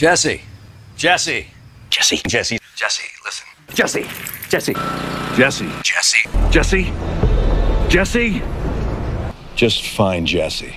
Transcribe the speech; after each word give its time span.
Jesse. 0.00 0.40
Jesse. 0.96 1.46
Jesse. 1.90 2.22
Jesse. 2.26 2.58
Jesse, 2.74 3.02
listen. 3.22 3.46
Jesse. 3.74 4.06
Jesse. 4.48 4.74
Jesse. 5.36 5.66
Jesse. 5.82 6.24
Jesse. 6.50 6.92
Jesse. 7.90 8.42
Just 9.56 9.82
find 9.82 10.26
Jesse. 10.26 10.74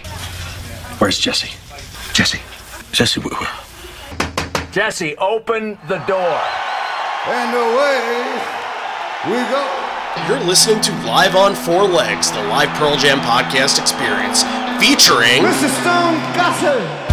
Where's 0.99 1.17
Jesse? 1.17 1.51
Jesse. 2.11 2.41
Jesse. 2.91 3.21
wh- 3.21 3.31
wh- 3.31 4.73
Jesse, 4.73 5.15
open 5.15 5.77
the 5.87 5.99
door. 5.99 6.41
And 7.27 7.55
away 7.55 8.41
we 9.31 9.39
go. 9.47 9.63
You're 10.27 10.43
listening 10.45 10.81
to 10.81 10.91
Live 11.07 11.37
on 11.37 11.55
Four 11.55 11.83
Legs, 11.87 12.29
the 12.29 12.43
live 12.43 12.67
Pearl 12.71 12.97
Jam 12.97 13.21
podcast 13.21 13.79
experience, 13.79 14.43
featuring 14.83 15.43
Mr. 15.43 15.69
Stone 15.79 16.19
Gossard. 16.35 17.12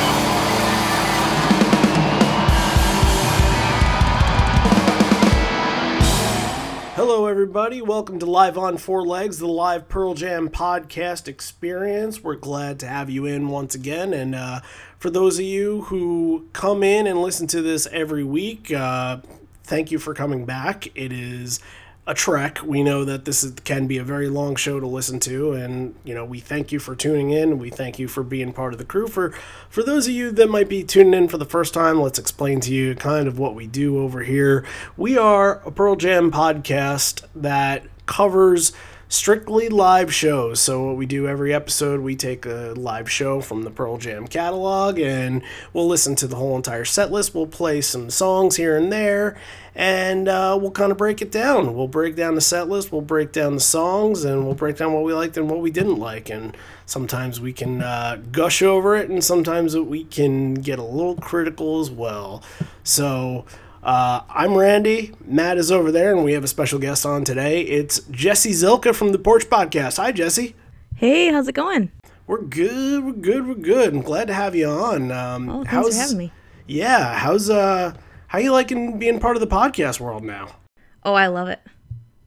Everybody. 7.41 7.81
Welcome 7.81 8.19
to 8.19 8.27
Live 8.27 8.55
on 8.55 8.77
Four 8.77 9.03
Legs, 9.03 9.39
the 9.39 9.47
live 9.47 9.89
Pearl 9.89 10.13
Jam 10.13 10.47
podcast 10.47 11.27
experience. 11.27 12.23
We're 12.23 12.35
glad 12.35 12.79
to 12.81 12.87
have 12.87 13.09
you 13.09 13.25
in 13.25 13.47
once 13.47 13.73
again. 13.73 14.13
And 14.13 14.35
uh, 14.35 14.59
for 14.99 15.09
those 15.09 15.39
of 15.39 15.45
you 15.45 15.81
who 15.85 16.45
come 16.53 16.83
in 16.83 17.07
and 17.07 17.19
listen 17.19 17.47
to 17.47 17.63
this 17.63 17.87
every 17.87 18.23
week, 18.23 18.71
uh, 18.71 19.21
thank 19.63 19.89
you 19.89 19.97
for 19.97 20.13
coming 20.13 20.45
back. 20.45 20.95
It 20.95 21.11
is 21.11 21.59
a 22.07 22.13
trek. 22.15 22.59
We 22.63 22.81
know 22.81 23.05
that 23.05 23.25
this 23.25 23.43
is, 23.43 23.53
can 23.63 23.85
be 23.85 23.97
a 23.97 24.03
very 24.03 24.27
long 24.27 24.55
show 24.55 24.79
to 24.79 24.87
listen 24.87 25.19
to, 25.21 25.53
and 25.53 25.95
you 26.03 26.15
know 26.15 26.25
we 26.25 26.39
thank 26.39 26.71
you 26.71 26.79
for 26.79 26.95
tuning 26.95 27.29
in. 27.29 27.59
We 27.59 27.69
thank 27.69 27.99
you 27.99 28.07
for 28.07 28.23
being 28.23 28.53
part 28.53 28.73
of 28.73 28.79
the 28.79 28.85
crew. 28.85 29.07
For 29.07 29.31
for 29.69 29.83
those 29.83 30.07
of 30.07 30.13
you 30.13 30.31
that 30.31 30.49
might 30.49 30.69
be 30.69 30.83
tuning 30.83 31.13
in 31.13 31.27
for 31.27 31.37
the 31.37 31.45
first 31.45 31.73
time, 31.73 32.01
let's 32.01 32.19
explain 32.19 32.59
to 32.61 32.73
you 32.73 32.95
kind 32.95 33.27
of 33.27 33.37
what 33.37 33.53
we 33.53 33.67
do 33.67 33.99
over 33.99 34.23
here. 34.23 34.65
We 34.97 35.17
are 35.17 35.61
a 35.65 35.71
Pearl 35.71 35.95
Jam 35.95 36.31
podcast 36.31 37.23
that 37.35 37.83
covers 38.07 38.73
strictly 39.11 39.67
live 39.67 40.13
shows. 40.13 40.61
So 40.61 40.85
what 40.85 40.95
we 40.95 41.05
do 41.05 41.27
every 41.27 41.53
episode, 41.53 41.99
we 41.99 42.15
take 42.15 42.45
a 42.45 42.73
live 42.77 43.11
show 43.11 43.41
from 43.41 43.63
the 43.63 43.69
Pearl 43.69 43.97
Jam 43.97 44.25
catalog 44.25 44.97
and 44.97 45.43
we'll 45.73 45.87
listen 45.87 46.15
to 46.15 46.27
the 46.27 46.37
whole 46.37 46.55
entire 46.55 46.85
set 46.85 47.11
list. 47.11 47.35
We'll 47.35 47.45
play 47.45 47.81
some 47.81 48.09
songs 48.09 48.55
here 48.55 48.77
and 48.77 48.89
there 48.89 49.37
and 49.75 50.29
uh, 50.29 50.57
we'll 50.59 50.71
kind 50.71 50.93
of 50.93 50.97
break 50.97 51.21
it 51.21 51.29
down. 51.29 51.75
We'll 51.75 51.89
break 51.89 52.15
down 52.15 52.35
the 52.35 52.41
set 52.41 52.69
list, 52.69 52.93
we'll 52.93 53.01
break 53.01 53.33
down 53.33 53.55
the 53.55 53.61
songs, 53.61 54.23
and 54.23 54.45
we'll 54.45 54.55
break 54.55 54.77
down 54.77 54.93
what 54.93 55.03
we 55.03 55.13
liked 55.13 55.37
and 55.37 55.49
what 55.49 55.59
we 55.59 55.71
didn't 55.71 55.97
like. 55.97 56.29
And 56.29 56.55
sometimes 56.85 57.39
we 57.39 57.53
can 57.53 57.81
uh, 57.81 58.21
gush 58.31 58.61
over 58.61 58.95
it, 58.95 59.09
and 59.09 59.23
sometimes 59.23 59.77
we 59.77 60.03
can 60.05 60.55
get 60.55 60.79
a 60.79 60.83
little 60.83 61.15
critical 61.15 61.79
as 61.79 61.89
well. 61.89 62.43
So 62.83 63.45
uh, 63.83 64.21
I'm 64.29 64.55
Randy. 64.55 65.13
Matt 65.25 65.57
is 65.57 65.71
over 65.71 65.91
there, 65.91 66.13
and 66.15 66.23
we 66.23 66.33
have 66.33 66.43
a 66.43 66.47
special 66.47 66.79
guest 66.79 67.05
on 67.05 67.23
today. 67.23 67.61
It's 67.61 67.99
Jesse 68.11 68.51
Zilka 68.51 68.93
from 68.95 69.11
the 69.11 69.19
Porch 69.19 69.49
Podcast. 69.49 69.97
Hi, 69.97 70.11
Jesse. 70.11 70.55
Hey, 70.95 71.31
how's 71.31 71.47
it 71.47 71.55
going? 71.55 71.91
We're 72.27 72.41
good. 72.43 73.03
We're 73.03 73.11
good. 73.13 73.47
We're 73.47 73.55
good. 73.55 73.93
I'm 73.93 74.01
glad 74.01 74.27
to 74.27 74.33
have 74.33 74.55
you 74.55 74.67
on. 74.69 75.11
Um, 75.11 75.49
Oh, 75.49 75.53
thanks 75.63 75.69
how's 75.71 75.95
for 75.95 76.01
having 76.01 76.17
me. 76.17 76.31
Yeah. 76.67 77.15
How's 77.17 77.49
uh 77.49 77.93
how 78.27 78.39
you 78.39 78.51
liking 78.51 78.99
being 78.99 79.19
part 79.19 79.35
of 79.35 79.41
the 79.41 79.47
podcast 79.47 79.99
world 79.99 80.23
now? 80.23 80.55
Oh, 81.03 81.13
I 81.13 81.27
love 81.27 81.47
it. 81.49 81.59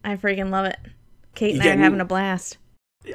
I 0.03 0.17
freaking 0.17 0.51
love 0.51 0.65
it. 0.65 0.77
Kate 1.33 1.53
and 1.55 1.63
I 1.63 1.69
are 1.73 1.77
having 1.77 2.01
a 2.01 2.05
blast. 2.05 2.57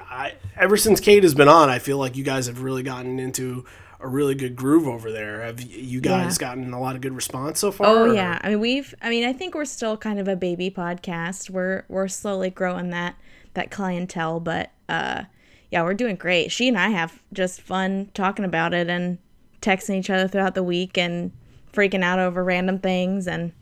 I, 0.09 0.35
ever 0.57 0.77
since 0.77 0.99
Kate 1.01 1.23
has 1.23 1.35
been 1.35 1.49
on, 1.49 1.69
I 1.69 1.79
feel 1.79 1.99
like 1.99 2.17
you 2.17 2.25
guys 2.25 2.47
have 2.47 2.63
really 2.63 2.83
gotten 2.83 3.19
into 3.21 3.65
a 4.03 4.09
really 4.09 4.35
good 4.35 4.57
groove 4.57 4.87
over 4.89 5.11
there. 5.13 5.43
Have 5.43 5.61
you 5.61 6.01
guys 6.01 6.37
Yeah. 6.41 6.49
gotten 6.49 6.73
a 6.73 6.81
lot 6.81 6.95
of 6.97 7.03
good 7.03 7.13
response 7.15 7.59
so 7.61 7.71
far? 7.71 7.87
Oh 7.87 8.11
or- 8.11 8.15
yeah. 8.15 8.39
I 8.43 8.51
mean, 8.51 8.61
we've 8.61 8.95
I 9.03 9.11
mean, 9.11 9.25
I 9.25 9.33
think 9.33 9.55
we're 9.55 9.65
still 9.65 9.97
kind 9.97 10.19
of 10.19 10.27
a 10.29 10.37
baby 10.37 10.71
podcast. 10.71 11.51
We're 11.51 11.85
we're 11.89 12.09
slowly 12.09 12.51
growing 12.51 12.91
that 12.91 13.17
that 13.55 13.71
clientele, 13.71 14.41
but 14.41 14.71
uh 14.89 15.25
yeah, 15.71 15.83
we're 15.83 15.95
doing 15.95 16.17
great. 16.17 16.51
She 16.51 16.67
and 16.69 16.79
I 16.79 16.89
have 16.89 17.23
just 17.33 17.61
fun 17.61 18.11
talking 18.15 18.45
about 18.45 18.75
it 18.75 18.89
and 18.89 19.19
texting 19.63 19.97
each 19.99 20.11
other 20.11 20.27
throughout 20.27 20.55
the 20.55 20.63
week 20.65 20.97
and 20.99 21.31
freaking 21.73 22.03
out 22.03 22.19
over 22.19 22.43
random 22.43 22.79
things 22.79 23.29
and 23.29 23.53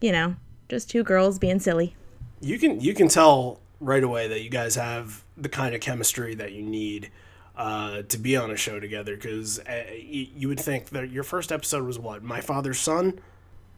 you 0.00 0.12
know, 0.12 0.36
just 0.68 0.88
two 0.90 1.02
girls 1.02 1.38
being 1.38 1.58
silly. 1.58 1.94
You 2.40 2.58
can 2.58 2.80
you 2.80 2.94
can 2.94 3.08
tell 3.08 3.60
right 3.80 4.04
away 4.04 4.28
that 4.28 4.42
you 4.42 4.50
guys 4.50 4.76
have 4.76 5.24
the 5.36 5.48
kind 5.48 5.74
of 5.74 5.80
chemistry 5.80 6.34
that 6.36 6.52
you 6.52 6.62
need 6.62 7.10
uh, 7.56 8.02
to 8.02 8.18
be 8.18 8.36
on 8.36 8.50
a 8.50 8.56
show 8.56 8.80
together. 8.80 9.14
Because 9.16 9.58
uh, 9.60 9.84
you, 9.96 10.26
you 10.36 10.48
would 10.48 10.60
think 10.60 10.90
that 10.90 11.10
your 11.10 11.24
first 11.24 11.52
episode 11.52 11.84
was 11.84 11.98
what 11.98 12.22
my 12.22 12.40
father's 12.40 12.78
son. 12.80 13.20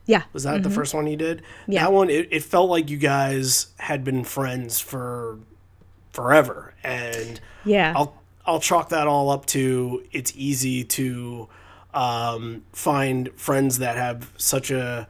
Yeah. 0.07 0.23
Was 0.33 0.45
that 0.45 0.63
the 0.63 0.71
first 0.71 0.95
one 0.95 1.09
you 1.09 1.17
did? 1.17 1.39
Mm-hmm. 1.39 1.73
Yeah. 1.73 1.85
That 1.85 1.93
one, 1.93 2.11
it, 2.11 2.29
it 2.31 2.45
felt 2.45 2.71
like 2.71 2.89
you 2.89 2.97
guys 2.97 3.69
had 3.79 4.05
been 4.05 4.23
friends 4.23 4.79
for 4.79 5.41
forever, 6.13 6.75
and 6.85 7.41
Yeah. 7.65 7.93
I'll 7.97 8.23
I'll 8.47 8.61
chalk 8.61 8.91
that 8.91 9.09
all 9.09 9.31
up 9.31 9.47
to 9.47 10.05
it's 10.13 10.33
easy 10.37 10.85
to 10.85 11.49
um, 11.93 12.63
find 12.73 13.33
friends 13.35 13.79
that 13.81 13.97
have 13.97 14.31
such 14.37 14.71
a, 14.71 15.09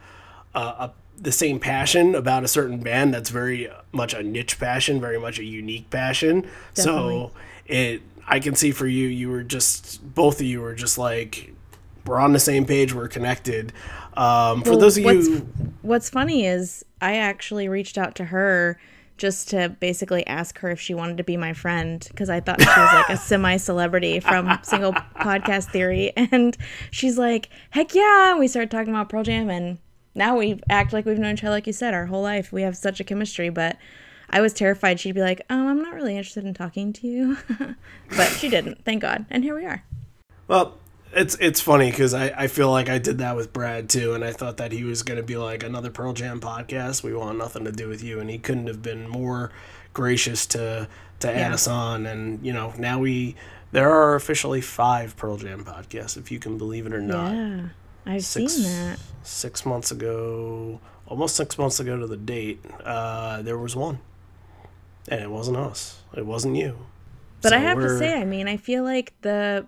a, 0.55 0.59
a 0.59 0.93
the 1.19 1.33
same 1.33 1.61
passion 1.61 2.15
about 2.15 2.45
a 2.45 2.49
certain 2.49 2.79
band 2.79 3.13
that's 3.13 3.29
very 3.29 3.69
much 3.93 4.15
a 4.15 4.23
niche 4.23 4.59
passion, 4.59 5.01
very 5.01 5.19
much 5.21 5.39
a 5.39 5.45
unique 5.45 5.91
passion. 5.91 6.47
So 6.73 7.33
it 7.67 8.01
I 8.27 8.41
can 8.41 8.55
see 8.55 8.73
for 8.73 8.87
you, 8.87 9.09
you 9.09 9.31
were 9.31 9.43
just 9.43 10.15
both 10.15 10.41
of 10.41 10.47
you 10.47 10.61
were 10.61 10.75
just 10.75 10.99
like 10.99 11.53
we're 12.07 12.21
on 12.21 12.33
the 12.33 12.39
same 12.39 12.65
page, 12.65 12.95
we're 12.95 13.09
connected. 13.09 13.73
Um, 14.17 14.63
for 14.63 14.71
Well, 14.71 14.79
those 14.79 14.97
of 14.97 15.05
what's, 15.05 15.29
you, 15.29 15.49
what's 15.83 16.09
funny 16.09 16.47
is 16.47 16.85
I 17.01 17.17
actually 17.17 17.69
reached 17.69 17.99
out 17.99 18.15
to 18.17 18.25
her 18.25 18.79
just 19.19 19.49
to 19.49 19.71
basically 19.81 20.27
ask 20.27 20.59
her 20.59 20.71
if 20.71 20.81
she 20.81 20.95
wanted 20.95 21.17
to 21.17 21.25
be 21.25 21.37
my 21.37 21.53
friend 21.53 22.07
because 22.11 22.29
I 22.29 22.41
thought 22.41 22.61
she 22.61 22.67
was 22.69 22.77
like 22.77 23.09
a 23.11 23.17
semi 23.17 23.57
celebrity 23.57 24.21
from 24.21 24.59
Single 24.63 24.93
Podcast 24.93 25.71
Theory. 25.71 26.13
And 26.17 26.57
she's 26.91 27.17
like, 27.19 27.49
heck 27.71 27.95
yeah. 27.95 28.31
And 28.31 28.39
we 28.39 28.49
started 28.49 28.71
talking 28.71 28.91
about 28.91 29.09
Pearl 29.09 29.23
Jam. 29.23 29.49
And 29.49 29.79
now 30.15 30.37
we 30.37 30.61
act 30.69 30.93
like 30.93 31.07
we've 31.07 31.19
known 31.19 31.35
each 31.35 31.45
other, 31.45 31.51
like 31.51 31.67
you 31.67 31.73
said, 31.73 31.95
our 31.95 32.07
whole 32.07 32.23
life. 32.23 32.53
We 32.53 32.63
have 32.63 32.77
such 32.77 33.01
a 33.01 33.05
chemistry. 33.05 33.49
But 33.49 33.77
I 34.31 34.41
was 34.41 34.53
terrified 34.53 34.99
she'd 35.01 35.15
be 35.15 35.21
like, 35.21 35.43
um, 35.51 35.67
I'm 35.69 35.83
not 35.83 35.95
really 35.95 36.17
interested 36.17 36.45
in 36.45 36.55
talking 36.55 36.93
to 36.95 37.07
you. 37.07 37.37
but 38.17 38.29
she 38.31 38.49
didn't, 38.49 38.85
thank 38.85 39.03
God. 39.03 39.27
And 39.31 39.45
here 39.45 39.55
we 39.55 39.65
are. 39.65 39.83
Well, 40.49 40.79
it's 41.13 41.35
it's 41.41 41.61
funny 41.61 41.91
because 41.91 42.13
I, 42.13 42.27
I 42.37 42.47
feel 42.49 42.71
like 42.71 42.89
I 42.89 42.99
did 42.99 43.19
that 43.19 43.37
with 43.37 43.53
Brad 43.53 43.89
too, 43.89 44.13
and 44.15 44.23
I 44.25 44.33
thought 44.33 44.59
that 44.59 44.71
he 44.73 44.85
was 44.85 45.03
gonna 45.03 45.23
be 45.23 45.37
like 45.37 45.63
another 45.63 45.91
Pearl 45.91 46.13
Jam 46.13 46.41
podcast. 46.41 47.03
We 47.03 47.15
want 47.15 47.39
nothing 47.39 47.65
to 47.65 47.73
do 47.73 47.89
with 47.89 48.03
you, 48.03 48.21
and 48.21 48.29
he 48.29 48.39
couldn't 48.39 48.67
have 48.67 48.83
been 48.83 49.09
more 49.09 49.51
gracious 49.95 50.45
to 50.49 50.89
to 51.21 51.31
add 51.31 51.37
Yeah. 51.49 51.55
us 51.55 51.67
on. 51.67 52.05
And 52.07 52.45
you 52.45 52.53
know 52.53 52.75
now 52.77 52.99
we 52.99 53.35
there 53.73 53.89
are 53.91 54.15
officially 54.15 54.61
five 54.61 55.17
Pearl 55.17 55.37
Jam 55.39 55.65
podcasts, 55.65 56.17
if 56.17 56.31
you 56.31 56.39
can 56.39 56.59
believe 56.59 56.87
it 56.87 56.93
or 56.93 57.01
not. 57.01 57.33
Yeah. 57.33 57.61
I've 58.05 58.25
Six 58.25 58.53
seen 58.55 58.65
that. 58.65 58.99
six 59.23 59.65
months 59.67 59.91
ago, 59.91 60.81
almost 61.07 61.35
six 61.35 61.57
months 61.59 61.81
ago 61.81 61.99
to 61.99 62.07
the 62.07 62.17
date, 62.17 62.61
uh, 62.85 63.43
there 63.43 63.59
was 63.59 63.75
one, 63.75 63.99
and 65.09 65.21
it 65.21 65.31
wasn't 65.31 65.57
us. 65.57 66.03
It 66.15 66.27
wasn't 66.27 66.57
you. 66.57 66.79
But 67.43 67.53
I 67.53 67.59
have 67.59 67.79
to 67.79 67.99
say, 67.99 68.21
I 68.21 68.25
mean, 68.25 68.49
I 68.49 68.57
feel 68.57 68.83
like 68.83 69.13
the 69.21 69.67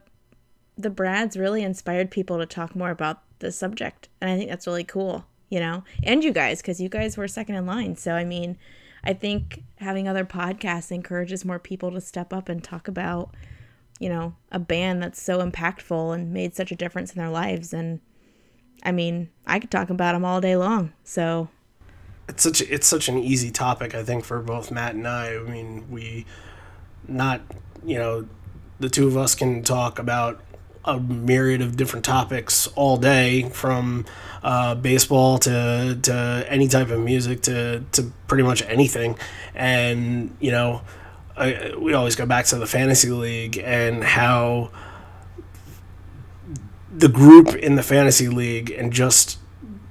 the 0.77 0.91
Brads 0.91 1.37
really 1.37 1.63
inspired 1.63 2.11
people 2.11 2.39
to 2.39 2.47
talk 2.47 2.75
more 2.75 2.91
about 2.91 3.23
the 3.41 3.53
subject, 3.53 4.09
and 4.21 4.31
I 4.31 4.37
think 4.37 4.51
that's 4.51 4.67
really 4.67 4.85
cool. 4.85 5.27
You 5.51 5.61
know, 5.61 5.85
and 6.03 6.23
you 6.23 6.33
guys, 6.33 6.61
because 6.61 6.81
you 6.81 6.89
guys 6.89 7.17
were 7.17 7.29
second 7.29 7.55
in 7.55 7.67
line. 7.67 7.97
So 7.97 8.15
I 8.15 8.25
mean, 8.25 8.59
I 9.05 9.15
think 9.15 9.63
having 9.77 10.09
other 10.09 10.25
podcasts 10.25 10.91
encourages 10.91 11.45
more 11.45 11.59
people 11.59 11.91
to 11.93 12.01
step 12.01 12.33
up 12.33 12.49
and 12.49 12.63
talk 12.63 12.89
about, 12.89 13.35
you 13.99 14.09
know, 14.09 14.35
a 14.51 14.59
band 14.59 15.03
that's 15.03 15.23
so 15.23 15.39
impactful 15.39 16.15
and 16.15 16.33
made 16.33 16.55
such 16.55 16.73
a 16.73 16.77
difference 16.77 17.13
in 17.13 17.19
their 17.19 17.31
lives. 17.31 17.73
And 17.73 18.01
I 18.83 18.93
mean, 18.93 19.31
I 19.47 19.59
could 19.59 19.71
talk 19.71 19.91
about 19.91 20.13
them 20.13 20.25
all 20.25 20.41
day 20.41 20.57
long. 20.57 20.93
So 21.05 21.49
it's 22.29 22.43
such 22.43 22.61
it's 22.63 22.87
such 22.87 23.09
an 23.09 23.19
easy 23.19 23.51
topic 23.51 23.95
I 23.95 24.05
think 24.05 24.25
for 24.25 24.41
both 24.41 24.71
Matt 24.71 24.95
and 24.95 25.07
I. 25.07 25.35
I 25.35 25.39
mean, 25.41 25.91
we 25.91 26.27
not 27.07 27.41
you 27.85 27.99
know 27.99 28.27
the 28.81 28.89
two 28.89 29.07
of 29.07 29.17
us 29.17 29.35
can 29.35 29.63
talk 29.63 29.99
about 29.99 30.41
a 30.85 31.01
myriad 31.01 31.61
of 31.61 31.77
different 31.77 32.05
topics 32.05 32.67
all 32.69 32.97
day 32.97 33.49
from 33.51 34.07
uh, 34.43 34.75
baseball 34.75 35.39
to 35.39 35.99
to 36.03 36.47
any 36.49 36.69
type 36.69 36.91
of 36.91 37.01
music 37.01 37.43
to 37.43 37.85
to 37.93 38.13
pretty 38.27 38.45
much 38.45 38.63
anything 38.63 39.19
and 39.55 40.37
you 40.41 40.51
know 40.51 40.83
I, 41.37 41.73
we 41.79 41.95
always 41.95 42.17
go 42.17 42.27
back 42.27 42.47
to 42.47 42.57
the 42.57 42.67
fantasy 42.67 43.11
league 43.11 43.59
and 43.59 44.03
how 44.03 44.71
the 46.93 47.09
group 47.09 47.55
in 47.55 47.77
the 47.77 47.83
fantasy 47.83 48.29
league 48.29 48.71
and 48.71 48.93
just 48.93 49.39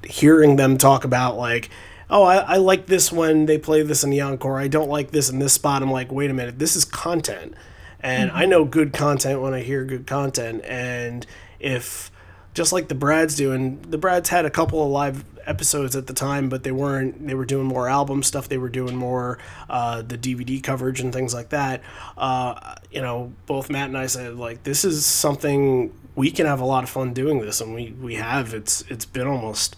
hearing 0.04 0.56
them 0.56 0.78
talk 0.78 1.04
about 1.04 1.38
like 1.38 1.70
oh 2.10 2.24
I, 2.24 2.38
I 2.38 2.56
like 2.58 2.88
this 2.88 3.12
when 3.12 3.46
they 3.46 3.58
play 3.58 3.82
this 3.82 4.04
in 4.04 4.10
the 4.10 4.22
encore 4.22 4.60
i 4.60 4.68
don't 4.68 4.90
like 4.90 5.12
this 5.12 5.30
in 5.30 5.40
this 5.40 5.54
spot 5.54 5.82
i'm 5.82 5.92
like 5.92 6.12
wait 6.12 6.30
a 6.30 6.34
minute 6.34 6.60
this 6.60 6.76
is 6.76 6.86
content 6.86 7.54
and 8.00 8.32
I 8.32 8.46
know 8.46 8.66
good 8.66 8.94
content 8.94 9.42
when 9.42 9.54
I 9.54 9.62
hear 9.62 9.84
good 9.84 10.08
content. 10.08 10.64
And 10.66 11.26
if 11.60 12.12
just 12.54 12.72
like 12.72 12.88
the 12.88 12.96
Brads 12.96 13.36
do, 13.36 13.52
and 13.52 13.84
the 13.84 13.98
Brads 13.98 14.30
had 14.30 14.46
a 14.46 14.50
couple 14.50 14.84
of 14.84 14.90
live 14.90 15.24
episodes 15.46 15.96
at 15.96 16.08
the 16.08 16.14
time, 16.14 16.50
but 16.50 16.64
they 16.64 16.72
weren't. 16.72 17.28
They 17.28 17.34
were 17.34 17.46
doing 17.46 17.66
more 17.66 17.88
album 17.88 18.24
stuff. 18.24 18.50
They 18.50 18.58
were 18.58 18.70
doing 18.70 18.96
more 18.96 19.40
uh, 19.70 20.02
the 20.02 20.18
DVD 20.18 20.62
coverage 20.62 21.00
and 21.00 21.12
things 21.14 21.34
like 21.34 21.50
that. 21.50 21.82
Uh, 22.18 22.76
you 22.92 23.02
know, 23.02 23.34
both 23.46 23.70
Matt 23.70 23.88
and 23.88 23.98
I 23.98 24.08
said 24.08 24.36
like 24.36 24.64
this 24.64 24.86
is 24.86 25.06
something 25.06 25.94
we 26.16 26.32
can 26.32 26.46
have 26.46 26.62
a 26.62 26.66
lot 26.66 26.84
of 26.84 26.90
fun 26.90 27.14
doing 27.14 27.40
this, 27.42 27.62
and 27.62 27.74
we 27.74 27.92
we 28.02 28.16
have. 28.16 28.54
It's 28.54 28.82
it's 28.90 29.06
been 29.06 29.28
almost 29.28 29.76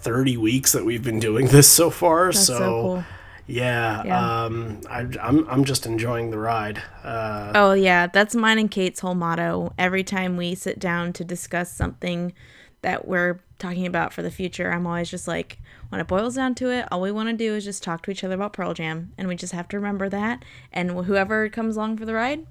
thirty 0.00 0.36
weeks 0.36 0.72
that 0.72 0.84
we've 0.84 1.02
been 1.02 1.20
doing 1.20 1.48
this 1.48 1.68
so 1.70 1.90
far. 1.90 2.32
so, 2.32 2.58
so 2.58 2.82
cool. 2.82 3.04
Yeah, 3.48 4.02
yeah. 4.04 4.44
Um, 4.44 4.82
I, 4.90 5.00
am 5.00 5.16
I'm, 5.20 5.48
I'm 5.48 5.64
just 5.64 5.86
enjoying 5.86 6.30
the 6.30 6.38
ride. 6.38 6.82
Uh, 7.02 7.52
oh 7.54 7.72
yeah, 7.72 8.06
that's 8.06 8.34
mine 8.34 8.58
and 8.58 8.70
Kate's 8.70 9.00
whole 9.00 9.14
motto. 9.14 9.72
Every 9.78 10.04
time 10.04 10.36
we 10.36 10.54
sit 10.54 10.78
down 10.78 11.14
to 11.14 11.24
discuss 11.24 11.72
something 11.72 12.34
that 12.82 13.08
we're 13.08 13.40
talking 13.58 13.86
about 13.86 14.12
for 14.12 14.22
the 14.22 14.30
future, 14.30 14.70
I'm 14.70 14.86
always 14.86 15.10
just 15.10 15.26
like, 15.26 15.58
when 15.88 15.98
it 15.98 16.06
boils 16.06 16.34
down 16.34 16.54
to 16.56 16.70
it, 16.70 16.86
all 16.92 17.00
we 17.00 17.10
want 17.10 17.30
to 17.30 17.32
do 17.34 17.54
is 17.54 17.64
just 17.64 17.82
talk 17.82 18.02
to 18.02 18.10
each 18.10 18.22
other 18.22 18.34
about 18.34 18.52
Pearl 18.52 18.74
Jam, 18.74 19.14
and 19.16 19.26
we 19.26 19.34
just 19.34 19.54
have 19.54 19.66
to 19.68 19.78
remember 19.78 20.10
that. 20.10 20.44
And 20.70 20.90
whoever 20.90 21.48
comes 21.48 21.76
along 21.76 21.96
for 21.96 22.04
the 22.04 22.14
ride, 22.14 22.46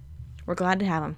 we're 0.47 0.55
glad 0.55 0.79
to 0.79 0.85
have 0.85 1.03
them. 1.03 1.17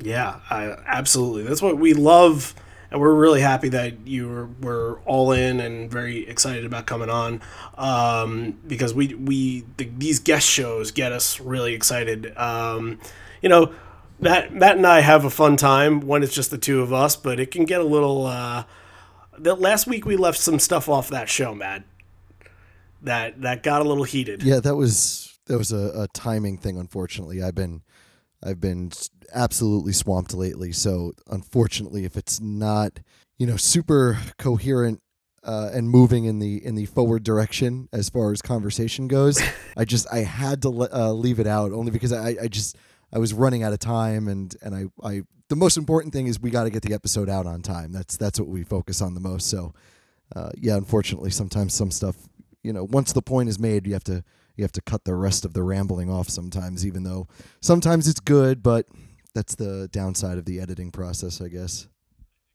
Yeah, 0.00 0.40
I, 0.50 0.76
absolutely. 0.86 1.44
That's 1.44 1.62
what 1.62 1.78
we 1.78 1.94
love 1.94 2.54
and 2.94 3.00
we're 3.00 3.12
really 3.12 3.40
happy 3.40 3.68
that 3.70 4.06
you 4.06 4.28
were, 4.28 4.48
were 4.62 5.00
all 5.04 5.32
in 5.32 5.58
and 5.58 5.90
very 5.90 6.28
excited 6.28 6.64
about 6.64 6.86
coming 6.86 7.10
on 7.10 7.42
um, 7.76 8.56
because 8.68 8.94
we 8.94 9.14
we 9.14 9.64
the, 9.78 9.90
these 9.98 10.20
guest 10.20 10.46
shows 10.46 10.92
get 10.92 11.10
us 11.10 11.40
really 11.40 11.74
excited. 11.74 12.32
Um, 12.36 13.00
you 13.42 13.48
know, 13.48 13.74
Matt 14.20 14.54
Matt 14.54 14.76
and 14.76 14.86
I 14.86 15.00
have 15.00 15.24
a 15.24 15.30
fun 15.30 15.56
time 15.56 16.02
when 16.02 16.22
it's 16.22 16.32
just 16.32 16.52
the 16.52 16.56
two 16.56 16.82
of 16.82 16.92
us, 16.92 17.16
but 17.16 17.40
it 17.40 17.50
can 17.50 17.64
get 17.64 17.80
a 17.80 17.84
little. 17.84 18.26
Uh, 18.26 18.62
the 19.36 19.56
last 19.56 19.88
week 19.88 20.06
we 20.06 20.14
left 20.16 20.38
some 20.38 20.60
stuff 20.60 20.88
off 20.88 21.08
that 21.08 21.28
show, 21.28 21.52
Matt. 21.52 21.82
That 23.02 23.40
that 23.42 23.64
got 23.64 23.82
a 23.82 23.88
little 23.88 24.04
heated. 24.04 24.44
Yeah, 24.44 24.60
that 24.60 24.76
was 24.76 25.36
that 25.46 25.58
was 25.58 25.72
a, 25.72 26.02
a 26.02 26.08
timing 26.14 26.58
thing. 26.58 26.78
Unfortunately, 26.78 27.42
I've 27.42 27.56
been 27.56 27.82
I've 28.44 28.60
been 28.60 28.92
absolutely 29.32 29.92
swamped 29.92 30.34
lately. 30.34 30.72
So 30.72 31.12
unfortunately, 31.28 32.04
if 32.04 32.16
it's 32.16 32.40
not 32.40 33.00
you 33.38 33.46
know 33.46 33.56
super 33.56 34.18
coherent 34.38 35.00
uh, 35.42 35.70
and 35.72 35.88
moving 35.88 36.24
in 36.24 36.38
the 36.38 36.64
in 36.64 36.74
the 36.74 36.86
forward 36.86 37.24
direction 37.24 37.88
as 37.92 38.08
far 38.08 38.32
as 38.32 38.42
conversation 38.42 39.08
goes, 39.08 39.42
I 39.76 39.84
just 39.84 40.06
I 40.12 40.18
had 40.18 40.62
to 40.62 40.88
uh, 40.92 41.12
leave 41.12 41.40
it 41.40 41.46
out 41.46 41.72
only 41.72 41.90
because 41.90 42.12
I 42.12 42.36
I 42.42 42.48
just 42.48 42.76
I 43.12 43.18
was 43.18 43.32
running 43.32 43.62
out 43.62 43.72
of 43.72 43.78
time 43.78 44.28
and 44.28 44.54
and 44.62 44.74
I 44.74 45.06
I 45.06 45.22
the 45.48 45.56
most 45.56 45.76
important 45.76 46.12
thing 46.12 46.26
is 46.26 46.40
we 46.40 46.50
got 46.50 46.64
to 46.64 46.70
get 46.70 46.82
the 46.82 46.94
episode 46.94 47.28
out 47.28 47.46
on 47.46 47.62
time. 47.62 47.92
That's 47.92 48.16
that's 48.16 48.38
what 48.38 48.48
we 48.48 48.64
focus 48.64 49.00
on 49.00 49.14
the 49.14 49.20
most. 49.20 49.48
So 49.48 49.74
uh, 50.34 50.50
yeah, 50.56 50.76
unfortunately, 50.76 51.30
sometimes 51.30 51.74
some 51.74 51.90
stuff 51.90 52.16
you 52.62 52.72
know 52.72 52.84
once 52.84 53.12
the 53.12 53.22
point 53.22 53.48
is 53.48 53.58
made, 53.58 53.86
you 53.86 53.92
have 53.94 54.04
to 54.04 54.24
you 54.56 54.64
have 54.64 54.72
to 54.72 54.82
cut 54.82 55.04
the 55.04 55.14
rest 55.14 55.44
of 55.44 55.52
the 55.52 55.62
rambling 55.62 56.10
off 56.10 56.28
sometimes, 56.28 56.86
even 56.86 57.02
though 57.02 57.26
sometimes 57.60 58.08
it's 58.08 58.20
good, 58.20 58.62
but 58.62 58.86
that's 59.34 59.54
the 59.56 59.88
downside 59.92 60.38
of 60.38 60.44
the 60.44 60.60
editing 60.60 60.90
process, 60.90 61.40
I 61.40 61.48
guess. 61.48 61.88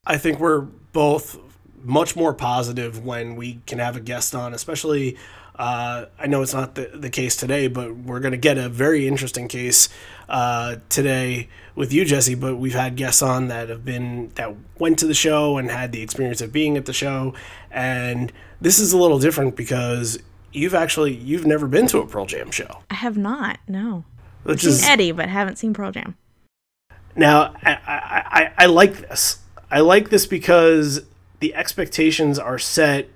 I 0.06 0.18
think 0.18 0.40
we're 0.40 0.62
both 0.62 1.38
much 1.84 2.16
more 2.16 2.34
positive 2.34 3.06
when 3.06 3.36
we 3.36 3.60
can 3.66 3.80
have 3.80 3.96
a 3.96 4.00
guest 4.00 4.34
on, 4.34 4.54
especially. 4.54 5.18
Uh, 5.58 6.06
I 6.18 6.28
know 6.28 6.42
it's 6.42 6.54
not 6.54 6.76
the, 6.76 6.90
the 6.94 7.10
case 7.10 7.36
today, 7.36 7.68
but 7.68 7.94
we're 7.94 8.22
going 8.22 8.32
to 8.32 8.38
get 8.38 8.58
a 8.58 8.70
very 8.70 9.06
interesting 9.06 9.50
case 9.50 9.90
uh, 10.30 10.78
today 10.88 11.50
with 11.76 11.92
you, 11.92 12.06
Jesse. 12.06 12.36
But 12.36 12.56
we've 12.56 12.74
had 12.74 12.96
guests 12.96 13.22
on 13.22 13.50
that 13.50 13.68
have 13.68 13.84
been 13.84 14.32
that 14.36 14.56
went 14.78 15.00
to 15.00 15.06
the 15.06 15.14
show 15.14 15.58
and 15.58 15.70
had 15.70 15.92
the 15.92 16.02
experience 16.02 16.40
of 16.40 16.54
being 16.54 16.78
at 16.78 16.86
the 16.86 16.94
show, 16.94 17.34
and 17.70 18.32
this 18.62 18.80
is 18.80 18.94
a 18.94 18.98
little 18.98 19.20
different 19.20 19.58
because 19.58 20.18
you've 20.52 20.74
actually 20.74 21.14
you've 21.14 21.46
never 21.46 21.68
been 21.68 21.88
to 21.88 22.00
a 22.00 22.06
Pearl 22.06 22.26
Jam 22.26 22.52
show. 22.52 22.80
I 22.90 22.96
have 22.96 23.18
not. 23.18 23.60
No. 23.68 24.04
Which 24.44 24.64
I've 24.64 24.70
is 24.70 24.82
seen 24.82 24.90
Eddie, 24.90 25.12
but 25.12 25.30
haven't 25.30 25.58
seen 25.58 25.74
Pearl 25.74 25.92
Jam. 25.92 26.16
Now, 27.16 27.54
I, 27.64 27.72
I, 27.72 28.24
I, 28.32 28.52
I 28.60 28.66
like 28.68 28.98
this. 28.98 29.40
I 29.70 29.82
like 29.82 30.10
this 30.10 30.26
because 30.26 31.02
the 31.40 31.54
expectations 31.54 32.40
are 32.40 32.58
set. 32.58 33.10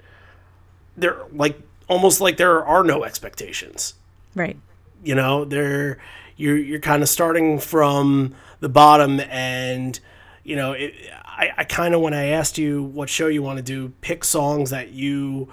They're 0.98 1.18
like 1.32 1.60
almost 1.88 2.22
like 2.22 2.38
there 2.38 2.64
are 2.64 2.84
no 2.84 3.04
expectations. 3.04 3.96
Right. 4.36 4.58
You 5.04 5.16
know, 5.16 5.46
they're 5.46 6.00
you're 6.38 6.58
you're 6.58 6.80
kind 6.80 7.02
of 7.02 7.10
starting 7.10 7.60
from 7.60 8.36
the 8.60 8.70
bottom, 8.70 9.20
and 9.22 10.00
you 10.44 10.56
know, 10.56 10.74
it, 10.74 10.94
I 11.26 11.52
I 11.58 11.64
kind 11.64 11.94
of 11.94 12.02
when 12.02 12.14
I 12.14 12.28
asked 12.28 12.58
you 12.58 12.84
what 12.84 13.10
show 13.10 13.28
you 13.28 13.42
want 13.42 13.58
to 13.58 13.64
do, 13.64 13.94
pick 14.02 14.24
songs 14.24 14.70
that 14.70 14.92
you 14.92 15.50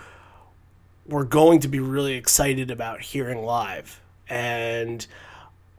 we're 1.10 1.24
going 1.24 1.58
to 1.60 1.68
be 1.68 1.80
really 1.80 2.14
excited 2.14 2.70
about 2.70 3.00
hearing 3.00 3.44
live. 3.44 4.00
And 4.28 5.06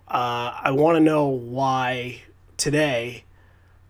uh, 0.08 0.60
I 0.62 0.72
want 0.72 0.98
to 0.98 1.00
know 1.00 1.28
why 1.28 2.24
today, 2.58 3.24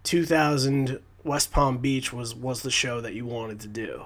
2000 0.04 1.00
West 1.24 1.52
Palm 1.52 1.80
Beach 1.80 2.14
was 2.14 2.34
was 2.34 2.62
the 2.62 2.72
show 2.72 3.02
that 3.02 3.14
you 3.14 3.26
wanted 3.26 3.60
to 3.62 3.68
do. 3.68 4.06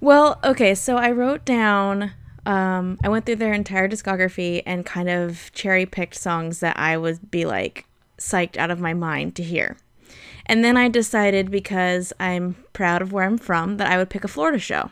Well, 0.00 0.38
okay, 0.44 0.74
so 0.74 0.96
I 0.96 1.10
wrote 1.10 1.44
down. 1.44 2.12
Um, 2.46 2.98
I 3.02 3.08
went 3.08 3.24
through 3.24 3.36
their 3.36 3.52
entire 3.52 3.88
discography 3.88 4.62
and 4.66 4.84
kind 4.84 5.08
of 5.08 5.50
cherry 5.52 5.86
picked 5.86 6.14
songs 6.14 6.60
that 6.60 6.78
I 6.78 6.96
would 6.96 7.30
be 7.30 7.44
like 7.46 7.86
psyched 8.18 8.56
out 8.56 8.70
of 8.70 8.80
my 8.80 8.94
mind 8.94 9.34
to 9.36 9.42
hear. 9.42 9.76
And 10.46 10.62
then 10.62 10.76
I 10.76 10.88
decided 10.88 11.50
because 11.50 12.12
I'm 12.20 12.56
proud 12.72 13.00
of 13.00 13.12
where 13.12 13.24
I'm 13.24 13.38
from 13.38 13.78
that 13.78 13.90
I 13.90 13.96
would 13.96 14.10
pick 14.10 14.24
a 14.24 14.28
Florida 14.28 14.58
show. 14.58 14.90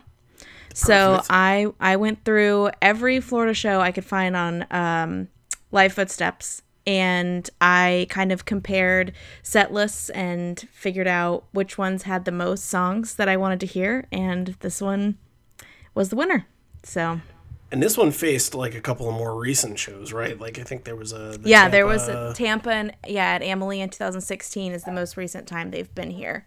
So 0.73 1.21
I 1.29 1.67
I 1.79 1.95
went 1.95 2.23
through 2.25 2.71
every 2.81 3.19
Florida 3.19 3.53
show 3.53 3.79
I 3.79 3.91
could 3.91 4.05
find 4.05 4.35
on 4.35 4.65
um, 4.71 5.27
Live 5.71 5.93
Footsteps, 5.93 6.61
and 6.85 7.49
I 7.61 8.07
kind 8.09 8.31
of 8.31 8.45
compared 8.45 9.13
set 9.41 9.71
lists 9.71 10.09
and 10.09 10.59
figured 10.71 11.07
out 11.07 11.45
which 11.51 11.77
ones 11.77 12.03
had 12.03 12.25
the 12.25 12.31
most 12.31 12.65
songs 12.65 13.15
that 13.15 13.29
I 13.29 13.37
wanted 13.37 13.59
to 13.61 13.65
hear, 13.65 14.07
and 14.11 14.47
this 14.59 14.81
one 14.81 15.17
was 15.95 16.09
the 16.09 16.15
winner. 16.15 16.47
So. 16.83 17.21
And 17.71 17.81
this 17.81 17.97
one 17.97 18.11
faced 18.11 18.53
like 18.53 18.75
a 18.75 18.81
couple 18.81 19.09
of 19.09 19.15
more 19.15 19.35
recent 19.35 19.79
shows, 19.79 20.13
right? 20.13 20.39
Like 20.39 20.59
I 20.59 20.63
think 20.63 20.83
there 20.83 20.95
was 20.95 21.11
a 21.11 21.39
the 21.39 21.49
yeah, 21.49 21.61
Tampa... 21.61 21.71
there 21.71 21.87
was 21.87 22.07
a 22.07 22.33
Tampa 22.35 22.71
and 22.71 22.95
yeah 23.07 23.31
at 23.31 23.41
Amalie 23.41 23.81
in 23.81 23.89
2016 23.89 24.73
is 24.73 24.83
the 24.83 24.91
most 24.91 25.17
recent 25.17 25.47
time 25.47 25.71
they've 25.71 25.93
been 25.95 26.11
here. 26.11 26.45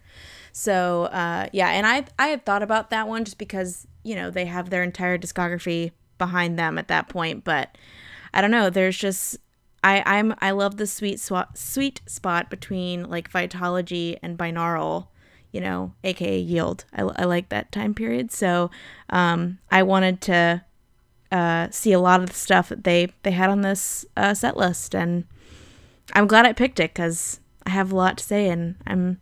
So 0.57 1.03
uh, 1.03 1.49
yeah, 1.53 1.69
and 1.69 1.85
I 1.85 2.05
I 2.17 2.29
had 2.29 2.43
thought 2.43 2.63
about 2.63 2.89
that 2.89 3.07
one 3.07 3.23
just 3.23 3.37
because 3.37 3.85
you 4.03 4.15
know 4.15 4.31
they 4.31 4.45
have 4.45 4.71
their 4.71 4.81
entire 4.81 5.15
discography 5.15 5.91
behind 6.17 6.57
them 6.57 6.79
at 6.79 6.87
that 6.87 7.09
point, 7.09 7.43
but 7.43 7.77
I 8.33 8.41
don't 8.41 8.49
know. 8.49 8.71
There's 8.71 8.97
just 8.97 9.37
I 9.83 10.01
I'm 10.03 10.33
I 10.41 10.49
love 10.49 10.77
the 10.77 10.87
sweet 10.87 11.21
sweet 11.53 12.01
spot 12.07 12.49
between 12.49 13.07
like 13.07 13.31
Vitalogy 13.31 14.17
and 14.23 14.35
binaural, 14.35 15.09
you 15.51 15.61
know, 15.61 15.93
aka 16.03 16.39
yield. 16.39 16.85
I, 16.91 17.03
I 17.03 17.25
like 17.25 17.49
that 17.49 17.71
time 17.71 17.93
period, 17.93 18.31
so 18.31 18.71
um, 19.11 19.59
I 19.69 19.83
wanted 19.83 20.21
to 20.21 20.63
uh, 21.31 21.67
see 21.69 21.91
a 21.91 21.99
lot 21.99 22.21
of 22.21 22.29
the 22.29 22.35
stuff 22.35 22.69
that 22.69 22.83
they 22.83 23.13
they 23.21 23.31
had 23.31 23.51
on 23.51 23.61
this 23.61 24.07
uh, 24.17 24.33
set 24.33 24.57
list, 24.57 24.95
and 24.95 25.25
I'm 26.13 26.25
glad 26.25 26.47
I 26.47 26.53
picked 26.53 26.79
it 26.79 26.95
because 26.95 27.41
I 27.67 27.69
have 27.69 27.91
a 27.91 27.95
lot 27.95 28.17
to 28.17 28.23
say, 28.23 28.49
and 28.49 28.73
I'm 28.87 29.19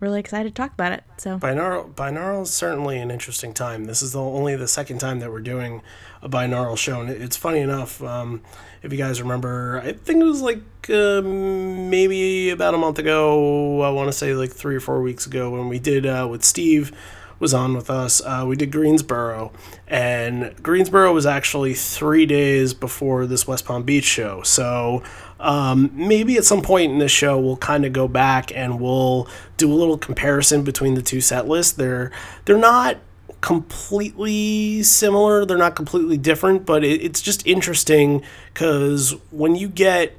really 0.00 0.20
excited 0.20 0.54
to 0.54 0.62
talk 0.62 0.72
about 0.72 0.92
it. 0.92 1.04
So 1.16 1.38
Binaural 1.38 1.92
binaural 1.94 2.42
is 2.42 2.50
certainly 2.50 2.98
an 2.98 3.10
interesting 3.10 3.52
time. 3.52 3.84
This 3.86 4.02
is 4.02 4.12
the 4.12 4.20
only 4.20 4.56
the 4.56 4.68
second 4.68 4.98
time 4.98 5.18
that 5.20 5.30
we're 5.30 5.40
doing 5.40 5.82
a 6.22 6.28
binaural 6.28 6.76
show, 6.76 7.00
and 7.00 7.10
it's 7.10 7.36
funny 7.36 7.60
enough. 7.60 8.02
Um, 8.02 8.42
if 8.82 8.92
you 8.92 8.98
guys 8.98 9.20
remember, 9.20 9.80
I 9.84 9.92
think 9.92 10.20
it 10.20 10.24
was 10.24 10.40
like 10.42 10.62
uh, 10.88 11.20
maybe 11.22 12.50
about 12.50 12.74
a 12.74 12.78
month 12.78 12.98
ago. 12.98 13.82
I 13.82 13.90
want 13.90 14.08
to 14.08 14.12
say 14.12 14.34
like 14.34 14.52
three 14.52 14.76
or 14.76 14.80
four 14.80 15.02
weeks 15.02 15.26
ago 15.26 15.50
when 15.50 15.68
we 15.68 15.78
did 15.78 16.06
uh, 16.06 16.26
with 16.30 16.44
Steve 16.44 16.92
was 17.38 17.54
on 17.54 17.74
with 17.74 17.90
us. 17.90 18.20
Uh, 18.24 18.44
we 18.46 18.56
did 18.56 18.72
Greensboro, 18.72 19.52
and 19.86 20.54
Greensboro 20.62 21.12
was 21.12 21.26
actually 21.26 21.74
three 21.74 22.26
days 22.26 22.74
before 22.74 23.26
this 23.26 23.46
West 23.46 23.64
Palm 23.64 23.82
Beach 23.82 24.04
show. 24.04 24.42
So 24.42 25.02
um, 25.40 25.90
maybe 25.94 26.36
at 26.36 26.44
some 26.44 26.62
point 26.62 26.92
in 26.92 26.98
this 26.98 27.12
show, 27.12 27.38
we'll 27.38 27.56
kind 27.56 27.84
of 27.84 27.92
go 27.92 28.08
back 28.08 28.54
and 28.54 28.80
we'll 28.80 29.28
do 29.56 29.72
a 29.72 29.74
little 29.74 29.98
comparison 29.98 30.62
between 30.62 30.94
the 30.94 31.02
two 31.02 31.20
set 31.20 31.46
lists. 31.46 31.72
They're 31.72 32.10
they're 32.44 32.58
not 32.58 32.98
completely 33.40 34.82
similar. 34.82 35.44
They're 35.44 35.56
not 35.56 35.76
completely 35.76 36.16
different, 36.18 36.66
but 36.66 36.84
it, 36.84 37.02
it's 37.02 37.20
just 37.20 37.46
interesting 37.46 38.22
because 38.52 39.14
when 39.30 39.54
you 39.54 39.68
get, 39.68 40.18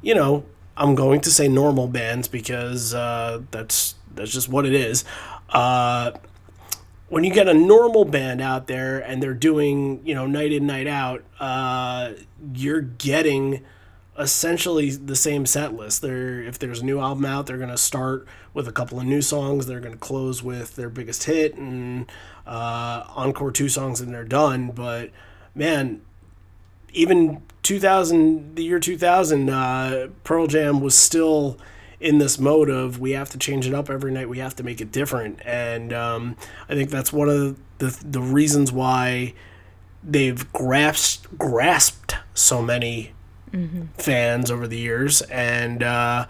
you 0.00 0.14
know, 0.14 0.44
I'm 0.76 0.94
going 0.94 1.20
to 1.22 1.30
say 1.30 1.48
normal 1.48 1.88
bands 1.88 2.28
because 2.28 2.94
uh, 2.94 3.42
that's 3.50 3.94
that's 4.14 4.30
just 4.30 4.48
what 4.48 4.66
it 4.66 4.74
is. 4.74 5.04
Uh, 5.50 6.12
when 7.08 7.24
you 7.24 7.32
get 7.32 7.48
a 7.48 7.54
normal 7.54 8.04
band 8.04 8.40
out 8.40 8.66
there 8.66 8.98
and 8.98 9.22
they're 9.22 9.34
doing 9.34 10.00
you 10.04 10.14
know 10.14 10.26
night 10.26 10.52
in 10.52 10.66
night 10.66 10.86
out, 10.86 11.22
uh, 11.38 12.12
you're 12.54 12.80
getting 12.80 13.64
essentially 14.18 14.90
the 14.90 15.16
same 15.16 15.46
set 15.46 15.74
list. 15.74 16.02
They're 16.02 16.42
if 16.42 16.58
there's 16.58 16.80
a 16.80 16.84
new 16.84 17.00
album 17.00 17.24
out, 17.24 17.46
they're 17.46 17.58
gonna 17.58 17.76
start 17.76 18.26
with 18.54 18.66
a 18.66 18.72
couple 18.72 18.98
of 18.98 19.06
new 19.06 19.22
songs. 19.22 19.66
They're 19.66 19.80
gonna 19.80 19.96
close 19.96 20.42
with 20.42 20.76
their 20.76 20.88
biggest 20.88 21.24
hit 21.24 21.54
and 21.56 22.10
uh, 22.46 23.04
encore 23.14 23.52
two 23.52 23.68
songs, 23.68 24.00
and 24.00 24.12
they're 24.12 24.24
done. 24.24 24.70
But 24.70 25.10
man, 25.54 26.02
even 26.92 27.42
2000, 27.62 28.56
the 28.56 28.64
year 28.64 28.80
2000, 28.80 29.50
uh, 29.50 30.08
Pearl 30.24 30.46
Jam 30.46 30.80
was 30.80 30.96
still 30.96 31.58
in 32.00 32.18
this 32.18 32.38
mode 32.38 32.68
of 32.68 32.98
we 33.00 33.12
have 33.12 33.30
to 33.30 33.38
change 33.38 33.66
it 33.66 33.74
up 33.74 33.88
every 33.90 34.12
night. 34.12 34.28
We 34.28 34.38
have 34.38 34.54
to 34.56 34.62
make 34.62 34.80
it 34.80 34.92
different, 34.92 35.40
and 35.44 35.92
um, 35.92 36.36
I 36.68 36.74
think 36.74 36.90
that's 36.90 37.12
one 37.12 37.28
of 37.28 37.58
the 37.78 37.98
the 38.04 38.20
reasons 38.20 38.72
why 38.72 39.34
they've 40.02 40.50
grasped 40.52 41.36
grasped 41.38 42.16
so 42.34 42.62
many 42.62 43.12
fans 43.96 44.50
over 44.50 44.66
the 44.68 44.76
years, 44.76 45.22
and 45.22 45.82
uh, 45.82 46.26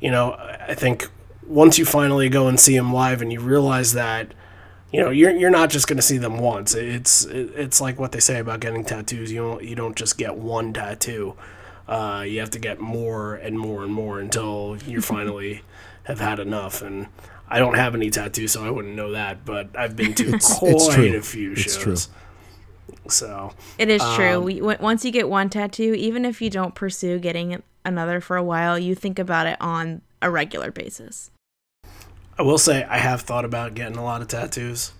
you 0.00 0.10
know 0.10 0.32
I 0.32 0.74
think 0.74 1.08
once 1.46 1.78
you 1.78 1.84
finally 1.84 2.28
go 2.28 2.48
and 2.48 2.58
see 2.58 2.76
them 2.76 2.92
live 2.92 3.20
and 3.20 3.32
you 3.32 3.40
realize 3.40 3.92
that 3.92 4.32
you 4.92 5.00
know 5.00 5.10
you're 5.10 5.32
you're 5.32 5.50
not 5.50 5.70
just 5.70 5.86
going 5.86 5.96
to 5.96 6.02
see 6.02 6.18
them 6.18 6.38
once. 6.38 6.74
It's 6.74 7.24
it's 7.26 7.80
like 7.80 7.98
what 7.98 8.12
they 8.12 8.20
say 8.20 8.38
about 8.38 8.60
getting 8.60 8.84
tattoos. 8.84 9.32
You 9.32 9.42
don't 9.42 9.64
you 9.64 9.74
don't 9.74 9.96
just 9.96 10.16
get 10.16 10.36
one 10.36 10.72
tattoo. 10.72 11.34
Uh, 11.86 12.24
you 12.26 12.40
have 12.40 12.50
to 12.50 12.58
get 12.58 12.80
more 12.80 13.34
and 13.34 13.58
more 13.58 13.82
and 13.84 13.92
more 13.92 14.18
until 14.20 14.76
you 14.86 15.00
finally 15.14 15.62
have 16.04 16.20
had 16.20 16.38
enough. 16.40 16.80
And 16.82 17.08
I 17.48 17.58
don't 17.58 17.74
have 17.74 17.94
any 17.94 18.10
tattoos, 18.10 18.52
so 18.52 18.64
I 18.64 18.70
wouldn't 18.70 18.94
know 18.94 19.12
that. 19.12 19.44
But 19.44 19.76
I've 19.76 19.94
been 19.96 20.14
to 20.14 20.24
quite 20.42 20.72
it's 20.74 20.94
true. 20.94 21.16
a 21.16 21.22
few 21.22 21.52
It's 21.52 21.62
shows. 21.62 21.76
true. 21.78 21.96
So 23.08 23.52
it 23.78 23.90
is 23.90 24.02
true. 24.14 24.40
We, 24.40 24.60
w- 24.60 24.78
once 24.80 25.04
you 25.04 25.10
get 25.10 25.28
one 25.28 25.50
tattoo, 25.50 25.94
even 25.94 26.24
if 26.24 26.40
you 26.40 26.48
don't 26.48 26.74
pursue 26.74 27.18
getting 27.18 27.62
another 27.84 28.20
for 28.20 28.36
a 28.36 28.42
while, 28.42 28.78
you 28.78 28.94
think 28.94 29.18
about 29.18 29.46
it 29.46 29.60
on 29.60 30.00
a 30.22 30.30
regular 30.30 30.70
basis. 30.70 31.30
I 32.38 32.42
will 32.42 32.56
say 32.58 32.82
I 32.84 32.96
have 32.98 33.20
thought 33.20 33.44
about 33.44 33.74
getting 33.74 33.96
a 33.96 34.02
lot 34.04 34.22
of 34.22 34.28
tattoos. 34.28 34.92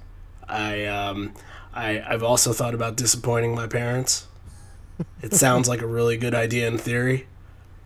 I 0.47 0.85
um 0.85 1.33
I 1.73 2.01
I've 2.07 2.23
also 2.23 2.53
thought 2.53 2.75
about 2.75 2.97
disappointing 2.97 3.55
my 3.55 3.67
parents. 3.67 4.27
It 5.23 5.35
sounds 5.35 5.69
like 5.69 5.83
a 5.83 5.87
really 5.87 6.17
good 6.17 6.35
idea 6.35 6.69
in 6.69 6.79
theory, 6.79 7.27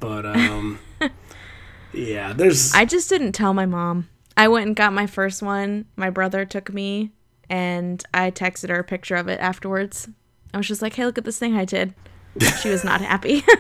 but 0.01 0.27
um 0.27 0.79
yeah, 1.93 2.33
there's 2.33 2.75
I 2.75 2.85
just 2.85 3.09
didn't 3.09 3.33
tell 3.33 3.55
my 3.55 3.67
mom. 3.67 4.09
I 4.37 4.49
went 4.49 4.67
and 4.67 4.77
got 4.77 4.93
my 4.93 5.07
first 5.07 5.43
one. 5.43 5.87
My 5.97 6.11
brother 6.11 6.45
took 6.45 6.73
me 6.73 7.13
and 7.49 8.03
I 8.13 8.31
texted 8.31 8.69
her 8.69 8.81
a 8.81 8.85
picture 8.85 9.17
of 9.17 9.29
it 9.29 9.41
afterwards. 9.41 10.09
I 10.53 10.57
was 10.59 10.69
just 10.69 10.83
like, 10.83 10.95
"Hey, 10.95 11.05
look 11.05 11.19
at 11.19 11.25
this 11.25 11.39
thing 11.39 11.57
I 11.57 11.65
did." 11.65 11.95
She 12.63 12.69
was 12.69 12.85
not 12.85 13.01
happy. 13.01 13.43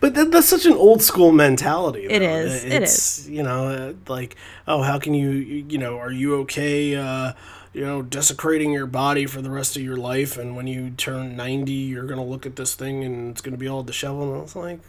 But 0.00 0.14
that, 0.14 0.30
that's 0.30 0.48
such 0.48 0.66
an 0.66 0.74
old 0.74 1.02
school 1.02 1.32
mentality. 1.32 2.04
It 2.04 2.20
though. 2.20 2.24
is. 2.24 2.64
It 2.64 2.72
It's, 2.72 3.28
You 3.28 3.42
know, 3.42 3.68
uh, 3.68 3.92
like, 4.06 4.36
oh, 4.66 4.82
how 4.82 4.98
can 4.98 5.14
you, 5.14 5.30
you 5.30 5.66
you 5.68 5.78
know, 5.78 5.98
are 5.98 6.12
you 6.12 6.36
okay, 6.40 6.94
uh, 6.94 7.32
you 7.78 7.86
know, 7.86 8.02
desecrating 8.02 8.72
your 8.72 8.86
body 8.86 9.24
for 9.24 9.40
the 9.40 9.50
rest 9.50 9.76
of 9.76 9.82
your 9.82 9.96
life? 9.96 10.36
And 10.36 10.56
when 10.56 10.66
you 10.66 10.90
turn 10.90 11.36
90, 11.36 11.70
you're 11.70 12.06
going 12.06 12.18
to 12.18 12.24
look 12.24 12.44
at 12.44 12.56
this 12.56 12.74
thing 12.74 13.04
and 13.04 13.30
it's 13.30 13.40
going 13.40 13.52
to 13.52 13.58
be 13.58 13.68
all 13.68 13.84
disheveled. 13.84 14.30
And 14.30 14.38
I 14.38 14.40
was 14.40 14.56
like, 14.56 14.80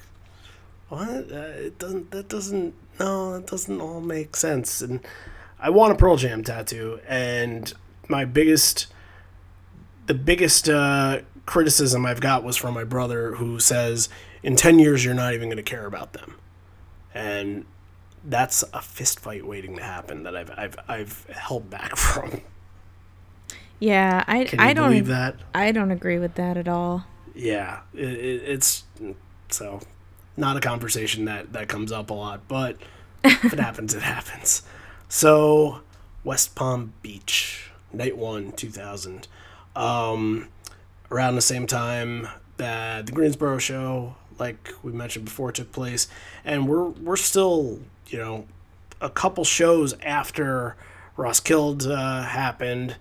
what? 0.88 1.31
Uh, 1.31 1.53
it 1.55 1.77
doesn't, 1.77 2.10
that 2.10 2.29
doesn't, 2.29 2.74
no, 3.00 3.34
that 3.34 3.46
doesn't 3.46 3.79
all 3.79 4.01
make 4.01 4.36
sense. 4.36 4.81
And 4.81 5.01
I 5.60 5.69
want 5.69 5.91
a 5.91 5.96
Pearl 5.96 6.17
Jam 6.17 6.43
tattoo. 6.43 7.00
And 7.08 7.72
my 8.08 8.25
biggest, 8.25 8.88
the 10.08 10.15
biggest 10.15 10.67
uh, 10.67 11.19
criticism 11.46 12.08
I've 12.08 12.22
got 12.22 12.43
was 12.43 12.58
from 12.58 12.74
my 12.74 12.86
brother 12.86 13.36
who 13.36 13.60
says, 13.60 14.10
in 14.41 14.55
10 14.55 14.79
years, 14.79 15.05
you're 15.05 15.13
not 15.13 15.36
even 15.36 15.48
going 15.48 15.58
to 15.58 15.63
care 15.63 15.86
about 15.86 16.13
them. 16.13 16.38
And 17.13 17.65
that's 18.24 18.63
a 18.74 18.81
fist 18.81 19.19
fight 19.19 19.46
waiting 19.46 19.75
to 19.75 19.84
happen 19.84 20.24
that 20.24 20.36
I've, 20.36 20.51
I've, 20.58 20.75
I've 20.88 21.25
held 21.27 21.69
back 21.69 21.96
from. 21.96 22.41
Yeah, 23.79 24.24
I 24.27 24.43
Can 24.45 24.59
I 24.59 24.74
don't 24.74 24.89
believe 24.89 25.07
that? 25.07 25.36
I 25.53 25.71
don't 25.71 25.91
agree 25.91 26.19
with 26.19 26.36
that 26.36 26.57
at 26.57 26.67
all. 26.67 27.05
Yeah, 27.33 27.81
it, 27.93 28.09
it, 28.09 28.43
it's 28.45 28.83
so 29.50 29.79
not 30.36 30.57
a 30.57 30.59
conversation 30.59 31.25
that, 31.25 31.53
that 31.53 31.67
comes 31.67 31.91
up 31.91 32.09
a 32.09 32.13
lot, 32.13 32.48
but 32.48 32.77
if 33.24 33.53
it 33.53 33.59
happens, 33.59 33.93
it 33.93 34.01
happens. 34.01 34.63
So, 35.07 35.81
West 36.24 36.55
Palm 36.55 36.93
Beach, 37.01 37.71
night 37.93 38.17
one, 38.17 38.51
2000. 38.51 39.27
Um, 39.75 40.50
around 41.12 41.36
the 41.36 41.41
same 41.41 41.67
time 41.67 42.27
that 42.57 43.05
the 43.05 43.12
Greensboro 43.12 43.57
show, 43.57 44.15
like 44.38 44.74
we 44.83 44.91
mentioned 44.91 45.25
before, 45.25 45.51
took 45.51 45.71
place, 45.71 46.07
and 46.43 46.67
we're 46.67 46.89
we're 46.89 47.15
still, 47.15 47.79
you 48.07 48.17
know, 48.17 48.45
a 49.01 49.09
couple 49.09 49.43
shows 49.43 49.93
after 50.03 50.75
Roskilde 51.17 51.88
uh, 51.88 52.24
happened, 52.24 52.98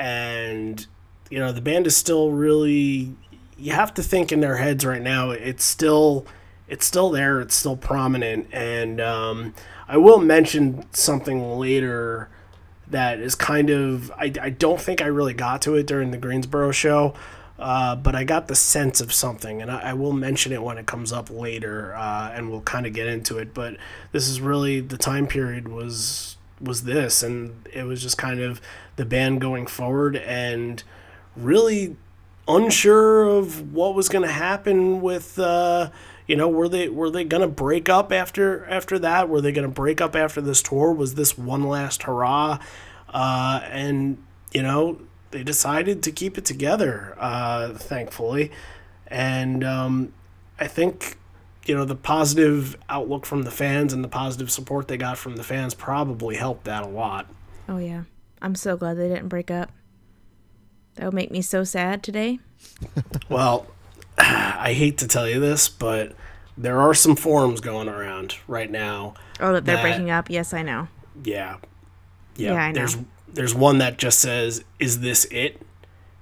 and 0.00 0.86
you 1.30 1.38
know 1.38 1.52
the 1.52 1.60
band 1.60 1.86
is 1.86 1.96
still 1.96 2.32
really. 2.32 3.14
You 3.56 3.72
have 3.72 3.92
to 3.94 4.02
think 4.02 4.32
in 4.32 4.40
their 4.40 4.56
heads 4.56 4.86
right 4.86 5.02
now. 5.02 5.30
It's 5.30 5.64
still, 5.64 6.26
it's 6.66 6.86
still 6.86 7.10
there. 7.10 7.42
It's 7.42 7.54
still 7.54 7.76
prominent, 7.76 8.48
and 8.52 9.00
um, 9.00 9.54
I 9.86 9.98
will 9.98 10.18
mention 10.18 10.86
something 10.92 11.58
later 11.58 12.30
that 12.88 13.20
is 13.20 13.34
kind 13.34 13.70
of 13.70 14.10
I, 14.12 14.32
I 14.40 14.50
don't 14.50 14.80
think 14.80 15.02
I 15.02 15.06
really 15.06 15.34
got 15.34 15.62
to 15.62 15.76
it 15.76 15.86
during 15.86 16.10
the 16.10 16.16
Greensboro 16.16 16.72
show, 16.72 17.14
uh, 17.58 17.96
but 17.96 18.16
I 18.16 18.24
got 18.24 18.48
the 18.48 18.56
sense 18.56 19.02
of 19.02 19.12
something, 19.12 19.60
and 19.60 19.70
I, 19.70 19.90
I 19.90 19.92
will 19.92 20.14
mention 20.14 20.52
it 20.52 20.62
when 20.62 20.78
it 20.78 20.86
comes 20.86 21.12
up 21.12 21.28
later, 21.28 21.94
uh, 21.94 22.32
and 22.32 22.50
we'll 22.50 22.62
kind 22.62 22.86
of 22.86 22.94
get 22.94 23.06
into 23.06 23.36
it. 23.36 23.52
But 23.52 23.76
this 24.12 24.26
is 24.26 24.40
really 24.40 24.80
the 24.80 24.96
time 24.96 25.26
period 25.26 25.68
was 25.68 26.36
was 26.60 26.84
this, 26.84 27.22
and 27.22 27.68
it 27.72 27.84
was 27.84 28.02
just 28.02 28.18
kind 28.18 28.40
of 28.40 28.60
the 28.96 29.04
band 29.04 29.40
going 29.40 29.66
forward 29.66 30.16
and 30.16 30.82
really 31.36 31.96
unsure 32.46 33.24
of 33.24 33.72
what 33.72 33.94
was 33.94 34.08
going 34.08 34.26
to 34.26 34.32
happen 34.32 35.00
with. 35.00 35.38
Uh, 35.38 35.90
you 36.26 36.36
know, 36.36 36.48
were 36.48 36.68
they 36.68 36.88
were 36.88 37.10
they 37.10 37.24
gonna 37.24 37.48
break 37.48 37.88
up 37.88 38.12
after 38.12 38.64
after 38.66 39.00
that? 39.00 39.28
Were 39.28 39.40
they 39.40 39.50
gonna 39.50 39.66
break 39.66 40.00
up 40.00 40.14
after 40.14 40.40
this 40.40 40.62
tour? 40.62 40.92
Was 40.92 41.16
this 41.16 41.36
one 41.36 41.64
last 41.64 42.04
hurrah? 42.04 42.60
Uh, 43.08 43.60
and 43.64 44.22
you 44.52 44.62
know, 44.62 45.00
they 45.32 45.42
decided 45.42 46.04
to 46.04 46.12
keep 46.12 46.38
it 46.38 46.44
together, 46.44 47.16
uh, 47.18 47.70
thankfully. 47.74 48.52
And 49.08 49.64
um, 49.64 50.12
I 50.60 50.68
think 50.68 51.18
you 51.66 51.76
know 51.76 51.84
the 51.84 51.94
positive 51.94 52.76
outlook 52.88 53.26
from 53.26 53.42
the 53.42 53.50
fans 53.50 53.92
and 53.92 54.02
the 54.02 54.08
positive 54.08 54.50
support 54.50 54.88
they 54.88 54.96
got 54.96 55.18
from 55.18 55.36
the 55.36 55.42
fans 55.44 55.74
probably 55.74 56.36
helped 56.36 56.64
that 56.64 56.82
a 56.82 56.88
lot. 56.88 57.26
Oh 57.68 57.78
yeah. 57.78 58.04
I'm 58.42 58.54
so 58.54 58.76
glad 58.76 58.94
they 58.96 59.08
didn't 59.08 59.28
break 59.28 59.50
up. 59.50 59.70
That 60.94 61.04
would 61.06 61.14
make 61.14 61.30
me 61.30 61.42
so 61.42 61.64
sad 61.64 62.02
today. 62.02 62.38
Well, 63.28 63.66
I 64.18 64.72
hate 64.72 64.98
to 64.98 65.06
tell 65.06 65.28
you 65.28 65.38
this, 65.38 65.68
but 65.68 66.14
there 66.58 66.80
are 66.80 66.94
some 66.94 67.14
forums 67.14 67.60
going 67.60 67.88
around 67.88 68.36
right 68.48 68.70
now. 68.70 69.14
Oh, 69.38 69.52
that 69.52 69.64
they're 69.64 69.76
That- 69.76 69.82
breaking 69.82 70.10
up. 70.10 70.28
Yes, 70.28 70.52
I 70.52 70.62
know. 70.62 70.88
Yeah. 71.22 71.58
Yeah, 72.36 72.54
Yeah, 72.54 72.62
I 72.62 72.68
know. 72.72 72.74
there's 72.74 72.98
there's 73.32 73.54
one 73.54 73.78
that 73.78 73.98
just 73.98 74.18
says, 74.18 74.64
"Is 74.80 75.00
this 75.00 75.26
it?" 75.30 75.62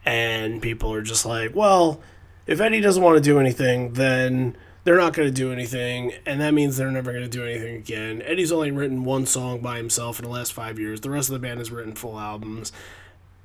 And 0.04 0.60
people 0.60 0.92
are 0.92 1.00
just 1.02 1.24
like, 1.24 1.54
"Well, 1.54 2.00
if 2.46 2.60
Eddie 2.60 2.80
doesn't 2.82 3.02
want 3.02 3.16
to 3.16 3.22
do 3.22 3.38
anything, 3.40 3.94
then 3.94 4.56
they're 4.84 4.96
not 4.96 5.12
going 5.12 5.28
to 5.28 5.34
do 5.34 5.52
anything, 5.52 6.12
and 6.24 6.40
that 6.40 6.54
means 6.54 6.76
they're 6.76 6.90
never 6.90 7.12
going 7.12 7.24
to 7.24 7.28
do 7.28 7.44
anything 7.44 7.76
again. 7.76 8.22
Eddie's 8.22 8.52
only 8.52 8.70
written 8.70 9.04
one 9.04 9.26
song 9.26 9.60
by 9.60 9.76
himself 9.76 10.18
in 10.18 10.24
the 10.24 10.30
last 10.30 10.52
five 10.52 10.78
years. 10.78 11.00
The 11.00 11.10
rest 11.10 11.28
of 11.28 11.34
the 11.34 11.38
band 11.38 11.58
has 11.58 11.70
written 11.70 11.94
full 11.94 12.18
albums. 12.18 12.72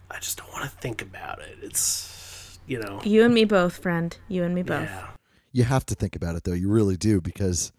I 0.09 0.19
just 0.19 0.37
don't 0.37 0.51
want 0.53 0.63
to 0.65 0.77
think 0.77 1.01
about 1.01 1.41
it. 1.41 1.57
It's, 1.61 2.59
you 2.67 2.79
know, 2.79 3.01
You 3.03 3.25
and 3.25 3.33
me 3.33 3.45
both, 3.45 3.77
friend. 3.77 4.15
You 4.27 4.43
and 4.43 4.53
me 4.53 4.63
both. 4.63 4.83
yeah. 4.83 5.07
You 5.51 5.63
have 5.65 5.85
to 5.87 5.95
think 5.95 6.15
about 6.15 6.35
it 6.35 6.43
though. 6.45 6.53
You 6.53 6.69
really 6.69 6.97
do 6.97 7.21
because 7.21 7.71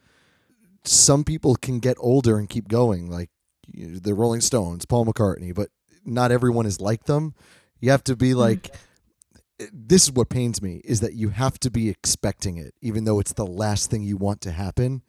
some 0.85 1.25
people 1.25 1.57
can 1.57 1.81
get 1.81 1.97
older 1.99 2.39
and 2.39 2.49
keep 2.49 2.69
going, 2.69 3.11
like 3.11 3.31
you 3.67 3.89
know, 3.89 3.99
the 3.99 4.15
Rolling 4.15 4.41
Stones, 4.41 4.85
Paul 4.85 5.07
McCartney, 5.07 5.53
but 5.55 5.71
not 6.05 6.31
everyone 6.31 6.67
is 6.67 6.81
like 6.81 7.05
them. 7.05 7.35
You 7.81 7.91
have 7.91 8.05
to 8.05 8.17
be 8.17 8.31
mm. 8.33 8.37
like. 8.37 8.75
This 9.73 10.05
is 10.05 10.13
what 10.13 10.29
pains 10.29 10.61
me 10.61 10.81
is 10.85 11.01
that 11.01 11.15
you 11.15 11.31
have 11.31 11.59
to 11.61 11.71
be 11.71 11.89
expecting 11.89 12.57
it, 12.59 12.75
even 12.81 13.05
though 13.05 13.21
it's 13.21 13.33
the 13.33 13.47
last 13.47 13.91
thing 13.91 14.03
you 14.03 14.17
want 14.17 14.41
to 14.43 14.53
happen. 14.53 15.03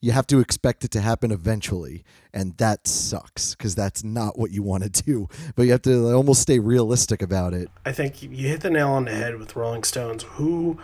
You 0.00 0.12
have 0.12 0.28
to 0.28 0.38
expect 0.38 0.84
it 0.84 0.92
to 0.92 1.00
happen 1.00 1.32
eventually, 1.32 2.04
and 2.32 2.56
that 2.58 2.86
sucks 2.86 3.56
because 3.56 3.74
that's 3.74 4.04
not 4.04 4.38
what 4.38 4.52
you 4.52 4.62
want 4.62 4.84
to 4.84 5.02
do. 5.02 5.28
But 5.56 5.64
you 5.64 5.72
have 5.72 5.82
to 5.82 6.12
almost 6.12 6.40
stay 6.40 6.60
realistic 6.60 7.20
about 7.20 7.52
it. 7.52 7.68
I 7.84 7.90
think 7.92 8.22
you 8.22 8.48
hit 8.48 8.60
the 8.60 8.70
nail 8.70 8.90
on 8.90 9.06
the 9.06 9.10
head 9.10 9.38
with 9.38 9.56
Rolling 9.56 9.82
Stones. 9.82 10.22
Who, 10.22 10.78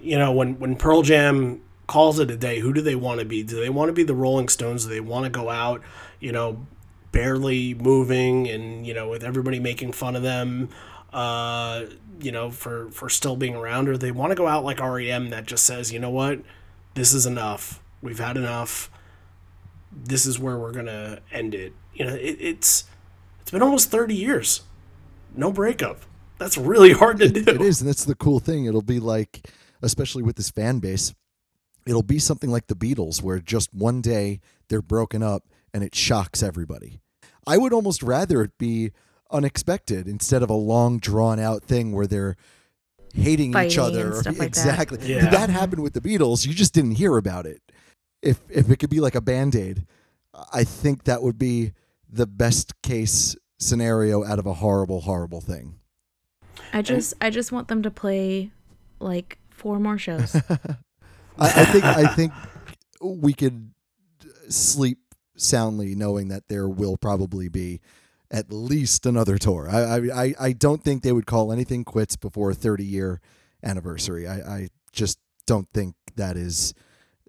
you 0.00 0.18
know, 0.18 0.30
when 0.30 0.58
when 0.58 0.76
Pearl 0.76 1.00
Jam 1.00 1.62
calls 1.86 2.20
it 2.20 2.30
a 2.30 2.36
day, 2.36 2.60
who 2.60 2.72
do 2.72 2.82
they 2.82 2.94
want 2.94 3.18
to 3.20 3.26
be? 3.26 3.42
Do 3.42 3.58
they 3.58 3.70
want 3.70 3.88
to 3.88 3.92
be 3.94 4.02
the 4.02 4.14
Rolling 4.14 4.48
Stones? 4.48 4.84
Do 4.84 4.90
they 4.90 5.00
want 5.00 5.24
to 5.24 5.30
go 5.30 5.48
out, 5.48 5.82
you 6.20 6.30
know, 6.30 6.66
barely 7.12 7.74
moving 7.74 8.48
and 8.48 8.86
you 8.86 8.94
know 8.94 9.08
with 9.08 9.24
everybody 9.24 9.58
making 9.58 9.92
fun 9.92 10.14
of 10.16 10.22
them, 10.22 10.68
uh, 11.12 11.84
you 12.24 12.32
know, 12.32 12.50
for 12.50 12.90
for 12.90 13.08
still 13.08 13.36
being 13.36 13.54
around, 13.54 13.88
or 13.88 13.96
they 13.96 14.12
want 14.12 14.30
to 14.30 14.36
go 14.36 14.46
out 14.46 14.64
like 14.64 14.80
REM 14.80 15.30
that 15.30 15.46
just 15.46 15.64
says, 15.64 15.92
you 15.92 15.98
know 15.98 16.10
what, 16.10 16.40
this 16.94 17.12
is 17.12 17.26
enough. 17.26 17.82
We've 18.02 18.18
had 18.18 18.36
enough. 18.36 18.90
This 19.92 20.26
is 20.26 20.38
where 20.38 20.58
we're 20.58 20.72
gonna 20.72 21.20
end 21.32 21.54
it. 21.54 21.72
You 21.94 22.06
know, 22.06 22.14
it, 22.14 22.36
it's 22.40 22.84
it's 23.40 23.50
been 23.50 23.62
almost 23.62 23.90
thirty 23.90 24.14
years 24.14 24.62
no 25.34 25.52
breakup. 25.52 26.00
That's 26.38 26.56
really 26.56 26.92
hard 26.94 27.18
to 27.18 27.28
do. 27.28 27.40
It 27.40 27.60
is, 27.60 27.80
and 27.80 27.88
that's 27.88 28.04
the 28.04 28.14
cool 28.14 28.40
thing. 28.40 28.64
It'll 28.64 28.82
be 28.82 29.00
like, 29.00 29.48
especially 29.82 30.22
with 30.22 30.36
this 30.36 30.50
fan 30.50 30.78
base, 30.78 31.14
it'll 31.86 32.02
be 32.02 32.18
something 32.18 32.50
like 32.50 32.66
the 32.66 32.76
Beatles, 32.76 33.22
where 33.22 33.38
just 33.38 33.72
one 33.74 34.00
day 34.00 34.40
they're 34.68 34.82
broken 34.82 35.22
up 35.22 35.44
and 35.72 35.84
it 35.84 35.94
shocks 35.94 36.42
everybody. 36.42 37.00
I 37.46 37.58
would 37.58 37.72
almost 37.72 38.02
rather 38.02 38.42
it 38.42 38.58
be 38.58 38.92
unexpected 39.30 40.06
instead 40.08 40.42
of 40.42 40.50
a 40.50 40.54
long, 40.54 40.98
drawn 40.98 41.38
out 41.38 41.62
thing 41.62 41.92
where 41.92 42.06
they're 42.06 42.36
hating 43.14 43.56
each 43.56 43.78
other. 43.78 44.06
and 44.06 44.14
or- 44.14 44.20
stuff 44.22 44.38
like 44.38 44.52
that. 44.54 44.66
exactly. 44.90 44.98
Yeah. 45.14 45.30
That 45.30 45.50
happened 45.50 45.82
with 45.82 45.94
the 45.94 46.00
Beatles. 46.00 46.46
You 46.46 46.54
just 46.54 46.72
didn't 46.74 46.92
hear 46.92 47.16
about 47.16 47.46
it. 47.46 47.60
If 48.22 48.40
if 48.50 48.70
it 48.70 48.76
could 48.78 48.90
be 48.90 49.00
like 49.00 49.14
a 49.14 49.20
band 49.20 49.54
aid, 49.56 49.86
I 50.52 50.64
think 50.64 51.04
that 51.04 51.22
would 51.22 51.38
be 51.38 51.72
the 52.08 52.26
best 52.26 52.80
case 52.82 53.34
scenario 53.58 54.24
out 54.24 54.38
of 54.38 54.46
a 54.46 54.54
horrible, 54.54 55.02
horrible 55.02 55.40
thing. 55.40 55.76
I 56.72 56.82
just 56.82 57.14
I 57.20 57.30
just 57.30 57.50
want 57.52 57.68
them 57.68 57.82
to 57.82 57.90
play 57.90 58.50
like 58.98 59.38
four 59.50 59.78
more 59.80 59.96
shows. 59.96 60.34
I, 61.38 61.46
I 61.46 61.64
think 61.64 61.84
I 61.84 62.06
think 62.14 62.32
we 63.00 63.32
could 63.32 63.72
sleep 64.50 64.98
soundly 65.36 65.94
knowing 65.94 66.28
that 66.28 66.48
there 66.48 66.68
will 66.68 66.96
probably 66.98 67.48
be 67.48 67.80
at 68.30 68.52
least 68.52 69.06
another 69.06 69.38
tour. 69.38 69.68
I 69.70 70.10
I, 70.10 70.34
I- 70.40 70.52
don't 70.52 70.82
think 70.84 71.02
they 71.02 71.12
would 71.12 71.26
call 71.26 71.52
anything 71.52 71.84
quits 71.84 72.16
before 72.16 72.50
a 72.50 72.54
30 72.54 72.84
year 72.84 73.20
anniversary. 73.62 74.26
I, 74.28 74.34
I 74.40 74.68
just 74.92 75.18
don't 75.46 75.68
think 75.72 75.94
that 76.16 76.36
is 76.36 76.74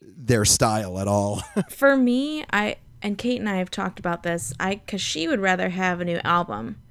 their 0.01 0.46
style 0.46 1.00
at 1.00 1.08
all. 1.08 1.41
For 1.70 1.96
me, 1.98 2.43
I 2.51 2.77
and 3.01 3.17
Kate 3.17 3.39
and 3.39 3.50
I 3.50 3.58
have 3.58 3.72
talked 3.72 4.00
about 4.00 4.24
this. 4.24 4.53
I 4.60 4.75
cuz 4.75 5.01
she 5.01 5.27
would 5.27 5.39
rather 5.39 5.70
have 5.70 6.00
a 6.01 6.05
new 6.05 6.20
album 6.24 6.81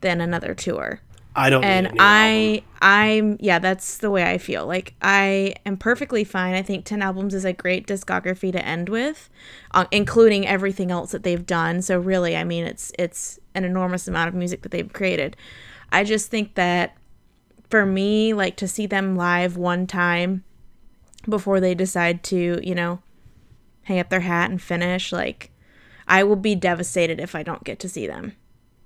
than 0.00 0.20
another 0.20 0.54
tour. 0.54 1.00
I 1.34 1.50
don't. 1.50 1.64
and. 1.64 1.96
I 1.98 2.62
I'm 2.82 3.36
yeah, 3.40 3.60
that's 3.60 3.98
the 3.98 4.10
way 4.10 4.24
I 4.24 4.38
feel. 4.38 4.66
Like 4.66 4.94
I 5.00 5.54
am 5.64 5.76
perfectly 5.76 6.24
fine. 6.24 6.54
I 6.54 6.62
think 6.62 6.84
10 6.84 7.00
albums 7.00 7.32
is 7.32 7.44
a 7.44 7.52
great 7.52 7.86
discography 7.86 8.50
to 8.50 8.64
end 8.64 8.88
with, 8.88 9.30
uh, 9.70 9.86
including 9.92 10.46
everything 10.46 10.90
else 10.90 11.12
that 11.12 11.22
they've 11.22 11.46
done. 11.46 11.80
So 11.82 11.98
really, 11.98 12.36
I 12.36 12.42
mean, 12.42 12.64
it's 12.64 12.92
it's 12.98 13.38
an 13.54 13.64
enormous 13.64 14.08
amount 14.08 14.28
of 14.28 14.34
music 14.34 14.62
that 14.62 14.72
they've 14.72 14.92
created. 14.92 15.36
I 15.92 16.02
just 16.02 16.28
think 16.28 16.56
that 16.56 16.96
for 17.70 17.86
me, 17.86 18.34
like 18.34 18.56
to 18.56 18.66
see 18.66 18.86
them 18.86 19.14
live 19.14 19.56
one 19.56 19.86
time 19.86 20.42
before 21.28 21.60
they 21.60 21.74
decide 21.74 22.24
to, 22.24 22.60
you 22.66 22.74
know, 22.74 23.00
hang 23.84 24.00
up 24.00 24.08
their 24.08 24.20
hat 24.20 24.50
and 24.50 24.60
finish, 24.60 25.12
like 25.12 25.50
I 26.08 26.24
will 26.24 26.36
be 26.36 26.56
devastated 26.56 27.20
if 27.20 27.36
I 27.36 27.44
don't 27.44 27.62
get 27.62 27.78
to 27.78 27.88
see 27.88 28.08
them. 28.08 28.34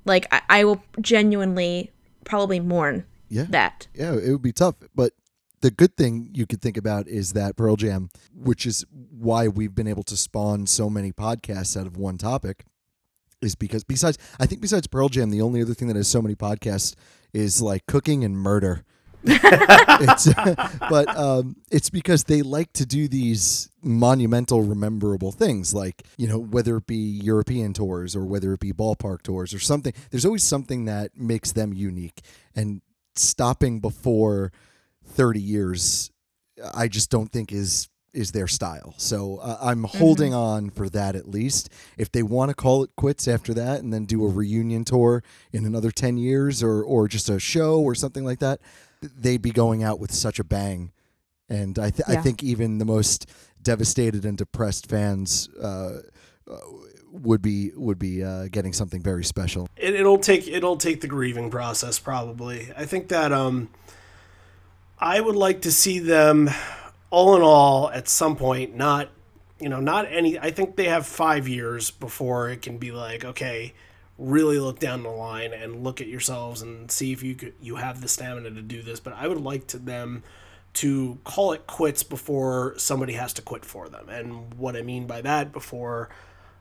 Like 0.04 0.26
I, 0.30 0.42
I 0.50 0.64
will 0.64 0.84
genuinely 1.00 1.92
probably 2.26 2.60
mourn 2.60 3.06
Yeah. 3.30 3.46
that. 3.48 3.88
yeah, 3.94 4.12
it 4.14 4.30
would 4.30 4.42
be 4.42 4.52
tough. 4.52 4.74
But 4.94 5.14
the 5.62 5.70
good 5.70 5.96
thing 5.96 6.30
you 6.34 6.46
could 6.46 6.60
think 6.60 6.76
about 6.76 7.08
is 7.08 7.32
that 7.32 7.56
Pearl 7.56 7.76
Jam, 7.76 8.10
which 8.34 8.66
is 8.66 8.84
why 8.90 9.48
we've 9.48 9.74
been 9.74 9.88
able 9.88 10.02
to 10.04 10.16
spawn 10.16 10.66
so 10.66 10.90
many 10.90 11.12
podcasts 11.12 11.80
out 11.80 11.86
of 11.86 11.96
one 11.96 12.18
topic, 12.18 12.64
is 13.40 13.54
because 13.54 13.82
besides, 13.84 14.18
I 14.38 14.46
think 14.46 14.60
besides 14.60 14.86
Pearl 14.86 15.08
Jam, 15.08 15.30
the 15.30 15.40
only 15.42 15.62
other 15.62 15.74
thing 15.74 15.88
that 15.88 15.96
has 15.96 16.08
so 16.08 16.20
many 16.20 16.34
podcasts 16.34 16.94
is 17.32 17.62
like 17.62 17.86
cooking 17.86 18.22
and 18.24 18.36
murder. 18.36 18.84
It's, 19.26 20.32
but 20.90 21.16
um, 21.16 21.56
it's 21.70 21.90
because 21.90 22.24
they 22.24 22.42
like 22.42 22.72
to 22.74 22.86
do 22.86 23.08
these 23.08 23.70
monumental, 23.82 24.62
rememberable 24.62 25.32
things, 25.32 25.74
like 25.74 26.04
you 26.16 26.28
know, 26.28 26.38
whether 26.38 26.76
it 26.76 26.86
be 26.86 26.96
European 26.96 27.72
tours 27.72 28.16
or 28.16 28.24
whether 28.24 28.52
it 28.52 28.60
be 28.60 28.72
ballpark 28.72 29.22
tours 29.22 29.52
or 29.52 29.58
something. 29.58 29.92
There's 30.10 30.26
always 30.26 30.44
something 30.44 30.84
that 30.86 31.16
makes 31.16 31.52
them 31.52 31.72
unique, 31.72 32.22
and 32.54 32.80
stopping 33.14 33.80
before 33.80 34.52
30 35.04 35.40
years, 35.40 36.10
I 36.74 36.88
just 36.88 37.10
don't 37.10 37.30
think 37.30 37.52
is 37.52 37.88
is 38.16 38.32
their 38.32 38.48
style. 38.48 38.94
So 38.96 39.36
uh, 39.42 39.58
I'm 39.60 39.84
holding 39.84 40.32
on 40.32 40.70
for 40.70 40.88
that 40.88 41.14
at 41.14 41.28
least. 41.28 41.68
If 41.98 42.10
they 42.10 42.22
want 42.22 42.48
to 42.48 42.54
call 42.54 42.82
it 42.82 42.90
quits 42.96 43.28
after 43.28 43.52
that 43.54 43.80
and 43.80 43.92
then 43.92 44.06
do 44.06 44.24
a 44.24 44.28
reunion 44.28 44.86
tour 44.86 45.22
in 45.52 45.66
another 45.66 45.90
10 45.90 46.16
years 46.16 46.62
or 46.62 46.82
or 46.82 47.08
just 47.08 47.28
a 47.28 47.38
show 47.38 47.78
or 47.78 47.94
something 47.94 48.24
like 48.24 48.38
that, 48.38 48.60
they'd 49.16 49.42
be 49.42 49.50
going 49.50 49.82
out 49.82 50.00
with 50.00 50.12
such 50.12 50.38
a 50.38 50.44
bang. 50.44 50.92
And 51.48 51.78
I 51.78 51.90
th- 51.90 52.08
I 52.08 52.16
think 52.16 52.42
even 52.42 52.78
the 52.78 52.84
most 52.84 53.30
devastated 53.62 54.24
and 54.24 54.36
depressed 54.36 54.88
fans 54.88 55.48
uh, 55.62 56.00
uh, 56.50 56.56
would 57.12 57.42
be 57.42 57.70
would 57.76 57.98
be 57.98 58.24
uh, 58.24 58.48
getting 58.50 58.72
something 58.72 59.00
very 59.00 59.24
special. 59.24 59.68
it, 59.76 59.94
it'll 59.94 60.18
take 60.18 60.48
it'll 60.48 60.76
take 60.76 61.00
the 61.00 61.06
grieving 61.06 61.50
process 61.50 61.98
probably. 61.98 62.72
I 62.76 62.84
think 62.84 63.08
that 63.08 63.32
um, 63.32 63.68
I 64.98 65.20
would 65.20 65.36
like 65.36 65.62
to 65.62 65.72
see 65.72 65.98
them, 65.98 66.50
all 67.10 67.36
in 67.36 67.42
all, 67.42 67.90
at 67.90 68.08
some 68.08 68.36
point. 68.36 68.74
Not, 68.74 69.10
you 69.60 69.68
know, 69.68 69.80
not 69.80 70.06
any. 70.10 70.38
I 70.38 70.50
think 70.50 70.76
they 70.76 70.88
have 70.88 71.06
five 71.06 71.46
years 71.48 71.90
before 71.90 72.48
it 72.48 72.62
can 72.62 72.78
be 72.78 72.92
like, 72.92 73.24
okay, 73.24 73.74
really 74.18 74.58
look 74.58 74.78
down 74.78 75.02
the 75.02 75.10
line 75.10 75.52
and 75.52 75.84
look 75.84 76.00
at 76.00 76.06
yourselves 76.06 76.62
and 76.62 76.90
see 76.90 77.12
if 77.12 77.22
you 77.22 77.34
could 77.34 77.54
you 77.60 77.76
have 77.76 78.00
the 78.00 78.08
stamina 78.08 78.50
to 78.50 78.62
do 78.62 78.82
this. 78.82 79.00
But 79.00 79.14
I 79.14 79.28
would 79.28 79.40
like 79.40 79.66
to 79.68 79.78
them 79.78 80.22
to 80.74 81.18
call 81.24 81.52
it 81.52 81.66
quits 81.66 82.02
before 82.02 82.74
somebody 82.76 83.14
has 83.14 83.32
to 83.34 83.42
quit 83.42 83.64
for 83.64 83.88
them. 83.88 84.08
And 84.08 84.54
what 84.54 84.76
I 84.76 84.82
mean 84.82 85.06
by 85.06 85.22
that, 85.22 85.52
before 85.52 86.10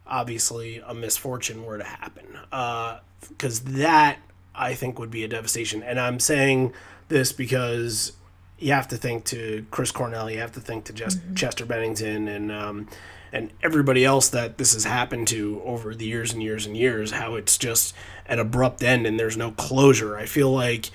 obviously 0.08 0.82
a 0.86 0.94
misfortune 0.94 1.66
were 1.66 1.78
to 1.78 1.84
happen, 1.84 2.40
Uh 2.52 3.00
because 3.30 3.62
that 3.62 4.20
I 4.54 4.74
think 4.76 5.00
would 5.00 5.12
be 5.12 5.24
a 5.24 5.28
devastation. 5.28 5.82
And 5.84 6.00
I'm 6.00 6.20
saying 6.20 6.74
this 7.08 7.32
because 7.32 8.14
you 8.58 8.72
have 8.72 8.88
to 8.90 8.98
think 8.98 9.26
to 9.26 9.66
Chris 9.72 9.92
Cornell, 9.92 10.30
you 10.30 10.40
have 10.40 10.54
to 10.54 10.62
think 10.62 10.86
to 10.86 10.94
just 10.94 11.20
Chester 11.36 11.66
Bennington 11.66 12.28
and 12.28 12.52
um, 12.52 12.88
and 13.36 13.52
everybody 13.62 14.06
else 14.06 14.30
that 14.30 14.58
this 14.58 14.74
has 14.74 14.86
happened 14.86 15.28
to 15.28 15.62
over 15.66 15.94
the 15.94 16.06
years 16.06 16.32
and 16.32 16.42
years 16.42 16.66
and 16.66 16.78
years. 16.78 17.12
How 17.12 17.36
it's 17.36 17.58
just 17.58 17.94
an 18.28 18.40
abrupt 18.40 18.82
end 18.82 19.06
and 19.06 19.20
there's 19.20 19.36
no 19.36 19.52
closure. 19.52 20.16
I 20.18 20.26
feel 20.26 20.50
like 20.52 20.90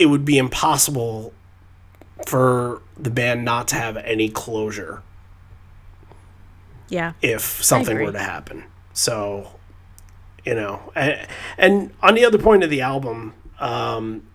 it 0.00 0.06
would 0.06 0.24
be 0.24 0.38
impossible 0.38 1.32
for 2.26 2.82
the 2.98 3.10
band 3.10 3.44
not 3.44 3.68
to 3.68 3.76
have 3.76 3.96
any 3.98 4.28
closure 4.28 5.02
Yeah. 6.88 7.12
if 7.22 7.42
something 7.62 7.96
were 8.02 8.10
to 8.12 8.18
happen. 8.18 8.64
So, 8.92 9.52
you 10.44 10.54
know, 10.54 10.92
and, 10.96 11.26
and 11.56 11.92
on 12.02 12.14
the 12.14 12.24
other 12.24 12.38
point 12.38 12.64
of 12.64 12.70
the 12.70 12.80
album, 12.80 13.34
um, 13.60 14.26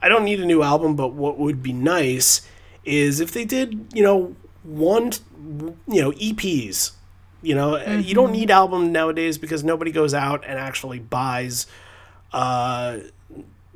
I 0.00 0.08
don't 0.08 0.24
need 0.24 0.40
a 0.40 0.46
new 0.46 0.62
album, 0.62 0.94
but 0.94 1.08
what 1.12 1.38
would 1.38 1.60
be 1.62 1.72
nice 1.72 2.42
is 2.84 3.18
if 3.18 3.32
they 3.32 3.44
did, 3.44 3.86
you 3.92 4.02
know, 4.04 4.36
one, 4.62 5.12
you 5.88 6.00
know, 6.02 6.12
EPs. 6.12 6.92
You 7.42 7.56
know, 7.56 7.76
you 7.76 8.14
don't 8.14 8.30
need 8.30 8.50
album 8.52 8.92
nowadays 8.92 9.36
because 9.36 9.64
nobody 9.64 9.90
goes 9.90 10.14
out 10.14 10.44
and 10.46 10.58
actually 10.60 11.00
buys, 11.00 11.66
uh, 12.32 12.98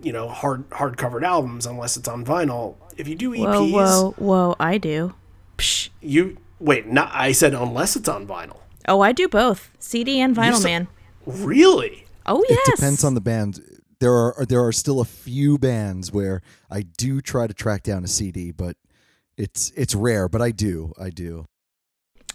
you 0.00 0.12
know, 0.12 0.28
hard 0.28 0.64
hard 0.70 0.96
covered 0.96 1.24
albums 1.24 1.66
unless 1.66 1.96
it's 1.96 2.06
on 2.06 2.24
vinyl. 2.24 2.76
If 2.96 3.08
you 3.08 3.16
do 3.16 3.32
EPs, 3.32 3.72
Whoa, 3.72 4.12
whoa, 4.12 4.14
whoa! 4.18 4.56
I 4.60 4.78
do. 4.78 5.14
Psh. 5.58 5.88
You 6.00 6.38
wait. 6.60 6.86
Not 6.86 7.10
I 7.12 7.32
said 7.32 7.54
unless 7.54 7.96
it's 7.96 8.08
on 8.08 8.26
vinyl. 8.26 8.58
Oh, 8.86 9.00
I 9.00 9.10
do 9.10 9.26
both 9.26 9.70
CD 9.80 10.20
and 10.20 10.36
vinyl, 10.36 10.56
said- 10.58 10.64
man. 10.64 10.88
Really? 11.26 12.06
Oh 12.24 12.44
yes. 12.48 12.68
It 12.68 12.76
depends 12.76 13.02
on 13.02 13.14
the 13.14 13.20
band. 13.20 13.60
There 13.98 14.12
are 14.12 14.46
there 14.46 14.64
are 14.64 14.72
still 14.72 15.00
a 15.00 15.04
few 15.04 15.58
bands 15.58 16.12
where 16.12 16.40
I 16.70 16.82
do 16.82 17.20
try 17.20 17.48
to 17.48 17.54
track 17.54 17.82
down 17.82 18.04
a 18.04 18.08
CD, 18.08 18.52
but 18.52 18.76
it's 19.36 19.72
it's 19.76 19.94
rare. 19.94 20.28
But 20.28 20.40
I 20.40 20.52
do, 20.52 20.92
I 21.00 21.10
do. 21.10 21.46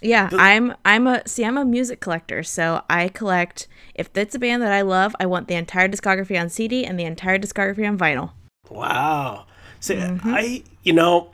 Yeah, 0.01 0.29
I'm 0.33 0.73
I'm 0.83 1.05
a 1.05 1.27
see 1.27 1.45
I'm 1.45 1.57
a 1.57 1.65
music 1.65 1.99
collector, 1.99 2.41
so 2.43 2.83
I 2.89 3.07
collect 3.09 3.67
if 3.93 4.09
it's 4.15 4.33
a 4.33 4.39
band 4.39 4.63
that 4.63 4.71
I 4.71 4.81
love, 4.81 5.15
I 5.19 5.25
want 5.27 5.47
the 5.47 5.55
entire 5.55 5.87
discography 5.87 6.39
on 6.39 6.49
CD 6.49 6.85
and 6.85 6.99
the 6.99 7.03
entire 7.03 7.37
discography 7.37 7.87
on 7.87 7.97
vinyl. 7.97 8.31
Wow. 8.69 9.45
See, 9.79 9.95
Mm-hmm. 9.95 10.33
I 10.33 10.63
you 10.83 10.93
know, 10.93 11.31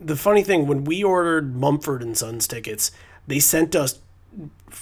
the 0.00 0.16
funny 0.16 0.42
thing 0.42 0.66
when 0.66 0.84
we 0.84 1.02
ordered 1.02 1.56
Mumford 1.56 2.02
and 2.02 2.16
Sons 2.16 2.46
tickets, 2.46 2.90
they 3.26 3.38
sent 3.38 3.74
us 3.74 3.98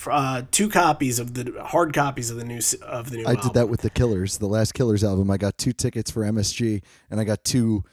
uh, 0.06 0.42
two 0.50 0.68
copies 0.68 1.18
of 1.18 1.34
the 1.34 1.52
hard 1.62 1.92
copies 1.92 2.30
of 2.30 2.36
the 2.36 2.44
new 2.44 2.60
of 2.82 3.10
the 3.10 3.18
new. 3.18 3.26
I 3.26 3.36
did 3.36 3.54
that 3.54 3.68
with 3.68 3.82
the 3.82 3.90
Killers, 3.90 4.38
the 4.38 4.46
last 4.46 4.74
Killers 4.74 5.04
album. 5.04 5.30
I 5.30 5.36
got 5.36 5.58
two 5.58 5.72
tickets 5.72 6.10
for 6.10 6.22
MSG, 6.22 6.82
and 7.10 7.20
I 7.20 7.24
got 7.24 7.44
two 7.44 7.84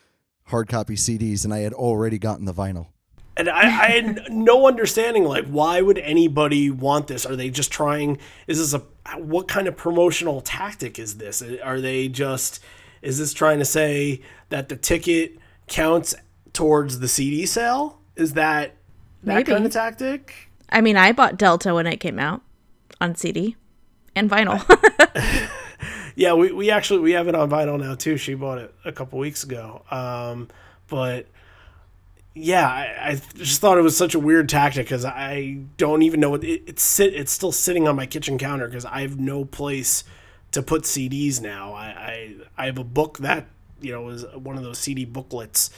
hard 0.46 0.68
copy 0.68 0.96
CDs, 0.96 1.44
and 1.44 1.54
I 1.54 1.60
had 1.60 1.74
already 1.74 2.18
gotten 2.18 2.46
the 2.46 2.54
vinyl. 2.54 2.88
And 3.40 3.50
I, 3.50 3.62
I 3.62 3.88
had 3.88 4.30
no 4.30 4.68
understanding 4.68 5.24
like 5.24 5.48
why 5.48 5.82
would 5.82 5.98
anybody 5.98 6.70
want 6.70 7.08
this? 7.08 7.26
Are 7.26 7.38
they 7.38 7.50
just 7.50 7.72
trying 7.72 8.20
is 8.48 8.60
this 8.60 8.74
a 8.74 8.84
what 9.18 9.48
kind 9.48 9.68
of 9.68 9.78
promotional 9.78 10.42
tactic 10.42 11.00
is 11.00 11.16
this? 11.16 11.42
Are 11.64 11.80
they 11.80 12.10
just 12.10 12.60
is 13.02 13.18
this 13.18 13.34
trying 13.34 13.60
to 13.60 13.66
say 13.66 14.22
that 14.50 14.68
the 14.68 14.76
ticket 14.76 15.38
counts 15.68 16.14
towards 16.52 17.00
the 17.00 17.08
cd 17.08 17.46
sale? 17.46 18.02
Is 18.18 18.34
that 18.34 18.76
that 19.24 19.36
Maybe. 19.36 19.52
kind 19.52 19.66
of 19.66 19.72
tactic? 19.72 20.50
I 20.70 20.82
mean, 20.82 20.98
I 20.98 21.14
bought 21.14 21.38
Delta 21.38 21.74
when 21.74 21.88
it 21.88 21.98
came 21.98 22.20
out 22.20 22.42
on 23.00 23.16
CD 23.16 23.56
and 24.16 24.30
vinyl. 24.30 24.60
yeah 26.16 26.34
we, 26.34 26.52
we 26.52 26.70
actually 26.70 27.00
we 27.00 27.14
have 27.14 27.30
it 27.30 27.36
on 27.36 27.50
vinyl 27.50 27.80
now 27.80 27.96
too. 27.96 28.18
She 28.18 28.34
bought 28.34 28.58
it 28.58 28.76
a 28.84 28.92
couple 28.92 29.18
weeks 29.18 29.46
ago. 29.46 29.84
Um 29.90 30.50
but 30.88 31.28
yeah, 32.42 32.68
I, 32.68 33.12
I 33.12 33.22
just 33.36 33.60
thought 33.60 33.78
it 33.78 33.82
was 33.82 33.98
such 33.98 34.16
a 34.16 34.20
weird 34.20 34.48
tactic 34.48 34.86
because 34.86 35.04
I 35.06 35.60
don't 35.78 36.02
even 36.04 36.20
know 36.20 36.30
what 36.30 36.44
it, 36.44 36.64
it's 36.66 36.84
sit. 36.84 37.14
It's 37.14 37.32
still 37.32 37.52
sitting 37.52 37.88
on 37.88 37.96
my 37.96 38.06
kitchen 38.06 38.38
counter 38.38 38.68
because 38.68 38.86
I 38.86 39.02
have 39.02 39.20
no 39.20 39.46
place 39.46 40.04
to 40.52 40.64
put 40.64 40.84
CDs 40.84 41.42
now. 41.42 41.74
I, 41.74 41.86
I 41.86 42.36
I 42.58 42.66
have 42.68 42.78
a 42.78 42.84
book 42.84 43.20
that 43.20 43.48
you 43.82 43.92
know 43.92 44.08
is 44.10 44.26
one 44.34 44.58
of 44.58 44.64
those 44.64 44.80
CD 44.80 45.06
booklets 45.06 45.70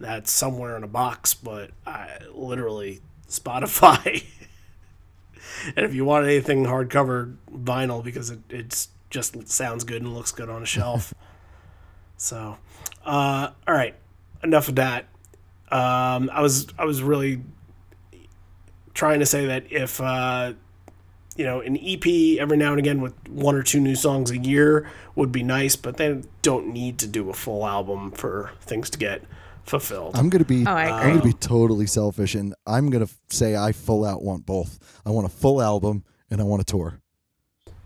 that's 0.00 0.30
somewhere 0.30 0.76
in 0.76 0.82
a 0.82 0.88
box, 0.88 1.34
but 1.34 1.70
I 1.86 2.18
literally 2.32 3.00
Spotify. 3.28 4.24
and 5.76 5.84
if 5.84 5.94
you 5.94 6.04
want 6.04 6.24
anything 6.24 6.64
hardcover 6.64 7.36
vinyl 7.52 8.02
because 8.02 8.30
it 8.30 8.40
it's 8.48 8.88
just 9.10 9.48
sounds 9.48 9.84
good 9.84 10.02
and 10.02 10.14
looks 10.14 10.32
good 10.32 10.48
on 10.48 10.62
a 10.62 10.66
shelf. 10.66 11.12
so, 12.16 12.56
uh, 13.04 13.50
all 13.68 13.74
right, 13.74 13.94
enough 14.42 14.68
of 14.68 14.76
that 14.76 15.06
um, 15.70 16.30
I 16.32 16.40
was 16.40 16.66
I 16.78 16.84
was 16.84 17.02
really 17.02 17.42
trying 18.94 19.20
to 19.20 19.26
say 19.26 19.46
that 19.46 19.70
if 19.70 20.00
uh, 20.00 20.52
you 21.36 21.44
know 21.44 21.60
an 21.60 21.76
EP 21.76 22.38
every 22.40 22.56
now 22.56 22.70
and 22.70 22.78
again 22.78 23.00
with 23.00 23.14
one 23.28 23.54
or 23.54 23.62
two 23.62 23.80
new 23.80 23.94
songs 23.94 24.30
a 24.30 24.38
year 24.38 24.88
would 25.14 25.32
be 25.32 25.42
nice, 25.42 25.76
but 25.76 25.96
they 25.96 26.22
don't 26.42 26.68
need 26.68 26.98
to 26.98 27.06
do 27.06 27.30
a 27.30 27.34
full 27.34 27.66
album 27.66 28.10
for 28.12 28.52
things 28.60 28.90
to 28.90 28.98
get 28.98 29.22
fulfilled. 29.64 30.16
I'm 30.16 30.28
gonna 30.28 30.44
be 30.44 30.64
Oh, 30.66 30.70
I 30.70 30.90
I'm 30.90 31.10
gonna 31.18 31.24
be 31.24 31.32
totally 31.32 31.86
selfish, 31.86 32.34
and 32.34 32.54
I'm 32.66 32.90
gonna 32.90 33.08
say 33.28 33.56
I 33.56 33.72
full 33.72 34.04
out 34.04 34.22
want 34.22 34.46
both. 34.46 34.78
I 35.04 35.10
want 35.10 35.26
a 35.26 35.30
full 35.30 35.60
album, 35.60 36.04
and 36.30 36.40
I 36.40 36.44
want 36.44 36.62
a 36.62 36.64
tour. 36.64 37.00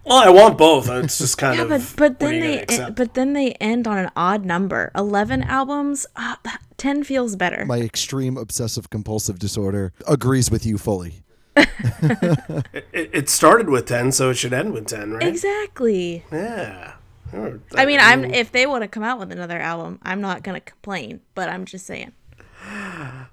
Well, 0.04 0.18
I 0.18 0.30
want 0.30 0.58
both. 0.58 0.88
It's 0.88 1.18
just 1.18 1.38
kind 1.38 1.56
yeah, 1.56 1.74
of 1.74 1.96
but 1.96 1.96
but 1.96 2.18
then 2.20 2.40
they 2.40 2.62
accept? 2.62 2.96
but 2.96 3.14
then 3.14 3.32
they 3.32 3.52
end 3.54 3.86
on 3.86 3.98
an 3.98 4.10
odd 4.16 4.44
number. 4.44 4.90
11 4.94 5.42
albums, 5.42 6.06
uh, 6.16 6.36
10 6.76 7.04
feels 7.04 7.36
better. 7.36 7.64
My 7.66 7.80
extreme 7.80 8.36
obsessive 8.36 8.90
compulsive 8.90 9.38
disorder 9.38 9.92
agrees 10.08 10.50
with 10.50 10.64
you 10.64 10.78
fully. 10.78 11.22
it, 11.56 12.64
it 12.92 13.28
started 13.28 13.68
with 13.68 13.86
ten, 13.86 14.12
so 14.12 14.30
it 14.30 14.34
should 14.34 14.52
end 14.52 14.72
with 14.72 14.86
ten, 14.86 15.12
right? 15.12 15.26
exactly. 15.26 16.24
Yeah. 16.32 16.94
Or- 17.32 17.60
I 17.74 17.86
mean, 17.86 18.00
I'm 18.00 18.24
if 18.24 18.52
they 18.52 18.66
want 18.66 18.82
to 18.82 18.88
come 18.88 19.02
out 19.02 19.18
with 19.18 19.32
another 19.32 19.58
album, 19.58 19.98
I'm 20.02 20.20
not 20.20 20.42
going 20.42 20.54
to 20.54 20.60
complain, 20.60 21.20
but 21.34 21.48
I'm 21.48 21.64
just 21.64 21.86
saying. 21.86 22.12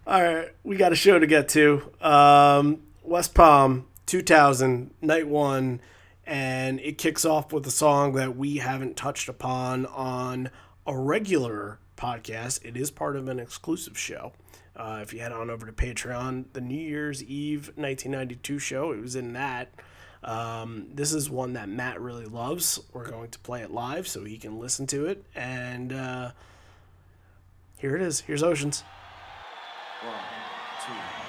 All 0.07 0.23
right, 0.23 0.49
we 0.63 0.77
got 0.77 0.91
a 0.91 0.95
show 0.95 1.19
to 1.19 1.27
get 1.27 1.49
to. 1.49 1.83
Um, 2.01 2.81
West 3.03 3.33
Palm, 3.33 3.85
2000, 4.07 4.91
night 5.01 5.27
one, 5.27 5.79
and 6.27 6.81
it 6.81 6.97
kicks 6.97 7.23
off 7.23 7.53
with 7.53 7.65
a 7.65 7.71
song 7.71 8.11
that 8.13 8.35
we 8.35 8.57
haven't 8.57 8.97
touched 8.97 9.29
upon 9.29 9.85
on 9.85 10.51
a 10.85 10.95
regular 10.95 11.79
podcast. 11.95 12.63
It 12.65 12.75
is 12.75 12.91
part 12.91 13.15
of 13.15 13.29
an 13.29 13.39
exclusive 13.39 13.97
show. 13.97 14.33
Uh, 14.75 14.99
if 15.01 15.13
you 15.13 15.21
head 15.21 15.31
on 15.31 15.49
over 15.49 15.65
to 15.65 15.71
Patreon, 15.71 16.45
the 16.51 16.61
New 16.61 16.75
Year's 16.79 17.23
Eve 17.23 17.71
1992 17.75 18.59
show, 18.59 18.91
it 18.91 19.01
was 19.01 19.15
in 19.15 19.33
that. 19.33 19.73
Um, 20.21 20.89
this 20.93 21.13
is 21.13 21.29
one 21.29 21.53
that 21.53 21.69
Matt 21.69 22.01
really 22.01 22.25
loves. 22.25 22.79
We're 22.91 23.09
going 23.09 23.29
to 23.29 23.39
play 23.39 23.61
it 23.61 23.71
live 23.71 24.07
so 24.07 24.25
he 24.25 24.37
can 24.37 24.59
listen 24.59 24.85
to 24.87 25.05
it. 25.05 25.23
And 25.33 25.93
uh, 25.93 26.31
here 27.77 27.95
it 27.95 28.01
is. 28.01 28.19
Here's 28.21 28.43
Oceans. 28.43 28.83
to 30.01 31.26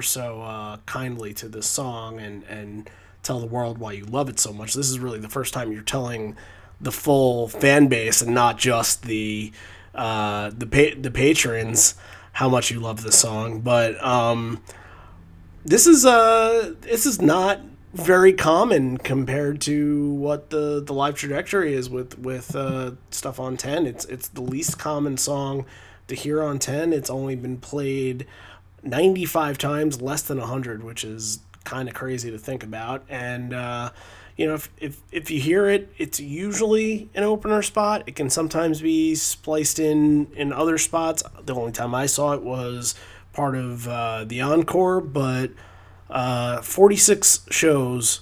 ever 0.00 0.06
so 0.06 0.40
uh, 0.40 0.78
kindly 0.86 1.34
to 1.34 1.46
this 1.46 1.66
song 1.66 2.18
and 2.18 2.42
and 2.44 2.88
tell 3.22 3.38
the 3.38 3.46
world 3.46 3.76
why 3.76 3.92
you 3.92 4.04
love 4.06 4.30
it 4.30 4.40
so 4.40 4.50
much, 4.50 4.72
this 4.72 4.88
is 4.88 4.98
really 4.98 5.18
the 5.18 5.28
first 5.28 5.52
time 5.52 5.70
you're 5.72 5.82
telling 5.82 6.34
the 6.80 6.90
full 6.90 7.48
fan 7.48 7.86
base 7.86 8.22
and 8.22 8.34
not 8.34 8.56
just 8.56 9.02
the 9.02 9.52
uh, 9.94 10.50
the 10.56 10.66
pa- 10.66 10.98
the 10.98 11.10
patrons 11.10 11.96
how 12.32 12.48
much 12.48 12.70
you 12.70 12.80
love 12.80 13.02
the 13.02 13.12
song. 13.12 13.60
But 13.60 14.02
um, 14.02 14.62
this 15.66 15.86
is 15.86 16.06
uh 16.06 16.74
this 16.80 17.04
is 17.04 17.20
not 17.20 17.60
very 17.92 18.32
common 18.32 18.96
compared 18.96 19.60
to 19.60 20.14
what 20.14 20.48
the 20.48 20.82
the 20.82 20.94
live 20.94 21.14
trajectory 21.14 21.74
is 21.74 21.90
with 21.90 22.18
with 22.18 22.56
uh, 22.56 22.92
stuff 23.10 23.38
on 23.38 23.56
10 23.56 23.84
it's 23.84 24.04
it's 24.04 24.28
the 24.28 24.40
least 24.40 24.78
common 24.78 25.16
song 25.16 25.66
to 26.06 26.14
hear 26.14 26.40
on 26.40 26.60
10 26.60 26.92
it's 26.92 27.10
only 27.10 27.34
been 27.34 27.58
played 27.58 28.24
95 28.82 29.58
times 29.58 30.00
less 30.00 30.22
than 30.22 30.38
100 30.38 30.82
which 30.82 31.04
is 31.04 31.40
kind 31.64 31.88
of 31.88 31.94
crazy 31.94 32.30
to 32.30 32.38
think 32.38 32.62
about 32.62 33.04
and 33.08 33.52
uh, 33.52 33.90
you 34.40 34.46
know, 34.46 34.54
if, 34.54 34.70
if, 34.78 35.02
if 35.12 35.30
you 35.30 35.38
hear 35.38 35.68
it, 35.68 35.92
it's 35.98 36.18
usually 36.18 37.10
an 37.14 37.24
opener 37.24 37.60
spot. 37.60 38.04
It 38.06 38.16
can 38.16 38.30
sometimes 38.30 38.80
be 38.80 39.14
spliced 39.14 39.78
in 39.78 40.32
in 40.34 40.50
other 40.50 40.78
spots. 40.78 41.22
The 41.44 41.54
only 41.54 41.72
time 41.72 41.94
I 41.94 42.06
saw 42.06 42.32
it 42.32 42.40
was 42.40 42.94
part 43.34 43.54
of 43.54 43.86
uh, 43.86 44.24
the 44.24 44.40
encore, 44.40 45.02
but 45.02 45.50
uh, 46.08 46.62
46 46.62 47.46
shows 47.50 48.20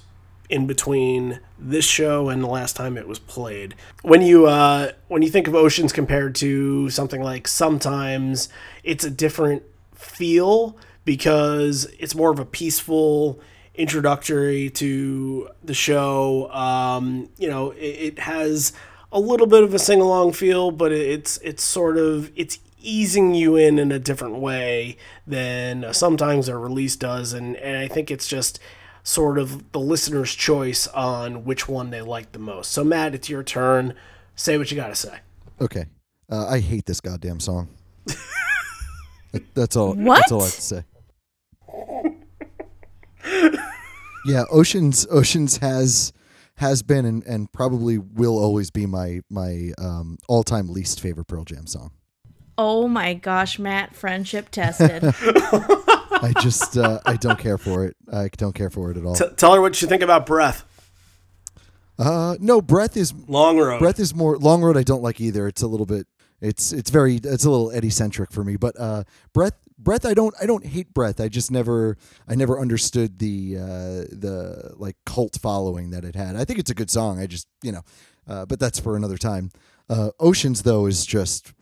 in 0.50 0.66
between 0.66 1.38
this 1.56 1.84
show 1.84 2.30
and 2.30 2.42
the 2.42 2.48
last 2.48 2.74
time 2.74 2.96
it 2.96 3.06
was 3.06 3.20
played. 3.20 3.76
When 4.02 4.20
you 4.20 4.46
uh, 4.46 4.90
when 5.06 5.22
you 5.22 5.30
think 5.30 5.46
of 5.46 5.54
Oceans 5.54 5.92
compared 5.92 6.34
to 6.36 6.90
something 6.90 7.22
like 7.22 7.46
Sometimes, 7.46 8.48
it's 8.82 9.04
a 9.04 9.10
different 9.10 9.62
feel 9.98 10.76
because 11.04 11.86
it's 11.98 12.14
more 12.14 12.30
of 12.30 12.38
a 12.38 12.44
peaceful 12.44 13.40
introductory 13.74 14.70
to 14.70 15.48
the 15.62 15.74
show. 15.74 16.50
Um, 16.52 17.28
you 17.38 17.48
know, 17.48 17.72
it, 17.72 17.78
it 17.80 18.18
has 18.20 18.72
a 19.12 19.20
little 19.20 19.46
bit 19.46 19.62
of 19.62 19.74
a 19.74 19.78
sing 19.78 20.00
along 20.00 20.32
feel, 20.32 20.70
but 20.70 20.92
it's 20.92 21.38
it's 21.38 21.62
sort 21.62 21.96
of 21.96 22.30
it's 22.36 22.58
easing 22.80 23.34
you 23.34 23.56
in 23.56 23.78
in 23.78 23.90
a 23.90 23.98
different 23.98 24.36
way 24.36 24.96
than 25.26 25.92
sometimes 25.92 26.48
a 26.48 26.56
release 26.56 26.96
does, 26.96 27.32
and 27.32 27.56
and 27.56 27.76
I 27.76 27.88
think 27.88 28.10
it's 28.10 28.28
just 28.28 28.60
sort 29.02 29.38
of 29.38 29.72
the 29.72 29.80
listener's 29.80 30.34
choice 30.34 30.86
on 30.88 31.44
which 31.44 31.68
one 31.68 31.90
they 31.90 32.02
like 32.02 32.32
the 32.32 32.38
most. 32.38 32.70
So 32.70 32.84
Matt, 32.84 33.14
it's 33.14 33.28
your 33.28 33.42
turn. 33.42 33.94
Say 34.36 34.58
what 34.58 34.70
you 34.70 34.76
got 34.76 34.88
to 34.88 34.94
say. 34.94 35.18
Okay. 35.60 35.86
Uh, 36.30 36.46
I 36.46 36.60
hate 36.60 36.84
this 36.84 37.00
goddamn 37.00 37.40
song. 37.40 37.68
That- 39.32 39.54
that's 39.54 39.76
all. 39.76 39.94
What? 39.94 40.16
That's 40.16 40.32
all 40.32 40.42
I 40.42 40.44
have 40.44 40.54
to 40.54 40.60
say. 40.62 40.84
yeah, 44.26 44.44
Oceans. 44.50 45.06
Oceans 45.10 45.58
has 45.58 46.12
has 46.56 46.82
been 46.82 47.04
and, 47.04 47.22
and 47.24 47.52
probably 47.52 47.98
will 47.98 48.38
always 48.38 48.70
be 48.70 48.86
my 48.86 49.20
my 49.30 49.72
um, 49.78 50.18
all 50.28 50.42
time 50.42 50.68
least 50.68 51.00
favorite 51.00 51.26
Pearl 51.26 51.44
Jam 51.44 51.66
song. 51.66 51.92
Oh 52.56 52.88
my 52.88 53.14
gosh, 53.14 53.58
Matt, 53.58 53.94
friendship 53.94 54.50
tested. 54.50 55.02
I 56.20 56.32
just 56.40 56.76
uh, 56.76 57.00
I 57.06 57.16
don't 57.16 57.38
care 57.38 57.58
for 57.58 57.84
it. 57.84 57.96
I 58.12 58.28
don't 58.36 58.54
care 58.54 58.70
for 58.70 58.90
it 58.90 58.96
at 58.96 59.04
all. 59.04 59.14
T- 59.14 59.26
tell 59.36 59.54
her 59.54 59.60
what 59.60 59.80
you 59.80 59.88
think 59.88 60.02
about 60.02 60.26
Breath. 60.26 60.64
Uh, 61.98 62.36
no, 62.40 62.60
breath 62.62 62.96
is 62.96 63.12
Long 63.28 63.58
Road. 63.58 63.80
breath 63.80 63.98
is 63.98 64.14
more 64.14 64.36
long 64.38 64.62
road. 64.62 64.76
I 64.76 64.84
don't 64.84 65.02
like 65.02 65.20
either. 65.20 65.48
It's 65.48 65.62
a 65.62 65.66
little 65.66 65.86
bit. 65.86 66.06
It's 66.40 66.72
it's 66.72 66.90
very 66.90 67.16
it's 67.16 67.44
a 67.44 67.50
little 67.50 67.72
Eddie 67.72 67.90
centric 67.90 68.32
for 68.32 68.44
me. 68.44 68.56
But 68.56 68.78
uh, 68.78 69.04
breath 69.32 69.58
breath 69.78 70.06
I 70.06 70.14
don't 70.14 70.34
I 70.40 70.46
don't 70.46 70.64
hate 70.64 70.94
breath. 70.94 71.20
I 71.20 71.28
just 71.28 71.50
never 71.50 71.96
I 72.28 72.34
never 72.34 72.60
understood 72.60 73.18
the 73.18 73.56
uh, 73.58 74.06
the 74.10 74.74
like 74.76 74.96
cult 75.04 75.38
following 75.40 75.90
that 75.90 76.04
it 76.04 76.14
had. 76.14 76.36
I 76.36 76.44
think 76.44 76.58
it's 76.58 76.70
a 76.70 76.74
good 76.74 76.90
song. 76.90 77.18
I 77.18 77.26
just 77.26 77.48
you 77.62 77.72
know, 77.72 77.82
uh, 78.28 78.46
but 78.46 78.60
that's 78.60 78.78
for 78.78 78.96
another 78.96 79.18
time. 79.18 79.50
Uh, 79.88 80.10
Oceans 80.20 80.62
though 80.62 80.86
is 80.86 81.04
just 81.04 81.52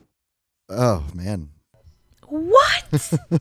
oh 0.68 1.04
man. 1.14 1.50
what? 2.28 3.12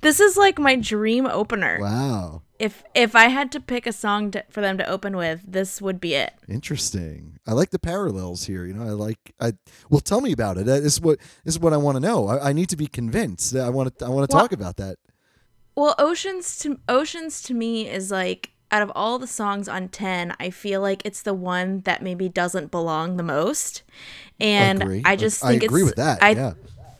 this 0.00 0.20
is 0.20 0.36
like 0.36 0.58
my 0.58 0.76
dream 0.76 1.26
opener. 1.26 1.78
Wow. 1.80 2.42
If 2.64 2.82
if 2.94 3.14
I 3.14 3.28
had 3.28 3.52
to 3.52 3.60
pick 3.60 3.86
a 3.86 3.92
song 3.92 4.30
to, 4.32 4.44
for 4.48 4.60
them 4.60 4.78
to 4.78 4.86
open 4.88 5.16
with, 5.16 5.40
this 5.46 5.82
would 5.82 6.00
be 6.00 6.14
it. 6.14 6.32
Interesting. 6.48 7.38
I 7.46 7.52
like 7.52 7.70
the 7.70 7.78
parallels 7.78 8.44
here. 8.46 8.64
You 8.64 8.74
know, 8.74 8.84
I 8.84 8.90
like. 9.08 9.34
I 9.38 9.52
well, 9.90 10.00
tell 10.00 10.20
me 10.20 10.32
about 10.32 10.56
it. 10.56 10.66
This 10.66 10.94
is 10.94 11.00
what 11.00 11.18
this 11.44 11.54
is 11.54 11.60
what 11.60 11.72
I 11.72 11.76
want 11.76 11.96
to 11.96 12.00
know. 12.00 12.26
I, 12.28 12.50
I 12.50 12.52
need 12.52 12.70
to 12.70 12.76
be 12.76 12.86
convinced. 12.86 13.54
I 13.54 13.68
want 13.68 13.98
to. 13.98 14.06
I 14.06 14.08
want 14.08 14.30
to 14.30 14.34
Well- 14.34 14.44
talk 14.44 14.52
about 14.52 14.76
that. 14.76 14.96
Well, 15.76 15.94
Oceans 15.98 16.58
to 16.60 16.78
Oceans 16.88 17.42
to 17.42 17.54
me 17.54 17.88
is 17.90 18.10
like 18.10 18.52
out 18.70 18.82
of 18.82 18.90
all 18.94 19.18
the 19.18 19.26
songs 19.26 19.68
on 19.68 19.88
10, 19.88 20.34
I 20.40 20.50
feel 20.50 20.80
like 20.80 21.02
it's 21.04 21.22
the 21.22 21.34
one 21.34 21.82
that 21.82 22.02
maybe 22.02 22.28
doesn't 22.28 22.70
belong 22.70 23.16
the 23.16 23.22
most. 23.22 23.82
And 24.40 24.82
Agree. 24.82 25.02
I 25.04 25.14
just 25.16 25.44
I 25.44 25.50
think 25.50 25.64
agree 25.64 25.82
it's 25.82 25.90
with 25.90 25.96
that, 25.96 26.22
I, 26.22 26.30
yeah. 26.30 26.52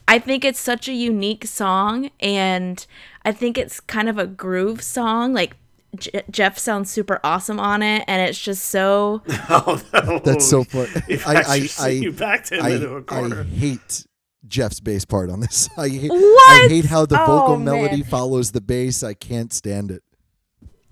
I 0.06 0.18
think 0.18 0.44
it's 0.44 0.60
such 0.60 0.86
a 0.88 0.92
unique 0.92 1.46
song 1.46 2.10
and 2.20 2.86
I 3.24 3.32
think 3.32 3.56
it's 3.58 3.80
kind 3.80 4.08
of 4.08 4.18
a 4.18 4.26
groove 4.26 4.82
song 4.82 5.32
like 5.32 5.56
J- 5.96 6.22
Jeff 6.30 6.58
sounds 6.58 6.90
super 6.90 7.20
awesome 7.24 7.60
on 7.60 7.82
it 7.82 8.04
and 8.08 8.20
it's 8.28 8.40
just 8.40 8.64
so 8.66 9.22
oh, 9.48 10.20
That's 10.24 10.48
so 10.48 10.64
fun. 10.64 10.88
You 11.08 11.20
I, 11.26 11.34
I, 11.36 11.68
I, 11.80 11.88
you 11.88 12.12
backed 12.12 12.50
him 12.52 12.64
I, 12.64 12.70
into 12.70 12.94
a 12.96 13.02
corner. 13.02 13.42
I 13.42 13.44
hate 13.44 14.06
Jeff's 14.46 14.80
bass 14.80 15.04
part 15.04 15.30
on 15.30 15.40
this. 15.40 15.70
I 15.78 15.88
hate, 15.88 16.10
I 16.12 16.66
hate 16.68 16.84
how 16.86 17.06
the 17.06 17.20
Oh, 17.22 17.26
vocal 17.26 17.56
man. 17.56 17.64
melody 17.64 18.02
follows 18.02 18.50
the 18.52 18.60
bass. 18.60 19.02
I 19.02 19.14
can't 19.14 19.52
stand 19.52 19.90
it. 19.90 20.02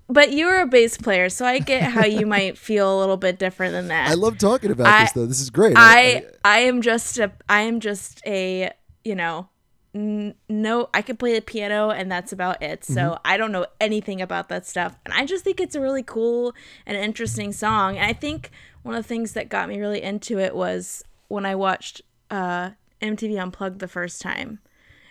But 0.09 0.33
you're 0.33 0.59
a 0.61 0.67
bass 0.67 0.97
player, 0.97 1.29
so 1.29 1.45
I 1.45 1.59
get 1.59 1.83
how 1.83 2.05
you 2.05 2.25
might 2.25 2.57
feel 2.57 2.97
a 2.97 2.99
little 2.99 3.15
bit 3.17 3.39
different 3.39 3.71
than 3.73 3.87
that. 3.87 4.09
I 4.09 4.13
love 4.15 4.37
talking 4.37 4.69
about 4.71 4.87
I- 4.87 5.03
this 5.03 5.11
though. 5.13 5.25
This 5.25 5.39
is 5.41 5.49
great. 5.49 5.75
I 5.77 6.25
I 6.43 6.59
am 6.59 6.81
just 6.81 7.17
a 7.19 7.31
I 7.49 7.61
am 7.61 7.79
just 7.79 8.21
a 8.25 8.71
you 9.03 9.15
know 9.15 9.49
n- 9.93 10.35
no 10.49 10.89
I 10.93 11.01
can 11.01 11.17
play 11.17 11.33
the 11.33 11.41
piano 11.41 11.89
and 11.89 12.11
that's 12.11 12.31
about 12.31 12.61
it. 12.61 12.83
So 12.83 12.93
Mm-hmm. 12.93 13.21
I 13.25 13.37
don't 13.37 13.51
know 13.51 13.65
anything 13.79 14.21
about 14.21 14.49
that 14.49 14.65
stuff, 14.65 14.97
and 15.05 15.13
I 15.13 15.25
just 15.25 15.43
think 15.43 15.59
it's 15.59 15.75
a 15.75 15.81
really 15.81 16.03
cool 16.03 16.53
and 16.85 16.97
interesting 16.97 17.51
song. 17.51 17.97
And 17.97 18.05
I 18.05 18.13
think 18.13 18.51
one 18.83 18.95
of 18.95 19.03
the 19.03 19.07
things 19.07 19.33
that 19.33 19.49
got 19.49 19.69
me 19.69 19.79
really 19.79 20.01
into 20.01 20.39
it 20.39 20.55
was 20.55 21.03
when 21.27 21.45
I 21.45 21.55
watched 21.55 22.01
uh, 22.29 22.71
MTV 23.01 23.41
Unplugged 23.41 23.79
the 23.79 23.87
first 23.87 24.21
time, 24.21 24.59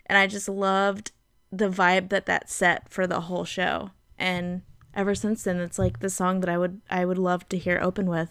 and 0.06 0.18
I 0.18 0.26
just 0.26 0.48
loved 0.48 1.12
the 1.50 1.68
vibe 1.68 2.08
that 2.10 2.26
that 2.26 2.50
set 2.50 2.88
for 2.88 3.06
the 3.06 3.22
whole 3.22 3.44
show. 3.44 3.90
And 4.18 4.62
ever 4.94 5.14
since 5.14 5.44
then, 5.44 5.58
it's 5.60 5.78
like 5.78 6.00
the 6.00 6.10
song 6.10 6.40
that 6.40 6.48
I 6.50 6.58
would 6.58 6.80
I 6.90 7.04
would 7.04 7.18
love 7.18 7.48
to 7.50 7.58
hear 7.58 7.78
open 7.82 8.06
with. 8.06 8.30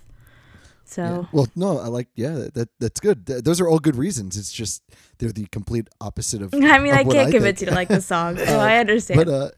So. 0.86 1.28
Well, 1.32 1.48
no, 1.56 1.78
I 1.80 1.88
like 1.88 2.10
yeah, 2.16 2.48
that 2.54 2.70
that's 2.80 3.00
good. 3.00 3.26
Th- 3.26 3.44
those 3.44 3.62
are 3.62 3.68
all 3.68 3.80
good 3.80 3.96
reasons. 3.96 4.38
It's 4.38 4.52
just 4.52 4.84
they're 5.20 5.32
the 5.32 5.46
complete 5.52 5.88
opposite 6.02 6.42
of. 6.42 6.54
I 6.54 6.80
mean, 6.80 6.94
of 6.94 7.00
I 7.00 7.04
can't 7.04 7.32
convince 7.32 7.60
think. 7.60 7.62
you 7.62 7.68
to 7.68 7.74
like 7.74 7.88
the 7.88 8.02
song, 8.02 8.38
so 8.38 8.44
I 8.60 8.78
understand. 8.78 9.18
But 9.18 9.30
uh, 9.30 9.50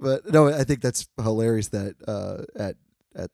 but 0.00 0.32
no, 0.32 0.48
I 0.48 0.64
think 0.64 0.80
that's 0.80 1.08
hilarious 1.22 1.68
that 1.68 1.94
uh 2.08 2.42
at 2.60 2.76
at 3.14 3.30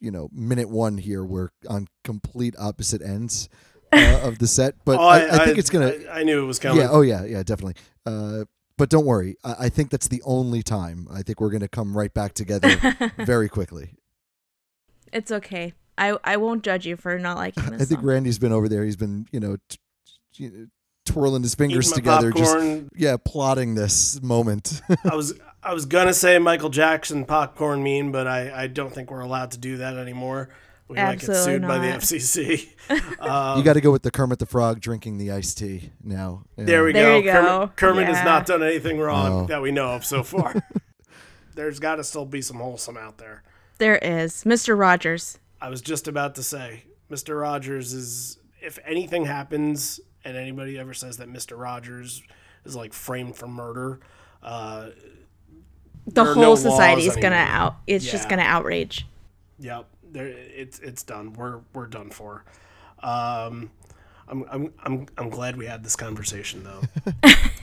you 0.00 0.10
know 0.10 0.28
minute 0.32 0.68
one 0.68 0.98
here 0.98 1.24
we're 1.24 1.48
on 1.68 1.88
complete 2.04 2.54
opposite 2.58 3.00
ends 3.00 3.48
uh, 3.92 4.20
of 4.24 4.38
the 4.38 4.46
set. 4.46 4.74
But 4.84 4.98
Oh, 4.98 5.02
I, 5.06 5.42
I, 5.42 5.44
think 5.46 5.58
it's 5.58 5.70
gonna. 5.70 5.92
I, 6.10 6.20
I 6.20 6.22
knew 6.24 6.42
it 6.42 6.46
was 6.46 6.58
coming. 6.58 6.82
yeah. 6.82 6.88
Oh 6.90 7.00
yeah. 7.00 7.24
Yeah. 7.24 7.42
Definitely. 7.42 7.76
Uh, 8.04 8.44
but 8.76 8.90
don't 8.90 9.06
worry. 9.06 9.36
I, 9.44 9.54
I 9.60 9.68
think 9.70 9.90
that's 9.90 10.08
the 10.08 10.22
only 10.24 10.62
time. 10.62 11.06
I 11.10 11.22
think 11.22 11.40
we're 11.40 11.50
gonna 11.50 11.68
come 11.68 11.96
right 11.96 12.12
back 12.12 12.34
together 12.34 12.76
very 13.18 13.48
quickly. 13.48 13.94
it's 15.12 15.30
okay. 15.30 15.72
I 15.98 16.16
I 16.24 16.36
won't 16.36 16.62
judge 16.64 16.86
you 16.86 16.96
for 16.96 17.18
not 17.18 17.36
liking 17.36 17.64
this 17.70 17.82
I 17.82 17.84
think 17.84 18.00
song. 18.00 18.08
Randy's 18.08 18.38
been 18.38 18.52
over 18.52 18.68
there. 18.68 18.84
He's 18.84 18.96
been 18.96 19.26
you 19.32 19.40
know. 19.40 19.56
T- 19.68 19.78
you 20.36 20.50
know, 20.50 20.66
twirling 21.04 21.42
his 21.42 21.54
fingers 21.56 21.90
Eating 21.92 22.04
my 22.04 22.20
together 22.20 22.30
just 22.32 22.84
yeah 22.96 23.16
plotting 23.22 23.74
this 23.74 24.22
moment 24.22 24.80
I 25.10 25.16
was 25.16 25.34
I 25.62 25.74
was 25.74 25.84
gonna 25.84 26.14
say 26.14 26.38
Michael 26.38 26.70
Jackson 26.70 27.24
popcorn 27.24 27.82
meme, 27.82 28.12
but 28.12 28.26
I, 28.28 28.62
I 28.62 28.66
don't 28.68 28.94
think 28.94 29.10
we're 29.10 29.20
allowed 29.20 29.50
to 29.50 29.58
do 29.58 29.78
that 29.78 29.96
anymore. 29.98 30.48
We 30.88 30.96
might 30.96 31.18
get 31.18 31.28
Absolutely 31.28 31.52
sued 31.54 31.62
by 31.62 31.78
the 31.78 31.90
not. 31.90 32.00
FCC. 32.00 32.68
Um, 33.20 33.58
you 33.58 33.64
got 33.64 33.74
to 33.74 33.80
go 33.80 33.90
with 33.90 34.02
the 34.02 34.10
kermit 34.10 34.38
the 34.38 34.46
frog 34.46 34.80
drinking 34.80 35.18
the 35.18 35.30
iced 35.32 35.58
tea 35.58 35.90
now 36.02 36.44
Yeah. 36.56 36.64
There 36.64 36.84
we 36.84 36.92
There 36.92 37.10
go. 37.10 37.16
you 37.18 37.22
go. 37.24 37.32
Kermit, 37.42 37.76
Kermit 37.76 38.06
has 38.06 38.24
not 38.24 38.46
done 38.46 38.62
anything 38.62 38.98
wrong 38.98 39.32
Oh. 39.44 39.46
that 39.46 39.60
we 39.60 39.70
know 39.72 39.90
of 39.90 40.04
so 40.04 40.22
far. 40.22 40.54
There's 41.54 41.78
got 41.78 41.96
to 41.96 42.04
still 42.04 42.24
be 42.26 42.42
some 42.42 42.56
wholesome 42.58 42.96
out 42.96 43.18
there. 43.18 43.42
There 43.78 43.96
is 43.98 44.44
Mr. 44.44 44.78
Rogers. 44.78 45.38
I 45.62 45.68
was 45.68 45.80
just 45.80 46.08
about 46.08 46.34
to 46.34 46.42
say, 46.42 46.82
Mr. 47.10 47.40
Rogers 47.40 47.92
is. 47.92 48.38
If 48.60 48.78
anything 48.84 49.24
happens, 49.24 50.00
and 50.24 50.36
anybody 50.36 50.78
ever 50.78 50.92
says 50.92 51.16
that 51.18 51.28
Mr. 51.28 51.58
Rogers 51.58 52.22
is 52.64 52.76
like 52.76 52.92
framed 52.92 53.36
for 53.36 53.46
murder, 53.46 54.00
uh, 54.42 54.90
The 56.06 56.24
whole 56.24 56.34
no 56.34 56.54
society 56.56 57.06
is 57.06 57.16
gonna 57.16 57.36
out. 57.36 57.76
It's 57.86 58.08
just 58.08 58.28
gonna 58.28 58.42
outrage. 58.42 59.06
Yep, 59.60 59.86
there 60.12 60.26
it's 60.26 60.78
it's 60.80 61.02
done. 61.04 61.32
We're 61.32 61.60
we're 61.72 61.86
done 61.86 62.10
for. 62.10 62.44
Um, 63.00 63.70
I'm 64.28 64.44
I'm 64.50 64.72
I'm 64.84 65.06
I'm 65.16 65.30
glad 65.30 65.56
we 65.56 65.66
had 65.66 65.84
this 65.84 65.96
conversation 65.96 66.64
though. 66.64 66.82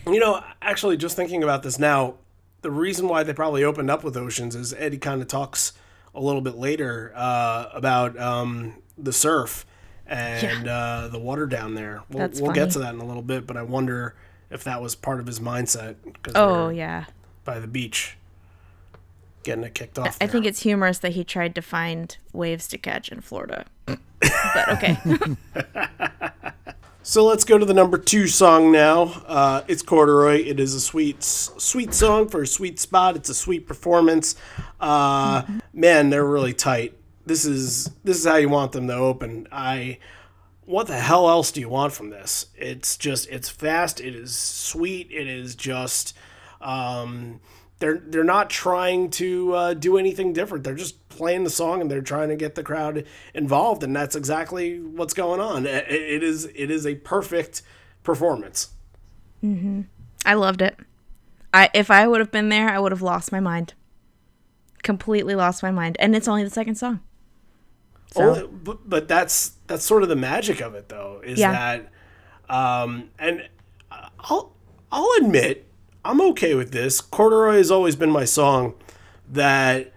you 0.12 0.20
know, 0.20 0.44
actually, 0.62 0.98
just 0.98 1.16
thinking 1.16 1.44
about 1.44 1.64
this 1.64 1.80
now, 1.80 2.16
the 2.62 2.72
reason 2.72 3.08
why 3.08 3.24
they 3.24 3.34
probably 3.34 3.64
opened 3.64 3.90
up 3.90 4.04
with 4.04 4.16
Oceans 4.16 4.56
is 4.56 4.74
Eddie 4.74 4.98
kind 4.98 5.22
of 5.22 5.28
talks 5.28 5.74
a 6.20 6.22
little 6.22 6.42
bit 6.42 6.56
later 6.56 7.14
uh, 7.16 7.70
about 7.74 8.20
um, 8.20 8.76
the 8.98 9.14
surf 9.14 9.66
and 10.06 10.68
uh, 10.68 11.08
the 11.08 11.18
water 11.18 11.46
down 11.46 11.76
there. 11.76 12.04
We'll, 12.10 12.20
That's 12.20 12.42
we'll 12.42 12.52
get 12.52 12.72
to 12.72 12.80
that 12.80 12.94
in 12.94 13.00
a 13.00 13.06
little 13.06 13.22
bit, 13.22 13.48
but 13.48 13.56
I 13.56 13.64
wonder 13.64 14.16
if 14.50 14.64
that 14.66 14.82
was 14.82 14.96
part 14.96 15.22
of 15.22 15.28
his 15.28 15.40
mindset. 15.40 15.96
Cause 16.22 16.34
Oh 16.36 16.70
yeah. 16.70 17.06
by 17.46 17.60
the 17.60 17.68
beach, 17.68 18.18
getting 19.44 19.64
it 19.64 19.74
kicked 19.74 19.98
off. 19.98 20.18
I 20.20 20.26
there. 20.26 20.28
think 20.28 20.46
it's 20.46 20.64
humorous 20.64 21.00
that 21.00 21.14
he 21.14 21.24
tried 21.24 21.56
to 21.56 21.62
find 21.62 22.18
waves 22.34 22.68
to 22.68 22.78
catch 22.78 23.10
in 23.10 23.22
Florida. 23.22 23.66
but 23.86 23.98
okay. 24.70 24.98
So 27.02 27.26
let's 27.26 27.46
go 27.46 27.58
to 27.58 27.66
the 27.66 27.74
number 27.74 27.98
two 27.98 28.28
song 28.28 28.72
now. 28.74 29.24
Uh, 29.26 29.64
it's 29.68 29.82
Corduroy. 29.82 30.44
It 30.46 30.60
is 30.60 30.74
a 30.74 30.82
sweet, 30.82 31.24
sweet 31.24 31.94
song 31.94 32.28
for 32.28 32.42
a 32.42 32.48
sweet 32.48 32.78
spot. 32.78 33.16
It's 33.16 33.30
a 33.30 33.34
sweet 33.34 33.66
performance. 33.66 34.36
Uh, 34.82 35.44
man, 35.74 36.10
they're 36.10 36.26
really 36.26 36.54
tight. 36.54 36.98
This 37.26 37.46
is 37.46 37.92
this 38.04 38.18
is 38.18 38.26
how 38.26 38.36
you 38.36 38.50
want 38.50 38.74
them 38.74 38.88
to 38.88 38.96
open. 38.96 39.48
I 39.50 40.00
what 40.66 40.88
the 40.88 41.00
hell 41.00 41.30
else 41.30 41.52
do 41.52 41.62
you 41.62 41.70
want 41.70 41.94
from 41.94 42.10
this? 42.10 42.48
It's 42.56 42.98
just 42.98 43.30
it's 43.30 43.50
fast, 43.50 44.02
it 44.02 44.14
is 44.14 44.36
sweet, 44.36 45.10
it 45.10 45.28
is 45.28 45.56
just 45.56 46.16
um 46.60 47.40
they're 47.80 48.02
they're 48.06 48.24
not 48.24 48.50
trying 48.50 49.10
to 49.12 49.54
uh, 49.54 49.74
do 49.74 49.98
anything 49.98 50.34
different. 50.34 50.64
They're 50.64 50.76
just 50.76 50.99
playing 51.20 51.44
the 51.44 51.50
song 51.50 51.82
and 51.82 51.92
they're 51.92 52.02
trying 52.02 52.30
to 52.30 52.36
get 52.36 52.56
the 52.56 52.64
crowd 52.64 53.06
involved, 53.34 53.84
and 53.84 53.94
that's 53.96 54.16
exactly 54.16 54.80
what's 54.80 55.14
going 55.14 55.40
on. 55.42 55.66
It, 55.68 56.24
is 56.24 56.46
it 56.56 56.72
is 56.72 56.88
a 56.88 56.96
perfect 56.96 57.62
performance. 58.04 58.70
I 59.44 60.34
loved 60.34 60.62
it. 60.62 60.78
I 61.54 61.70
if 61.74 61.92
I 61.92 62.08
would 62.08 62.20
have 62.20 62.32
been 62.32 62.50
there, 62.50 62.70
I 62.70 62.80
would 62.80 62.92
have 62.92 63.02
lost 63.02 63.32
my 63.32 63.40
mind. 63.40 63.74
Completely 64.82 65.36
lost 65.36 65.62
my 65.62 65.72
mind. 65.72 65.98
And 66.00 66.16
it's 66.16 66.28
only 66.28 66.44
the 66.44 66.50
second 66.50 66.76
song. 66.76 67.02
So 68.14 68.22
Only- 68.24 68.48
but, 68.48 68.90
but 68.90 69.08
that's 69.08 69.54
that's 69.68 69.84
sort 69.84 70.04
of 70.04 70.10
the 70.10 70.16
magic 70.16 70.62
of 70.62 70.74
it, 70.74 70.90
though, 70.90 71.22
is 71.24 71.38
Yeah. 71.40 71.52
that, 72.48 72.54
um, 72.56 73.10
and 73.20 73.48
I'll 74.20 74.54
I'll 74.92 75.12
admit 75.22 75.66
I'm 76.06 76.22
okay 76.32 76.56
with 76.56 76.72
this. 76.72 77.02
Corduroy 77.02 77.58
has 77.58 77.70
always 77.72 77.96
been 77.96 78.10
my 78.12 78.26
song 78.26 78.74
that 79.32 79.94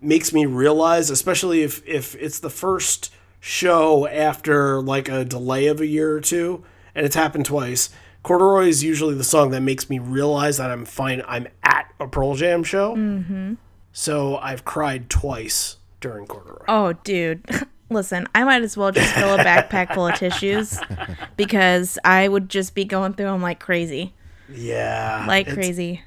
makes 0.00 0.32
me 0.32 0.46
realize, 0.46 1.10
especially 1.10 1.62
if 1.62 1.86
if 1.86 2.14
it's 2.16 2.38
the 2.40 2.50
first 2.50 3.12
show 3.40 4.06
after 4.08 4.80
like 4.80 5.08
a 5.08 5.24
delay 5.24 5.66
of 5.66 5.80
a 5.80 5.86
year 5.86 6.12
or 6.16 6.20
two, 6.20 6.64
and 6.94 7.06
it's 7.06 7.16
happened 7.16 7.46
twice. 7.46 7.90
Corduroy 8.22 8.66
is 8.66 8.82
usually 8.82 9.14
the 9.14 9.22
song 9.24 9.50
that 9.50 9.60
makes 9.60 9.88
me 9.88 9.98
realize 10.00 10.56
that 10.56 10.70
I'm 10.70 10.84
fine. 10.84 11.22
I'm 11.28 11.46
at 11.62 11.92
a 12.00 12.08
Pearl 12.08 12.34
Jam 12.34 12.64
show. 12.64 12.96
Mm-hmm. 12.96 13.54
So 13.92 14.36
I've 14.38 14.64
cried 14.64 15.08
twice 15.08 15.76
during 16.00 16.26
Corduroy. 16.26 16.64
Oh, 16.66 16.92
dude. 17.04 17.44
Listen, 17.88 18.26
I 18.34 18.42
might 18.42 18.62
as 18.62 18.76
well 18.76 18.90
just 18.90 19.14
fill 19.14 19.32
a 19.34 19.38
backpack 19.38 19.94
full 19.94 20.08
of 20.08 20.16
tissues 20.16 20.80
because 21.36 22.00
I 22.04 22.26
would 22.26 22.48
just 22.48 22.74
be 22.74 22.84
going 22.84 23.12
through 23.14 23.26
them 23.26 23.42
like 23.42 23.60
crazy. 23.60 24.12
Yeah, 24.52 25.24
Like 25.28 25.46
it's- 25.46 25.54
crazy. 25.54 26.02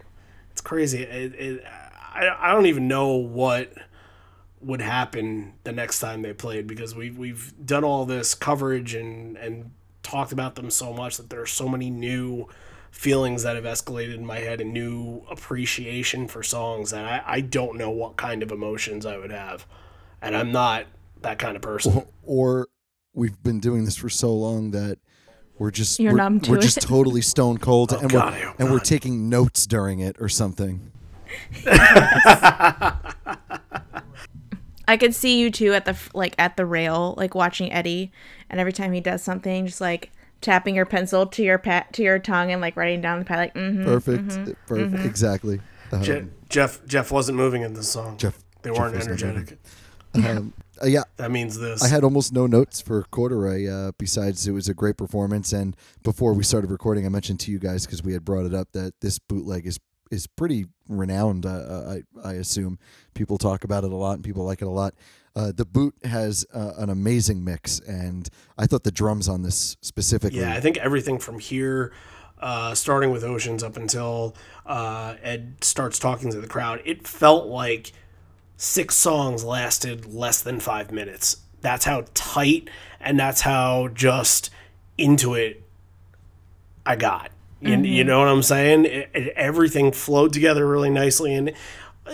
It's 0.51 0.59
crazy. 0.61 1.03
It, 1.03 1.33
it, 1.35 1.63
I, 2.19 2.49
I 2.49 2.51
don't 2.53 2.65
even 2.65 2.87
know 2.87 3.13
what 3.13 3.73
would 4.61 4.81
happen 4.81 5.53
the 5.63 5.71
next 5.71 5.99
time 5.99 6.21
they 6.21 6.33
played 6.33 6.67
because 6.67 6.93
we've 6.93 7.17
we've 7.17 7.53
done 7.65 7.83
all 7.83 8.05
this 8.05 8.35
coverage 8.35 8.93
and 8.93 9.37
and 9.37 9.71
talked 10.03 10.31
about 10.31 10.55
them 10.55 10.69
so 10.69 10.93
much 10.93 11.17
that 11.17 11.29
there 11.29 11.41
are 11.41 11.45
so 11.45 11.67
many 11.67 11.89
new 11.89 12.47
feelings 12.91 13.43
that 13.43 13.55
have 13.55 13.65
escalated 13.65 14.15
in 14.15 14.25
my 14.25 14.39
head 14.39 14.59
and 14.59 14.73
new 14.73 15.23
appreciation 15.29 16.27
for 16.27 16.41
songs 16.41 16.91
that 16.91 17.05
I, 17.05 17.35
I 17.35 17.41
don't 17.41 17.77
know 17.77 17.89
what 17.89 18.17
kind 18.17 18.41
of 18.41 18.51
emotions 18.51 19.05
I 19.05 19.17
would 19.17 19.31
have. 19.31 19.67
And 20.21 20.35
I'm 20.35 20.51
not 20.51 20.85
that 21.21 21.37
kind 21.37 21.55
of 21.55 21.61
person. 21.61 22.05
or 22.23 22.67
we've 23.13 23.41
been 23.43 23.59
doing 23.59 23.85
this 23.85 23.95
for 23.95 24.09
so 24.09 24.33
long 24.33 24.71
that 24.71 24.97
we're 25.59 25.71
just 25.71 25.99
You're 25.99 26.13
we're, 26.13 26.17
numb 26.17 26.39
to 26.41 26.51
we're 26.51 26.61
just 26.61 26.81
totally 26.81 27.21
stone 27.21 27.57
cold 27.57 27.93
oh, 27.93 27.99
and 27.99 28.09
God, 28.09 28.33
we're 28.33 28.45
hope 28.45 28.59
and 28.59 28.71
we're 28.71 28.79
taking 28.79 29.29
notes 29.29 29.67
during 29.67 29.99
it 29.99 30.15
or 30.19 30.29
something. 30.29 30.91
I 34.87 34.97
could 34.97 35.13
see 35.13 35.39
you 35.39 35.51
too 35.51 35.73
at 35.73 35.85
the 35.85 35.97
like 36.13 36.33
at 36.39 36.57
the 36.57 36.65
rail, 36.65 37.13
like 37.17 37.35
watching 37.35 37.71
Eddie, 37.71 38.11
and 38.49 38.59
every 38.59 38.73
time 38.73 38.91
he 38.91 39.01
does 39.01 39.21
something, 39.21 39.67
just 39.67 39.81
like 39.81 40.11
tapping 40.41 40.75
your 40.75 40.85
pencil 40.85 41.27
to 41.27 41.43
your 41.43 41.57
pat 41.57 41.93
to 41.93 42.01
your 42.03 42.17
tongue 42.17 42.51
and 42.51 42.61
like 42.61 42.75
writing 42.75 43.01
down 43.01 43.19
the 43.19 43.25
pad, 43.25 43.37
like 43.37 43.53
mm-hmm. 43.53 43.83
Perfect. 43.85 44.67
Perfect. 44.67 45.05
Exactly. 45.05 45.61
Um, 45.91 46.01
Je- 46.01 46.25
Jeff 46.49 46.85
Jeff 46.87 47.11
wasn't 47.11 47.37
moving 47.37 47.61
in 47.61 47.73
this 47.73 47.89
song. 47.89 48.17
Jeff- 48.17 48.43
they 48.61 48.71
Jeff 48.71 48.79
weren't 48.79 48.95
was 48.95 49.07
not 49.07 49.21
energetic. 49.21 49.59
um, 50.15 50.53
uh, 50.81 50.87
yeah, 50.87 51.03
That 51.17 51.31
means 51.31 51.59
this. 51.59 51.83
I 51.83 51.87
had 51.87 52.03
almost 52.03 52.33
no 52.33 52.47
notes 52.47 52.81
for 52.81 53.03
Corduroy. 53.11 53.67
Uh, 53.67 53.91
besides, 53.97 54.47
it 54.47 54.51
was 54.51 54.67
a 54.67 54.73
great 54.73 54.97
performance. 54.97 55.51
And 55.53 55.75
before 56.03 56.33
we 56.33 56.43
started 56.43 56.71
recording, 56.71 57.05
I 57.05 57.09
mentioned 57.09 57.39
to 57.41 57.51
you 57.51 57.59
guys 57.59 57.85
because 57.85 58.01
we 58.01 58.13
had 58.13 58.25
brought 58.25 58.45
it 58.45 58.53
up 58.53 58.71
that 58.71 58.93
this 59.01 59.19
bootleg 59.19 59.67
is 59.67 59.79
is 60.11 60.27
pretty 60.27 60.65
renowned. 60.87 61.45
Uh, 61.45 61.99
I 62.23 62.29
I 62.29 62.33
assume 62.33 62.79
people 63.13 63.37
talk 63.37 63.63
about 63.63 63.83
it 63.83 63.91
a 63.91 63.95
lot 63.95 64.13
and 64.15 64.23
people 64.23 64.43
like 64.45 64.61
it 64.61 64.67
a 64.67 64.71
lot. 64.71 64.93
Uh, 65.35 65.51
the 65.55 65.65
boot 65.65 65.93
has 66.03 66.45
uh, 66.53 66.73
an 66.77 66.89
amazing 66.89 67.43
mix, 67.43 67.79
and 67.79 68.27
I 68.57 68.65
thought 68.65 68.83
the 68.83 68.91
drums 68.91 69.29
on 69.29 69.43
this 69.43 69.77
specifically. 69.81 70.39
Yeah, 70.39 70.53
I 70.53 70.59
think 70.59 70.77
everything 70.77 71.19
from 71.19 71.39
here, 71.39 71.93
uh, 72.39 72.73
starting 72.75 73.11
with 73.11 73.23
Oceans 73.23 73.63
up 73.63 73.77
until 73.77 74.35
uh, 74.65 75.15
Ed 75.21 75.63
starts 75.63 75.99
talking 75.99 76.31
to 76.31 76.41
the 76.41 76.47
crowd, 76.47 76.81
it 76.83 77.07
felt 77.07 77.47
like 77.47 77.93
six 78.57 78.95
songs 78.95 79.43
lasted 79.43 80.05
less 80.05 80.41
than 80.41 80.59
five 80.59 80.91
minutes. 80.91 81.37
That's 81.61 81.85
how 81.85 82.05
tight 82.13 82.69
and 82.99 83.19
that's 83.19 83.41
how 83.41 83.87
just 83.89 84.49
into 84.97 85.33
it 85.35 85.63
I 86.85 86.95
got. 86.95 87.31
You, 87.61 87.77
you 87.77 88.03
know 88.03 88.19
what 88.19 88.27
I'm 88.29 88.43
saying? 88.43 88.85
It, 88.85 89.09
it- 89.13 89.33
everything 89.35 89.91
flowed 89.91 90.31
together 90.33 90.67
really 90.67 90.89
nicely, 90.89 91.33
and 91.33 91.51
uh, 92.05 92.13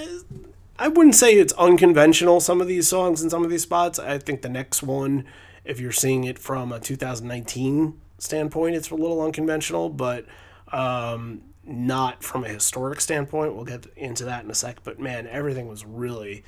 I 0.79 0.87
wouldn't 0.87 1.15
say 1.15 1.35
it's 1.35 1.53
unconventional. 1.53 2.39
Some 2.39 2.61
of 2.61 2.67
these 2.67 2.87
songs 2.87 3.21
and 3.21 3.29
some 3.31 3.43
of 3.43 3.49
these 3.49 3.61
spots. 3.63 3.99
I 3.99 4.17
think 4.17 4.41
the 4.41 4.49
next 4.49 4.81
one, 4.83 5.25
if 5.63 5.79
you're 5.79 5.91
seeing 5.91 6.23
it 6.23 6.39
from 6.39 6.71
a 6.71 6.79
2019 6.79 7.99
standpoint, 8.17 8.75
it's 8.75 8.89
a 8.89 8.95
little 8.95 9.21
unconventional, 9.21 9.89
but 9.89 10.25
um, 10.71 11.41
not 11.63 12.23
from 12.23 12.43
a 12.43 12.49
historic 12.49 12.99
standpoint. 12.99 13.55
We'll 13.55 13.65
get 13.65 13.85
into 13.95 14.25
that 14.25 14.43
in 14.43 14.51
a 14.51 14.55
sec. 14.55 14.83
But 14.83 14.99
man, 14.99 15.27
everything 15.27 15.67
was 15.67 15.85
really, 15.85 16.43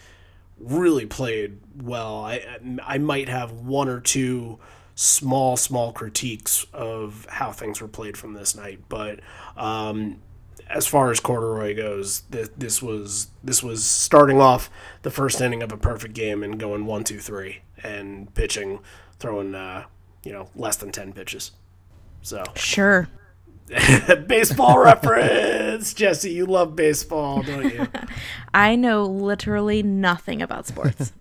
really 0.60 1.05
played 1.05 1.60
well. 1.81 2.17
I 2.25 2.41
I 2.83 2.97
might 2.97 3.29
have 3.29 3.51
one 3.51 3.88
or 3.89 3.99
two 3.99 4.60
small 4.99 5.55
small 5.55 5.91
critiques 5.93 6.65
of 6.73 7.27
how 7.29 7.51
things 7.51 7.79
were 7.79 7.88
played 7.88 8.17
from 8.17 8.33
this 8.33 8.55
night, 8.55 8.79
but 8.89 9.19
um, 9.55 10.19
as 10.69 10.88
far 10.88 11.12
as 11.12 11.19
corduroy 11.19 11.75
goes, 11.75 12.21
th- 12.31 12.49
this 12.57 12.81
was 12.81 13.27
this 13.43 13.62
was 13.62 13.86
starting 13.86 14.41
off 14.41 14.71
the 15.03 15.12
first 15.12 15.39
inning 15.39 15.62
of 15.62 15.71
a 15.71 15.77
perfect 15.77 16.15
game 16.15 16.41
and 16.43 16.60
going 16.60 16.88
one 16.88 17.03
two 17.03 17.19
three 17.19 17.62
and 17.83 18.33
pitching, 18.33 18.79
throwing 19.19 19.53
uh, 19.53 19.86
you 20.23 20.33
know 20.33 20.49
less 20.55 20.77
than 20.77 20.91
ten 20.91 21.13
pitches. 21.13 21.51
So 22.23 22.43
Sure. 22.55 23.07
baseball 24.27 24.79
reference, 24.79 25.93
Jesse. 25.93 26.31
You 26.31 26.47
love 26.47 26.75
baseball, 26.75 27.43
don't 27.43 27.71
you? 27.71 27.88
I 28.53 28.75
know 28.75 29.03
literally 29.03 29.83
nothing 29.83 30.41
about 30.41 30.65
sports. 30.65 31.13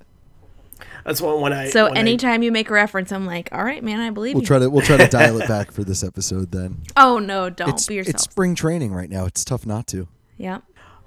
That's 1.06 1.22
when 1.22 1.40
when 1.40 1.52
I 1.52 1.70
So 1.70 1.84
when 1.84 1.96
I- 1.96 2.00
anytime 2.00 2.42
you 2.42 2.50
make 2.50 2.68
a 2.68 2.72
reference, 2.74 3.12
I'm 3.12 3.24
like, 3.26 3.48
all 3.52 3.62
right, 3.64 3.82
man, 3.82 4.00
I 4.00 4.10
believe 4.10 4.34
We'll 4.34 4.42
you. 4.42 4.46
try 4.46 4.58
to 4.58 4.68
we'll 4.68 4.84
try 4.84 4.96
to 4.96 5.06
dial 5.06 5.40
it 5.40 5.46
back 5.56 5.70
for 5.70 5.84
this 5.84 6.02
episode. 6.02 6.50
Then 6.50 6.82
oh 6.96 7.18
no, 7.20 7.48
don't 7.48 7.68
it's 7.70 7.86
be 7.86 7.94
yourself. 7.94 8.14
it's 8.16 8.24
spring 8.24 8.56
training 8.56 8.92
right 8.92 9.08
now. 9.08 9.24
It's 9.24 9.44
tough 9.44 9.64
not 9.64 9.86
to. 9.88 10.08
yeah. 10.36 10.58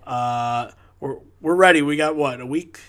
Uh, 0.07 0.71
we're 1.01 1.17
we're 1.41 1.53
ready. 1.55 1.81
We 1.81 1.97
got 1.97 2.15
what 2.15 2.39
a 2.41 2.45
week, 2.45 2.79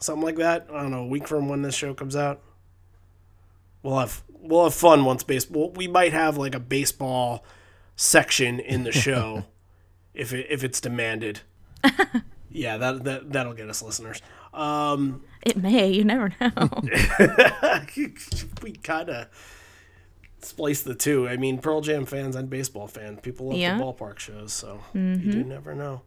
something 0.00 0.24
like 0.24 0.36
that. 0.36 0.66
I 0.72 0.80
don't 0.82 0.90
know, 0.90 1.02
a 1.02 1.06
week 1.06 1.28
from 1.28 1.48
when 1.48 1.60
this 1.62 1.74
show 1.74 1.92
comes 1.94 2.16
out. 2.16 2.40
We'll 3.82 3.98
have 3.98 4.22
we'll 4.28 4.64
have 4.64 4.74
fun 4.74 5.04
once 5.04 5.22
baseball. 5.24 5.72
We 5.72 5.86
might 5.88 6.12
have 6.12 6.36
like 6.38 6.54
a 6.54 6.60
baseball 6.60 7.44
section 7.96 8.60
in 8.60 8.84
the 8.84 8.92
show 8.92 9.44
if 10.14 10.32
it, 10.32 10.46
if 10.50 10.64
it's 10.64 10.80
demanded. 10.80 11.40
yeah, 12.50 12.76
that 12.78 13.04
that 13.04 13.32
that'll 13.32 13.54
get 13.54 13.68
us 13.70 13.82
listeners. 13.82 14.20
Um, 14.56 15.22
It 15.42 15.56
may. 15.56 15.88
You 15.90 16.04
never 16.04 16.32
know. 16.40 16.50
we 18.62 18.72
kind 18.72 19.10
of 19.10 19.26
splice 20.40 20.82
the 20.82 20.94
two. 20.94 21.28
I 21.28 21.36
mean, 21.36 21.58
Pearl 21.58 21.80
Jam 21.80 22.06
fans 22.06 22.36
and 22.36 22.48
baseball 22.50 22.86
fans, 22.88 23.20
people 23.22 23.48
love 23.48 23.58
Yeah. 23.58 23.76
the 23.78 23.84
ballpark 23.84 24.18
shows, 24.18 24.52
so 24.52 24.80
you 24.94 25.16
do 25.16 25.44
never 25.44 25.74
know. 25.74 26.02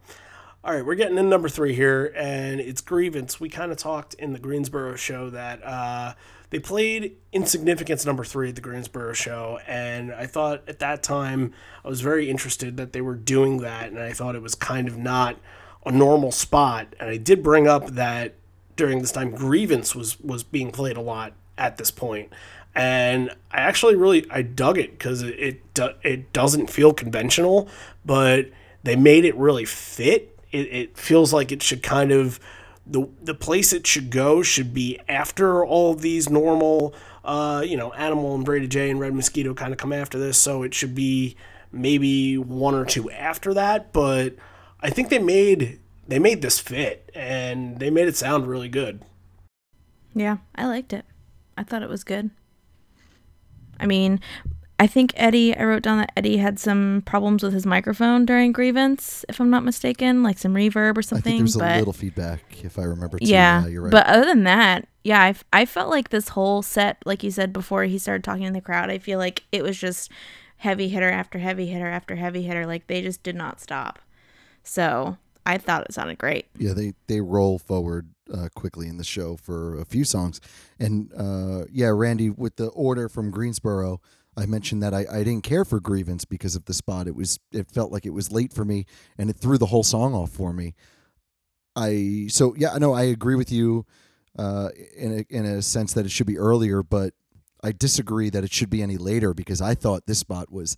All 0.61 0.73
right, 0.73 0.85
we're 0.85 0.95
getting 0.95 1.17
in 1.17 1.29
number 1.29 1.47
three 1.47 1.73
here, 1.73 2.11
and 2.17 2.59
it's 2.59 2.81
Grievance. 2.81 3.39
We 3.39 3.47
kind 3.47 3.71
of 3.71 3.77
talked 3.77 4.13
in 4.15 4.33
the 4.33 4.39
Greensboro 4.39 4.95
show 4.97 5.29
that 5.29 5.63
uh, 5.65 6.15
they 6.49 6.59
played 6.59 7.15
Insignificance 7.31 8.05
number 8.05 8.25
three 8.25 8.49
at 8.49 8.55
the 8.55 8.61
Greensboro 8.61 9.13
show, 9.13 9.59
and 9.67 10.11
I 10.13 10.25
thought 10.25 10.67
at 10.67 10.79
that 10.79 11.01
time 11.01 11.53
I 11.85 11.87
was 11.87 12.01
very 12.01 12.29
interested 12.29 12.75
that 12.75 12.91
they 12.91 12.99
were 12.99 13.15
doing 13.15 13.59
that, 13.59 13.87
and 13.89 13.99
I 13.99 14.11
thought 14.11 14.35
it 14.35 14.41
was 14.41 14.53
kind 14.53 14.89
of 14.89 14.97
not 14.97 15.37
a 15.85 15.93
normal 15.93 16.31
spot. 16.33 16.93
And 16.99 17.09
I 17.09 17.15
did 17.15 17.41
bring 17.41 17.65
up 17.65 17.91
that 17.91 18.35
during 18.79 18.99
this 18.99 19.11
time, 19.11 19.31
Grievance 19.31 19.93
was 19.93 20.19
was 20.21 20.43
being 20.43 20.71
played 20.71 20.97
a 20.97 21.01
lot 21.01 21.33
at 21.57 21.77
this 21.77 21.91
point, 21.91 22.33
and 22.73 23.29
I 23.51 23.57
actually 23.57 23.95
really 23.95 24.25
I 24.31 24.41
dug 24.41 24.77
it 24.79 24.91
because 24.91 25.21
it 25.21 25.39
it, 25.39 25.73
do, 25.75 25.89
it 26.01 26.33
doesn't 26.33 26.69
feel 26.71 26.93
conventional, 26.93 27.69
but 28.03 28.49
they 28.83 28.95
made 28.95 29.25
it 29.25 29.35
really 29.35 29.65
fit. 29.65 30.35
It, 30.51 30.67
it 30.71 30.97
feels 30.97 31.31
like 31.31 31.51
it 31.51 31.61
should 31.61 31.83
kind 31.83 32.11
of 32.11 32.39
the 32.87 33.07
the 33.21 33.35
place 33.35 33.73
it 33.73 33.85
should 33.85 34.09
go 34.09 34.41
should 34.41 34.73
be 34.73 34.99
after 35.07 35.63
all 35.63 35.91
of 35.91 36.01
these 36.01 36.29
normal, 36.29 36.95
uh, 37.23 37.63
you 37.65 37.77
know, 37.77 37.91
Animal 37.93 38.33
and 38.33 38.45
Brain 38.45 38.63
of 38.63 38.69
J 38.69 38.89
and 38.89 38.99
Red 38.99 39.13
Mosquito 39.13 39.53
kind 39.53 39.71
of 39.73 39.77
come 39.77 39.93
after 39.93 40.17
this, 40.17 40.37
so 40.37 40.63
it 40.63 40.73
should 40.73 40.95
be 40.95 41.35
maybe 41.71 42.37
one 42.37 42.73
or 42.73 42.85
two 42.85 43.11
after 43.11 43.53
that. 43.53 43.93
But 43.93 44.35
I 44.79 44.89
think 44.89 45.09
they 45.09 45.19
made 45.19 45.79
they 46.09 46.19
made 46.19 46.41
this 46.41 46.59
fit 46.59 47.09
and 47.13 47.79
they 47.79 47.89
made 47.89 48.07
it 48.07 48.15
sound 48.15 48.47
really 48.47 48.69
good. 48.69 49.03
Yeah, 50.13 50.37
I 50.55 50.65
liked 50.65 50.91
it. 50.91 51.05
I 51.57 51.63
thought 51.63 51.83
it 51.83 51.89
was 51.89 52.03
good. 52.03 52.31
I 53.79 53.85
mean, 53.85 54.19
I 54.79 54.87
think 54.87 55.13
Eddie, 55.15 55.55
I 55.55 55.63
wrote 55.63 55.83
down 55.83 55.99
that 55.99 56.11
Eddie 56.17 56.37
had 56.37 56.57
some 56.57 57.03
problems 57.05 57.43
with 57.43 57.53
his 57.53 57.65
microphone 57.65 58.25
during 58.25 58.51
Grievance, 58.51 59.23
if 59.29 59.39
I'm 59.39 59.49
not 59.49 59.63
mistaken, 59.63 60.23
like 60.23 60.37
some 60.37 60.53
reverb 60.53 60.97
or 60.97 60.99
I 60.99 61.01
something. 61.01 61.23
think 61.23 61.37
there 61.37 61.43
was 61.43 61.75
a 61.75 61.77
little 61.79 61.93
feedback, 61.93 62.63
if 62.63 62.79
I 62.79 62.83
remember. 62.83 63.19
Too. 63.19 63.25
yeah, 63.25 63.67
you're 63.67 63.83
right. 63.83 63.91
but 63.91 64.07
other 64.07 64.25
than 64.25 64.43
that, 64.45 64.87
yeah, 65.03 65.21
I, 65.21 65.29
f- 65.29 65.43
I 65.53 65.65
felt 65.65 65.89
like 65.89 66.09
this 66.09 66.29
whole 66.29 66.61
set, 66.61 66.97
like 67.05 67.23
you 67.23 67.31
said 67.31 67.53
before 67.53 67.83
he 67.83 67.97
started 67.97 68.23
talking 68.23 68.45
to 68.47 68.51
the 68.53 68.61
crowd, 68.61 68.89
I 68.89 68.97
feel 68.97 69.19
like 69.19 69.43
it 69.51 69.63
was 69.63 69.77
just 69.77 70.11
heavy 70.57 70.89
hitter 70.89 71.09
after 71.09 71.39
heavy 71.39 71.67
hitter 71.67 71.87
after 71.87 72.15
heavy 72.15 72.43
hitter. 72.43 72.65
Like 72.65 72.87
they 72.87 73.01
just 73.01 73.21
did 73.21 73.35
not 73.35 73.59
stop. 73.61 73.99
So 74.63 75.17
I 75.49 75.57
thought 75.57 75.85
it 75.85 75.93
sounded 75.93 76.19
great. 76.19 76.45
yeah, 76.57 76.73
they 76.73 76.93
they 77.07 77.21
roll 77.21 77.57
forward 77.57 78.09
uh, 78.31 78.49
quickly 78.55 78.87
in 78.87 78.97
the 78.97 79.03
show 79.03 79.35
for 79.35 79.79
a 79.79 79.85
few 79.85 80.03
songs, 80.05 80.39
and 80.79 81.11
uh, 81.17 81.65
yeah, 81.71 81.87
Randy, 81.87 82.29
with 82.29 82.57
the 82.57 82.67
order 82.67 83.09
from 83.09 83.31
Greensboro, 83.31 83.99
I 84.37 84.45
mentioned 84.45 84.83
that 84.83 84.93
I, 84.93 85.05
I 85.11 85.23
didn't 85.23 85.43
care 85.43 85.65
for 85.65 85.79
Grievance 85.79 86.23
because 86.23 86.55
of 86.55 86.65
the 86.65 86.73
spot. 86.73 87.07
It 87.07 87.15
was 87.15 87.39
it 87.51 87.71
felt 87.71 87.91
like 87.91 88.05
it 88.05 88.11
was 88.11 88.31
late 88.31 88.53
for 88.53 88.63
me, 88.63 88.85
and 89.17 89.29
it 89.29 89.37
threw 89.37 89.57
the 89.57 89.65
whole 89.65 89.83
song 89.83 90.13
off 90.13 90.29
for 90.29 90.53
me. 90.53 90.75
I 91.75 92.27
so 92.29 92.53
yeah, 92.55 92.77
no, 92.77 92.93
I 92.93 93.03
agree 93.03 93.35
with 93.35 93.51
you 93.51 93.87
uh, 94.37 94.69
in 94.95 95.19
a, 95.19 95.35
in 95.35 95.45
a 95.45 95.61
sense 95.63 95.93
that 95.93 96.05
it 96.05 96.11
should 96.11 96.27
be 96.27 96.37
earlier, 96.37 96.83
but 96.83 97.15
I 97.63 97.71
disagree 97.71 98.29
that 98.29 98.43
it 98.43 98.53
should 98.53 98.69
be 98.69 98.83
any 98.83 98.97
later 98.97 99.33
because 99.33 99.61
I 99.61 99.73
thought 99.73 100.05
this 100.05 100.19
spot 100.19 100.51
was 100.51 100.77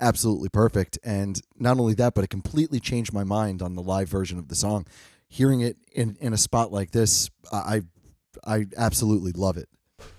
absolutely 0.00 0.48
perfect, 0.48 0.98
and 1.04 1.40
not 1.58 1.78
only 1.78 1.94
that, 1.94 2.14
but 2.14 2.24
it 2.24 2.30
completely 2.30 2.80
changed 2.80 3.12
my 3.12 3.24
mind 3.24 3.62
on 3.62 3.74
the 3.74 3.82
live 3.82 4.08
version 4.08 4.38
of 4.38 4.48
the 4.48 4.54
song. 4.54 4.86
Hearing 5.28 5.60
it 5.60 5.76
in, 5.92 6.16
in 6.20 6.32
a 6.32 6.36
spot 6.36 6.72
like 6.72 6.90
this, 6.90 7.30
I 7.52 7.82
I 8.44 8.66
absolutely 8.76 9.32
love 9.32 9.56
it. 9.56 9.68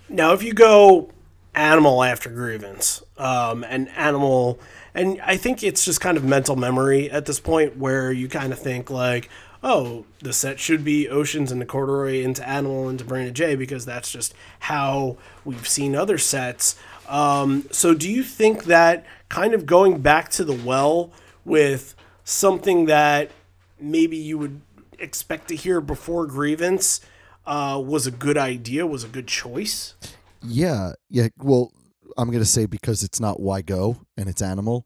Now, 0.09 0.33
if 0.33 0.43
you 0.43 0.53
go 0.53 1.09
animal 1.55 2.03
after 2.03 2.29
grievance, 2.29 3.03
um, 3.17 3.63
and 3.63 3.89
animal, 3.89 4.59
and 4.93 5.19
I 5.21 5.37
think 5.37 5.63
it's 5.63 5.85
just 5.85 6.01
kind 6.01 6.17
of 6.17 6.23
mental 6.23 6.55
memory 6.55 7.09
at 7.09 7.25
this 7.25 7.39
point 7.39 7.77
where 7.77 8.11
you 8.11 8.27
kind 8.27 8.53
of 8.53 8.59
think 8.59 8.89
like, 8.89 9.29
oh, 9.63 10.05
the 10.19 10.33
set 10.33 10.59
should 10.59 10.83
be 10.83 11.07
oceans 11.07 11.51
into 11.51 11.65
corduroy 11.65 12.21
into 12.23 12.47
animal 12.47 12.89
into 12.89 13.03
Brain 13.03 13.27
of 13.27 13.33
J 13.33 13.55
because 13.55 13.85
that's 13.85 14.11
just 14.11 14.33
how 14.59 15.17
we've 15.45 15.67
seen 15.67 15.95
other 15.95 16.17
sets. 16.17 16.75
Um, 17.07 17.65
so, 17.71 17.93
do 17.93 18.09
you 18.09 18.23
think 18.23 18.65
that 18.65 19.05
kind 19.31 19.53
of 19.53 19.65
going 19.65 20.01
back 20.01 20.27
to 20.27 20.43
the 20.43 20.53
well 20.53 21.09
with 21.45 21.95
something 22.25 22.85
that 22.85 23.31
maybe 23.79 24.17
you 24.17 24.37
would 24.37 24.59
expect 24.99 25.47
to 25.47 25.55
hear 25.55 25.79
before 25.79 26.25
grievance 26.27 26.99
uh, 27.45 27.81
was 27.83 28.05
a 28.05 28.11
good 28.11 28.37
idea, 28.37 28.85
was 28.85 29.05
a 29.05 29.07
good 29.07 29.27
choice? 29.27 29.95
Yeah, 30.43 30.93
yeah. 31.09 31.29
Well, 31.37 31.71
I'm 32.17 32.29
gonna 32.29 32.43
say 32.43 32.65
because 32.65 33.03
it's 33.03 33.21
not 33.21 33.39
why 33.39 33.61
go 33.61 34.01
and 34.17 34.27
it's 34.27 34.41
animal, 34.41 34.85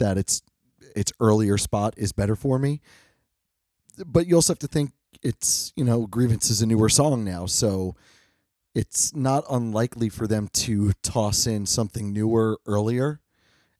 that 0.00 0.18
it's 0.18 0.42
its 0.96 1.12
earlier 1.20 1.56
spot 1.56 1.94
is 1.96 2.10
better 2.10 2.34
for 2.34 2.58
me. 2.58 2.80
But 4.04 4.26
you 4.26 4.34
also 4.34 4.52
have 4.52 4.58
to 4.58 4.66
think 4.66 4.90
it's 5.22 5.72
you 5.76 5.84
know 5.84 6.08
grievance 6.08 6.50
is 6.50 6.60
a 6.60 6.66
newer 6.66 6.88
song 6.88 7.24
now, 7.24 7.46
so 7.46 7.94
it's 8.74 9.14
not 9.14 9.44
unlikely 9.48 10.08
for 10.08 10.26
them 10.26 10.48
to 10.54 10.90
toss 11.04 11.46
in 11.46 11.66
something 11.66 12.12
newer 12.12 12.58
earlier, 12.66 13.20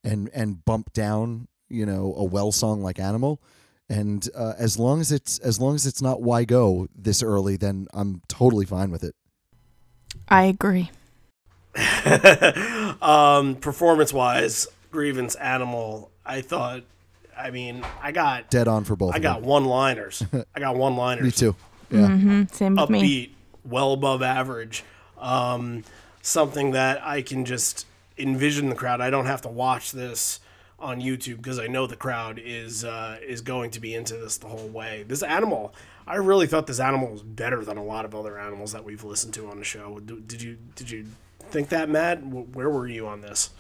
and 0.05 0.31
and 0.33 0.65
bump 0.65 0.93
down 0.93 1.49
you 1.71 1.87
know 1.87 2.15
a 2.17 2.25
well 2.25 2.53
song 2.53 2.83
like 2.83 2.99
animal. 2.99 3.41
And 3.89 4.29
uh, 4.37 4.55
as 4.57 4.79
long 4.79 5.01
as 5.01 5.11
it's 5.11 5.39
as 5.41 5.61
long 5.61 5.75
as 5.75 5.85
it's 5.87 6.01
not 6.01 6.23
why 6.23 6.45
go 6.45 6.87
this 6.95 7.23
early, 7.23 7.57
then 7.57 7.89
I'm 7.93 8.23
totally 8.29 8.65
fine 8.65 8.91
with 8.91 9.03
it. 9.03 9.15
I 10.29 10.45
agree. 10.45 10.91
um, 13.03 13.57
performance 13.57 14.13
wise, 14.13 14.69
grievance 14.91 15.35
animal. 15.37 16.11
I 16.25 16.43
thought. 16.43 16.83
I 17.37 17.51
mean, 17.51 17.85
I 18.03 18.13
got 18.13 18.51
Dead 18.51 18.69
on 18.69 18.85
for 18.85 18.97
both. 18.97 19.15
I 19.15 19.17
of 19.17 19.23
got 19.23 19.43
one 19.43 19.65
liners. 19.65 20.23
I 20.55 20.61
got 20.61 20.77
one 20.77 20.97
liners. 20.97 21.25
Me 21.25 21.31
too. 21.31 21.57
Yeah. 21.91 21.99
Mm-hmm. 22.01 22.43
Same 22.53 22.77
with 22.77 22.91
me. 22.91 23.01
upbeat, 23.01 23.31
well 23.65 23.93
above 23.93 24.23
average. 24.23 24.85
Um, 25.19 25.85
something 26.23 26.73
that 26.73 27.03
I 27.05 27.23
can 27.23 27.45
just 27.45 27.87
envision 28.21 28.69
the 28.69 28.75
crowd. 28.75 29.01
I 29.01 29.11
don't 29.11 29.27
have 29.27 29.43
to 29.43 29.49
watch 29.49 29.93
this 29.93 30.41
on 30.79 31.01
YouTube 31.01 31.37
because 31.39 31.59
I 31.59 31.67
know 31.67 31.87
the 31.87 31.97
crowd 31.97 32.41
is 32.43 32.85
uh, 32.85 33.19
is 33.27 33.41
going 33.41 33.71
to 33.73 33.81
be 33.81 33.95
into 33.95 34.15
this 34.17 34.39
the 34.39 34.47
whole 34.49 34.69
way. 34.69 35.05
This 35.07 35.23
animal, 35.23 35.75
I 36.07 36.17
really 36.17 36.47
thought 36.47 36.67
this 36.67 36.81
animal 36.81 37.11
was 37.13 37.23
better 37.23 37.65
than 37.65 37.77
a 37.77 37.85
lot 37.85 38.05
of 38.05 38.15
other 38.15 38.39
animals 38.39 38.73
that 38.73 38.85
we've 38.85 39.05
listened 39.05 39.35
to 39.35 39.49
on 39.49 39.59
the 39.59 39.65
show. 39.65 40.01
Did 40.01 40.41
you 40.43 40.57
did 40.77 40.91
you 40.91 41.07
think 41.51 41.69
that, 41.71 41.89
Matt? 41.89 42.21
Wh- 42.21 42.55
Where 42.57 42.71
were 42.71 42.87
you 42.89 43.07
on 43.07 43.21
this? 43.21 43.51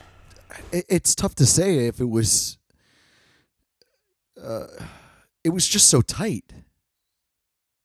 it, 0.73 0.85
it's 0.89 1.15
tough 1.15 1.35
to 1.37 1.47
say 1.47 1.87
if 1.87 2.01
it 2.01 2.09
was 2.09 2.59
uh, 4.43 4.67
it 5.45 5.51
was 5.51 5.69
just 5.69 5.89
so 5.89 6.01
tight 6.01 6.53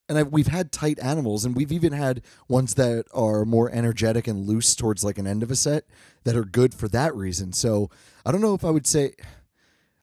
and 0.08 0.18
I, 0.18 0.24
we've 0.24 0.48
had 0.48 0.72
tight 0.72 1.00
animals 1.00 1.46
and 1.46 1.56
we've 1.56 1.72
even 1.72 1.94
had 1.94 2.22
ones 2.48 2.76
that 2.76 3.06
are 3.14 3.46
more 3.46 3.72
energetic 3.72 4.28
and 4.28 4.48
loose 4.48 4.76
towards 4.76 5.04
like 5.04 5.18
an 5.18 5.28
end 5.28 5.44
of 5.44 5.52
a 5.52 5.56
set 5.56 5.86
that 6.24 6.36
are 6.36 6.46
good 6.46 6.74
for 6.74 6.88
that 6.90 7.16
reason 7.16 7.54
so 7.54 7.90
i 8.26 8.32
don't 8.32 8.42
know 8.42 8.54
if 8.54 8.64
i 8.64 8.70
would 8.70 8.88
say 8.88 9.14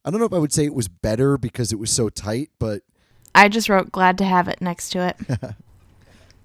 i 0.05 0.11
don't 0.11 0.21
know 0.21 0.27
if 0.27 0.33
i 0.33 0.39
would 0.39 0.53
say 0.53 0.65
it 0.65 0.75
was 0.75 0.89
better 0.89 1.39
because 1.39 1.73
it 1.73 1.79
was 1.79 1.91
so 1.91 2.09
tight 2.09 2.51
but 2.59 2.83
I 3.35 3.49
just 3.49 3.69
wrote 3.69 3.93
glad 3.93 4.19
to 4.19 4.25
have 4.25 4.49
it 4.49 4.61
next 4.61 4.91
to 4.91 5.09
it. 5.09 5.17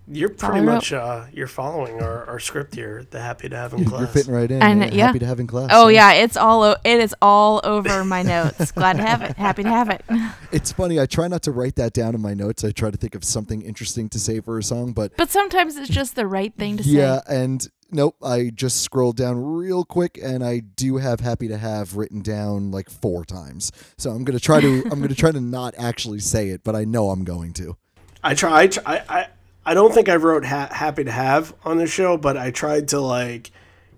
You're 0.09 0.29
pretty 0.29 0.59
I 0.59 0.61
much 0.61 0.93
uh, 0.93 1.25
you're 1.33 1.47
following 1.47 2.01
our, 2.01 2.25
our 2.27 2.39
script 2.39 2.75
here. 2.75 3.05
The 3.09 3.19
happy 3.21 3.49
to 3.49 3.55
have 3.57 3.73
in 3.73 3.83
class. 3.83 3.99
you're 3.99 4.07
fitting 4.07 4.33
right 4.33 4.49
in 4.49 4.61
And, 4.61 4.79
yeah, 4.81 4.89
yeah. 4.93 5.05
happy 5.07 5.19
to 5.19 5.25
have 5.25 5.39
in 5.39 5.47
class 5.47 5.69
oh 5.73 5.89
yeah, 5.89 6.13
it's 6.13 6.37
all 6.37 6.63
o- 6.63 6.75
it 6.85 6.99
is 6.99 7.13
all 7.21 7.59
over 7.65 8.05
my 8.05 8.21
notes. 8.23 8.71
glad 8.71 8.97
to 8.97 9.03
have 9.03 9.21
it. 9.21 9.35
Happy 9.35 9.63
to 9.63 9.69
have 9.69 9.89
it. 9.89 10.01
it's 10.53 10.71
funny 10.71 10.97
i 10.99 11.05
try 11.05 11.27
not 11.27 11.41
to 11.41 11.51
write 11.51 11.75
that 11.75 11.91
down 11.91 12.15
in 12.15 12.21
my 12.21 12.33
notes 12.33 12.63
i 12.63 12.71
try 12.71 12.89
to 12.89 12.95
think 12.95 13.15
of 13.15 13.23
something 13.25 13.61
interesting 13.61 14.07
to 14.07 14.17
say 14.17 14.39
for 14.39 14.57
a 14.57 14.63
song 14.63 14.93
but 14.93 15.11
But 15.17 15.29
sometimes 15.29 15.75
it's 15.75 15.89
just 15.89 16.15
the 16.15 16.25
right 16.25 16.53
thing 16.55 16.77
to 16.77 16.83
Yeah, 16.83 17.19
say. 17.19 17.23
Yeah, 17.35 17.41
and 17.43 17.67
nope, 17.91 18.15
I 18.23 18.51
just 18.55 18.81
scrolled 18.81 19.17
down 19.17 19.43
real 19.43 19.83
quick 19.83 20.17
and 20.23 20.41
I 20.43 20.59
do 20.59 20.97
have 20.97 21.19
happy 21.19 21.49
to 21.49 21.57
have 21.57 21.97
written 21.97 22.21
down 22.21 22.71
like 22.71 22.89
four 22.89 23.25
times. 23.25 23.71
So 23.97 24.11
I'm 24.11 24.23
going 24.23 24.37
to 24.37 24.43
try 24.43 24.61
to 24.61 24.83
I'm 24.91 24.99
going 24.99 25.09
to 25.09 25.15
try 25.15 25.31
to 25.31 25.41
not 25.59 25.73
actually 25.77 26.19
say 26.19 26.49
it, 26.49 26.63
but 26.63 26.75
I 26.75 26.85
know 26.85 27.09
I'm 27.09 27.23
going 27.25 27.51
to. 27.53 27.75
I 28.23 28.33
try. 28.33 28.61
I, 28.61 28.67
try- 28.67 29.03
I, 29.07 29.27
I, 29.71 29.73
don't 29.73 29.93
think 29.93 30.09
I 30.09 30.15
wrote 30.15 30.45
ha- 30.45 30.69
happy 30.71 31.03
to 31.03 31.11
have 31.11 31.53
on 31.63 31.77
the 31.77 31.87
show, 31.87 32.17
but 32.17 32.37
I 32.37 32.51
tried 32.51 32.87
to 32.89 32.99
like 32.99 33.51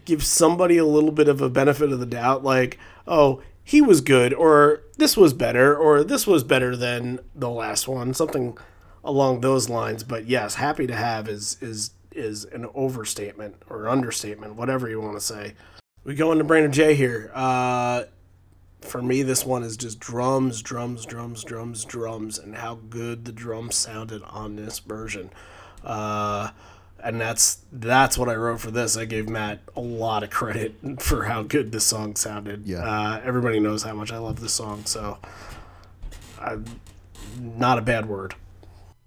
give 0.05 0.23
somebody 0.23 0.77
a 0.77 0.85
little 0.85 1.11
bit 1.11 1.27
of 1.27 1.41
a 1.41 1.49
benefit 1.49 1.91
of 1.91 1.99
the 1.99 2.05
doubt. 2.05 2.43
Like, 2.43 2.77
oh, 3.07 3.41
he 3.63 3.81
was 3.81 4.01
good, 4.01 4.33
or 4.33 4.81
this 4.97 5.15
was 5.15 5.33
better, 5.33 5.77
or 5.77 6.03
this 6.03 6.25
was 6.25 6.43
better 6.43 6.75
than 6.75 7.19
the 7.35 7.49
last 7.49 7.87
one. 7.87 8.13
Something 8.13 8.57
along 9.03 9.41
those 9.41 9.69
lines. 9.69 10.03
But 10.03 10.25
yes, 10.25 10.55
happy 10.55 10.87
to 10.87 10.95
have 10.95 11.29
is 11.29 11.57
is 11.61 11.91
is 12.11 12.45
an 12.45 12.65
overstatement 12.73 13.55
or 13.69 13.87
understatement, 13.87 14.55
whatever 14.55 14.89
you 14.89 14.99
want 14.99 15.15
to 15.15 15.21
say. 15.21 15.53
We 16.03 16.15
go 16.15 16.31
into 16.31 16.43
Brain 16.43 16.65
of 16.65 16.71
J 16.71 16.95
here. 16.95 17.31
Uh, 17.33 18.03
for 18.81 19.01
me, 19.01 19.21
this 19.23 19.45
one 19.45 19.63
is 19.63 19.77
just 19.77 19.99
drums, 19.99 20.61
drums, 20.61 21.05
drums, 21.05 21.43
drums, 21.43 21.85
drums, 21.85 22.37
and 22.39 22.55
how 22.55 22.75
good 22.89 23.25
the 23.25 23.31
drums 23.31 23.75
sounded 23.75 24.23
on 24.23 24.55
this 24.55 24.79
version. 24.79 25.29
Uh, 25.83 26.51
and 27.01 27.19
that's 27.19 27.59
that's 27.71 28.17
what 28.17 28.27
I 28.29 28.35
wrote 28.35 28.59
for 28.59 28.71
this. 28.71 28.97
I 28.97 29.05
gave 29.05 29.29
Matt 29.29 29.59
a 29.75 29.81
lot 29.81 30.23
of 30.23 30.29
credit 30.29 30.75
for 30.99 31.25
how 31.25 31.43
good 31.43 31.71
this 31.71 31.85
song 31.85 32.15
sounded. 32.15 32.65
Yeah. 32.65 32.79
Uh, 32.79 33.21
everybody 33.23 33.59
knows 33.59 33.83
how 33.83 33.93
much 33.93 34.11
I 34.11 34.17
love 34.17 34.39
this 34.41 34.53
song, 34.53 34.85
so 34.85 35.17
I, 36.39 36.57
not 37.39 37.77
a 37.77 37.81
bad 37.81 38.07
word. 38.07 38.35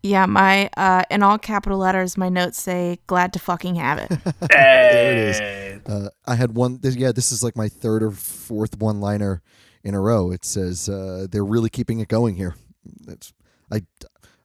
Yeah, 0.03 0.27
my 0.27 0.69
uh 0.77 1.05
in 1.11 1.23
all 1.23 1.39
capital 1.39 1.79
letters 1.79 2.17
my 2.17 2.29
notes 2.29 2.61
say 2.61 2.99
glad 3.07 3.33
to 3.35 3.39
fucking 3.39 3.77
have 3.77 3.99
it. 3.99 4.11
There 4.51 5.13
it 5.13 5.19
is. 5.19 5.41
Uh, 5.87 6.09
I 6.27 6.37
had 6.37 6.55
one. 6.55 6.79
This, 6.81 6.97
yeah, 6.97 7.13
this 7.13 7.33
is 7.33 7.43
like 7.43 7.57
my 7.57 7.69
third 7.69 8.03
or 8.03 8.11
fourth 8.11 8.79
one 8.79 9.01
liner 9.01 9.43
in 9.83 9.95
a 9.95 10.01
row. 10.01 10.31
It 10.31 10.45
says 10.45 10.89
uh, 10.89 11.27
they're 11.31 11.45
really 11.45 11.71
keeping 11.71 12.01
it 12.01 12.09
going 12.09 12.37
here. 12.37 12.55
That's 13.05 13.33
I. 13.71 13.83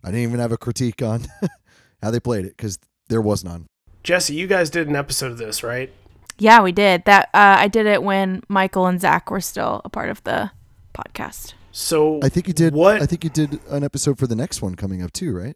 I 0.04 0.12
didn't 0.12 0.22
even 0.22 0.40
have 0.40 0.52
a 0.52 0.58
critique 0.58 1.02
on 1.02 1.26
how 2.02 2.12
they 2.12 2.20
played 2.20 2.46
it 2.46 2.56
because 2.56 2.80
there 3.10 3.22
was 3.22 3.44
none. 3.44 3.68
Jesse, 4.04 4.34
you 4.34 4.48
guys 4.48 4.70
did 4.70 4.88
an 4.88 4.96
episode 4.96 5.32
of 5.32 5.38
this, 5.38 5.64
right? 5.64 5.92
yeah, 6.40 6.62
we 6.62 6.72
did. 6.72 7.06
That 7.06 7.30
uh 7.34 7.56
I 7.60 7.68
did 7.68 7.86
it 7.86 8.04
when 8.04 8.44
Michael 8.48 8.86
and 8.86 9.02
Zach 9.02 9.32
were 9.32 9.42
still 9.42 9.82
a 9.84 9.90
part 9.90 10.10
of 10.10 10.24
the 10.24 10.52
podcast. 10.94 11.54
So 11.72 12.20
I 12.24 12.30
think 12.30 12.48
you 12.48 12.54
did. 12.54 12.74
What? 12.74 13.02
I 13.02 13.06
think 13.06 13.24
you 13.24 13.30
did 13.30 13.60
an 13.70 13.84
episode 13.84 14.18
for 14.18 14.28
the 14.28 14.36
next 14.36 14.62
one 14.62 14.76
coming 14.76 15.02
up 15.02 15.14
too, 15.14 15.36
right? 15.36 15.56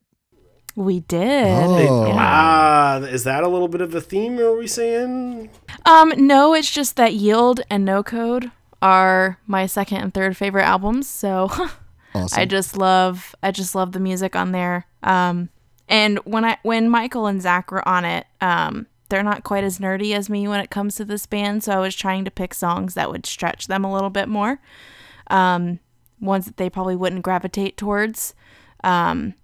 We 0.75 1.01
did. 1.01 1.47
Oh. 1.47 2.07
Yeah. 2.07 2.15
Ah, 2.17 2.97
is 2.99 3.23
that 3.25 3.43
a 3.43 3.47
little 3.47 3.67
bit 3.67 3.81
of 3.81 3.93
a 3.93 4.01
theme? 4.01 4.39
Are 4.39 4.55
we 4.55 4.67
saying? 4.67 5.49
Um, 5.85 6.13
no, 6.17 6.53
it's 6.53 6.71
just 6.71 6.95
that 6.95 7.13
Yield 7.13 7.61
and 7.69 7.83
No 7.83 8.03
Code 8.03 8.51
are 8.81 9.37
my 9.47 9.65
second 9.65 9.97
and 9.97 10.13
third 10.13 10.37
favorite 10.37 10.63
albums. 10.63 11.07
So 11.07 11.49
Awesome. 12.13 12.39
I 12.39 12.45
just 12.45 12.77
love 12.77 13.35
I 13.41 13.51
just 13.51 13.75
love 13.75 13.91
the 13.91 13.99
music 13.99 14.35
on 14.35 14.51
there. 14.51 14.85
Um, 15.03 15.49
and 15.87 16.19
when 16.19 16.45
I 16.45 16.57
when 16.63 16.89
Michael 16.89 17.27
and 17.27 17.41
Zach 17.41 17.71
were 17.71 17.87
on 17.87 18.05
it, 18.05 18.25
um, 18.39 18.87
they're 19.09 19.23
not 19.23 19.43
quite 19.43 19.63
as 19.63 19.79
nerdy 19.79 20.13
as 20.15 20.29
me 20.29 20.47
when 20.47 20.59
it 20.59 20.69
comes 20.69 20.95
to 20.95 21.05
this 21.05 21.25
band. 21.25 21.63
So 21.63 21.73
I 21.73 21.79
was 21.79 21.95
trying 21.95 22.25
to 22.25 22.31
pick 22.31 22.53
songs 22.53 22.93
that 22.93 23.11
would 23.11 23.25
stretch 23.25 23.67
them 23.67 23.83
a 23.83 23.93
little 23.93 24.09
bit 24.09 24.27
more. 24.29 24.59
Um, 25.27 25.79
ones 26.19 26.45
that 26.45 26.57
they 26.57 26.69
probably 26.69 26.95
wouldn't 26.95 27.23
gravitate 27.23 27.77
towards. 27.77 28.33
Um, 28.83 29.35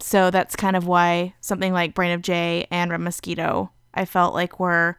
so 0.00 0.30
that's 0.30 0.56
kind 0.56 0.76
of 0.76 0.86
why 0.86 1.34
something 1.40 1.72
like 1.72 1.94
Brain 1.94 2.12
of 2.12 2.22
J 2.22 2.66
and 2.70 2.90
Red 2.90 3.00
Mosquito 3.00 3.70
I 3.96 4.04
felt 4.04 4.34
like 4.34 4.60
were 4.60 4.98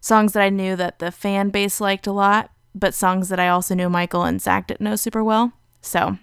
songs 0.00 0.32
that 0.32 0.42
I 0.42 0.50
knew 0.50 0.76
that 0.76 0.98
the 0.98 1.12
fan 1.12 1.50
base 1.50 1.80
liked 1.80 2.06
a 2.06 2.12
lot, 2.12 2.50
but 2.74 2.92
songs 2.92 3.28
that 3.28 3.38
I 3.38 3.48
also 3.48 3.74
knew 3.74 3.88
Michael 3.88 4.24
and 4.24 4.42
Zach 4.42 4.66
didn't 4.66 4.80
know 4.80 4.96
super 4.96 5.22
well. 5.22 5.52
So 5.80 6.18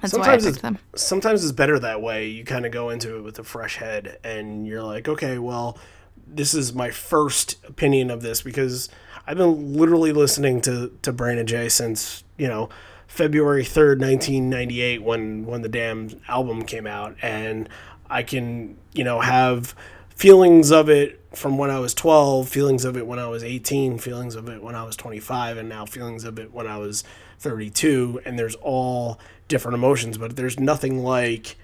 that's 0.00 0.14
why 0.14 0.20
I 0.20 0.22
sometimes 0.22 0.46
picked 0.46 0.62
them. 0.62 0.78
sometimes 0.96 1.44
it's 1.44 1.52
better 1.52 1.78
that 1.78 2.00
way. 2.02 2.26
You 2.26 2.44
kind 2.44 2.66
of 2.66 2.72
go 2.72 2.90
into 2.90 3.16
it 3.16 3.20
with 3.20 3.38
a 3.38 3.44
fresh 3.44 3.76
head, 3.76 4.18
and 4.24 4.66
you're 4.66 4.82
like, 4.82 5.08
okay, 5.08 5.38
well, 5.38 5.78
this 6.26 6.54
is 6.54 6.72
my 6.74 6.90
first 6.90 7.62
opinion 7.66 8.10
of 8.10 8.22
this 8.22 8.40
because 8.40 8.88
I've 9.26 9.36
been 9.36 9.74
literally 9.74 10.12
listening 10.12 10.60
to 10.62 10.92
to 11.02 11.12
Brain 11.12 11.38
of 11.38 11.46
J 11.46 11.68
since 11.68 12.24
you 12.38 12.48
know 12.48 12.70
February 13.14 13.62
third, 13.62 14.00
nineteen 14.00 14.50
ninety 14.50 14.80
eight, 14.80 15.00
when 15.00 15.46
when 15.46 15.62
the 15.62 15.68
damn 15.68 16.20
album 16.26 16.64
came 16.64 16.84
out, 16.84 17.14
and 17.22 17.68
I 18.10 18.24
can 18.24 18.76
you 18.92 19.04
know 19.04 19.20
have 19.20 19.72
feelings 20.16 20.72
of 20.72 20.90
it 20.90 21.20
from 21.32 21.56
when 21.56 21.70
I 21.70 21.78
was 21.78 21.94
12, 21.94 22.48
feelings 22.48 22.84
of 22.84 22.96
it 22.96 23.06
when 23.06 23.20
I 23.20 23.28
was 23.28 23.44
18, 23.44 23.98
feelings 23.98 24.34
of 24.34 24.48
it 24.48 24.62
when 24.62 24.74
I 24.74 24.82
was 24.82 24.96
25, 24.96 25.58
and 25.58 25.68
now 25.68 25.84
feelings 25.86 26.24
of 26.24 26.40
it 26.40 26.52
when 26.52 26.66
I 26.66 26.78
was 26.78 27.04
32. 27.38 28.20
And 28.24 28.36
there's 28.36 28.56
all 28.56 29.20
different 29.46 29.76
emotions, 29.76 30.18
but 30.18 30.34
there's 30.34 30.58
nothing 30.58 31.04
like 31.04 31.56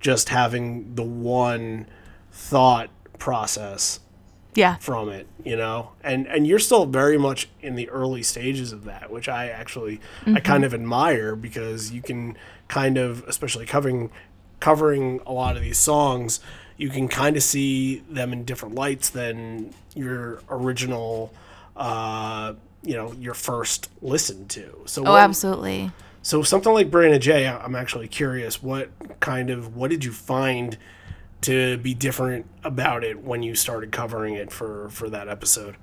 just 0.00 0.28
having 0.28 0.94
the 0.94 1.02
one 1.02 1.86
thought 2.32 2.90
process 3.18 4.00
Yeah. 4.58 4.76
from 4.76 5.08
it, 5.08 5.26
you 5.44 5.56
know? 5.56 5.92
And 6.02 6.26
and 6.26 6.46
you're 6.46 6.58
still 6.58 6.84
very 6.86 7.16
much 7.18 7.48
in 7.62 7.74
the 7.76 7.88
early 7.90 8.22
stages 8.22 8.72
of 8.72 8.84
that, 8.84 9.10
which 9.10 9.28
I 9.28 9.48
actually 9.48 10.00
I 10.26 10.40
kind 10.40 10.64
of 10.64 10.74
admire 10.74 11.34
because 11.36 11.90
you 11.92 12.02
can 12.02 12.36
kind 12.68 12.98
of 12.98 13.22
especially 13.28 13.64
covering 13.66 14.10
covering 14.60 15.20
a 15.26 15.32
lot 15.32 15.56
of 15.56 15.62
these 15.62 15.78
songs, 15.78 16.40
you 16.76 16.90
can 16.90 17.06
kind 17.08 17.36
of 17.36 17.42
see 17.42 18.02
them 18.10 18.32
in 18.32 18.44
different 18.44 18.74
lights 18.74 19.08
than 19.10 19.72
your 19.94 20.40
original 20.50 21.32
uh 21.76 22.54
you 22.82 22.94
know, 22.94 23.12
your 23.14 23.34
first 23.34 23.90
listen 24.02 24.46
to. 24.48 24.82
So 24.86 25.02
Oh, 25.04 25.12
what- 25.12 25.20
absolutely. 25.20 25.90
so 26.22 26.42
something 26.42 26.72
like 26.72 26.90
Brain 26.90 27.12
of 27.14 27.20
J, 27.20 27.46
I'm 27.46 27.74
actually 27.74 28.08
curious 28.08 28.62
what 28.62 28.90
kind 29.20 29.50
of 29.50 29.76
what 29.76 29.90
did 29.90 30.04
you 30.04 30.12
find 30.12 30.76
to 31.42 31.78
be 31.78 31.94
different 31.94 32.46
about 32.64 33.04
it 33.04 33.22
when 33.22 33.42
you 33.42 33.54
started 33.54 33.92
covering 33.92 34.34
it 34.34 34.50
for 34.50 34.88
for 34.90 35.08
that 35.10 35.28
episode? 35.28 35.76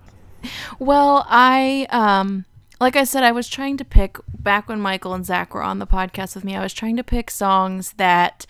Well, 0.80 1.26
I 1.30 1.88
um 1.89 2.45
like 2.80 2.95
I 2.95 3.03
said, 3.06 3.24
I 3.24 3.32
was 3.32 3.47
trying 3.47 3.78
to 3.78 3.86
pick 3.86 4.18
back 4.28 4.68
when 4.68 4.82
Michael 4.82 5.14
and 5.14 5.26
Zach 5.26 5.53
were 5.53 5.64
on 5.64 5.80
the 5.80 5.88
podcast 5.88 6.36
with 6.36 6.43
me. 6.43 6.56
I 6.56 6.64
was 6.64 6.74
trying 6.74 6.97
to 6.97 7.03
pick 7.03 7.32
songs 7.32 7.93
that 7.93 8.45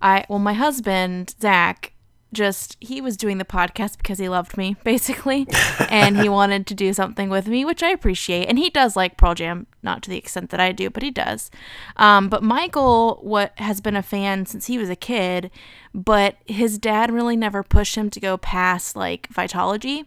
I 0.00 0.24
well, 0.28 0.38
my 0.38 0.52
husband 0.52 1.34
Zach 1.40 1.93
just 2.34 2.76
he 2.80 3.00
was 3.00 3.16
doing 3.16 3.38
the 3.38 3.44
podcast 3.44 3.96
because 3.96 4.18
he 4.18 4.28
loved 4.28 4.56
me 4.56 4.76
basically, 4.84 5.46
and 5.88 6.18
he 6.18 6.28
wanted 6.40 6.66
to 6.66 6.74
do 6.74 6.92
something 6.92 7.30
with 7.30 7.48
me, 7.48 7.64
which 7.64 7.82
I 7.82 7.90
appreciate. 7.90 8.46
And 8.46 8.58
he 8.58 8.68
does 8.68 8.96
like 8.96 9.16
Pearl 9.16 9.34
Jam, 9.34 9.66
not 9.82 10.02
to 10.02 10.10
the 10.10 10.18
extent 10.18 10.50
that 10.50 10.60
I 10.60 10.72
do, 10.72 10.90
but 10.90 11.02
he 11.02 11.10
does. 11.10 11.50
Um, 11.96 12.28
but 12.28 12.42
Michael, 12.42 13.20
what 13.22 13.58
has 13.58 13.80
been 13.80 13.96
a 13.96 14.02
fan 14.02 14.46
since 14.46 14.66
he 14.66 14.76
was 14.76 14.90
a 14.90 14.96
kid, 14.96 15.50
but 15.94 16.36
his 16.44 16.78
dad 16.78 17.10
really 17.10 17.36
never 17.36 17.62
pushed 17.62 17.94
him 17.94 18.10
to 18.10 18.20
go 18.20 18.36
past 18.36 18.96
like 18.96 19.28
Vitalogy. 19.28 20.06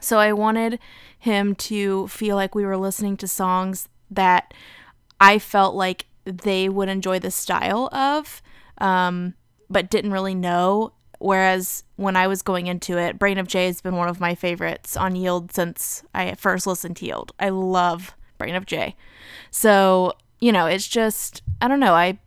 So 0.00 0.18
I 0.18 0.32
wanted 0.32 0.78
him 1.18 1.54
to 1.54 2.08
feel 2.08 2.34
like 2.34 2.54
we 2.54 2.64
were 2.64 2.76
listening 2.76 3.16
to 3.18 3.28
songs 3.28 3.88
that 4.10 4.52
I 5.20 5.38
felt 5.38 5.74
like 5.74 6.06
they 6.24 6.68
would 6.68 6.88
enjoy 6.88 7.18
the 7.18 7.30
style 7.30 7.88
of, 7.92 8.42
um, 8.78 9.34
but 9.70 9.90
didn't 9.90 10.12
really 10.12 10.34
know. 10.34 10.92
Whereas 11.22 11.84
when 11.96 12.16
I 12.16 12.26
was 12.26 12.42
going 12.42 12.66
into 12.66 12.98
it, 12.98 13.18
Brain 13.18 13.38
of 13.38 13.46
J 13.46 13.66
has 13.66 13.80
been 13.80 13.96
one 13.96 14.08
of 14.08 14.20
my 14.20 14.34
favorites 14.34 14.96
on 14.96 15.14
Yield 15.16 15.52
since 15.52 16.02
I 16.14 16.34
first 16.34 16.66
listened 16.66 16.96
to 16.98 17.06
Yield. 17.06 17.32
I 17.38 17.50
love 17.50 18.14
Brain 18.38 18.54
of 18.54 18.66
J. 18.66 18.96
So, 19.50 20.14
you 20.40 20.52
know, 20.52 20.66
it's 20.66 20.88
just, 20.88 21.42
I 21.60 21.68
don't 21.68 21.80
know. 21.80 21.94
I 21.94 22.18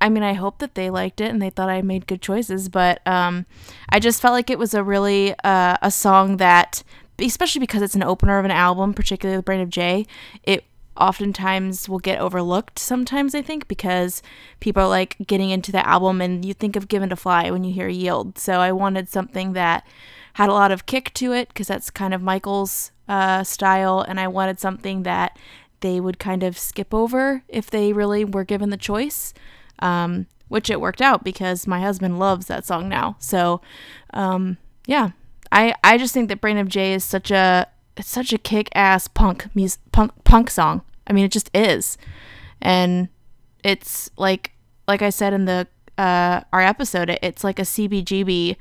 I 0.00 0.08
mean, 0.08 0.22
I 0.22 0.34
hope 0.34 0.58
that 0.60 0.74
they 0.74 0.90
liked 0.90 1.20
it 1.20 1.30
and 1.30 1.42
they 1.42 1.50
thought 1.50 1.68
I 1.68 1.82
made 1.82 2.06
good 2.06 2.22
choices, 2.22 2.68
but 2.68 3.04
um, 3.06 3.46
I 3.88 3.98
just 3.98 4.22
felt 4.22 4.32
like 4.32 4.48
it 4.48 4.58
was 4.58 4.72
a 4.72 4.84
really 4.84 5.34
uh, 5.42 5.76
a 5.82 5.90
song 5.90 6.36
that, 6.36 6.84
especially 7.18 7.58
because 7.58 7.82
it's 7.82 7.96
an 7.96 8.04
opener 8.04 8.38
of 8.38 8.44
an 8.44 8.52
album, 8.52 8.94
particularly 8.94 9.38
with 9.38 9.44
Brain 9.44 9.60
of 9.60 9.70
J, 9.70 10.06
it 10.44 10.64
oftentimes 10.98 11.88
will 11.88 11.98
get 11.98 12.20
overlooked 12.20 12.78
sometimes, 12.78 13.34
I 13.34 13.42
think, 13.42 13.68
because 13.68 14.22
people 14.60 14.82
are 14.82 14.88
like 14.88 15.16
getting 15.26 15.50
into 15.50 15.72
the 15.72 15.86
album 15.86 16.20
and 16.20 16.44
you 16.44 16.54
think 16.54 16.76
of 16.76 16.88
Given 16.88 17.08
to 17.10 17.16
Fly 17.16 17.50
when 17.50 17.64
you 17.64 17.72
hear 17.72 17.88
Yield. 17.88 18.38
So 18.38 18.60
I 18.60 18.72
wanted 18.72 19.08
something 19.08 19.52
that 19.54 19.86
had 20.34 20.48
a 20.48 20.54
lot 20.54 20.70
of 20.70 20.86
kick 20.86 21.12
to 21.14 21.32
it 21.32 21.48
because 21.48 21.68
that's 21.68 21.90
kind 21.90 22.14
of 22.14 22.22
Michael's 22.22 22.92
uh, 23.08 23.42
style, 23.42 24.00
and 24.00 24.20
I 24.20 24.28
wanted 24.28 24.60
something 24.60 25.02
that 25.04 25.38
they 25.80 26.00
would 26.00 26.18
kind 26.18 26.42
of 26.42 26.58
skip 26.58 26.92
over 26.92 27.42
if 27.48 27.70
they 27.70 27.92
really 27.92 28.24
were 28.24 28.44
given 28.44 28.70
the 28.70 28.76
choice 28.76 29.32
um, 29.80 30.26
which 30.48 30.70
it 30.70 30.80
worked 30.80 31.02
out 31.02 31.24
because 31.24 31.66
my 31.66 31.80
husband 31.80 32.18
loves 32.18 32.46
that 32.46 32.64
song 32.64 32.88
now. 32.88 33.16
So, 33.18 33.60
um, 34.12 34.56
yeah, 34.86 35.10
I 35.52 35.74
I 35.84 35.98
just 35.98 36.14
think 36.14 36.28
that 36.28 36.40
Brain 36.40 36.58
of 36.58 36.68
J 36.68 36.94
is 36.94 37.04
such 37.04 37.30
a 37.30 37.66
it's 37.96 38.08
such 38.08 38.32
a 38.32 38.38
kick 38.38 38.68
ass 38.74 39.08
punk 39.08 39.46
punk 39.92 40.12
punk 40.24 40.50
song. 40.50 40.82
I 41.08 41.12
mean, 41.12 41.24
it 41.24 41.32
just 41.32 41.50
is, 41.54 41.96
and 42.60 43.08
it's 43.64 44.10
like 44.16 44.52
like 44.86 45.02
I 45.02 45.10
said 45.10 45.32
in 45.32 45.44
the 45.46 45.66
uh, 45.96 46.42
our 46.52 46.60
episode, 46.60 47.10
it, 47.10 47.18
it's 47.22 47.42
like 47.42 47.58
a 47.58 47.62
CBGB 47.62 48.56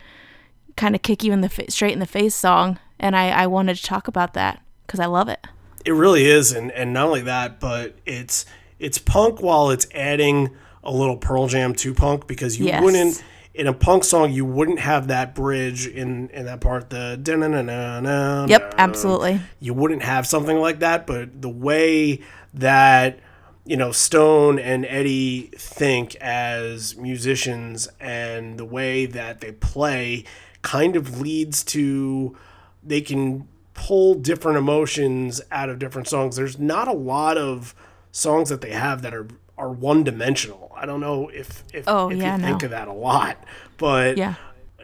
kind 0.75 0.95
of 0.95 1.01
kick 1.01 1.23
you 1.23 1.33
in 1.33 1.41
the 1.41 1.49
fa- 1.49 1.69
straight 1.69 1.93
in 1.93 1.99
the 1.99 2.05
face 2.05 2.35
song, 2.35 2.79
and 2.99 3.15
I 3.15 3.29
I 3.29 3.47
wanted 3.47 3.75
to 3.77 3.83
talk 3.83 4.07
about 4.07 4.33
that 4.33 4.61
because 4.85 4.99
I 4.99 5.05
love 5.05 5.29
it. 5.29 5.45
It 5.85 5.91
really 5.91 6.25
is, 6.25 6.51
and 6.51 6.71
and 6.71 6.93
not 6.93 7.07
only 7.07 7.21
that, 7.21 7.59
but 7.59 7.95
it's 8.05 8.45
it's 8.79 8.97
punk 8.97 9.41
while 9.41 9.69
it's 9.71 9.87
adding 9.93 10.55
a 10.83 10.91
little 10.91 11.17
Pearl 11.17 11.47
Jam 11.47 11.73
to 11.75 11.93
punk 11.93 12.27
because 12.27 12.57
you 12.59 12.65
Yes. 12.67 12.81
wouldn't 12.83 13.23
in 13.57 13.67
a 13.67 13.73
punk 13.73 14.03
song 14.03 14.31
you 14.31 14.45
wouldn't 14.45 14.79
have 14.79 15.07
that 15.07 15.33
bridge 15.35 15.87
in 15.87 16.29
in 16.29 16.45
that 16.45 16.61
part 16.61 16.89
the 16.89 17.19
da-na-na-na-na, 17.21 18.45
Yep, 18.47 18.75
absolutely. 18.77 19.41
you 19.59 19.73
wouldn't 19.73 20.03
have 20.03 20.25
something 20.27 20.57
like 20.57 20.79
that 20.79 21.07
but 21.07 21.41
the 21.41 21.49
way 21.49 22.21
that 22.53 23.19
you 23.65 23.75
know 23.75 23.91
stone 23.91 24.59
and 24.59 24.85
eddie 24.85 25.49
think 25.57 26.15
as 26.17 26.95
musicians 26.97 27.87
and 27.99 28.57
the 28.57 28.65
way 28.65 29.05
that 29.05 29.41
they 29.41 29.51
play 29.51 30.23
kind 30.61 30.95
of 30.95 31.19
leads 31.19 31.63
to 31.63 32.35
they 32.83 33.01
can 33.01 33.47
pull 33.73 34.13
different 34.15 34.57
emotions 34.57 35.41
out 35.51 35.69
of 35.69 35.79
different 35.79 36.07
songs 36.07 36.35
there's 36.35 36.57
not 36.57 36.87
a 36.87 36.93
lot 36.93 37.37
of 37.37 37.75
songs 38.11 38.49
that 38.49 38.61
they 38.61 38.71
have 38.71 39.01
that 39.01 39.13
are 39.13 39.27
are 39.57 39.71
one 39.71 40.03
dimensional 40.03 40.71
i 40.75 40.85
don't 40.85 41.01
know 41.01 41.29
if 41.29 41.63
if, 41.73 41.83
Oh, 41.87 42.09
if 42.09 42.17
yeah, 42.17 42.35
you 42.37 42.43
think 42.43 42.61
no. 42.61 42.65
of 42.65 42.71
that 42.71 42.87
a 42.87 42.93
lot 42.93 43.43
but 43.77 44.17
Yeah. 44.17 44.35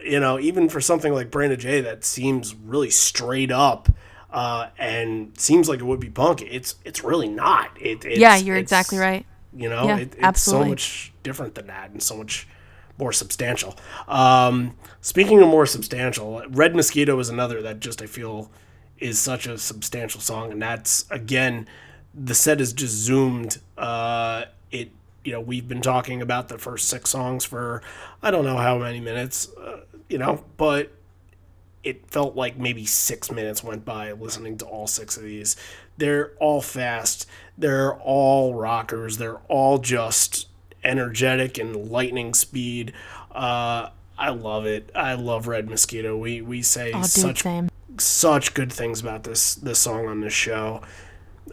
you 0.04 0.20
know, 0.20 0.38
even 0.38 0.68
for 0.68 0.80
something 0.82 1.12
like 1.14 1.30
Brain 1.30 1.50
of 1.50 1.58
J 1.58 1.80
that 1.80 2.04
seems 2.04 2.54
really 2.54 2.90
straight 2.90 3.50
up 3.50 3.88
uh, 4.30 4.68
and 4.78 5.32
seems 5.40 5.68
like 5.68 5.80
it 5.80 5.84
would 5.84 5.98
be 6.00 6.10
punk, 6.10 6.42
it's 6.42 6.74
it's 6.84 7.02
really 7.02 7.28
not. 7.28 7.70
It, 7.80 8.04
it's, 8.04 8.18
yeah, 8.18 8.36
you're 8.36 8.56
exactly 8.58 8.98
right. 8.98 9.24
You 9.56 9.68
know, 9.70 9.84
Yeah, 9.86 9.96
it, 9.98 10.12
it's 10.14 10.22
absolutely. 10.22 10.66
so 10.66 10.68
much 10.70 11.12
different 11.22 11.54
than 11.54 11.68
that 11.68 11.90
and 11.90 12.02
so 12.02 12.16
much 12.18 12.46
more 12.98 13.12
substantial. 13.12 13.76
Um, 14.06 14.76
speaking 15.00 15.40
of 15.40 15.48
more 15.48 15.64
substantial, 15.66 16.42
Red 16.50 16.76
Mosquito 16.76 17.18
is 17.18 17.28
another 17.30 17.62
that 17.62 17.80
just 17.80 18.02
I 18.02 18.06
feel 18.06 18.50
is 18.98 19.18
such 19.18 19.46
a 19.46 19.56
substantial 19.56 20.20
song, 20.20 20.52
and 20.52 20.60
that's 20.60 21.06
again 21.10 21.66
the 22.12 22.34
set 22.34 22.60
is 22.60 22.72
just 22.74 22.92
zoomed. 22.94 23.58
Uh, 23.78 24.44
it 24.74 24.90
you 25.24 25.32
know 25.32 25.40
we've 25.40 25.66
been 25.66 25.80
talking 25.80 26.20
about 26.20 26.48
the 26.48 26.58
first 26.58 26.88
six 26.88 27.10
songs 27.10 27.44
for 27.44 27.82
I 28.22 28.30
don't 28.30 28.44
know 28.44 28.58
how 28.58 28.78
many 28.78 29.00
minutes, 29.00 29.48
uh, 29.56 29.80
you 30.08 30.18
know, 30.18 30.44
but 30.56 30.92
it 31.82 32.10
felt 32.10 32.34
like 32.34 32.58
maybe 32.58 32.84
six 32.84 33.30
minutes 33.30 33.62
went 33.62 33.84
by 33.84 34.12
listening 34.12 34.58
to 34.58 34.64
all 34.64 34.86
six 34.86 35.16
of 35.16 35.22
these. 35.22 35.56
They're 35.96 36.32
all 36.40 36.60
fast. 36.60 37.26
They're 37.56 37.94
all 37.94 38.54
rockers. 38.54 39.18
They're 39.18 39.40
all 39.48 39.78
just 39.78 40.48
energetic 40.82 41.58
and 41.58 41.90
lightning 41.90 42.34
speed. 42.34 42.92
Uh, 43.30 43.90
I 44.18 44.30
love 44.30 44.66
it. 44.66 44.90
I 44.94 45.14
love 45.14 45.46
Red 45.46 45.68
Mosquito. 45.68 46.16
We 46.16 46.40
we 46.40 46.62
say 46.62 46.92
such 47.02 47.44
such 47.98 48.54
good 48.54 48.72
things 48.72 49.00
about 49.00 49.24
this 49.24 49.54
this 49.54 49.78
song 49.78 50.06
on 50.06 50.20
this 50.20 50.32
show. 50.32 50.82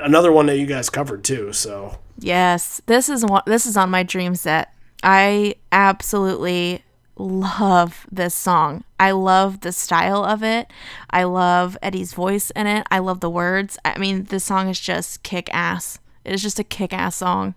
Another 0.02 0.32
one 0.32 0.46
that 0.48 0.58
you 0.58 0.66
guys 0.66 0.90
covered 0.90 1.24
too. 1.24 1.54
So 1.54 1.98
Yes, 2.18 2.82
this 2.86 3.10
is 3.10 3.26
one. 3.26 3.44
This 3.46 3.66
is 3.66 3.78
on 3.78 3.90
my 3.90 4.04
dream 4.04 4.36
set. 4.36 4.74
I 5.04 5.56
absolutely 5.72 6.84
love 7.16 8.06
this 8.12 8.36
song. 8.36 8.84
I 9.00 9.12
love 9.12 9.62
the 9.62 9.72
style 9.72 10.24
of 10.24 10.44
it. 10.44 10.72
I 11.10 11.24
love 11.24 11.78
Eddie's 11.82 12.14
voice 12.14 12.52
in 12.52 12.68
it. 12.68 12.86
I 12.92 13.00
love 13.00 13.20
the 13.20 13.30
words. 13.30 13.78
I 13.84 13.98
mean, 13.98 14.26
this 14.26 14.44
song 14.44 14.70
is 14.70 14.80
just 14.80 15.24
kick 15.24 15.50
ass. 15.54 16.00
It 16.24 16.34
is 16.34 16.42
just 16.42 16.60
a 16.60 16.64
kick 16.64 16.94
ass 16.94 17.16
song. 17.16 17.56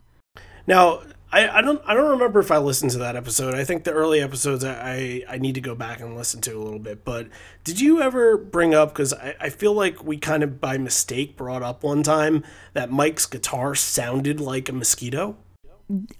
now 0.67 1.03
I, 1.35 1.59
I 1.59 1.63
don't 1.63 1.83
I 1.85 1.95
don't 1.95 2.11
remember 2.11 2.39
if 2.39 2.53
I 2.53 2.59
listened 2.59 2.93
to 2.93 2.99
that 2.99 3.17
episode. 3.17 3.55
I 3.55 3.65
think 3.65 3.83
the 3.83 3.91
early 3.91 4.21
episodes 4.21 4.63
I, 4.63 5.25
I, 5.29 5.35
I 5.35 5.39
need 5.39 5.57
to 5.57 5.61
go 5.61 5.75
back 5.75 5.99
and 5.99 6.17
listen 6.17 6.41
to 6.43 6.57
a 6.57 6.63
little 6.63 6.79
bit. 6.79 7.05
But 7.05 7.27
did 7.65 7.81
you 7.81 8.01
ever 8.01 8.37
bring 8.37 8.73
up 8.73 8.91
because 8.91 9.13
I, 9.13 9.35
I 9.41 9.49
feel 9.51 9.73
like 9.73 10.05
we 10.05 10.17
kind 10.17 10.45
of 10.45 10.61
by 10.61 10.79
mistake 10.79 11.37
brought 11.37 11.65
up 11.65 11.83
one 11.83 12.05
time 12.05 12.45
that 12.73 12.93
Mike's 12.93 13.27
guitar 13.27 13.75
sounded 13.75 14.39
like 14.39 14.69
a 14.69 14.73
mosquito? 14.73 15.37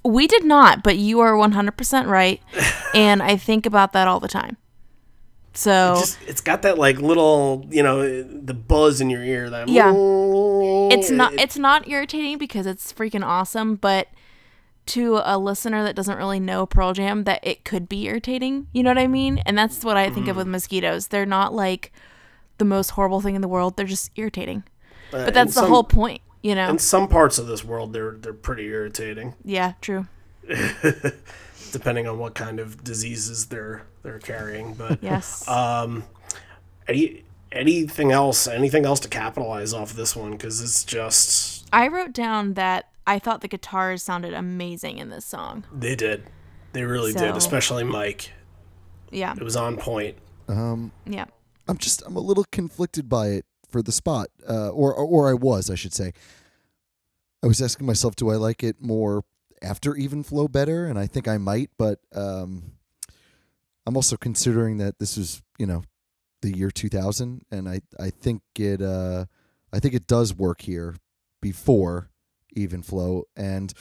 We 0.05 0.27
did 0.27 0.45
not, 0.45 0.83
but 0.83 0.99
you 0.99 1.21
are 1.21 1.33
100% 1.33 2.07
right. 2.07 2.43
and 2.95 3.23
I 3.23 3.37
think 3.37 3.67
about 3.67 3.93
that 3.93 4.09
all 4.09 4.19
the 4.19 4.29
time. 4.29 4.57
So 5.53 5.95
Just 6.01 6.19
it's 6.27 6.41
got 6.41 6.63
that 6.63 6.77
like 6.77 6.99
little 6.99 7.65
you 7.71 7.85
know 7.85 8.25
the 8.25 8.55
buzz 8.55 9.01
in 9.01 9.11
your 9.11 9.23
ear 9.23 9.49
that 9.49 9.69
Yeah. 9.69 9.93
it's 10.91 11.11
not 11.11 11.35
it's 11.35 11.57
not 11.57 11.89
irritating 11.89 12.37
because 12.37 12.67
it's 12.67 12.93
freaking 12.93 13.25
awesome, 13.25 13.77
but 13.77 14.09
to 14.87 15.21
a 15.25 15.39
listener 15.39 15.83
that 15.85 15.97
doesn't 15.97 16.17
really 16.19 16.41
know 16.41 16.67
Pearl 16.67 16.93
Jam, 16.93 17.25
that 17.25 17.41
it 17.43 17.65
could 17.65 17.89
be 17.89 18.05
irritating. 18.07 18.67
You 18.73 18.83
know 18.83 18.91
what 18.91 18.99
I 18.99 19.07
mean? 19.07 19.39
And 19.47 19.57
that's 19.57 19.85
what 19.85 19.97
I 19.97 20.11
think 20.11 20.29
of 20.29 20.37
with 20.37 20.47
mosquitoes. 20.47 21.09
They're 21.09 21.25
not 21.27 21.55
like 21.55 21.93
the 22.59 22.65
most 22.65 22.91
horrible 22.91 23.21
thing 23.21 23.35
in 23.35 23.41
the 23.41 23.49
world. 23.49 23.77
They're 23.77 23.87
just 23.87 24.11
irritating. 24.17 24.65
But 25.11 25.33
that's 25.35 25.55
the 25.55 25.61
some- 25.63 25.71
whole 25.71 25.85
point, 25.85 26.21
you 26.43 26.55
know? 26.55 26.69
in 26.69 26.79
some 26.79 27.09
parts 27.09 27.39
of 27.39 27.47
this 27.47 27.65
world 27.65 27.93
they're 27.93 28.13
they're 28.13 28.33
pretty 28.35 28.65
irritating 28.67 29.35
Yeah, 29.45 29.75
true. 29.81 30.07
depending 31.73 32.07
on 32.07 32.19
what 32.19 32.35
kind 32.35 32.61
of 32.61 32.83
diseases 32.85 33.47
they're 33.47 33.83
they're 34.03 34.19
carrying. 34.19 34.75
But 34.75 35.03
Yes. 35.03 35.47
Um, 35.49 36.05
any 36.89 37.25
anything 37.53 38.11
else 38.11 38.47
anything 38.47 38.85
else 38.85 39.01
to 39.01 39.09
capitalize 39.09 39.73
off 39.73 39.93
this 39.95 40.17
one 40.17 40.33
because 40.33 40.61
it's 40.61 40.85
just 40.85 41.67
I 41.73 41.89
wrote 41.89 42.13
down 42.13 42.55
that 42.55 42.89
I 43.07 43.19
thought 43.19 43.41
the 43.43 43.49
guitars 43.49 44.03
sounded 44.03 44.33
amazing 44.35 44.99
in 44.99 45.11
this 45.11 45.25
song. 45.27 45.65
they 45.73 45.95
did 45.95 46.25
they 46.73 46.83
really 46.85 47.13
did 47.13 47.37
especially 47.37 47.85
mike 47.85 48.33
Yeah. 49.11 49.35
it 49.37 49.43
was 49.43 49.57
on 49.57 49.77
point 49.77 50.17
Yeah. 51.07 51.27
I'm 51.69 51.79
just 51.79 52.03
I'm 52.07 52.17
a 52.17 52.21
little 52.21 52.45
conflicted 52.53 53.09
by 53.09 53.29
it 53.29 53.47
for 53.71 53.81
the 53.83 53.93
spot, 53.93 54.29
uh, 54.49 54.69
or, 54.69 54.93
or 54.95 55.05
or 55.07 55.31
I 55.31 55.35
was, 55.35 55.71
I 55.71 55.75
should 55.75 55.95
say. 55.95 56.13
I 57.43 57.47
was 57.47 57.61
asking 57.63 57.87
myself, 57.87 58.15
do 58.17 58.31
I 58.31 58.37
like 58.37 58.63
it 58.63 58.77
more 58.81 59.25
after 59.63 59.97
even 59.97 60.23
flow 60.23 60.47
better? 60.47 60.87
And 60.87 60.99
I 60.99 61.07
think 61.07 61.27
I 61.27 61.39
might, 61.39 61.71
but 61.79 61.99
um, 62.15 62.73
I'm 63.87 63.97
also 63.97 64.17
considering 64.17 64.77
that 64.79 64.99
this 64.99 65.17
is 65.17 65.43
you 65.59 65.67
know 65.67 65.83
the 66.43 66.55
year 66.57 66.71
2000, 66.71 67.43
and 67.51 67.69
I 67.69 67.81
I 67.99 68.11
think 68.11 68.43
it 68.59 68.83
uh, 68.83 69.25
I 69.73 69.81
think 69.81 69.95
it 69.95 70.07
does 70.07 70.35
work 70.35 70.61
here 70.61 70.95
before 71.41 72.11
even 72.55 72.83
flow, 72.83 73.25
and 73.37 73.73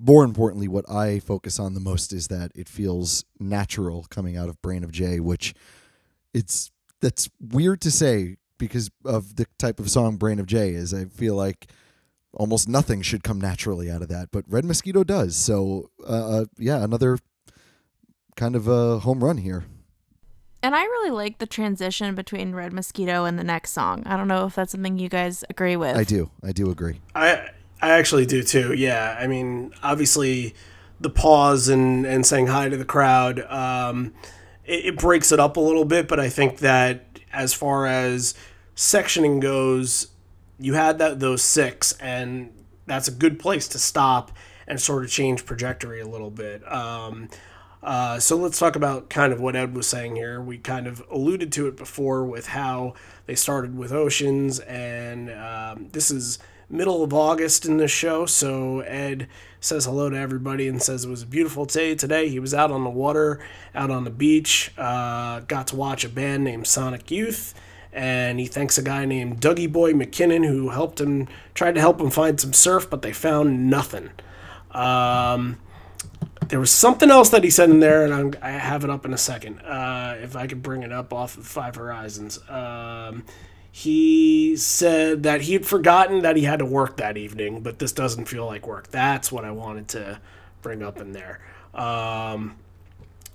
more 0.00 0.24
importantly, 0.24 0.66
what 0.66 0.88
I 0.90 1.20
focus 1.20 1.58
on 1.58 1.74
the 1.74 1.80
most 1.80 2.12
is 2.12 2.28
that 2.28 2.52
it 2.54 2.68
feels 2.68 3.24
natural 3.38 4.06
coming 4.08 4.36
out 4.36 4.48
of 4.48 4.60
Brain 4.62 4.82
of 4.82 4.90
J, 4.90 5.20
which 5.20 5.54
it's 6.32 6.70
that's 7.00 7.28
weird 7.40 7.80
to 7.82 7.90
say 7.90 8.36
because 8.58 8.90
of 9.04 9.36
the 9.36 9.46
type 9.58 9.78
of 9.78 9.90
song 9.90 10.16
Brain 10.16 10.38
of 10.38 10.46
J 10.46 10.70
is. 10.70 10.94
I 10.94 11.04
feel 11.06 11.34
like 11.34 11.66
almost 12.32 12.68
nothing 12.68 13.02
should 13.02 13.22
come 13.22 13.40
naturally 13.40 13.90
out 13.90 14.02
of 14.02 14.08
that, 14.08 14.30
but 14.30 14.44
Red 14.48 14.64
Mosquito 14.64 15.04
does. 15.04 15.36
So, 15.36 15.90
uh, 16.06 16.40
uh, 16.40 16.44
yeah, 16.58 16.82
another 16.82 17.18
kind 18.36 18.56
of 18.56 18.68
a 18.68 19.00
home 19.00 19.22
run 19.22 19.38
here. 19.38 19.64
And 20.62 20.74
I 20.74 20.84
really 20.84 21.10
like 21.10 21.38
the 21.38 21.46
transition 21.46 22.14
between 22.14 22.54
Red 22.54 22.72
Mosquito 22.72 23.24
and 23.24 23.38
the 23.38 23.44
next 23.44 23.72
song. 23.72 24.02
I 24.04 24.16
don't 24.16 24.28
know 24.28 24.46
if 24.46 24.54
that's 24.54 24.72
something 24.72 24.98
you 24.98 25.08
guys 25.08 25.42
agree 25.48 25.76
with. 25.76 25.96
I 25.96 26.04
do, 26.04 26.30
I 26.44 26.52
do 26.52 26.70
agree. 26.70 27.00
i 27.14 27.48
i 27.82 27.90
actually 27.90 28.26
do 28.26 28.42
too. 28.42 28.72
Yeah 28.74 29.16
i 29.18 29.26
mean 29.26 29.72
obviously 29.82 30.54
the 31.00 31.10
pause 31.10 31.68
and 31.68 32.06
and 32.06 32.26
saying 32.26 32.48
hi 32.48 32.68
to 32.68 32.76
the 32.76 32.84
crowd 32.84 33.40
um 33.50 34.12
it, 34.64 34.86
it 34.86 34.98
breaks 34.98 35.32
it 35.32 35.40
up 35.40 35.56
a 35.56 35.60
little 35.60 35.84
bit 35.84 36.08
but 36.08 36.20
i 36.20 36.28
think 36.28 36.58
that 36.58 37.18
as 37.32 37.54
far 37.54 37.86
as 37.86 38.34
sectioning 38.76 39.40
goes 39.40 40.08
you 40.58 40.74
had 40.74 40.98
that 40.98 41.20
those 41.20 41.42
six 41.42 41.92
and 41.92 42.52
that's 42.86 43.08
a 43.08 43.12
good 43.12 43.38
place 43.38 43.68
to 43.68 43.78
stop 43.78 44.32
and 44.66 44.80
sort 44.80 45.04
of 45.04 45.10
change 45.10 45.44
trajectory 45.44 46.00
a 46.00 46.06
little 46.06 46.30
bit. 46.30 46.70
Um, 46.70 47.28
uh, 47.82 48.18
so 48.18 48.36
let's 48.36 48.58
talk 48.58 48.76
about 48.76 49.08
kind 49.08 49.32
of 49.32 49.40
what 49.40 49.56
ed 49.56 49.74
was 49.74 49.86
saying 49.86 50.16
here. 50.16 50.40
We 50.40 50.58
kind 50.58 50.86
of 50.86 51.02
alluded 51.10 51.50
to 51.52 51.66
it 51.66 51.76
before 51.76 52.24
with 52.24 52.48
how 52.48 52.94
they 53.26 53.34
started 53.34 53.76
with 53.76 53.90
oceans 53.90 54.60
and 54.60 55.30
um, 55.30 55.88
this 55.92 56.10
is 56.10 56.38
middle 56.70 57.02
of 57.02 57.12
august 57.12 57.66
in 57.66 57.76
this 57.76 57.90
show 57.90 58.24
so 58.24 58.80
ed 58.80 59.26
says 59.60 59.84
hello 59.84 60.08
to 60.08 60.16
everybody 60.16 60.68
and 60.68 60.82
says 60.82 61.04
it 61.04 61.10
was 61.10 61.22
a 61.22 61.26
beautiful 61.26 61.64
day 61.64 61.94
today 61.94 62.28
he 62.28 62.38
was 62.38 62.54
out 62.54 62.70
on 62.70 62.84
the 62.84 62.90
water 62.90 63.40
out 63.74 63.90
on 63.90 64.04
the 64.04 64.10
beach 64.10 64.72
uh, 64.78 65.40
got 65.40 65.66
to 65.66 65.76
watch 65.76 66.04
a 66.04 66.08
band 66.08 66.44
named 66.44 66.66
sonic 66.66 67.10
youth 67.10 67.54
and 67.92 68.38
he 68.38 68.46
thanks 68.46 68.78
a 68.78 68.82
guy 68.82 69.04
named 69.04 69.40
Dougie 69.40 69.70
Boy 69.70 69.92
McKinnon 69.92 70.46
who 70.46 70.68
helped 70.68 71.00
him, 71.00 71.28
tried 71.54 71.74
to 71.74 71.80
help 71.80 72.00
him 72.00 72.10
find 72.10 72.40
some 72.40 72.52
surf, 72.52 72.88
but 72.88 73.02
they 73.02 73.12
found 73.12 73.68
nothing. 73.68 74.10
Um, 74.70 75.58
there 76.48 76.60
was 76.60 76.70
something 76.70 77.10
else 77.10 77.30
that 77.30 77.44
he 77.44 77.50
said 77.50 77.70
in 77.70 77.80
there, 77.80 78.04
and 78.04 78.14
I'm, 78.14 78.34
I 78.42 78.50
have 78.50 78.84
it 78.84 78.90
up 78.90 79.04
in 79.04 79.12
a 79.12 79.18
second. 79.18 79.60
Uh, 79.60 80.16
if 80.20 80.36
I 80.36 80.46
could 80.46 80.62
bring 80.62 80.82
it 80.82 80.92
up 80.92 81.12
off 81.12 81.36
of 81.36 81.46
Five 81.46 81.76
Horizons. 81.76 82.38
Um, 82.48 83.24
he 83.72 84.56
said 84.56 85.22
that 85.22 85.42
he 85.42 85.52
had 85.52 85.64
forgotten 85.64 86.22
that 86.22 86.36
he 86.36 86.42
had 86.44 86.58
to 86.58 86.66
work 86.66 86.96
that 86.96 87.16
evening, 87.16 87.60
but 87.60 87.78
this 87.78 87.92
doesn't 87.92 88.26
feel 88.26 88.46
like 88.46 88.66
work. 88.66 88.88
That's 88.88 89.30
what 89.30 89.44
I 89.44 89.50
wanted 89.52 89.88
to 89.88 90.20
bring 90.62 90.82
up 90.82 90.98
in 90.98 91.12
there. 91.12 91.40
Um, 91.72 92.56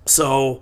so 0.04 0.60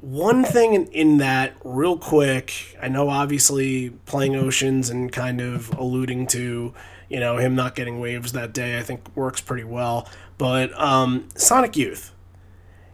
one 0.00 0.44
thing 0.44 0.74
in, 0.74 0.86
in 0.88 1.16
that 1.18 1.54
real 1.64 1.96
quick 1.96 2.76
i 2.80 2.86
know 2.86 3.08
obviously 3.08 3.90
playing 4.04 4.36
oceans 4.36 4.90
and 4.90 5.10
kind 5.10 5.40
of 5.40 5.72
alluding 5.78 6.26
to 6.26 6.72
you 7.08 7.18
know 7.18 7.38
him 7.38 7.54
not 7.54 7.74
getting 7.74 7.98
waves 7.98 8.32
that 8.32 8.52
day 8.52 8.78
i 8.78 8.82
think 8.82 9.00
works 9.16 9.40
pretty 9.40 9.64
well 9.64 10.08
but 10.38 10.78
um, 10.78 11.28
sonic 11.34 11.76
youth 11.76 12.12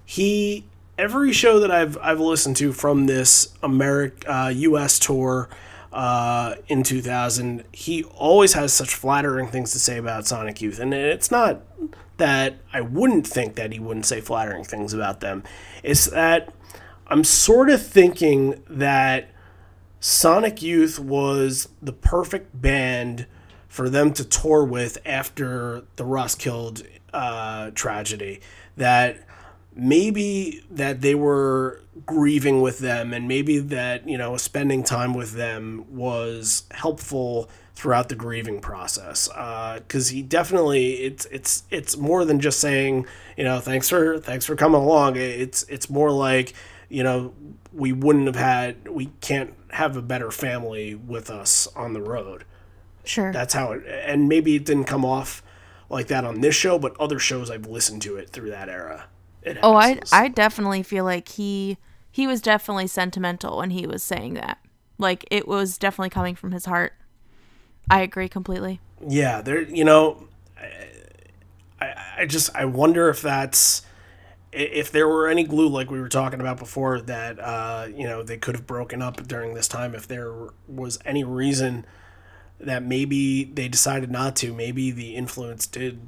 he 0.05 0.65
every 0.99 1.33
show 1.33 1.59
that 1.59 1.71
i've 1.71 1.97
i've 1.99 2.21
listened 2.21 2.57
to 2.57 2.73
from 2.73 3.07
this 3.07 3.55
american 3.63 4.31
uh, 4.31 4.51
us 4.51 4.99
tour 4.99 5.49
uh, 5.93 6.55
in 6.69 6.83
2000 6.83 7.65
he 7.73 8.03
always 8.05 8.55
has 8.55 8.73
such 8.73 8.95
flattering 8.95 9.47
things 9.47 9.73
to 9.73 9.79
say 9.79 9.99
about 9.99 10.27
sonic 10.27 10.61
youth 10.63 10.79
and 10.79 10.95
it's 10.95 11.31
not 11.31 11.61
that 12.17 12.57
i 12.73 12.81
wouldn't 12.81 13.27
think 13.27 13.57
that 13.57 13.73
he 13.73 13.79
wouldn't 13.79 14.07
say 14.07 14.21
flattering 14.21 14.65
things 14.65 14.95
about 14.95 15.21
them 15.21 15.43
it's 15.83 16.07
that 16.07 16.53
I'm 17.13 17.25
sort 17.25 17.69
of 17.69 17.85
thinking 17.85 18.63
that 18.71 19.29
Sonic 20.01 20.63
Youth 20.63 20.99
was 20.99 21.69
the 21.83 21.93
perfect 21.93 22.59
band 22.59 23.27
for 23.69 23.91
them 23.91 24.15
to 24.15 24.25
tour 24.25 24.65
with 24.65 24.97
after 25.05 25.83
the 25.97 26.07
Roskilde 26.07 26.85
uh, 27.13 27.71
tragedy. 27.75 28.41
That 28.79 29.27
maybe 29.75 30.63
that 30.71 31.01
they 31.01 31.15
were 31.15 31.81
grieving 32.07 32.61
with 32.61 32.79
them, 32.79 33.13
and 33.13 33.29
maybe 33.29 33.59
that 33.59 34.09
you 34.09 34.19
know 34.19 34.37
spending 34.37 34.83
time 34.85 35.15
with 35.15 35.33
them 35.33 35.85
was 35.95 36.65
helpful 36.71 37.49
throughout 37.75 38.09
the 38.09 38.15
grieving 38.15 38.61
process. 38.61 39.29
Uh, 39.35 39.81
because 39.81 40.09
he 40.09 40.23
definitely 40.23 40.95
it's 40.95 41.27
it's 41.27 41.65
it's 41.71 41.97
more 41.97 42.25
than 42.25 42.41
just 42.41 42.61
saying 42.61 43.07
you 43.37 43.45
know 43.45 43.61
thanks 43.61 43.89
for 43.89 44.19
thanks 44.19 44.45
for 44.45 44.57
coming 44.57 44.81
along. 44.81 45.17
It's 45.17 45.63
it's 45.65 45.89
more 45.89 46.11
like 46.11 46.55
you 46.93 47.03
know, 47.03 47.33
we 47.73 47.91
wouldn't 47.91 48.27
have 48.27 48.37
had, 48.37 48.87
we 48.87 49.07
can't 49.23 49.55
have 49.71 49.97
a 49.97 50.03
better 50.03 50.31
family 50.31 50.95
with 50.95 51.31
us 51.31 51.67
on 51.75 51.95
the 51.95 52.03
road. 52.03 52.45
Sure. 53.03 53.33
That's 53.33 53.55
how 53.55 53.73
it, 53.73 53.85
and 53.87 54.29
maybe 54.29 54.55
it 54.55 54.67
didn't 54.67 54.85
come 54.85 55.05
off 55.05 55.43
like 55.89 56.09
that 56.09 56.25
on 56.25 56.43
this 56.43 56.55
show, 56.55 56.79
but 56.79 56.95
other 57.01 57.19
shows 57.19 57.51
I've 57.51 57.67
listened 57.67 58.03
to 58.03 58.17
it 58.17 58.29
through 58.29 58.51
that 58.51 58.69
era. 58.69 59.07
Oh, 59.63 59.75
I. 59.75 60.01
I 60.13 60.29
definitely 60.29 60.83
feel 60.83 61.05
like 61.05 61.29
he 61.29 61.79
he 62.11 62.27
was 62.27 62.41
definitely 62.41 62.87
sentimental 62.87 63.59
when 63.59 63.71
he 63.71 63.87
was 63.87 64.03
saying 64.03 64.35
that. 64.35 64.59
Like 64.99 65.25
it 65.31 65.49
was 65.49 65.79
definitely 65.79 66.11
coming 66.11 66.35
from 66.35 66.53
his 66.53 66.67
heart. 66.67 66.93
I 67.91 68.03
agree 68.03 68.29
completely. 68.29 68.81
yeah, 69.07 69.43
there, 69.43 69.63
you 69.63 69.85
know, 69.85 70.29
I, 70.61 71.85
I, 71.85 71.95
I 72.19 72.27
just, 72.27 72.55
I 72.55 72.65
wonder 72.65 73.09
if 73.09 73.21
that's, 73.21 73.83
if 74.53 74.93
there 74.93 75.09
were 75.09 75.29
any 75.29 75.45
glue 75.45 75.69
like 75.69 75.91
we 75.91 76.01
were 76.01 76.09
talking 76.09 76.41
about 76.41 76.59
before 76.59 77.01
that 77.01 77.41
uh, 77.41 77.89
you 77.93 78.07
know 78.07 78.23
they 78.23 78.37
could 78.37 78.55
have 78.55 78.67
broken 78.67 79.01
up 79.03 79.27
during 79.27 79.55
this 79.55 79.67
time 79.67 79.95
if 79.95 80.07
there 80.07 80.33
was 80.69 80.99
any 81.05 81.25
reason 81.25 81.87
that 82.61 82.83
maybe 82.83 83.45
they 83.45 83.67
decided 83.67 84.11
not 84.11 84.37
to. 84.37 84.53
Maybe 84.53 84.91
the 84.91 85.17
influence 85.17 85.67
did 85.67 86.01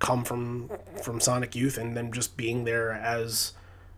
come 0.00 0.24
from 0.24 0.70
from 1.02 1.20
Sonic 1.20 1.54
Youth 1.54 1.78
and 1.78 1.96
them 1.96 2.12
just 2.12 2.36
being 2.36 2.64
there 2.64 2.92
as 2.92 3.52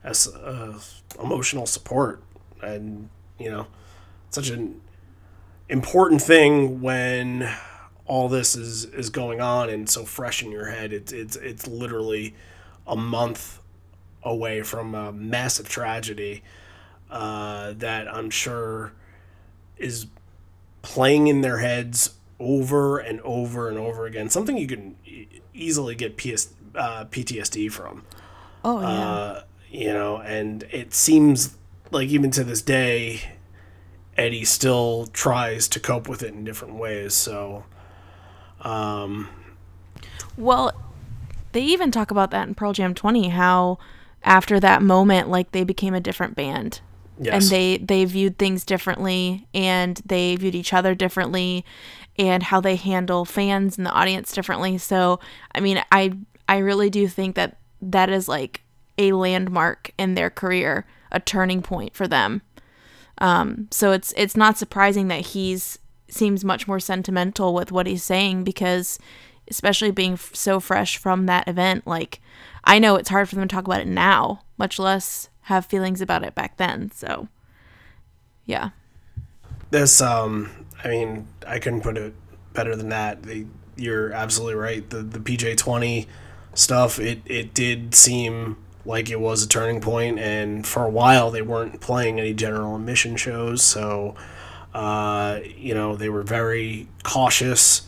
as 0.05 0.28
uh, 0.28 0.78
emotional 1.22 1.64
support, 1.64 2.22
and 2.61 3.09
you 3.38 3.50
know, 3.50 3.66
such 4.30 4.50
an 4.50 4.80
important 5.68 6.20
thing 6.20 6.82
when 6.82 7.48
all 8.05 8.28
this 8.28 8.55
is 8.55 8.84
is 8.84 9.09
going 9.09 9.40
on 9.40 9.70
and 9.70 9.88
so 9.88 10.05
fresh 10.05 10.42
in 10.42 10.50
your 10.50 10.70
head. 10.70 10.92
It's 10.92 11.12
it's 11.12 11.36
it's 11.36 11.66
literally 11.66 12.34
a 12.86 12.96
month 12.96 13.61
away 14.22 14.62
from 14.62 14.94
a 14.94 15.12
massive 15.12 15.68
tragedy 15.68 16.42
uh, 17.11 17.74
that 17.76 18.12
I'm 18.12 18.30
sure 18.30 18.92
is 19.76 20.07
playing 20.82 21.28
in 21.28 21.40
their 21.40 21.59
heads 21.59 22.14
over 22.38 22.98
and 22.98 23.20
over 23.20 23.68
and 23.68 23.78
over 23.78 24.07
again. 24.07 24.28
Something 24.28 24.59
you 24.59 24.66
can 24.66 24.96
easily 25.55 25.94
get 25.94 26.16
PS, 26.16 26.48
uh, 26.74 27.05
PTSD 27.07 27.70
from. 27.70 28.05
Oh 28.64 28.80
yeah. 28.80 28.86
Uh, 28.88 29.42
you 29.70 29.92
know, 29.92 30.18
and 30.18 30.64
it 30.70 30.92
seems 30.94 31.57
like 31.90 32.09
even 32.09 32.30
to 32.32 32.44
this 32.44 32.61
day, 32.62 33.20
Eddie 34.16 34.44
still 34.44 35.07
tries 35.12 35.66
to 35.68 35.80
cope 35.80 36.09
with 36.09 36.22
it 36.22 36.34
in 36.34 36.44
different 36.44 36.74
ways. 36.74 37.14
So, 37.14 37.64
um, 38.61 39.28
Well, 40.36 40.72
they 41.53 41.62
even 41.62 41.90
talk 41.90 42.11
about 42.11 42.30
that 42.30 42.46
in 42.48 42.55
Pearl 42.55 42.72
Jam 42.72 42.94
20 42.94 43.30
how 43.30 43.78
after 44.22 44.61
that 44.61 44.82
moment 44.82 45.28
like 45.28 45.53
they 45.53 45.64
became 45.64 45.94
a 45.94 46.00
different 46.00 46.34
band. 46.36 46.80
yes. 47.18 47.44
And 47.44 47.50
they 47.50 47.76
they 47.78 48.05
viewed 48.05 48.38
things 48.38 48.64
differently 48.64 49.46
and 49.53 50.00
they 50.07 50.36
viewed 50.36 50.55
each 50.55 50.72
other 50.72 50.94
differently 50.94 51.64
and 52.18 52.42
how 52.42 52.60
they 52.60 52.76
handle 52.76 53.24
fans 53.24 53.76
and 53.76 53.86
the 53.86 53.92
audience 53.92 54.32
differently. 54.32 54.78
So, 54.78 55.20
I 55.54 55.60
mean, 55.60 55.82
I 55.90 56.12
I 56.48 56.58
really 56.58 56.90
do 56.90 57.08
think 57.08 57.36
that 57.36 57.56
that 57.80 58.10
is 58.10 58.28
like 58.28 58.62
a 58.98 59.12
landmark 59.12 59.92
in 59.98 60.14
their 60.14 60.30
career, 60.30 60.86
a 61.10 61.20
turning 61.20 61.62
point 61.62 61.94
for 61.94 62.06
them. 62.06 62.42
Um, 63.18 63.68
so 63.70 63.92
it's 63.92 64.12
it's 64.16 64.36
not 64.36 64.58
surprising 64.58 65.08
that 65.08 65.26
he's 65.26 65.78
seems 66.08 66.44
much 66.44 66.68
more 66.68 66.80
sentimental 66.80 67.54
with 67.54 67.72
what 67.72 67.86
he's 67.86 68.04
saying 68.04 68.44
because 68.44 68.98
especially 69.48 69.90
being 69.90 70.12
f- 70.12 70.34
so 70.34 70.60
fresh 70.60 70.98
from 70.98 71.24
that 71.24 71.48
event 71.48 71.86
like 71.86 72.20
I 72.64 72.78
know 72.78 72.96
it's 72.96 73.08
hard 73.08 73.28
for 73.28 73.34
them 73.34 73.48
to 73.48 73.54
talk 73.54 73.64
about 73.64 73.80
it 73.80 73.88
now, 73.88 74.42
much 74.56 74.78
less 74.78 75.28
have 75.42 75.66
feelings 75.66 76.00
about 76.00 76.22
it 76.22 76.34
back 76.34 76.56
then. 76.56 76.90
So 76.92 77.28
yeah. 78.44 78.70
this 79.70 80.00
um 80.00 80.50
i 80.84 80.88
mean 80.88 81.26
i 81.46 81.58
couldn't 81.58 81.82
put 81.82 81.96
it 81.96 82.14
better 82.52 82.76
than 82.76 82.90
that. 82.90 83.22
They, 83.22 83.46
you're 83.76 84.12
absolutely 84.12 84.54
right. 84.56 84.88
The 84.88 85.02
the 85.02 85.18
pj20 85.18 86.06
stuff 86.54 86.98
it 86.98 87.20
it 87.24 87.54
did 87.54 87.94
seem 87.94 88.58
like 88.84 89.08
it 89.08 89.18
was 89.18 89.42
a 89.42 89.48
turning 89.48 89.80
point 89.80 90.18
and 90.18 90.66
for 90.66 90.84
a 90.84 90.90
while 90.90 91.30
they 91.30 91.40
weren't 91.40 91.80
playing 91.80 92.20
any 92.20 92.34
general 92.34 92.76
admission 92.76 93.16
shows 93.16 93.62
so 93.62 94.14
uh 94.74 95.40
you 95.56 95.72
know 95.72 95.96
they 95.96 96.08
were 96.08 96.22
very 96.22 96.88
cautious. 97.02 97.82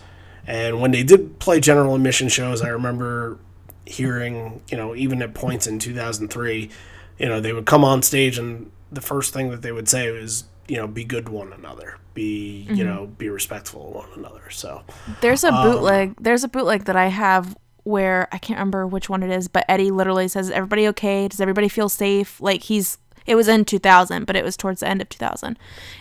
And 0.47 0.81
when 0.81 0.91
they 0.91 1.03
did 1.03 1.39
play 1.39 1.61
general 1.61 1.95
admission 1.95 2.29
shows 2.29 2.63
i 2.63 2.69
remember 2.69 3.39
hearing 3.87 4.63
you 4.71 4.77
know 4.79 4.95
even 4.95 5.21
at 5.21 5.35
points 5.35 5.67
in 5.67 5.79
2003 5.79 6.71
you 7.19 7.27
know 7.27 7.41
they 7.41 7.53
would 7.53 7.67
come 7.67 7.85
on 7.85 8.03
stage 8.03 8.39
and 8.39 8.71
the 8.91 9.03
first 9.03 9.35
thing 9.35 9.51
that 9.51 9.61
they 9.61 9.73
would 9.73 9.89
say 9.89 10.11
was 10.11 10.45
you 10.69 10.77
know 10.77 10.87
be 10.87 11.05
good 11.05 11.27
to 11.27 11.33
one 11.33 11.53
another 11.53 11.99
be 12.15 12.67
you 12.69 12.77
mm-hmm. 12.77 12.87
know 12.87 13.07
be 13.07 13.29
respectful 13.29 13.89
of 13.89 13.95
one 13.95 14.09
another 14.17 14.49
so 14.51 14.83
There's 15.21 15.45
a 15.45 15.53
um, 15.53 15.71
bootleg. 15.71 16.15
There's 16.21 16.45
a 16.45 16.49
bootleg 16.49 16.85
that 16.85 16.97
I 16.97 17.09
have 17.09 17.57
where 17.83 18.29
I 18.33 18.39
can't 18.39 18.59
remember 18.59 18.87
which 18.87 19.11
one 19.11 19.23
it 19.23 19.31
is, 19.31 19.49
but 19.49 19.65
Eddie 19.69 19.91
literally 19.91 20.29
says, 20.29 20.51
everybody 20.51 20.89
okay? 20.89 21.29
Does 21.29 21.41
everybody 21.41 21.69
feel 21.69 21.89
safe?" 21.89 22.41
Like 22.41 22.63
he's. 22.63 22.99
It 23.27 23.37
was 23.37 23.49
in 23.49 23.65
2000, 23.65 24.27
but 24.27 24.37
it 24.37 24.45
was 24.45 24.55
towards 24.55 24.81
the 24.81 24.89
end 24.89 25.01
of 25.01 25.09
2000, 25.09 25.59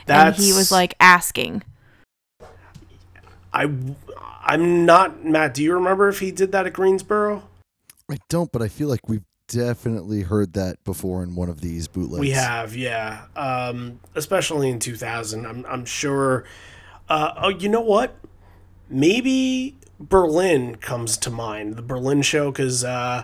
and 0.07 0.35
he 0.35 0.51
was 0.51 0.71
like 0.71 0.93
asking. 0.99 1.63
i 3.53 3.69
i'm 4.45 4.83
not 4.83 5.23
matt 5.23 5.53
do 5.53 5.63
you 5.63 5.73
remember 5.73 6.09
if 6.09 6.19
he 6.19 6.31
did 6.31 6.51
that 6.51 6.65
at 6.65 6.73
greensboro 6.73 7.43
I 8.11 8.17
don't, 8.29 8.51
but 8.51 8.61
I 8.61 8.67
feel 8.67 8.89
like 8.89 9.07
we've 9.07 9.23
definitely 9.47 10.21
heard 10.21 10.53
that 10.53 10.83
before 10.83 11.23
in 11.23 11.35
one 11.35 11.49
of 11.49 11.61
these 11.61 11.87
bootlegs. 11.87 12.19
We 12.19 12.31
have, 12.31 12.75
yeah. 12.75 13.25
Um, 13.35 13.99
especially 14.15 14.69
in 14.69 14.79
2000. 14.79 15.45
I'm, 15.45 15.65
I'm 15.67 15.85
sure. 15.85 16.45
Uh, 17.09 17.33
oh, 17.37 17.49
you 17.49 17.69
know 17.69 17.81
what? 17.81 18.15
Maybe 18.89 19.77
Berlin 19.99 20.75
comes 20.75 21.17
to 21.17 21.29
mind. 21.29 21.75
The 21.75 21.81
Berlin 21.81 22.21
show, 22.21 22.51
because 22.51 22.83
uh, 22.83 23.23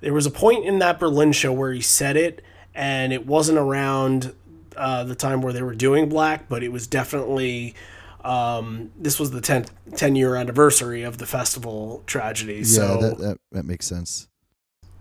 there 0.00 0.12
was 0.12 0.26
a 0.26 0.30
point 0.30 0.64
in 0.64 0.78
that 0.80 0.98
Berlin 0.98 1.32
show 1.32 1.52
where 1.52 1.72
he 1.72 1.80
said 1.80 2.16
it, 2.16 2.42
and 2.74 3.12
it 3.12 3.26
wasn't 3.26 3.58
around 3.58 4.34
uh, 4.76 5.04
the 5.04 5.14
time 5.14 5.40
where 5.40 5.52
they 5.52 5.62
were 5.62 5.74
doing 5.74 6.08
Black, 6.08 6.48
but 6.48 6.62
it 6.62 6.72
was 6.72 6.86
definitely. 6.86 7.74
Um, 8.22 8.90
this 8.98 9.20
was 9.20 9.32
the 9.32 9.42
10, 9.42 9.66
10 9.96 10.16
year 10.16 10.34
anniversary 10.34 11.02
of 11.02 11.18
the 11.18 11.26
festival 11.26 12.02
tragedy. 12.06 12.56
Yeah, 12.56 12.64
so 12.64 13.00
that, 13.02 13.18
that 13.18 13.38
that 13.52 13.64
makes 13.66 13.86
sense. 13.86 14.28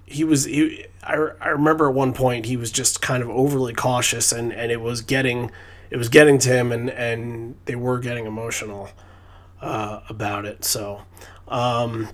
He 0.06 0.24
was 0.24 0.46
he 0.46 0.86
I, 1.02 1.14
I 1.42 1.50
remember 1.50 1.88
at 1.88 1.94
one 1.94 2.14
point 2.14 2.46
he 2.46 2.58
was 2.58 2.72
just 2.72 3.02
kind 3.02 3.24
of 3.24 3.30
overly 3.30 3.74
cautious 3.74 4.32
and 4.32 4.52
and 4.52 4.72
it 4.72 4.82
was 4.82 5.02
getting 5.02 5.52
it 5.90 5.98
was 5.98 6.10
getting 6.10 6.38
to 6.40 6.50
him 6.50 6.72
and 6.72 6.90
and 6.90 7.56
they 7.66 7.76
were 7.76 8.00
getting 8.00 8.26
emotional 8.26 8.90
uh, 9.62 10.02
about 10.10 10.46
it. 10.46 10.64
So 10.66 11.02
um 11.48 12.10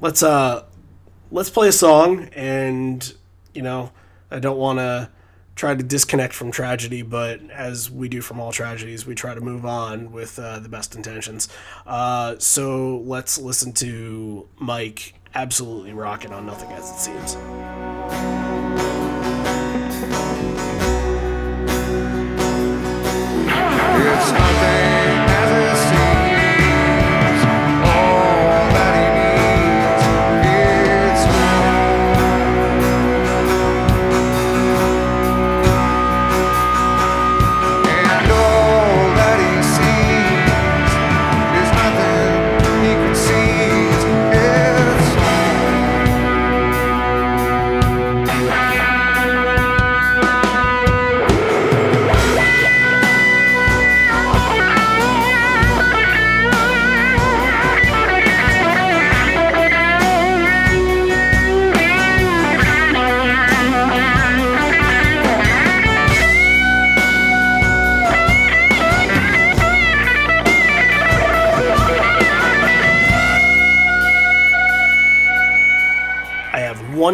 let's 0.00 0.22
uh 0.22 0.64
let's 1.30 1.50
play 1.50 1.68
a 1.68 1.72
song 1.72 2.28
and 2.34 3.14
you 3.54 3.62
know 3.62 3.92
I 4.30 4.38
don't 4.38 4.58
want 4.58 4.78
to 4.78 5.10
try 5.54 5.74
to 5.74 5.82
disconnect 5.82 6.34
from 6.34 6.50
tragedy 6.50 7.00
but 7.02 7.40
as 7.50 7.90
we 7.90 8.08
do 8.08 8.20
from 8.20 8.38
all 8.38 8.52
tragedies 8.52 9.06
we 9.06 9.14
try 9.14 9.34
to 9.34 9.40
move 9.40 9.64
on 9.64 10.12
with 10.12 10.38
uh, 10.38 10.58
the 10.58 10.68
best 10.68 10.94
intentions. 10.94 11.48
Uh, 11.86 12.36
so 12.38 12.98
let's 12.98 13.38
listen 13.38 13.72
to 13.72 14.48
Mike 14.58 15.14
absolutely 15.36 15.92
rocking 15.92 16.32
on 16.32 16.46
nothing 16.46 16.72
as 16.72 16.90
it 16.90 16.96
seems. 16.96 17.36
It's 23.98 24.32
nothing 24.32 24.95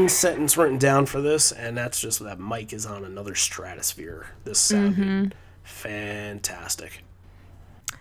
one 0.03 0.09
sentence 0.09 0.57
written 0.57 0.79
down 0.79 1.07
for 1.07 1.21
this, 1.21 1.53
and 1.53 1.77
that's 1.77 2.01
just 2.01 2.19
that 2.21 2.39
Mike 2.39 2.73
is 2.73 2.85
on 2.87 3.05
another 3.05 3.35
stratosphere. 3.35 4.27
This 4.45 4.59
sounded 4.59 5.35
fantastic. 5.63 7.03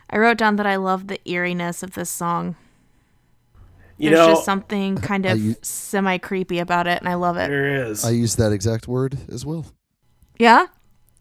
I 0.09 0.17
wrote 0.17 0.37
down 0.37 0.55
that 0.57 0.65
I 0.65 0.75
love 0.77 1.07
the 1.07 1.19
eeriness 1.29 1.83
of 1.83 1.93
this 1.93 2.09
song. 2.09 2.55
You 3.97 4.09
There's 4.09 4.19
know, 4.27 4.33
just 4.33 4.45
something 4.45 4.97
kind 4.97 5.25
of 5.25 5.37
you- 5.39 5.55
semi 5.61 6.17
creepy 6.17 6.59
about 6.59 6.87
it, 6.87 6.99
and 6.99 7.07
I 7.07 7.13
love 7.13 7.37
it. 7.37 7.47
there 7.49 7.85
is. 7.85 8.03
I 8.03 8.09
use 8.11 8.35
that 8.37 8.51
exact 8.51 8.87
word 8.87 9.17
as 9.31 9.45
well. 9.45 9.65
Yeah. 10.39 10.67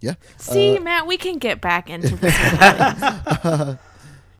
Yeah. 0.01 0.14
See, 0.39 0.78
Uh, 0.78 0.81
Matt, 0.81 1.07
we 1.07 1.18
can 1.18 1.37
get 1.39 1.61
back 1.61 1.91
into 1.91 2.16
this. 2.16 3.76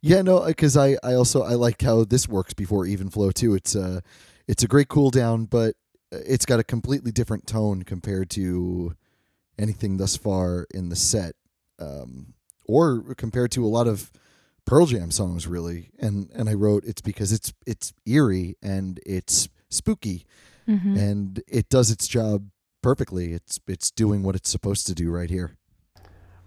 Yeah, 0.03 0.23
no, 0.23 0.47
because 0.47 0.79
I, 0.79 0.97
I 1.05 1.13
also 1.13 1.43
I 1.43 1.57
like 1.57 1.83
how 1.83 2.05
this 2.05 2.27
works 2.27 2.55
before 2.55 2.87
even 2.87 3.11
flow 3.11 3.31
too. 3.31 3.53
It's 3.55 3.77
uh 3.77 4.01
it's 4.49 4.63
a 4.63 4.67
great 4.67 4.89
cool 4.89 5.11
down, 5.11 5.45
but 5.45 5.75
it's 6.13 6.47
got 6.47 6.61
a 6.61 6.65
completely 6.65 7.13
different 7.13 7.47
tone 7.47 7.83
compared 7.83 8.31
to 8.31 8.95
anything 9.59 9.97
thus 9.99 10.17
far 10.17 10.67
in 10.73 10.89
the 10.89 10.97
set, 10.97 11.35
um, 11.79 12.35
or 12.65 13.15
compared 13.17 13.51
to 13.53 13.65
a 13.65 13.69
lot 13.69 13.87
of 13.87 14.11
Pearl 14.67 14.87
Jam 14.87 15.11
songs 15.11 15.47
really, 15.47 15.91
and 15.99 16.31
and 16.35 16.49
I 16.49 16.55
wrote 16.55 16.85
it's 16.85 17.01
because 17.03 17.33
it's 17.33 17.53
it's 17.67 17.93
eerie 18.07 18.57
and 18.63 19.01
it's 19.07 19.49
spooky, 19.69 20.27
Mm-hmm. 20.69 20.97
and 20.97 21.43
it 21.49 21.69
does 21.69 21.91
its 21.91 22.07
job 22.07 22.49
perfectly. 22.81 23.33
It's 23.33 23.59
it's 23.67 23.91
doing 23.91 24.23
what 24.23 24.37
it's 24.37 24.49
supposed 24.51 24.87
to 24.87 24.95
do 24.95 25.11
right 25.11 25.29
here. 25.29 25.57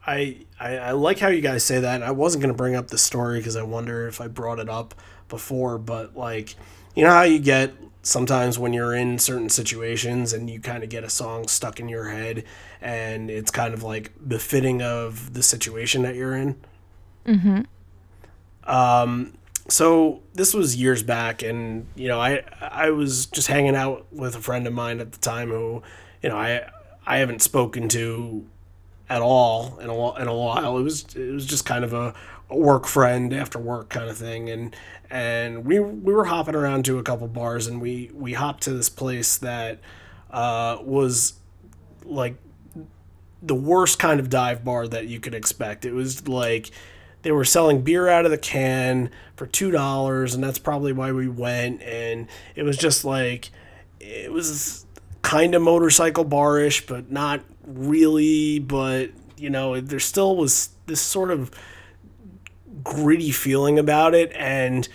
I, 0.05 0.45
I 0.59 0.77
I 0.77 0.91
like 0.91 1.19
how 1.19 1.27
you 1.27 1.41
guys 1.41 1.63
say 1.63 1.79
that. 1.81 2.03
I 2.03 2.11
wasn't 2.11 2.41
gonna 2.41 2.53
bring 2.53 2.75
up 2.75 2.87
the 2.87 2.97
story 2.97 3.39
because 3.39 3.55
I 3.57 3.63
wonder 3.63 4.07
if 4.07 4.21
I 4.21 4.27
brought 4.27 4.59
it 4.59 4.69
up 4.69 4.95
before, 5.29 5.77
but 5.77 6.15
like, 6.15 6.55
you 6.95 7.03
know 7.03 7.09
how 7.09 7.23
you 7.23 7.39
get 7.39 7.73
sometimes 8.03 8.59
when 8.59 8.73
you're 8.73 8.93
in 8.93 9.17
certain 9.17 9.49
situations 9.49 10.33
and 10.33 10.49
you 10.49 10.59
kind 10.59 10.83
of 10.83 10.89
get 10.89 11.03
a 11.03 11.09
song 11.09 11.47
stuck 11.47 11.79
in 11.79 11.89
your 11.89 12.09
head, 12.09 12.43
and 12.81 13.31
it's 13.31 13.49
kind 13.49 13.73
of 13.73 13.81
like 13.81 14.11
befitting 14.27 14.81
of 14.81 15.33
the 15.33 15.41
situation 15.41 16.03
that 16.03 16.15
you're 16.15 16.35
in. 16.35 16.55
Mm-hmm. 17.25 17.61
Um, 18.69 19.33
so 19.69 20.21
this 20.33 20.53
was 20.53 20.75
years 20.75 21.01
back, 21.01 21.41
and 21.41 21.87
you 21.95 22.07
know, 22.07 22.19
I 22.19 22.43
I 22.61 22.91
was 22.91 23.25
just 23.27 23.47
hanging 23.47 23.75
out 23.75 24.05
with 24.11 24.35
a 24.35 24.41
friend 24.41 24.67
of 24.67 24.73
mine 24.73 24.99
at 24.99 25.13
the 25.13 25.19
time 25.19 25.49
who, 25.49 25.81
you 26.21 26.29
know, 26.29 26.37
I 26.37 26.69
I 27.05 27.17
haven't 27.17 27.41
spoken 27.41 27.87
to 27.89 28.45
at 29.09 29.21
all 29.21 29.77
in 29.79 29.89
a 29.89 30.15
in 30.21 30.27
a 30.27 30.35
while. 30.35 30.77
It 30.77 30.83
was 30.83 31.05
it 31.15 31.31
was 31.31 31.45
just 31.45 31.65
kind 31.65 31.85
of 31.85 31.93
a, 31.93 32.07
a 32.07 32.13
work 32.49 32.85
friend 32.85 33.33
after 33.33 33.59
work 33.59 33.89
kind 33.89 34.09
of 34.09 34.17
thing, 34.17 34.49
and 34.49 34.75
and 35.09 35.65
we 35.65 35.79
we 35.79 36.13
were 36.13 36.25
hopping 36.25 36.55
around 36.55 36.85
to 36.85 36.97
a 36.99 37.03
couple 37.03 37.27
bars, 37.27 37.67
and 37.67 37.81
we 37.81 38.11
we 38.13 38.33
hopped 38.33 38.63
to 38.63 38.73
this 38.73 38.89
place 38.89 39.37
that 39.37 39.79
uh, 40.31 40.77
was 40.81 41.33
like 42.05 42.35
the 43.41 43.55
worst 43.55 43.99
kind 43.99 44.19
of 44.19 44.29
dive 44.29 44.63
bar 44.63 44.87
that 44.87 45.07
you 45.07 45.19
could 45.19 45.35
expect. 45.35 45.85
It 45.85 45.93
was 45.93 46.27
like 46.27 46.71
they 47.21 47.31
were 47.31 47.45
selling 47.45 47.81
beer 47.81 48.07
out 48.07 48.25
of 48.25 48.31
the 48.31 48.37
can 48.37 49.09
for 49.35 49.45
two 49.45 49.71
dollars, 49.71 50.33
and 50.33 50.43
that's 50.43 50.59
probably 50.59 50.93
why 50.93 51.11
we 51.11 51.27
went. 51.27 51.81
And 51.81 52.27
it 52.55 52.63
was 52.63 52.77
just 52.77 53.03
like 53.03 53.49
it 53.99 54.31
was 54.31 54.85
kind 55.21 55.55
of 55.55 55.61
motorcycle 55.61 56.25
barish, 56.25 56.87
but 56.87 57.11
not 57.11 57.41
really. 57.65 58.59
But 58.59 59.11
you 59.37 59.49
know, 59.49 59.79
there 59.79 59.99
still 59.99 60.35
was 60.35 60.69
this 60.85 61.01
sort 61.01 61.31
of 61.31 61.51
gritty 62.83 63.31
feeling 63.31 63.77
about 63.77 64.15
it, 64.15 64.31
and 64.35 64.87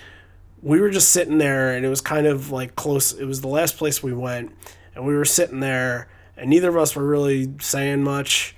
we 0.62 0.80
were 0.80 0.90
just 0.90 1.10
sitting 1.10 1.38
there, 1.38 1.74
and 1.74 1.84
it 1.84 1.88
was 1.88 2.00
kind 2.00 2.26
of 2.26 2.50
like 2.50 2.76
close. 2.76 3.12
It 3.12 3.26
was 3.26 3.40
the 3.40 3.48
last 3.48 3.76
place 3.76 4.02
we 4.02 4.12
went, 4.12 4.52
and 4.94 5.06
we 5.06 5.14
were 5.14 5.24
sitting 5.24 5.60
there, 5.60 6.08
and 6.36 6.50
neither 6.50 6.70
of 6.70 6.76
us 6.76 6.96
were 6.96 7.06
really 7.06 7.52
saying 7.60 8.02
much, 8.02 8.56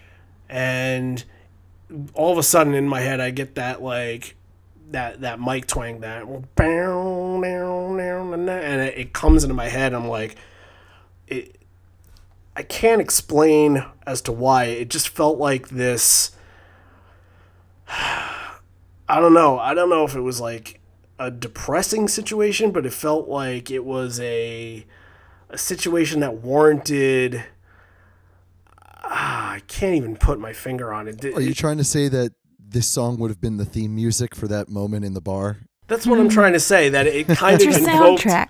and 0.49 1.25
all 2.15 2.33
of 2.33 2.39
a 2.39 2.43
sudden 2.43 2.75
in 2.75 2.89
my 2.89 3.01
head 3.01 3.21
I 3.21 3.31
get 3.31 3.57
that 3.57 3.83
like 3.83 4.37
that 4.91 5.21
that 5.23 5.41
mic 5.41 5.67
twang 5.67 6.01
that 6.01 6.27
and 8.49 8.81
it, 8.81 8.99
it 8.99 9.13
comes 9.13 9.45
into 9.45 9.55
my 9.55 9.69
head 9.69 9.93
I'm 9.95 10.09
like 10.09 10.37
it 11.27 11.57
I 12.55 12.63
can't 12.63 13.01
explain 13.01 13.85
as 14.07 14.21
to 14.23 14.33
why 14.33 14.65
it 14.65 14.91
just 14.91 15.09
felt 15.09 15.39
like 15.39 15.69
this 15.69 16.33
I 19.11 19.21
don't 19.21 19.35
know 19.35 19.59
I 19.59 19.75
don't 19.75 19.91
know 19.91 20.05
if 20.05 20.15
it 20.15 20.21
was 20.21 20.41
like 20.41 20.81
a 21.19 21.31
depressing 21.31 22.09
situation 22.09 22.71
but 22.71 22.87
it 22.87 22.93
felt 22.93 23.29
like 23.29 23.71
it 23.71 23.85
was 23.85 24.19
a 24.21 24.87
a 25.51 25.59
situation 25.59 26.21
that 26.21 26.37
warranted 26.37 27.45
ah, 29.05 29.53
I 29.53 29.61
can't 29.67 29.95
even 29.97 30.17
put 30.17 30.39
my 30.39 30.53
finger 30.53 30.93
on 30.93 31.09
it. 31.09 31.25
Are 31.25 31.41
you 31.41 31.55
trying 31.55 31.79
to 31.79 31.85
say 31.85 32.09
that 32.09 32.33
this 32.59 32.87
song 32.87 33.19
would 33.19 33.31
have 33.31 33.41
been 33.41 33.57
the 33.57 33.65
theme 33.65 33.95
music 33.95 34.35
for 34.35 34.47
that 34.49 34.69
moment 34.69 35.05
in 35.05 35.15
the 35.15 35.21
bar? 35.21 35.59
That's 35.89 36.07
what 36.07 36.21
I'm 36.21 36.29
trying 36.29 36.53
to 36.53 36.61
say. 36.61 36.89
That 36.89 37.07
it 37.07 37.27
kind 37.29 37.55
It's 37.61 37.65
of 37.65 37.83
your 37.83 37.91
invoked. 37.91 38.23
soundtrack. 38.23 38.49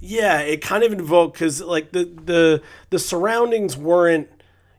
Yeah, 0.00 0.40
it 0.40 0.60
kind 0.62 0.82
of 0.82 0.92
invoked 0.92 1.34
because 1.34 1.60
like 1.60 1.92
the 1.92 2.04
the 2.04 2.62
the 2.90 2.98
surroundings 2.98 3.76
weren't, 3.76 4.28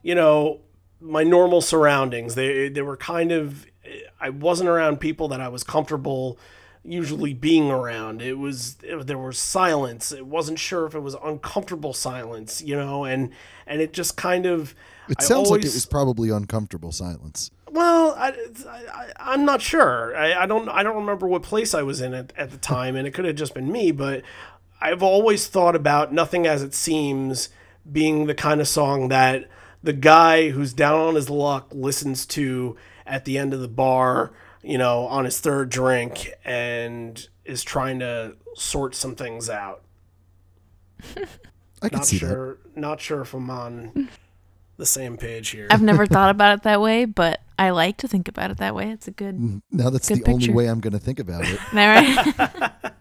you 0.02 0.14
know, 0.14 0.60
my 1.00 1.22
normal 1.24 1.60
surroundings. 1.62 2.34
They 2.34 2.68
they 2.68 2.82
were 2.82 2.96
kind 2.96 3.32
of. 3.32 3.66
I 4.20 4.30
wasn't 4.30 4.68
around 4.68 5.00
people 5.00 5.28
that 5.28 5.40
I 5.40 5.48
was 5.48 5.64
comfortable 5.64 6.38
usually 6.84 7.32
being 7.32 7.70
around. 7.70 8.22
It 8.22 8.38
was 8.38 8.76
it, 8.82 9.06
there 9.06 9.18
was 9.18 9.38
silence. 9.38 10.12
It 10.12 10.26
wasn't 10.26 10.58
sure 10.58 10.86
if 10.86 10.94
it 10.94 11.00
was 11.00 11.16
uncomfortable 11.22 11.92
silence, 11.92 12.62
you 12.62 12.76
know, 12.76 13.04
and 13.04 13.30
and 13.66 13.80
it 13.80 13.92
just 13.92 14.16
kind 14.16 14.46
of. 14.46 14.74
It 15.08 15.16
I 15.20 15.24
sounds 15.24 15.50
like 15.50 15.60
it 15.64 15.74
was 15.74 15.86
probably 15.86 16.30
uncomfortable 16.30 16.92
silence. 16.92 17.50
well, 17.70 18.14
I, 18.16 18.34
I, 18.68 19.12
I'm 19.18 19.44
not 19.44 19.60
sure. 19.60 20.16
I, 20.16 20.42
I 20.42 20.46
don't. 20.46 20.68
I 20.68 20.82
don't 20.82 20.96
remember 20.96 21.26
what 21.26 21.42
place 21.42 21.74
I 21.74 21.82
was 21.82 22.00
in 22.00 22.14
at, 22.14 22.32
at 22.36 22.50
the 22.50 22.58
time, 22.74 22.96
and 22.96 23.06
it 23.06 23.12
could 23.12 23.24
have 23.24 23.36
just 23.36 23.54
been 23.54 23.70
me. 23.70 23.92
But 23.92 24.22
I've 24.80 25.02
always 25.02 25.46
thought 25.46 25.76
about 25.76 26.12
"Nothing 26.12 26.46
as 26.46 26.62
It 26.62 26.74
Seems" 26.74 27.48
being 27.90 28.26
the 28.26 28.34
kind 28.34 28.60
of 28.60 28.68
song 28.68 29.08
that 29.08 29.48
the 29.82 29.92
guy 29.92 30.50
who's 30.50 30.72
down 30.72 31.00
on 31.00 31.14
his 31.16 31.28
luck 31.28 31.66
listens 31.72 32.24
to 32.26 32.76
at 33.12 33.26
the 33.26 33.36
end 33.36 33.52
of 33.52 33.60
the 33.60 33.68
bar, 33.68 34.32
you 34.62 34.78
know, 34.78 35.06
on 35.06 35.26
his 35.26 35.38
third 35.38 35.68
drink, 35.68 36.32
and 36.44 37.28
is 37.44 37.62
trying 37.62 37.98
to 37.98 38.34
sort 38.54 38.94
some 38.94 39.14
things 39.14 39.50
out. 39.50 39.82
I 41.82 41.88
can 41.88 41.98
Not 41.98 42.06
see 42.06 42.18
that. 42.18 42.26
sure. 42.26 42.58
Not 42.74 43.00
sure 43.00 43.20
if 43.20 43.34
I'm 43.34 43.50
on 43.50 44.08
the 44.78 44.86
same 44.86 45.16
page 45.18 45.50
here. 45.50 45.66
I've 45.70 45.82
never 45.82 46.06
thought 46.14 46.30
about 46.30 46.58
it 46.58 46.62
that 46.62 46.80
way, 46.80 47.04
but 47.04 47.40
I 47.58 47.70
like 47.70 47.98
to 47.98 48.08
think 48.08 48.28
about 48.28 48.50
it 48.50 48.56
that 48.58 48.74
way. 48.74 48.90
It's 48.90 49.08
a 49.08 49.10
good. 49.10 49.60
Now 49.70 49.90
that's 49.90 50.08
Good 50.08 50.24
the 50.24 50.30
only 50.30 50.50
way 50.50 50.68
I'm 50.68 50.80
going 50.80 50.92
to 50.94 50.98
think 50.98 51.18
about 51.18 51.44
it. 51.44 51.60
All 51.72 51.78
right. 51.78 52.92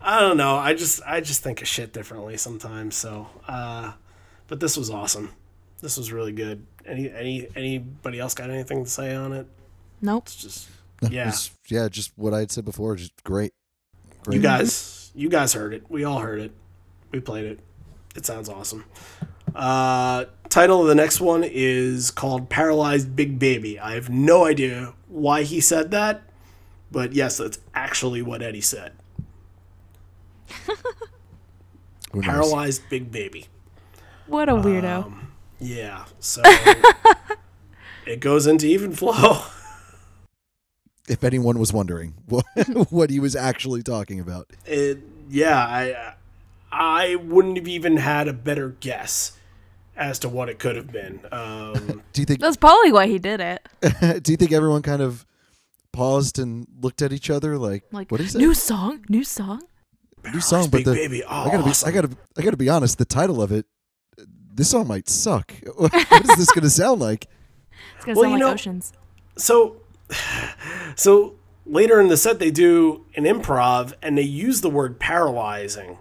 I 0.00 0.20
don't 0.20 0.36
know. 0.36 0.56
I 0.56 0.74
just 0.74 1.02
I 1.06 1.20
just 1.20 1.42
think 1.42 1.62
of 1.62 1.68
shit 1.68 1.92
differently 1.92 2.36
sometimes. 2.36 2.96
So, 2.96 3.28
uh, 3.46 3.92
but 4.48 4.58
this 4.60 4.76
was 4.76 4.90
awesome. 4.90 5.32
This 5.82 5.96
was 5.98 6.10
really 6.10 6.32
good. 6.32 6.66
Any 6.86 7.10
any 7.10 7.48
anybody 7.56 8.18
else 8.20 8.34
got 8.34 8.50
anything 8.50 8.84
to 8.84 8.90
say 8.90 9.14
on 9.14 9.32
it? 9.32 9.46
nope. 10.00 10.24
It's 10.26 10.36
just 10.36 10.68
It 11.02 11.12
yeah. 11.12 11.26
was- 11.26 11.50
yeah, 11.68 11.88
just 11.88 12.12
what 12.16 12.32
I 12.32 12.38
had 12.40 12.50
said 12.50 12.64
before. 12.64 12.96
Just 12.96 13.12
great. 13.24 13.52
great. 14.24 14.36
You 14.36 14.40
guys 14.42 15.10
you 15.14 15.28
guys 15.28 15.52
heard 15.52 15.74
it. 15.74 15.84
We 15.90 16.04
all 16.04 16.20
heard 16.20 16.40
it. 16.40 16.52
We 17.12 17.20
played 17.20 17.44
it. 17.46 17.60
It 18.14 18.24
sounds 18.26 18.48
awesome. 18.48 18.84
Uh, 19.54 20.24
title 20.48 20.82
of 20.82 20.88
the 20.88 20.94
next 20.94 21.20
one 21.20 21.44
is 21.44 22.10
called 22.10 22.48
Paralyzed 22.50 23.14
Big 23.16 23.38
Baby. 23.38 23.78
I 23.78 23.92
have 23.94 24.08
no 24.10 24.44
idea 24.44 24.94
why 25.08 25.42
he 25.44 25.60
said 25.60 25.90
that, 25.92 26.22
but 26.90 27.12
yes, 27.14 27.38
that's 27.38 27.58
actually 27.74 28.22
what 28.22 28.42
Eddie 28.42 28.60
said. 28.60 28.92
Paralyzed 32.20 32.82
Big 32.88 33.10
Baby. 33.10 33.46
What 34.26 34.48
a 34.48 34.52
weirdo. 34.52 35.12
Yeah, 35.60 36.04
so 36.20 36.42
it 38.06 38.20
goes 38.20 38.46
into 38.46 38.66
even 38.66 38.92
flow. 38.92 39.42
If 41.08 41.22
anyone 41.22 41.60
was 41.60 41.72
wondering 41.72 42.14
what, 42.26 42.44
what 42.90 43.10
he 43.10 43.20
was 43.20 43.36
actually 43.36 43.84
talking 43.84 44.18
about. 44.18 44.48
It, 44.64 44.98
yeah, 45.30 45.56
I 45.56 46.14
I 46.72 47.14
wouldn't 47.14 47.56
have 47.56 47.68
even 47.68 47.96
had 47.98 48.26
a 48.26 48.32
better 48.32 48.70
guess 48.80 49.38
as 49.96 50.18
to 50.18 50.28
what 50.28 50.48
it 50.48 50.58
could 50.58 50.74
have 50.74 50.90
been. 50.90 51.20
Um, 51.30 52.02
Do 52.12 52.20
you 52.22 52.26
think 52.26 52.40
That's 52.40 52.56
probably 52.56 52.90
why 52.90 53.06
he 53.06 53.20
did 53.20 53.40
it. 53.40 54.22
do 54.24 54.32
you 54.32 54.36
think 54.36 54.50
everyone 54.50 54.82
kind 54.82 55.00
of 55.00 55.24
paused 55.92 56.40
and 56.40 56.66
looked 56.80 57.02
at 57.02 57.12
each 57.12 57.30
other 57.30 57.56
like, 57.56 57.84
Like 57.92 58.10
what 58.10 58.20
is 58.20 58.34
it? 58.34 58.38
new 58.38 58.52
song, 58.52 59.04
new 59.08 59.22
song. 59.22 59.62
New 60.32 60.40
song, 60.40 60.68
but 60.70 60.84
the, 60.84 60.92
Baby, 60.92 61.22
oh, 61.22 61.28
I 61.28 61.50
gotta 61.52 61.62
be. 61.62 61.72
I 61.86 61.90
gotta, 61.92 62.10
I 62.36 62.42
gotta 62.42 62.56
be 62.56 62.68
honest. 62.68 62.98
The 62.98 63.04
title 63.04 63.40
of 63.40 63.52
it, 63.52 63.64
this 64.56 64.70
song 64.70 64.88
might 64.88 65.08
suck. 65.08 65.52
what 65.76 65.94
is 65.94 66.36
this 66.36 66.50
gonna 66.52 66.70
sound 66.70 67.00
like? 67.00 67.26
It's 67.96 68.04
gonna 68.04 68.16
Well, 68.18 68.24
sound 68.24 68.32
you 68.32 68.44
like 68.44 68.48
know- 68.48 68.52
oceans. 68.54 68.92
so 69.36 69.76
so 70.96 71.34
later 71.64 72.00
in 72.00 72.08
the 72.08 72.16
set 72.16 72.38
they 72.38 72.50
do 72.50 73.04
an 73.16 73.24
improv 73.24 73.92
and 74.02 74.16
they 74.18 74.22
use 74.22 74.60
the 74.62 74.70
word 74.70 74.98
paralyzing. 74.98 75.98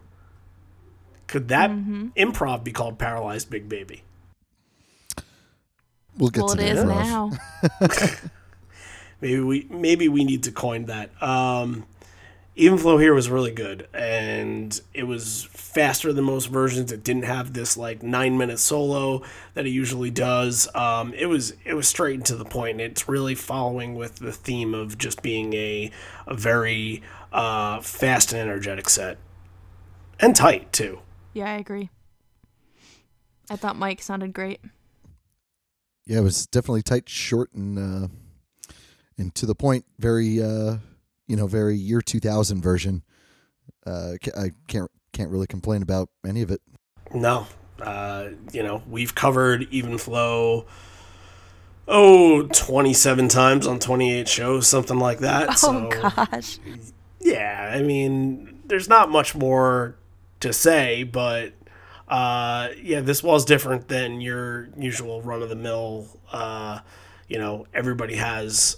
Could 1.28 1.48
that 1.48 1.72
improv 1.72 2.64
be 2.64 2.72
called 2.72 3.00
Paralyzed 3.00 3.50
Big 3.50 3.68
Baby? 3.68 4.04
We'll 6.18 6.30
get 6.30 6.44
Well, 6.44 6.56
to 6.56 6.62
it 6.64 6.76
that. 6.76 6.78
is 6.78 6.84
now. 6.86 7.32
Maybe 9.22 9.40
we 9.40 9.68
maybe 9.70 10.08
we 10.08 10.24
need 10.24 10.44
to 10.44 10.52
coin 10.52 10.86
that. 10.86 11.10
Um, 11.24 11.86
Even 12.58 12.78
Flow 12.78 12.98
here 12.98 13.14
was 13.14 13.30
really 13.30 13.52
good, 13.52 13.90
and 13.94 14.80
it 14.94 15.04
was 15.04 15.44
faster 15.52 16.14
than 16.14 16.24
most 16.24 16.46
versions. 16.46 16.90
It 16.92 17.04
didn't 17.04 17.26
have 17.26 17.52
this 17.52 17.76
like 17.76 18.02
nine 18.02 18.38
minute 18.38 18.60
solo 18.60 19.24
that 19.56 19.66
it 19.66 19.72
usually 19.72 20.10
does. 20.10 20.74
Um, 20.74 21.14
it 21.16 21.26
was 21.26 21.54
it 21.66 21.74
was 21.74 21.86
straight 21.88 22.16
and 22.16 22.26
to 22.28 22.36
the 22.36 22.46
point. 22.46 22.80
It's 22.80 23.10
really 23.10 23.36
following 23.36 23.96
with 23.96 24.20
the 24.20 24.32
theme 24.32 24.74
of 24.74 24.98
just 24.98 25.22
being 25.22 25.54
a 25.54 25.92
a 26.26 26.34
very 26.34 27.02
uh, 27.34 27.82
fast 27.82 28.32
and 28.32 28.42
energetic 28.42 28.88
set, 28.88 29.18
and 30.22 30.34
tight 30.34 30.72
too. 30.72 31.00
Yeah, 31.34 31.52
I 31.52 31.58
agree. 31.58 31.90
I 33.50 33.58
thought 33.58 33.76
Mike 33.76 34.02
sounded 34.02 34.32
great. 34.32 34.62
Yeah, 36.06 36.20
it 36.20 36.24
was 36.24 36.48
definitely 36.48 36.84
tight, 36.84 37.10
short, 37.10 37.52
and 37.54 37.78
uh, 37.78 38.08
and 39.18 39.36
to 39.36 39.46
the 39.46 39.56
point. 39.56 39.86
Very, 40.00 40.42
uh, 40.42 40.78
you 41.28 41.36
know, 41.36 41.48
very 41.48 41.76
year 41.76 42.02
2000 42.02 42.62
version. 42.62 43.04
Uh, 43.86 44.14
I 44.38 44.52
can't 44.68 44.90
can't 45.14 45.32
really 45.32 45.48
complain 45.48 45.82
about 45.82 46.10
any 46.28 46.42
of 46.42 46.52
it. 46.52 46.62
No. 47.14 47.48
Uh, 47.82 48.30
you 48.52 48.64
know, 48.64 48.84
we've 48.88 49.16
covered 49.16 49.68
Even 49.70 49.98
Flow, 49.98 50.66
oh, 51.88 52.44
27 52.44 53.28
times 53.28 53.68
on 53.68 53.80
28 53.80 54.28
shows, 54.28 54.68
something 54.68 55.00
like 55.00 55.20
that. 55.20 55.50
Oh 55.50 55.56
so, 55.56 55.90
gosh. 55.90 56.60
yeah, 57.20 57.72
I 57.74 57.82
mean, 57.82 58.62
there's 58.66 58.88
not 58.88 59.10
much 59.10 59.36
more 59.36 59.96
to 60.40 60.54
say, 60.54 61.04
but 61.04 61.54
uh, 62.08 62.70
yeah, 62.82 63.02
this 63.02 63.24
was 63.24 63.46
different 63.46 63.88
than 63.88 64.22
your 64.22 64.70
usual 64.78 65.22
run 65.22 65.42
of 65.42 65.50
the 65.50 65.56
mill. 65.56 66.08
Uh, 66.32 66.80
you 67.28 67.38
know, 67.38 67.66
everybody 67.74 68.16
has 68.16 68.78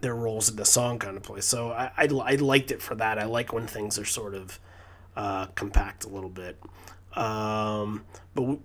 their 0.00 0.14
roles 0.14 0.48
in 0.48 0.56
the 0.56 0.64
song 0.64 0.98
kind 0.98 1.16
of 1.16 1.22
place. 1.22 1.46
So 1.46 1.70
I, 1.70 1.90
I, 1.96 2.04
I 2.04 2.34
liked 2.36 2.70
it 2.70 2.82
for 2.82 2.94
that. 2.96 3.18
I 3.18 3.24
like 3.24 3.52
when 3.52 3.66
things 3.66 3.98
are 3.98 4.04
sort 4.04 4.34
of 4.34 4.58
uh, 5.16 5.46
compact 5.54 6.04
a 6.04 6.08
little 6.08 6.30
bit. 6.30 6.60
Um, 7.14 8.04
but 8.34 8.58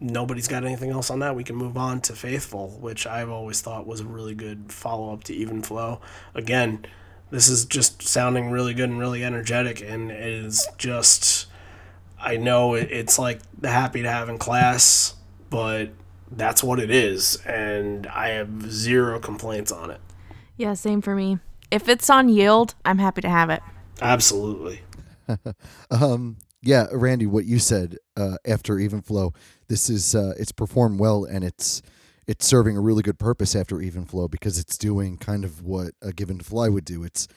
nobody's 0.00 0.48
got 0.48 0.64
anything 0.64 0.90
else 0.90 1.10
on 1.10 1.18
that. 1.20 1.36
We 1.36 1.44
can 1.44 1.56
move 1.56 1.76
on 1.76 2.00
to 2.02 2.14
Faithful, 2.14 2.70
which 2.80 3.06
I've 3.06 3.30
always 3.30 3.60
thought 3.60 3.86
was 3.86 4.00
a 4.00 4.04
really 4.04 4.34
good 4.34 4.72
follow 4.72 5.12
up 5.12 5.24
to 5.24 5.34
Even 5.34 5.62
Flow. 5.62 6.00
Again, 6.34 6.86
this 7.30 7.48
is 7.48 7.64
just 7.64 8.02
sounding 8.02 8.50
really 8.50 8.72
good 8.72 8.88
and 8.88 8.98
really 8.98 9.24
energetic, 9.24 9.80
and 9.80 10.10
it 10.10 10.20
is 10.20 10.68
just. 10.78 11.46
I 12.18 12.38
know 12.38 12.74
it's 12.74 13.18
like 13.18 13.40
the 13.60 13.68
happy 13.68 14.02
to 14.02 14.10
have 14.10 14.28
in 14.28 14.38
class, 14.38 15.14
but 15.50 15.90
that's 16.30 16.62
what 16.62 16.80
it 16.80 16.90
is, 16.90 17.36
and 17.44 18.06
I 18.06 18.28
have 18.28 18.70
zero 18.70 19.20
complaints 19.20 19.70
on 19.70 19.90
it. 19.90 20.00
Yeah, 20.56 20.74
same 20.74 21.00
for 21.00 21.14
me. 21.14 21.38
If 21.70 21.88
it's 21.88 22.08
on 22.08 22.28
yield, 22.28 22.74
I'm 22.84 22.98
happy 22.98 23.20
to 23.22 23.28
have 23.28 23.50
it. 23.50 23.62
Absolutely. 24.00 24.82
Um, 25.90 26.36
yeah, 26.62 26.86
Randy, 26.92 27.26
what 27.26 27.44
you 27.44 27.58
said 27.58 27.96
uh, 28.16 28.36
after 28.46 28.78
Even 28.78 29.02
Flow, 29.02 29.32
this 29.68 29.90
is 29.90 30.14
uh, 30.14 30.34
it's 30.38 30.52
performed 30.52 31.00
well 31.00 31.24
and 31.24 31.44
it's 31.44 31.82
it's 32.26 32.46
serving 32.46 32.76
a 32.76 32.80
really 32.80 33.02
good 33.02 33.18
purpose 33.18 33.54
after 33.54 33.80
Even 33.80 34.04
Flow 34.04 34.28
because 34.28 34.58
it's 34.58 34.76
doing 34.76 35.16
kind 35.16 35.44
of 35.44 35.62
what 35.62 35.92
a 36.02 36.12
Given 36.12 36.38
to 36.38 36.44
Fly 36.44 36.68
would 36.68 36.84
do. 36.84 37.04
It's 37.04 37.28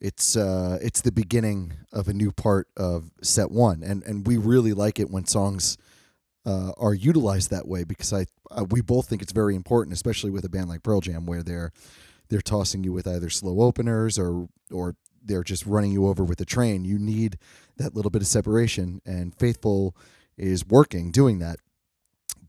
it's 0.00 0.36
uh, 0.36 0.78
it's 0.82 1.00
the 1.00 1.12
beginning 1.12 1.72
of 1.92 2.08
a 2.08 2.12
new 2.12 2.30
part 2.30 2.68
of 2.76 3.10
set 3.22 3.50
one, 3.50 3.82
and 3.82 4.02
and 4.04 4.26
we 4.26 4.36
really 4.36 4.72
like 4.72 5.00
it 5.00 5.10
when 5.10 5.26
songs 5.26 5.76
uh, 6.44 6.72
are 6.78 6.94
utilized 6.94 7.50
that 7.50 7.66
way 7.66 7.82
because 7.82 8.12
I 8.12 8.26
uh, 8.50 8.64
we 8.70 8.80
both 8.82 9.08
think 9.08 9.22
it's 9.22 9.32
very 9.32 9.56
important, 9.56 9.94
especially 9.94 10.30
with 10.30 10.44
a 10.44 10.48
band 10.48 10.68
like 10.68 10.82
Pearl 10.82 11.00
Jam 11.00 11.26
where 11.26 11.42
they're 11.42 11.72
they're 12.28 12.40
tossing 12.40 12.84
you 12.84 12.92
with 12.92 13.06
either 13.06 13.30
slow 13.30 13.60
openers 13.60 14.18
or 14.18 14.48
or 14.70 14.96
they're 15.24 15.44
just 15.44 15.66
running 15.66 15.92
you 15.92 16.06
over 16.06 16.24
with 16.24 16.40
a 16.40 16.44
train. 16.44 16.84
You 16.84 16.98
need 16.98 17.38
that 17.76 17.94
little 17.94 18.10
bit 18.10 18.22
of 18.22 18.28
separation, 18.28 19.00
and 19.04 19.34
Faithful 19.34 19.96
is 20.36 20.66
working 20.66 21.10
doing 21.10 21.38
that. 21.40 21.58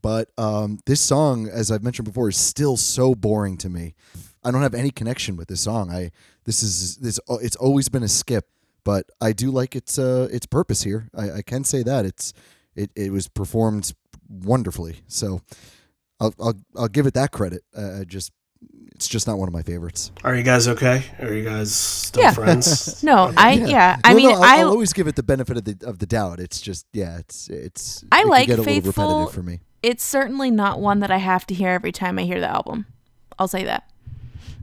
But 0.00 0.30
um, 0.38 0.78
this 0.86 1.00
song, 1.00 1.48
as 1.48 1.70
I've 1.70 1.82
mentioned 1.82 2.06
before, 2.06 2.28
is 2.28 2.36
still 2.36 2.76
so 2.76 3.14
boring 3.14 3.56
to 3.58 3.68
me. 3.68 3.94
I 4.44 4.50
don't 4.50 4.62
have 4.62 4.74
any 4.74 4.90
connection 4.90 5.36
with 5.36 5.48
this 5.48 5.60
song. 5.60 5.90
I 5.90 6.12
this 6.44 6.62
is 6.62 6.96
this 6.96 7.18
it's 7.42 7.56
always 7.56 7.88
been 7.88 8.02
a 8.02 8.08
skip, 8.08 8.48
but 8.84 9.06
I 9.20 9.32
do 9.32 9.50
like 9.50 9.74
its 9.74 9.98
uh 9.98 10.28
its 10.30 10.46
purpose 10.46 10.82
here. 10.82 11.08
I, 11.14 11.30
I 11.32 11.42
can 11.42 11.64
say 11.64 11.82
that 11.82 12.04
it's 12.04 12.32
it, 12.76 12.90
it 12.94 13.12
was 13.12 13.28
performed 13.28 13.92
wonderfully. 14.28 15.00
So 15.08 15.42
I'll 16.20 16.34
I'll, 16.40 16.54
I'll 16.76 16.88
give 16.88 17.06
it 17.06 17.14
that 17.14 17.32
credit. 17.32 17.62
Uh, 17.76 18.00
I 18.00 18.04
just 18.04 18.32
it's 18.94 19.06
just 19.08 19.26
not 19.26 19.38
one 19.38 19.46
of 19.48 19.54
my 19.54 19.62
favorites. 19.62 20.10
Are 20.24 20.34
you 20.34 20.42
guys 20.42 20.66
okay? 20.68 21.04
Are 21.20 21.32
you 21.32 21.44
guys 21.44 21.72
still 21.74 22.22
Yeah. 22.24 22.32
friends? 22.32 23.02
No, 23.04 23.32
I 23.36 23.52
yeah. 23.52 23.96
I 24.02 24.08
Well, 24.14 24.16
mean, 24.16 24.28
no, 24.30 24.36
I'll, 24.36 24.42
I 24.44 24.56
I'll 24.58 24.68
always 24.70 24.92
give 24.92 25.06
it 25.06 25.14
the 25.16 25.22
benefit 25.22 25.56
of 25.56 25.64
the 25.64 25.76
of 25.86 25.98
the 26.00 26.06
doubt. 26.06 26.40
It's 26.40 26.60
just 26.60 26.86
yeah, 26.92 27.18
it's 27.18 27.48
it's. 27.48 28.04
I 28.10 28.18
it 28.18 28.22
can 28.22 28.30
like 28.30 28.46
get 28.48 28.58
a 28.58 28.62
little 28.62 28.74
Faithful. 28.74 29.04
repetitive 29.04 29.34
for 29.34 29.42
me. 29.42 29.60
it's 29.82 30.02
certainly 30.02 30.50
not 30.50 30.80
one 30.80 30.98
that 31.00 31.10
I 31.12 31.18
have 31.18 31.46
to 31.46 31.54
hear 31.54 31.70
every 31.70 31.92
time 31.92 32.18
I 32.18 32.22
hear 32.22 32.40
the 32.40 32.48
album. 32.48 32.86
I'll 33.38 33.46
say 33.48 33.64
that. 33.64 33.88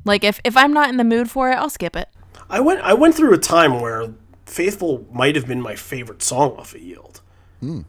Like 0.04 0.24
if 0.26 0.41
if 0.43 0.58
I'm 0.58 0.74
not 0.74 0.89
in 0.89 0.98
the 0.98 1.04
mood 1.06 1.32
for 1.32 1.50
it, 1.50 1.56
I'll 1.56 1.70
skip 1.70 1.96
it. 1.96 2.10
I 2.50 2.60
went 2.60 2.82
I 2.82 2.93
went 2.93 3.16
through 3.16 3.34
a 3.34 3.38
time 3.39 3.80
where 3.80 4.14
Faithful 4.46 5.06
might 5.12 5.36
have 5.36 5.48
been 5.48 5.62
my 5.62 5.76
favorite 5.76 6.22
song 6.22 6.52
off 6.58 6.76
of 6.76 6.82
Yield. 6.82 7.22
Hmm. 7.62 7.82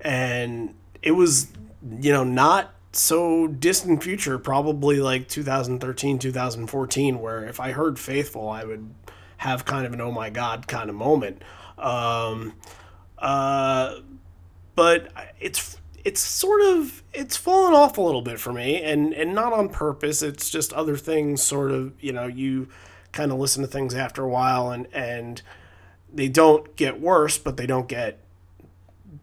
And 0.00 0.74
it 1.00 1.12
was, 1.12 1.46
you 2.00 2.12
know, 2.12 2.24
not 2.24 2.74
so 2.92 3.46
distant 3.46 4.02
future, 4.02 4.38
probably 4.38 5.00
like 5.00 5.28
2013, 5.28 6.18
2014, 6.18 7.20
where 7.20 7.44
if 7.44 7.58
I 7.60 7.72
heard 7.72 7.98
Faithful, 7.98 8.48
I 8.48 8.64
would 8.64 8.94
have 9.38 9.64
kind 9.64 9.86
of 9.86 9.92
an 9.92 10.00
oh 10.00 10.12
my 10.12 10.30
god 10.30 10.68
kind 10.68 10.88
of 10.88 10.96
moment. 10.96 11.42
Um, 11.78 12.54
uh, 13.18 13.96
but 14.74 15.08
it's 15.40 15.78
it's 16.04 16.20
sort 16.20 16.60
of 16.62 17.02
it's 17.12 17.36
fallen 17.36 17.74
off 17.74 17.96
a 17.98 18.00
little 18.00 18.22
bit 18.22 18.40
for 18.40 18.52
me 18.52 18.82
and 18.82 19.12
and 19.14 19.34
not 19.34 19.52
on 19.52 19.68
purpose 19.68 20.22
it's 20.22 20.50
just 20.50 20.72
other 20.72 20.96
things 20.96 21.42
sort 21.42 21.70
of 21.70 21.92
you 22.02 22.12
know 22.12 22.26
you 22.26 22.68
kind 23.12 23.30
of 23.30 23.38
listen 23.38 23.62
to 23.62 23.68
things 23.68 23.94
after 23.94 24.24
a 24.24 24.28
while 24.28 24.70
and 24.70 24.88
and 24.92 25.42
they 26.12 26.28
don't 26.28 26.74
get 26.76 27.00
worse 27.00 27.38
but 27.38 27.56
they 27.56 27.66
don't 27.66 27.88
get 27.88 28.18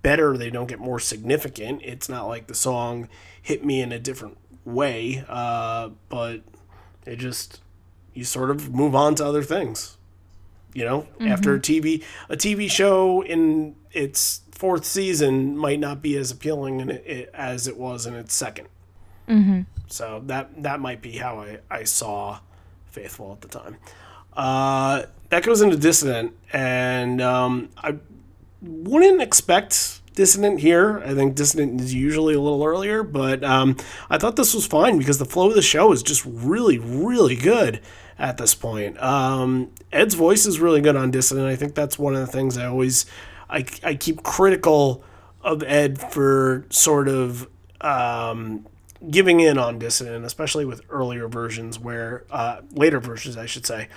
better 0.02 0.38
they 0.38 0.50
don't 0.50 0.68
get 0.68 0.80
more 0.80 1.00
significant. 1.00 1.82
It's 1.84 2.10
not 2.10 2.28
like 2.28 2.48
the 2.48 2.56
song 2.56 3.10
hit 3.42 3.64
me 3.66 3.82
in 3.82 3.92
a 3.92 4.00
different 4.00 4.38
way 4.66 5.24
uh, 5.28 5.90
but 6.10 6.42
it 7.06 7.18
just 7.18 7.62
you 8.14 8.24
sort 8.24 8.52
of 8.52 8.74
move 8.74 8.94
on 8.96 9.16
to 9.16 9.26
other 9.26 9.44
things 9.44 9.98
you 10.74 10.86
know? 10.86 11.08
After 11.22 11.56
a 11.56 11.60
tv 11.60 12.04
a 12.30 12.36
tv 12.38 12.70
show 12.70 13.24
in 13.24 13.76
its 13.92 14.42
fourth 14.52 14.86
season 14.86 15.58
might 15.58 15.80
not 15.80 16.02
be 16.02 16.16
as 16.18 16.32
appealing 16.32 16.82
in 16.82 16.90
it, 16.92 17.30
as 17.34 17.68
it 17.68 17.78
was 17.78 18.06
in 18.06 18.14
its 18.14 18.40
2nd 18.40 18.66
so 19.88 20.22
that 20.26 20.64
that 20.64 20.80
might 20.80 21.02
be 21.02 21.14
how 21.14 21.40
i 21.40 21.60
i 21.72 21.84
saw 21.84 22.40
faithful 22.88 23.32
at 23.32 23.42
the 23.42 23.48
time. 23.48 23.78
Uh 24.34 25.04
that 25.30 25.44
goes 25.44 25.62
into 25.62 25.78
dissident 25.78 26.34
and 26.54 27.22
um 27.22 27.70
i 27.78 27.96
wouldn't 28.62 29.22
expect 29.22 30.02
dissident 30.16 30.60
here. 30.60 31.00
I 31.06 31.14
think 31.14 31.36
dissident 31.36 31.80
is 31.80 31.94
usually 31.94 32.34
a 32.34 32.42
little 32.42 32.64
earlier 32.64 33.04
but 33.04 33.44
um 33.44 33.78
i 34.10 34.18
thought 34.18 34.36
this 34.36 34.54
was 34.54 34.68
fine 34.68 34.98
because 34.98 35.18
the 35.18 35.26
flow 35.26 35.50
of 35.50 35.56
the 35.56 35.62
show 35.62 35.92
is 35.94 36.04
just 36.04 36.26
really 36.26 36.78
really 36.78 37.36
good 37.36 37.80
at 38.18 38.38
this 38.38 38.54
point. 38.54 39.02
Um 39.02 39.72
ed's 39.94 40.16
voice 40.16 40.46
is 40.46 40.60
really 40.60 40.82
good 40.82 40.96
on 40.98 41.10
dissident. 41.12 41.48
I 41.48 41.56
think 41.56 41.74
that's 41.74 41.98
one 41.98 42.16
of 42.16 42.20
the 42.22 42.28
things 42.28 42.58
i 42.58 42.66
always 42.66 43.06
i, 43.50 43.64
I 43.84 43.96
keep 43.96 44.24
critical 44.24 45.04
of 45.42 45.64
ed 45.64 46.00
for 46.12 46.66
sort 46.70 47.08
of 47.08 47.48
um 47.80 48.68
giving 49.10 49.40
in 49.40 49.58
on 49.58 49.80
dissident 49.80 50.26
especially 50.26 50.66
with 50.66 50.82
earlier 50.90 51.30
versions 51.30 51.80
where 51.80 52.26
uh 52.30 52.60
later 52.74 53.00
versions 53.00 53.38
i 53.38 53.46
should 53.46 53.66
say 53.66 53.88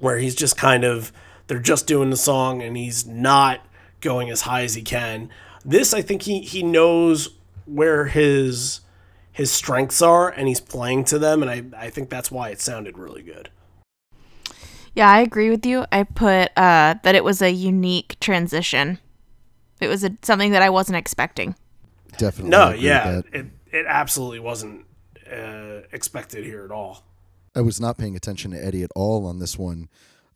where 0.00 0.18
he's 0.18 0.34
just 0.34 0.58
kind 0.58 0.84
of 0.84 1.10
they're 1.46 1.58
just 1.58 1.86
doing 1.86 2.10
the 2.10 2.16
song 2.16 2.62
and 2.62 2.76
he's 2.76 3.06
not 3.06 3.60
going 4.00 4.30
as 4.30 4.42
high 4.42 4.62
as 4.62 4.74
he 4.74 4.82
can. 4.82 5.30
This 5.64 5.94
I 5.94 6.02
think 6.02 6.22
he 6.22 6.40
he 6.40 6.62
knows 6.62 7.30
where 7.66 8.06
his 8.06 8.80
his 9.32 9.50
strengths 9.50 10.00
are 10.02 10.28
and 10.28 10.46
he's 10.48 10.60
playing 10.60 11.04
to 11.04 11.18
them 11.18 11.42
and 11.42 11.50
I, 11.50 11.86
I 11.86 11.90
think 11.90 12.10
that's 12.10 12.30
why 12.30 12.50
it 12.50 12.60
sounded 12.60 12.98
really 12.98 13.22
good. 13.22 13.50
Yeah, 14.94 15.10
I 15.10 15.20
agree 15.20 15.50
with 15.50 15.66
you. 15.66 15.86
I 15.90 16.04
put 16.04 16.50
uh, 16.56 16.94
that 17.02 17.14
it 17.14 17.24
was 17.24 17.42
a 17.42 17.50
unique 17.50 18.16
transition. 18.20 18.98
It 19.80 19.88
was 19.88 20.04
a, 20.04 20.16
something 20.22 20.52
that 20.52 20.62
I 20.62 20.70
wasn't 20.70 20.96
expecting. 20.96 21.56
Definitely. 22.16 22.50
No, 22.50 22.70
yeah, 22.70 23.22
it 23.32 23.46
it 23.72 23.86
absolutely 23.88 24.38
wasn't 24.38 24.86
uh, 25.30 25.80
expected 25.90 26.44
here 26.44 26.64
at 26.64 26.70
all. 26.70 27.04
I 27.56 27.60
was 27.60 27.80
not 27.80 27.98
paying 27.98 28.14
attention 28.14 28.52
to 28.52 28.64
Eddie 28.64 28.84
at 28.84 28.90
all 28.94 29.26
on 29.26 29.40
this 29.40 29.58
one, 29.58 29.88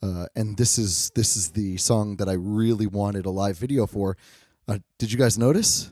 uh, 0.03 0.27
and 0.37 0.57
this 0.57 0.79
is 0.79 1.11
this 1.15 1.37
is 1.37 1.51
the 1.51 1.77
song 1.77 2.17
that 2.17 2.29
I 2.29 2.35
really 2.35 2.87
wanted 2.87 3.27
a 3.27 3.31
live 3.31 3.57
video 3.59 3.87
for. 3.87 4.17
Uh, 4.67 4.79
did 4.99 5.11
you 5.11 5.19
guys 5.19 5.39
notice? 5.39 5.91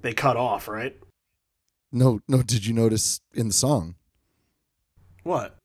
They 0.00 0.12
cut 0.12 0.36
off, 0.36 0.68
right? 0.68 0.96
No, 1.92 2.20
no. 2.28 2.42
Did 2.42 2.66
you 2.66 2.72
notice 2.74 3.20
in 3.34 3.48
the 3.48 3.54
song 3.54 3.96
What? 5.22 5.56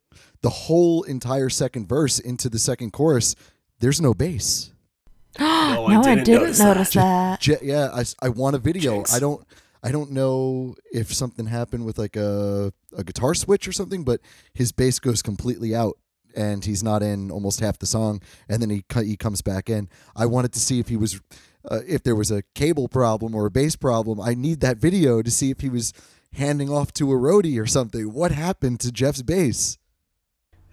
the 0.41 0.49
whole 0.49 1.03
entire 1.03 1.49
second 1.49 1.87
verse 1.87 2.19
into 2.19 2.49
the 2.49 2.59
second 2.59 2.91
chorus? 2.91 3.35
There's 3.79 4.01
no 4.01 4.13
bass. 4.13 4.71
No, 5.39 5.87
no, 5.87 6.01
I 6.01 6.15
didn't, 6.15 6.27
notice, 6.59 6.93
that. 6.93 7.39
Je- 7.39 7.55
yeah, 7.63 8.03
I 8.21 8.29
want 8.29 8.57
a 8.57 8.59
video. 8.59 8.95
Jinx. 8.95 9.13
I 9.15 9.19
don't 9.19 9.41
I 9.81 9.91
don't 9.91 10.11
know 10.11 10.75
if 10.91 11.13
something 11.13 11.45
happened 11.45 11.85
with 11.85 11.97
like 11.97 12.15
a 12.15 12.73
a 12.95 13.03
guitar 13.03 13.33
switch 13.33 13.67
or 13.67 13.71
something, 13.71 14.03
but 14.03 14.19
his 14.53 14.71
bass 14.73 14.99
goes 14.99 15.21
completely 15.21 15.73
out 15.73 15.97
and 16.35 16.63
he's 16.65 16.83
not 16.83 17.03
in 17.03 17.31
almost 17.31 17.59
half 17.59 17.79
the 17.79 17.85
song, 17.85 18.21
and 18.49 18.61
then 18.61 18.69
he 18.69 18.83
he 19.03 19.17
comes 19.17 19.41
back 19.41 19.69
in. 19.69 19.89
I 20.15 20.25
wanted 20.25 20.53
to 20.53 20.59
see 20.59 20.79
if 20.79 20.87
he 20.87 20.97
was 20.97 21.21
uh, 21.69 21.79
if 21.87 22.03
there 22.03 22.15
was 22.15 22.31
a 22.31 22.43
cable 22.55 22.87
problem 22.87 23.35
or 23.35 23.45
a 23.45 23.51
bass 23.51 23.75
problem. 23.75 24.19
I 24.19 24.33
need 24.33 24.61
that 24.61 24.77
video 24.77 25.21
to 25.21 25.31
see 25.31 25.51
if 25.51 25.61
he 25.61 25.69
was 25.69 25.93
handing 26.33 26.69
off 26.69 26.93
to 26.93 27.11
a 27.11 27.15
roadie 27.15 27.61
or 27.61 27.67
something. 27.67 28.13
What 28.13 28.31
happened 28.31 28.79
to 28.81 28.91
Jeff's 28.91 29.21
bass? 29.21 29.77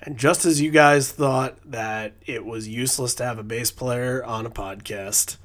And 0.01 0.17
just 0.17 0.45
as 0.45 0.61
you 0.61 0.71
guys 0.71 1.11
thought 1.11 1.59
that 1.69 2.15
it 2.25 2.45
was 2.45 2.69
useless 2.69 3.15
to 3.17 3.25
have 3.25 3.39
a 3.39 3.43
bass 3.43 3.73
player 3.73 4.25
on 4.25 4.47
a 4.47 4.51
podcast, 4.51 5.39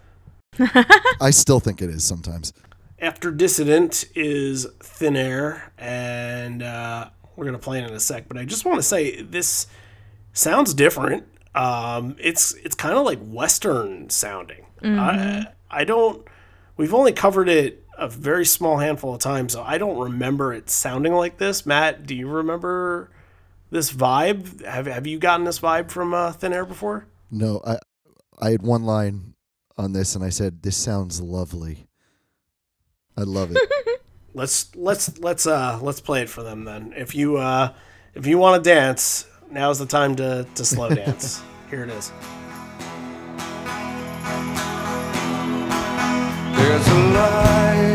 I 1.20 1.32
still 1.32 1.60
think 1.60 1.82
it 1.82 1.90
is 1.90 2.04
sometimes. 2.04 2.54
after 3.00 3.32
Dissident 3.32 4.06
is 4.16 4.68
Thin 4.80 5.16
Air, 5.16 5.72
and 5.80 6.62
uh, 6.62 7.10
we're 7.36 7.46
gonna 7.46 7.58
play 7.58 7.80
it 7.82 7.88
in 7.90 7.94
a 7.96 8.00
sec. 8.00 8.28
But 8.28 8.38
I 8.38 8.46
just 8.46 8.64
want 8.64 8.78
to 8.78 8.84
say 8.84 9.24
this 9.24 9.66
sounds 10.34 10.74
different. 10.74 11.26
Um, 11.56 12.16
it's 12.20 12.54
it's 12.56 12.76
kind 12.76 12.98
of 12.98 13.06
like 13.06 13.20
Western 13.20 14.10
sounding. 14.10 14.66
I 14.84 15.46
I 15.72 15.84
don't. 15.86 16.28
We've 16.76 16.94
only 16.94 17.14
covered 17.14 17.48
it 17.48 17.86
a 17.98 18.10
very 18.10 18.46
small 18.46 18.80
handful 18.80 19.14
of 19.14 19.22
times, 19.22 19.54
so 19.54 19.64
I 19.64 19.78
don't 19.78 19.98
remember 19.98 20.54
it 20.54 20.70
sounding 20.70 21.14
like 21.14 21.38
this. 21.38 21.66
Matt, 21.66 22.06
do 22.06 22.16
you 22.16 22.28
remember 22.28 23.12
this 23.70 23.92
vibe? 23.94 24.66
Have 24.66 24.88
Have 24.88 25.08
you 25.08 25.20
gotten 25.20 25.46
this 25.46 25.60
vibe 25.60 25.90
from 25.90 26.14
uh, 26.14 26.34
Thin 26.34 26.52
Air 26.52 26.66
before? 26.66 27.08
No, 27.32 27.62
I 27.66 27.78
I 28.40 28.52
had 28.52 28.62
one 28.62 28.84
line 28.84 29.34
on 29.78 29.94
this 29.94 30.16
and 30.16 30.24
I 30.24 30.30
said, 30.30 30.62
This 30.64 30.78
sounds 30.78 31.22
lovely. 31.22 31.88
I 33.18 33.22
love 33.22 33.52
it. 33.56 34.02
Let's 34.36 34.76
let's 34.76 35.20
let's 35.20 35.46
uh 35.46 35.78
let's 35.84 36.02
play 36.02 36.24
it 36.24 36.30
for 36.30 36.42
them 36.42 36.64
then. 36.64 36.92
If 36.98 37.14
you 37.14 37.38
uh 37.38 37.72
if 38.16 38.26
you 38.26 38.40
want 38.40 38.64
to 38.64 38.68
dance, 38.68 39.28
now's 39.54 39.80
the 39.80 39.86
time 39.86 40.16
to 40.16 40.46
to 40.56 40.66
slow 40.66 40.90
dance. 40.90 41.42
Here 41.70 41.84
it 41.84 41.90
is. 41.90 42.12
There's 46.56 46.88
a 46.88 47.00
light 47.14 47.93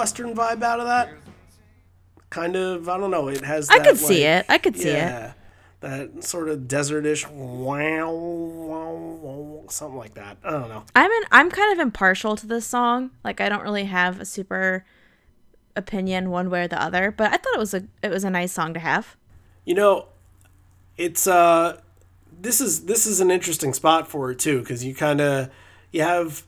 western 0.00 0.34
vibe 0.34 0.62
out 0.62 0.80
of 0.80 0.86
that? 0.86 1.10
Kind 2.30 2.56
of, 2.56 2.88
I 2.88 2.96
don't 2.96 3.10
know. 3.10 3.28
It 3.28 3.44
has 3.44 3.68
I 3.68 3.78
that, 3.78 3.86
could 3.86 3.98
see 3.98 4.24
it. 4.24 4.46
I 4.48 4.56
could 4.56 4.76
see 4.76 4.88
it. 4.88 5.32
That 5.80 6.24
sort 6.24 6.48
of 6.48 6.68
desertish 6.68 7.26
wow, 7.28 8.10
wow, 8.10 8.92
wow, 8.92 9.62
something 9.68 9.98
like 9.98 10.14
that. 10.14 10.38
I 10.42 10.50
don't 10.50 10.68
know. 10.68 10.84
I'm 10.94 11.10
in, 11.10 11.22
I'm 11.30 11.50
kind 11.50 11.72
of 11.72 11.78
impartial 11.78 12.36
to 12.36 12.46
this 12.46 12.66
song. 12.66 13.10
Like 13.24 13.40
I 13.40 13.48
don't 13.48 13.62
really 13.62 13.84
have 13.84 14.20
a 14.20 14.24
super 14.24 14.84
opinion 15.76 16.30
one 16.30 16.50
way 16.50 16.64
or 16.64 16.68
the 16.68 16.82
other, 16.82 17.10
but 17.10 17.32
I 17.32 17.36
thought 17.36 17.54
it 17.54 17.58
was 17.58 17.74
a 17.74 17.84
it 18.02 18.10
was 18.10 18.24
a 18.24 18.30
nice 18.30 18.52
song 18.52 18.74
to 18.74 18.80
have. 18.80 19.16
You 19.64 19.74
know, 19.74 20.08
it's 20.98 21.26
uh 21.26 21.80
this 22.40 22.60
is 22.60 22.84
this 22.84 23.06
is 23.06 23.20
an 23.20 23.30
interesting 23.30 23.72
spot 23.72 24.06
for 24.06 24.30
it 24.30 24.38
too 24.38 24.60
because 24.60 24.84
you 24.84 24.94
kind 24.94 25.20
of 25.20 25.50
you 25.92 26.02
have 26.02 26.44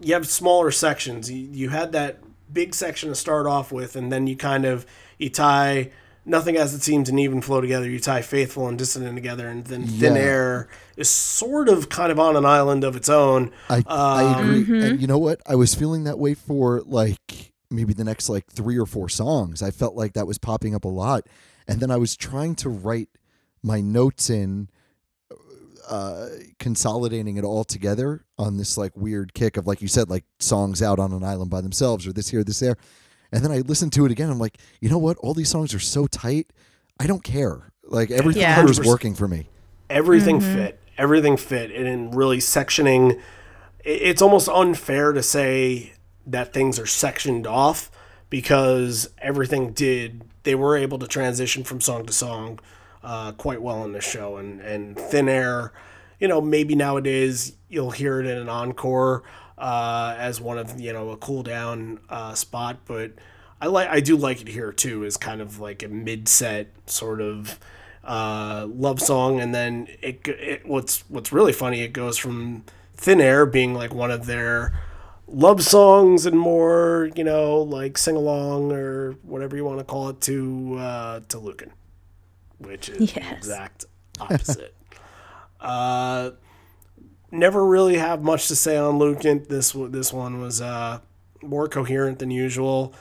you 0.00 0.14
have 0.14 0.26
smaller 0.26 0.70
sections. 0.70 1.30
You, 1.30 1.46
you 1.52 1.68
had 1.68 1.92
that 1.92 2.20
big 2.52 2.74
section 2.74 3.08
to 3.08 3.14
start 3.14 3.46
off 3.46 3.72
with, 3.72 3.96
and 3.96 4.10
then 4.12 4.26
you 4.26 4.36
kind 4.36 4.64
of 4.64 4.86
you 5.18 5.30
tie 5.30 5.90
nothing 6.24 6.56
as 6.56 6.74
it 6.74 6.82
seems 6.82 7.08
and 7.08 7.18
even 7.18 7.40
flow 7.40 7.60
together. 7.60 7.88
You 7.88 7.98
tie 7.98 8.22
faithful 8.22 8.68
and 8.68 8.78
dissident 8.78 9.16
together, 9.16 9.48
and 9.48 9.64
then 9.66 9.86
thin 9.86 10.14
Yeah. 10.14 10.20
air 10.20 10.68
is 10.96 11.08
sort 11.08 11.68
of 11.68 11.88
kind 11.88 12.12
of 12.12 12.18
on 12.20 12.36
an 12.36 12.44
island 12.44 12.84
of 12.84 12.96
its 12.96 13.08
own. 13.08 13.50
I 13.68 13.82
I 13.86 14.40
agree. 14.40 14.62
Mm-hmm. 14.62 14.74
And 14.74 15.00
you 15.00 15.06
know 15.06 15.18
what? 15.18 15.40
I 15.46 15.54
was 15.54 15.74
feeling 15.74 16.04
that 16.04 16.18
way 16.18 16.34
for 16.34 16.82
like 16.82 17.52
maybe 17.70 17.92
the 17.92 18.04
next 18.04 18.28
like 18.28 18.46
three 18.46 18.78
or 18.78 18.86
four 18.86 19.08
songs. 19.08 19.62
I 19.62 19.70
felt 19.70 19.94
like 19.94 20.12
that 20.14 20.26
was 20.26 20.38
popping 20.38 20.74
up 20.74 20.84
a 20.84 20.88
lot. 20.88 21.26
And 21.68 21.78
then 21.80 21.90
I 21.90 21.96
was 21.98 22.16
trying 22.16 22.56
to 22.56 22.68
write 22.68 23.08
my 23.62 23.80
notes 23.80 24.28
in 24.28 24.68
uh 25.90 26.28
consolidating 26.58 27.36
it 27.36 27.44
all 27.44 27.64
together 27.64 28.24
on 28.38 28.56
this 28.56 28.78
like 28.78 28.96
weird 28.96 29.34
kick 29.34 29.56
of 29.56 29.66
like 29.66 29.82
you 29.82 29.88
said 29.88 30.08
like 30.08 30.24
songs 30.38 30.80
out 30.82 30.98
on 30.98 31.12
an 31.12 31.22
island 31.24 31.50
by 31.50 31.60
themselves 31.60 32.06
or 32.06 32.12
this 32.12 32.28
here 32.28 32.42
this 32.44 32.60
there. 32.60 32.76
And 33.32 33.44
then 33.44 33.52
i 33.52 33.58
listened 33.58 33.92
to 33.94 34.06
it 34.06 34.12
again. 34.12 34.30
I'm 34.30 34.38
like 34.38 34.58
you 34.80 34.88
know 34.88 34.98
what? 34.98 35.16
All 35.18 35.34
these 35.34 35.48
songs 35.50 35.74
are 35.74 35.78
so 35.80 36.06
tight. 36.06 36.52
I 36.98 37.06
don't 37.06 37.24
care. 37.24 37.72
Like 37.84 38.10
everything 38.10 38.42
Yeah. 38.42 38.56
here 38.56 38.70
is 38.70 38.80
working 38.80 39.14
for 39.14 39.26
me. 39.28 39.48
Everything 39.90 40.40
fit. 40.40 40.78
Everything 40.96 41.36
fit. 41.36 41.70
And 41.72 41.86
in 41.86 42.10
really 42.12 42.38
sectioning 42.38 43.20
it's 43.84 44.22
almost 44.22 44.48
unfair 44.48 45.12
to 45.12 45.22
say 45.22 45.94
that 46.26 46.52
things 46.52 46.78
are 46.78 46.86
sectioned 46.86 47.46
off 47.46 47.90
because 48.28 49.08
everything 49.18 49.72
did 49.72 50.22
they 50.44 50.54
were 50.54 50.76
able 50.76 50.98
to 50.98 51.06
transition 51.06 51.64
from 51.64 51.80
song 51.80 52.06
to 52.06 52.12
song 52.12 52.60
uh, 53.02 53.32
quite 53.32 53.62
well 53.62 53.84
in 53.84 53.92
the 53.92 54.00
show. 54.00 54.36
And 54.36 54.60
and 54.60 54.96
thin 54.96 55.28
air 55.28 55.72
you 56.20 56.28
know 56.28 56.40
maybe 56.40 56.76
nowadays 56.76 57.54
you'll 57.68 57.90
hear 57.90 58.20
it 58.20 58.26
in 58.26 58.36
an 58.36 58.48
encore 58.48 59.24
uh, 59.58 60.14
as 60.18 60.40
one 60.40 60.58
of 60.58 60.78
you 60.78 60.92
know 60.92 61.10
a 61.10 61.16
cool 61.16 61.42
down 61.42 61.98
uh, 62.08 62.34
spot. 62.34 62.78
But 62.86 63.12
I 63.60 63.66
like 63.66 63.88
I 63.88 64.00
do 64.00 64.16
like 64.16 64.42
it 64.42 64.48
here 64.48 64.72
too 64.72 65.04
as 65.04 65.16
kind 65.16 65.40
of 65.40 65.58
like 65.58 65.82
a 65.82 65.88
mid 65.88 66.28
set 66.28 66.68
sort 66.86 67.20
of 67.20 67.58
uh, 68.04 68.66
love 68.70 69.00
song, 69.00 69.40
and 69.40 69.54
then 69.54 69.88
it, 70.02 70.26
it 70.28 70.66
what's 70.66 71.00
what's 71.08 71.32
really 71.32 71.52
funny 71.52 71.82
it 71.82 71.92
goes 71.92 72.18
from 72.18 72.64
Thin 72.94 73.20
Air 73.20 73.46
being 73.46 73.74
like 73.74 73.94
one 73.94 74.10
of 74.10 74.26
their 74.26 74.78
love 75.26 75.62
songs 75.62 76.26
and 76.26 76.38
more 76.38 77.08
you 77.14 77.24
know 77.24 77.60
like 77.62 77.96
sing 77.96 78.16
along 78.16 78.72
or 78.72 79.12
whatever 79.22 79.56
you 79.56 79.64
want 79.64 79.78
to 79.78 79.84
call 79.84 80.08
it 80.10 80.20
to 80.22 80.76
uh, 80.78 81.20
to 81.28 81.38
Lukin, 81.38 81.72
which 82.60 82.88
is 82.88 83.12
the 83.12 83.32
exact 83.32 83.86
opposite. 84.20 84.74
uh, 85.60 86.30
never 87.30 87.64
really 87.64 87.96
have 87.96 88.22
much 88.22 88.48
to 88.48 88.56
say 88.56 88.76
on 88.76 88.98
Lukin. 88.98 89.46
This 89.48 89.72
this 89.72 90.12
one 90.12 90.40
was 90.40 90.60
uh, 90.60 91.00
more 91.42 91.68
coherent 91.68 92.18
than 92.18 92.30
usual. 92.30 92.94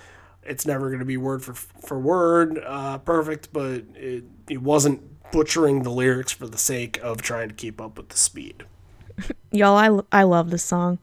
It's 0.44 0.66
never 0.66 0.88
going 0.88 1.00
to 1.00 1.06
be 1.06 1.18
word 1.18 1.44
for 1.44 1.54
for 1.54 2.00
word 2.00 2.60
uh, 2.66 2.98
perfect, 3.00 3.54
but 3.54 3.84
it 3.96 4.24
it 4.50 4.62
wasn't 4.62 5.04
butchering 5.32 5.84
the 5.84 5.92
lyrics 5.92 6.32
for 6.32 6.48
the 6.48 6.58
sake 6.58 7.00
of 7.04 7.22
trying 7.22 7.50
to 7.50 7.56
keep 7.56 7.80
up 7.80 7.98
with 7.98 8.10
the 8.10 8.18
speed. 8.18 8.64
Y'all, 9.52 9.76
I 10.12 10.20
I 10.20 10.24
love 10.24 10.50
this 10.50 10.64
song. 10.64 11.00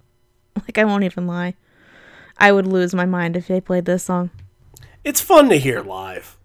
Like 0.56 0.78
I 0.78 0.84
won't 0.84 1.04
even 1.04 1.26
lie. 1.26 1.54
I 2.38 2.52
would 2.52 2.66
lose 2.66 2.94
my 2.94 3.06
mind 3.06 3.36
if 3.36 3.46
they 3.46 3.60
played 3.60 3.84
this 3.84 4.04
song. 4.04 4.30
It's 5.04 5.20
fun 5.20 5.48
to 5.50 5.56
hear 5.58 5.80
live. 5.80 6.36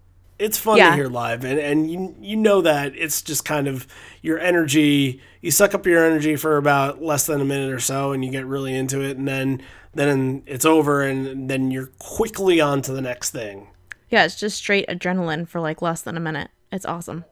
It's 0.42 0.58
fun 0.58 0.78
Yeah. 0.78 0.90
to 0.90 0.96
hear 0.96 1.08
live, 1.08 1.44
and 1.46 1.60
and 1.60 1.90
you 1.92 2.16
you 2.20 2.36
know 2.36 2.62
that 2.62 2.94
it's 2.96 3.22
just 3.22 3.46
kind 3.46 3.68
of 3.68 3.88
your 4.22 4.40
energy. 4.40 5.22
You 5.42 5.52
suck 5.52 5.74
up 5.76 5.86
your 5.86 6.04
energy 6.06 6.36
for 6.36 6.58
about 6.58 7.02
less 7.02 7.26
than 7.28 7.40
a 7.42 7.46
minute 7.46 7.72
or 7.72 7.80
so, 7.80 8.12
and 8.12 8.26
you 8.26 8.32
get 8.32 8.46
really 8.46 8.76
into 8.76 9.02
it, 9.02 9.18
and 9.18 9.28
then 9.28 9.62
then 9.94 10.44
it's 10.46 10.66
over, 10.66 11.02
and 11.04 11.50
then 11.50 11.70
you're 11.72 11.92
quickly 12.00 12.60
on 12.62 12.82
to 12.84 12.92
the 12.94 13.02
next 13.02 13.32
thing. 13.32 13.68
Yeah, 14.10 14.26
it's 14.26 14.36
just 14.40 14.58
straight 14.58 14.88
adrenaline 14.88 15.48
for 15.48 15.62
like 15.62 15.82
less 15.82 16.02
than 16.02 16.18
a 16.18 16.20
minute. 16.20 16.50
It's 16.72 16.86
awesome. 16.86 17.24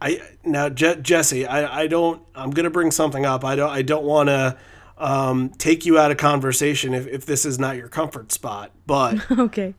I 0.00 0.20
now 0.44 0.68
Je- 0.68 1.00
Jesse, 1.00 1.46
I, 1.46 1.82
I 1.82 1.86
don't. 1.86 2.22
I'm 2.34 2.50
gonna 2.50 2.70
bring 2.70 2.90
something 2.90 3.24
up. 3.26 3.44
I 3.44 3.56
don't. 3.56 3.70
I 3.70 3.82
don't 3.82 4.04
want 4.04 4.28
to 4.28 4.56
um, 4.96 5.50
take 5.58 5.86
you 5.86 5.98
out 5.98 6.10
of 6.10 6.16
conversation 6.16 6.92
if, 6.94 7.06
if 7.06 7.24
this 7.26 7.44
is 7.44 7.58
not 7.58 7.76
your 7.76 7.88
comfort 7.88 8.32
spot. 8.32 8.72
But 8.86 9.30
Okay. 9.38 9.74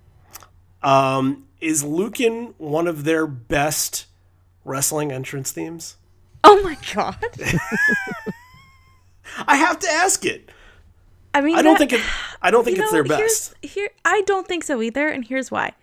um, 0.81 1.45
is 1.61 1.83
Lukin 1.83 2.53
one 2.57 2.87
of 2.87 3.03
their 3.03 3.27
best 3.27 4.05
wrestling 4.65 5.11
entrance 5.11 5.51
themes? 5.51 5.97
Oh 6.43 6.61
my 6.63 6.77
god. 6.93 7.17
I 9.47 9.57
have 9.57 9.79
to 9.79 9.89
ask 9.89 10.25
it. 10.25 10.49
I 11.31 11.41
mean, 11.41 11.55
I 11.55 11.61
don't 11.61 11.73
that- 11.73 11.89
think 11.89 11.93
it. 11.93 12.01
I 12.41 12.49
don't 12.49 12.63
think 12.63 12.79
it's 12.79 12.91
know, 12.91 12.91
their 12.91 13.03
best. 13.03 13.53
Here, 13.61 13.89
I 14.03 14.21
don't 14.21 14.47
think 14.47 14.63
so 14.63 14.81
either, 14.81 15.09
and 15.09 15.25
here's 15.25 15.51
why. 15.51 15.73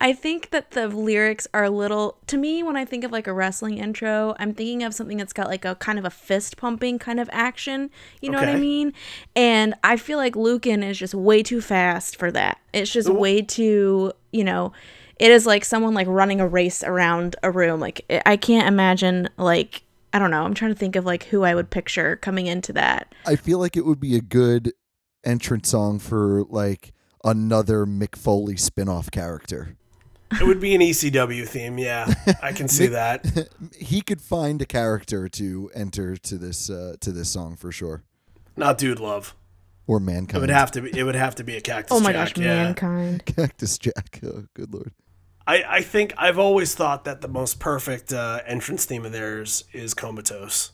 I 0.00 0.12
think 0.12 0.50
that 0.50 0.72
the 0.72 0.88
lyrics 0.88 1.46
are 1.54 1.64
a 1.64 1.70
little. 1.70 2.18
To 2.28 2.36
me, 2.36 2.64
when 2.64 2.76
I 2.76 2.84
think 2.84 3.04
of 3.04 3.12
like 3.12 3.28
a 3.28 3.32
wrestling 3.32 3.78
intro, 3.78 4.34
I'm 4.40 4.54
thinking 4.54 4.82
of 4.82 4.94
something 4.94 5.18
that's 5.18 5.32
got 5.32 5.46
like 5.46 5.64
a 5.64 5.76
kind 5.76 6.00
of 6.00 6.04
a 6.04 6.10
fist 6.10 6.56
pumping 6.56 6.98
kind 6.98 7.20
of 7.20 7.30
action. 7.32 7.90
You 8.20 8.30
know 8.30 8.38
what 8.38 8.48
I 8.48 8.56
mean? 8.56 8.92
And 9.36 9.74
I 9.84 9.96
feel 9.96 10.18
like 10.18 10.34
Lukin 10.34 10.82
is 10.82 10.98
just 10.98 11.14
way 11.14 11.42
too 11.44 11.60
fast 11.60 12.16
for 12.16 12.32
that. 12.32 12.58
It's 12.72 12.92
just 12.92 13.08
way 13.08 13.42
too. 13.42 14.12
You 14.32 14.44
know, 14.44 14.72
it 15.18 15.30
is 15.30 15.46
like 15.46 15.64
someone 15.64 15.94
like 15.94 16.06
running 16.08 16.40
a 16.40 16.46
race 16.48 16.82
around 16.82 17.36
a 17.42 17.50
room. 17.50 17.80
Like 17.80 18.04
I- 18.10 18.22
I 18.26 18.36
can't 18.36 18.68
imagine 18.68 19.28
like. 19.36 19.82
I 20.10 20.18
don't 20.18 20.30
know. 20.30 20.42
I'm 20.42 20.54
trying 20.54 20.72
to 20.72 20.78
think 20.78 20.96
of 20.96 21.04
like 21.04 21.24
who 21.24 21.42
I 21.44 21.54
would 21.54 21.68
picture 21.68 22.16
coming 22.16 22.46
into 22.46 22.72
that. 22.72 23.14
I 23.26 23.36
feel 23.36 23.58
like 23.58 23.76
it 23.76 23.84
would 23.84 24.00
be 24.00 24.16
a 24.16 24.22
good 24.22 24.72
entrance 25.22 25.68
song 25.68 25.98
for 25.98 26.44
like 26.48 26.94
another 27.24 27.84
Mick 27.84 28.16
Foley 28.16 28.56
spin-off 28.56 29.10
character. 29.10 29.76
It 30.40 30.46
would 30.46 30.60
be 30.60 30.74
an 30.74 30.80
ECW 30.80 31.46
theme. 31.46 31.76
Yeah, 31.78 32.12
I 32.42 32.52
can 32.52 32.68
see 32.68 32.86
that. 32.86 33.50
He 33.78 34.00
could 34.00 34.22
find 34.22 34.60
a 34.62 34.66
character 34.66 35.28
to 35.28 35.70
enter 35.74 36.16
to 36.16 36.38
this 36.38 36.70
uh, 36.70 36.96
to 37.00 37.12
this 37.12 37.28
song 37.30 37.56
for 37.56 37.70
sure. 37.70 38.02
Not 38.56 38.78
dude 38.78 39.00
love. 39.00 39.34
Or 39.86 40.00
mankind. 40.00 40.38
It 40.38 40.40
would 40.40 40.50
have 40.50 40.70
to 40.72 40.80
be. 40.82 40.98
It 40.98 41.02
would 41.04 41.14
have 41.16 41.34
to 41.36 41.44
be 41.44 41.56
a 41.56 41.60
cactus. 41.60 41.96
Oh 41.96 42.00
my 42.00 42.12
Jack, 42.12 42.34
gosh, 42.34 42.44
yeah. 42.44 42.64
mankind. 42.64 43.24
Cactus 43.36 43.76
Jack. 43.78 44.20
Oh, 44.26 44.44
good 44.54 44.72
lord. 44.72 44.92
I, 45.48 45.64
I 45.78 45.80
think 45.80 46.12
I've 46.18 46.38
always 46.38 46.74
thought 46.74 47.04
that 47.04 47.22
the 47.22 47.28
most 47.28 47.58
perfect 47.58 48.12
uh, 48.12 48.40
entrance 48.46 48.84
theme 48.84 49.06
of 49.06 49.12
theirs 49.12 49.64
is 49.72 49.94
Comatose. 49.94 50.72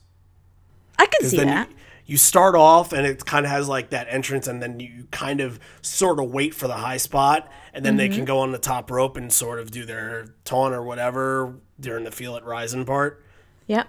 I 0.99 1.07
can 1.07 1.29
see 1.29 1.37
that. 1.39 1.71
You, 1.71 1.77
you 2.07 2.17
start 2.17 2.57
off 2.57 2.93
and 2.93 3.07
it 3.07 3.25
kind 3.25 3.47
of 3.47 3.53
has 3.53 3.69
like 3.69 3.91
that 3.91 4.09
entrance, 4.11 4.49
and 4.49 4.61
then 4.61 4.81
you 4.81 5.07
kind 5.13 5.41
of 5.41 5.61
sort 5.81 6.19
of 6.19 6.31
wait 6.31 6.55
for 6.55 6.67
the 6.67 6.75
high 6.75 6.97
spot, 6.97 7.51
and 7.73 7.85
then 7.85 7.97
they 7.97 8.09
Mm-hmm. 8.09 8.17
can 8.17 8.25
go 8.25 8.41
on 8.41 8.51
the 8.53 8.59
top 8.59 8.91
rope 8.91 9.17
and 9.17 9.33
sort 9.33 9.61
of 9.61 9.71
do 9.71 9.85
their 9.85 10.27
taunt 10.45 10.75
or 10.75 10.83
whatever 10.83 11.55
during 11.79 12.03
the 12.05 12.11
feel 12.11 12.37
it 12.37 12.45
rising 12.45 12.85
part. 12.85 13.25
Yep. 13.69 13.89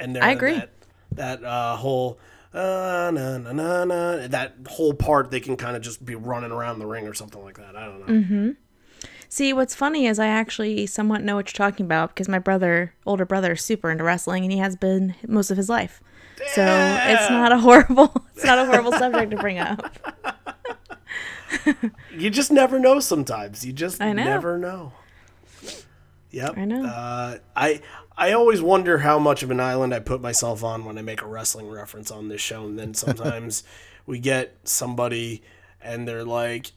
And 0.00 0.18
I 0.18 0.32
agree. 0.32 0.54
That, 0.54 0.70
that 1.12 1.44
uh, 1.44 1.76
whole 1.76 2.18
uh, 2.52 3.10
na, 3.14 3.38
na, 3.38 3.52
na, 3.52 3.84
na, 3.84 4.26
that 4.28 4.56
whole 4.68 4.94
part, 4.94 5.30
they 5.30 5.40
can 5.40 5.56
kind 5.56 5.76
of 5.76 5.82
just 5.82 6.04
be 6.04 6.16
running 6.16 6.50
around 6.50 6.80
the 6.80 6.86
ring 6.86 7.06
or 7.06 7.14
something 7.14 7.42
like 7.42 7.56
that. 7.58 7.76
I 7.76 7.86
don't 7.86 8.00
know. 8.00 8.14
Mm-hmm. 8.14 8.50
See, 9.34 9.52
what's 9.52 9.74
funny 9.74 10.06
is 10.06 10.20
I 10.20 10.28
actually 10.28 10.86
somewhat 10.86 11.24
know 11.24 11.34
what 11.34 11.48
you're 11.48 11.68
talking 11.68 11.84
about 11.84 12.10
because 12.10 12.28
my 12.28 12.38
brother, 12.38 12.94
older 13.04 13.24
brother, 13.24 13.54
is 13.54 13.64
super 13.64 13.90
into 13.90 14.04
wrestling 14.04 14.44
and 14.44 14.52
he 14.52 14.58
has 14.58 14.76
been 14.76 15.16
most 15.26 15.50
of 15.50 15.56
his 15.56 15.68
life. 15.68 16.00
So 16.52 16.64
it's 16.64 17.30
not 17.30 17.50
a 17.50 17.58
horrible, 17.58 18.12
it's 18.36 18.44
not 18.44 18.60
a 18.60 18.64
horrible 18.64 18.92
subject 18.92 19.32
to 19.32 19.36
bring 19.36 19.58
up. 19.58 19.92
You 22.16 22.30
just 22.30 22.52
never 22.52 22.78
know. 22.78 23.00
Sometimes 23.00 23.64
you 23.64 23.72
just 23.72 23.98
know. 23.98 24.12
never 24.12 24.56
know. 24.58 24.92
Yep. 26.30 26.56
I 26.56 26.64
know. 26.64 26.84
Uh, 26.84 27.38
I 27.56 27.80
I 28.16 28.32
always 28.32 28.60
wonder 28.62 28.98
how 28.98 29.18
much 29.18 29.42
of 29.42 29.50
an 29.50 29.60
island 29.60 29.94
I 29.94 30.00
put 30.00 30.20
myself 30.20 30.62
on 30.62 30.84
when 30.84 30.96
I 30.98 31.02
make 31.02 31.22
a 31.22 31.26
wrestling 31.26 31.68
reference 31.70 32.10
on 32.10 32.28
this 32.28 32.40
show, 32.40 32.64
and 32.66 32.78
then 32.78 32.94
sometimes 32.94 33.64
we 34.06 34.18
get 34.18 34.58
somebody 34.64 35.42
and 35.80 36.06
they're 36.06 36.24
like, 36.24 36.72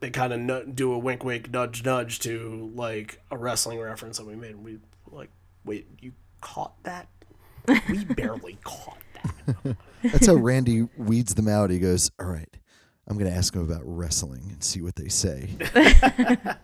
they 0.00 0.10
kind 0.10 0.32
of 0.32 0.40
nu- 0.40 0.66
do 0.66 0.92
a 0.92 0.98
wink, 0.98 1.24
wink, 1.24 1.50
nudge, 1.50 1.84
nudge 1.84 2.18
to 2.20 2.70
like 2.74 3.20
a 3.30 3.36
wrestling 3.36 3.80
reference 3.80 4.18
that 4.18 4.26
we 4.26 4.34
made. 4.36 4.52
And 4.52 4.64
we 4.64 4.78
like, 5.10 5.30
wait, 5.64 5.86
you 6.00 6.12
caught 6.40 6.82
that? 6.84 7.08
We 7.88 8.04
barely 8.16 8.58
caught 8.64 8.98
that. 9.14 9.76
That's 10.02 10.26
how 10.26 10.34
Randy 10.34 10.88
weeds 10.96 11.34
them 11.34 11.48
out. 11.48 11.70
He 11.70 11.78
goes, 11.78 12.10
"All 12.18 12.26
right, 12.26 12.48
I'm 13.06 13.18
going 13.18 13.30
to 13.30 13.36
ask 13.36 13.52
them 13.52 13.62
about 13.62 13.82
wrestling 13.84 14.48
and 14.50 14.62
see 14.62 14.80
what 14.80 14.96
they 14.96 15.08
say." 15.08 15.50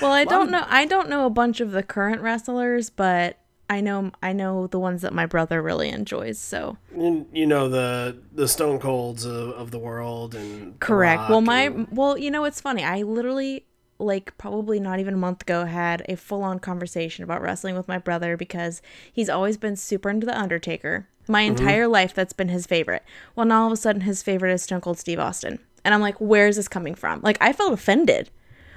Well, 0.00 0.12
I 0.12 0.24
don't 0.24 0.50
know. 0.50 0.64
I 0.68 0.86
don't 0.86 1.08
know 1.08 1.24
a 1.24 1.30
bunch 1.30 1.60
of 1.60 1.70
the 1.70 1.82
current 1.82 2.20
wrestlers, 2.20 2.90
but 2.90 3.38
I 3.68 3.80
know 3.80 4.10
I 4.22 4.32
know 4.32 4.66
the 4.66 4.78
ones 4.78 5.02
that 5.02 5.12
my 5.12 5.26
brother 5.26 5.62
really 5.62 5.88
enjoys. 5.88 6.38
So 6.38 6.76
you, 6.94 7.26
you 7.32 7.46
know 7.46 7.68
the 7.68 8.18
the 8.32 8.46
Stone 8.46 8.78
Colds 8.78 9.24
of, 9.24 9.50
of 9.50 9.70
the 9.70 9.78
world 9.78 10.34
and 10.34 10.78
correct. 10.80 11.30
Well, 11.30 11.40
my 11.40 11.62
and- 11.62 11.88
well, 11.90 12.18
you 12.18 12.30
know, 12.30 12.44
it's 12.44 12.60
funny. 12.60 12.84
I 12.84 13.02
literally 13.02 13.64
like 13.98 14.36
probably 14.38 14.80
not 14.80 14.98
even 14.98 15.14
a 15.14 15.18
month 15.18 15.42
ago 15.42 15.64
had 15.64 16.04
a 16.08 16.16
full 16.16 16.42
on 16.42 16.58
conversation 16.58 17.24
about 17.24 17.40
wrestling 17.40 17.76
with 17.76 17.88
my 17.88 17.98
brother 17.98 18.36
because 18.36 18.82
he's 19.12 19.30
always 19.30 19.56
been 19.56 19.76
super 19.76 20.10
into 20.10 20.26
the 20.26 20.38
Undertaker. 20.38 21.08
My 21.26 21.44
mm-hmm. 21.44 21.56
entire 21.56 21.88
life, 21.88 22.12
that's 22.12 22.32
been 22.32 22.48
his 22.48 22.66
favorite. 22.66 23.02
Well, 23.34 23.46
now 23.46 23.62
all 23.62 23.66
of 23.68 23.72
a 23.72 23.76
sudden, 23.76 24.02
his 24.02 24.22
favorite 24.22 24.52
is 24.52 24.62
Stone 24.62 24.82
Cold 24.82 24.98
Steve 24.98 25.18
Austin, 25.18 25.58
and 25.84 25.94
I'm 25.94 26.02
like, 26.02 26.20
where 26.20 26.48
is 26.48 26.56
this 26.56 26.68
coming 26.68 26.94
from? 26.94 27.20
Like, 27.22 27.38
I 27.40 27.52
felt 27.52 27.72
offended, 27.72 28.30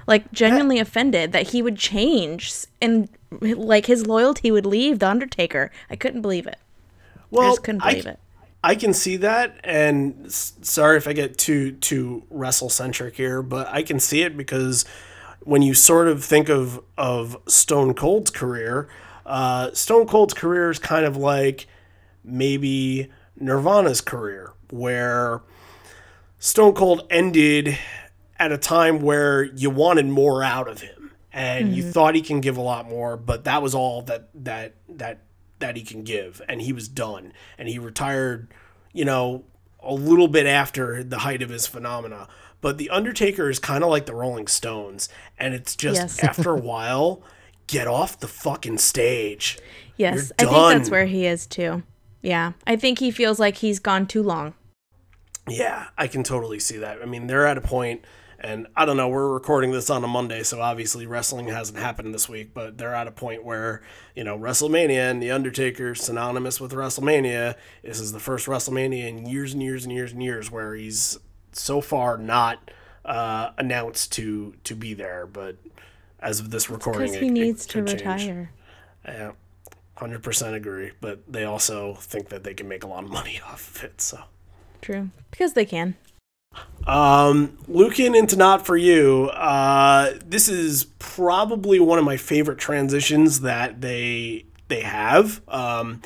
like 0.06 0.32
genuinely 0.32 0.78
offended 0.78 1.32
that 1.32 1.48
he 1.48 1.60
would 1.60 1.76
change 1.76 2.64
and 2.80 3.08
like 3.30 3.86
his 3.86 4.06
loyalty 4.06 4.50
would 4.50 4.66
leave 4.66 4.98
the 5.00 5.08
Undertaker. 5.08 5.70
I 5.90 5.96
couldn't 5.96 6.22
believe 6.22 6.46
it. 6.46 6.58
well, 7.30 7.46
I 7.46 7.50
just 7.50 7.64
couldn't 7.64 7.82
I- 7.82 7.90
believe 7.90 8.06
it. 8.06 8.18
I 8.64 8.74
can 8.74 8.92
see 8.92 9.16
that, 9.18 9.60
and 9.62 10.26
sorry 10.32 10.96
if 10.96 11.06
I 11.06 11.12
get 11.12 11.38
too 11.38 11.72
too 11.72 12.24
wrestle 12.28 12.68
centric 12.68 13.14
here, 13.14 13.40
but 13.40 13.68
I 13.68 13.84
can 13.84 14.00
see 14.00 14.22
it 14.22 14.36
because 14.36 14.84
when 15.40 15.62
you 15.62 15.74
sort 15.74 16.08
of 16.08 16.24
think 16.24 16.48
of 16.48 16.82
of 16.98 17.36
Stone 17.46 17.94
Cold's 17.94 18.32
career, 18.32 18.88
uh, 19.24 19.70
Stone 19.74 20.08
Cold's 20.08 20.34
career 20.34 20.70
is 20.70 20.80
kind 20.80 21.04
of 21.06 21.16
like 21.16 21.68
maybe 22.24 23.08
Nirvana's 23.38 24.00
career, 24.00 24.52
where 24.70 25.40
Stone 26.40 26.74
Cold 26.74 27.06
ended 27.10 27.78
at 28.40 28.50
a 28.50 28.58
time 28.58 29.00
where 29.00 29.44
you 29.44 29.70
wanted 29.70 30.06
more 30.06 30.42
out 30.42 30.66
of 30.66 30.80
him 30.82 30.97
and 31.38 31.74
you 31.74 31.82
mm-hmm. 31.82 31.92
thought 31.92 32.14
he 32.14 32.22
can 32.22 32.40
give 32.40 32.56
a 32.56 32.60
lot 32.60 32.88
more 32.88 33.16
but 33.16 33.44
that 33.44 33.62
was 33.62 33.74
all 33.74 34.02
that 34.02 34.28
that 34.34 34.74
that 34.88 35.20
that 35.58 35.76
he 35.76 35.82
can 35.82 36.02
give 36.02 36.42
and 36.48 36.62
he 36.62 36.72
was 36.72 36.88
done 36.88 37.32
and 37.56 37.68
he 37.68 37.78
retired 37.78 38.52
you 38.92 39.04
know 39.04 39.44
a 39.82 39.94
little 39.94 40.28
bit 40.28 40.46
after 40.46 41.02
the 41.02 41.18
height 41.18 41.42
of 41.42 41.50
his 41.50 41.66
phenomena 41.66 42.28
but 42.60 42.76
the 42.78 42.90
undertaker 42.90 43.48
is 43.48 43.58
kind 43.58 43.84
of 43.84 43.90
like 43.90 44.06
the 44.06 44.14
rolling 44.14 44.46
stones 44.46 45.08
and 45.38 45.54
it's 45.54 45.76
just 45.76 46.00
Yes. 46.00 46.18
after 46.24 46.50
a 46.54 46.60
while 46.60 47.22
get 47.66 47.86
off 47.86 48.18
the 48.18 48.28
fucking 48.28 48.78
stage 48.78 49.58
Yes, 49.98 50.30
I 50.38 50.44
think 50.44 50.52
that's 50.52 50.90
where 50.90 51.06
he 51.06 51.26
is 51.26 51.46
too. 51.46 51.82
Yeah, 52.22 52.52
I 52.66 52.76
think 52.76 53.00
he 53.00 53.10
feels 53.10 53.38
like 53.38 53.56
he's 53.56 53.80
gone 53.80 54.06
too 54.06 54.22
long. 54.22 54.54
Yeah, 55.48 55.88
I 55.98 56.06
can 56.06 56.22
totally 56.22 56.60
see 56.60 56.78
that. 56.78 57.02
I 57.02 57.04
mean, 57.04 57.26
they're 57.26 57.46
at 57.46 57.58
a 57.58 57.60
point, 57.60 58.04
and 58.40 58.66
I 58.76 58.84
don't 58.84 58.96
know, 58.96 59.08
we're 59.08 59.28
recording 59.32 59.72
this 59.72 59.90
on 59.90 60.04
a 60.04 60.08
Monday, 60.08 60.42
so 60.44 60.60
obviously 60.60 61.06
wrestling 61.06 61.48
hasn't 61.48 61.78
happened 61.78 62.14
this 62.14 62.28
week, 62.28 62.54
but 62.54 62.78
they're 62.78 62.94
at 62.94 63.06
a 63.08 63.10
point 63.10 63.44
where, 63.44 63.82
you 64.14 64.22
know, 64.24 64.38
WrestleMania 64.38 65.10
and 65.10 65.22
The 65.22 65.30
Undertaker, 65.32 65.94
synonymous 65.94 66.60
with 66.60 66.72
WrestleMania, 66.72 67.56
this 67.82 67.98
is 67.98 68.12
the 68.12 68.20
first 68.20 68.46
WrestleMania 68.46 69.08
in 69.08 69.26
years 69.26 69.52
and 69.54 69.62
years 69.62 69.84
and 69.84 69.92
years 69.92 70.12
and 70.12 70.22
years 70.22 70.50
where 70.50 70.74
he's 70.74 71.18
so 71.52 71.80
far 71.80 72.16
not 72.16 72.70
uh, 73.04 73.50
announced 73.58 74.12
to 74.12 74.54
to 74.64 74.74
be 74.76 74.92
there, 74.94 75.26
but 75.26 75.56
as 76.20 76.40
of 76.40 76.50
this 76.50 76.68
recording, 76.68 77.02
Because 77.12 77.16
it- 77.16 77.22
he 77.22 77.28
it 77.28 77.30
needs 77.32 77.66
to 77.66 77.72
could 77.78 77.86
change. 77.88 78.00
retire. 78.02 78.50
Yeah, 79.04 79.32
hundred 79.96 80.22
percent 80.22 80.54
agree. 80.54 80.90
But 81.00 81.20
they 81.32 81.44
also 81.44 81.94
think 81.94 82.28
that 82.28 82.44
they 82.44 82.52
can 82.54 82.68
make 82.68 82.84
a 82.84 82.86
lot 82.86 83.04
of 83.04 83.10
money 83.10 83.40
off 83.46 83.76
of 83.76 83.84
it. 83.84 84.00
So, 84.02 84.20
True. 84.82 85.08
Because 85.30 85.54
they 85.54 85.64
can. 85.64 85.96
Um, 86.88 87.58
Lukin 87.68 88.14
into 88.14 88.36
not 88.36 88.64
for 88.64 88.76
you. 88.76 89.28
Uh, 89.34 90.14
this 90.24 90.48
is 90.48 90.84
probably 90.98 91.78
one 91.78 91.98
of 91.98 92.04
my 92.04 92.16
favorite 92.16 92.58
transitions 92.58 93.40
that 93.40 93.82
they 93.82 94.46
they 94.68 94.80
have. 94.80 95.42
Um, 95.48 96.00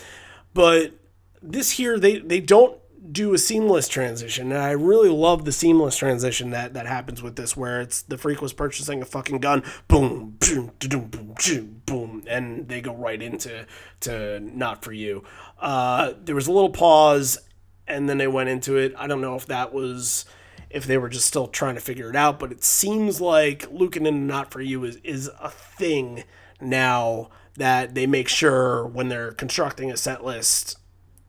but 0.54 0.92
this 1.40 1.72
here 1.72 1.98
they 1.98 2.18
they 2.18 2.40
don't 2.40 2.78
do 3.12 3.34
a 3.34 3.38
seamless 3.38 3.88
transition 3.88 4.52
and 4.52 4.62
i 4.62 4.70
really 4.70 5.08
love 5.08 5.44
the 5.44 5.50
seamless 5.50 5.96
transition 5.96 6.50
that 6.50 6.72
that 6.72 6.86
happens 6.86 7.20
with 7.20 7.34
this 7.34 7.56
where 7.56 7.80
it's 7.80 8.02
the 8.02 8.16
freak 8.16 8.40
was 8.40 8.52
purchasing 8.52 9.02
a 9.02 9.04
fucking 9.04 9.38
gun 9.38 9.60
boom 9.88 10.36
boom 10.38 10.70
boom 10.78 11.10
boom 11.10 11.82
boom, 11.84 12.22
and 12.28 12.68
they 12.68 12.80
go 12.80 12.94
right 12.94 13.20
into 13.20 13.66
to 13.98 14.38
not 14.40 14.84
for 14.84 14.92
you 14.92 15.24
uh 15.60 16.12
there 16.24 16.36
was 16.36 16.46
a 16.46 16.52
little 16.52 16.70
pause 16.70 17.38
and 17.86 18.08
then 18.08 18.18
they 18.18 18.28
went 18.28 18.48
into 18.48 18.76
it 18.76 18.94
i 18.96 19.06
don't 19.06 19.20
know 19.20 19.34
if 19.34 19.46
that 19.46 19.72
was 19.72 20.24
if 20.70 20.86
they 20.86 20.96
were 20.96 21.08
just 21.08 21.26
still 21.26 21.46
trying 21.46 21.74
to 21.74 21.80
figure 21.80 22.10
it 22.10 22.16
out 22.16 22.38
but 22.38 22.52
it 22.52 22.64
seems 22.64 23.20
like 23.20 23.70
lukin 23.70 24.06
and 24.06 24.26
not 24.26 24.50
for 24.50 24.60
you 24.60 24.84
is 24.84 24.96
is 25.04 25.30
a 25.40 25.50
thing 25.50 26.24
now 26.60 27.28
that 27.56 27.94
they 27.94 28.06
make 28.06 28.28
sure 28.28 28.86
when 28.86 29.08
they're 29.08 29.32
constructing 29.32 29.90
a 29.90 29.96
set 29.96 30.24
list 30.24 30.78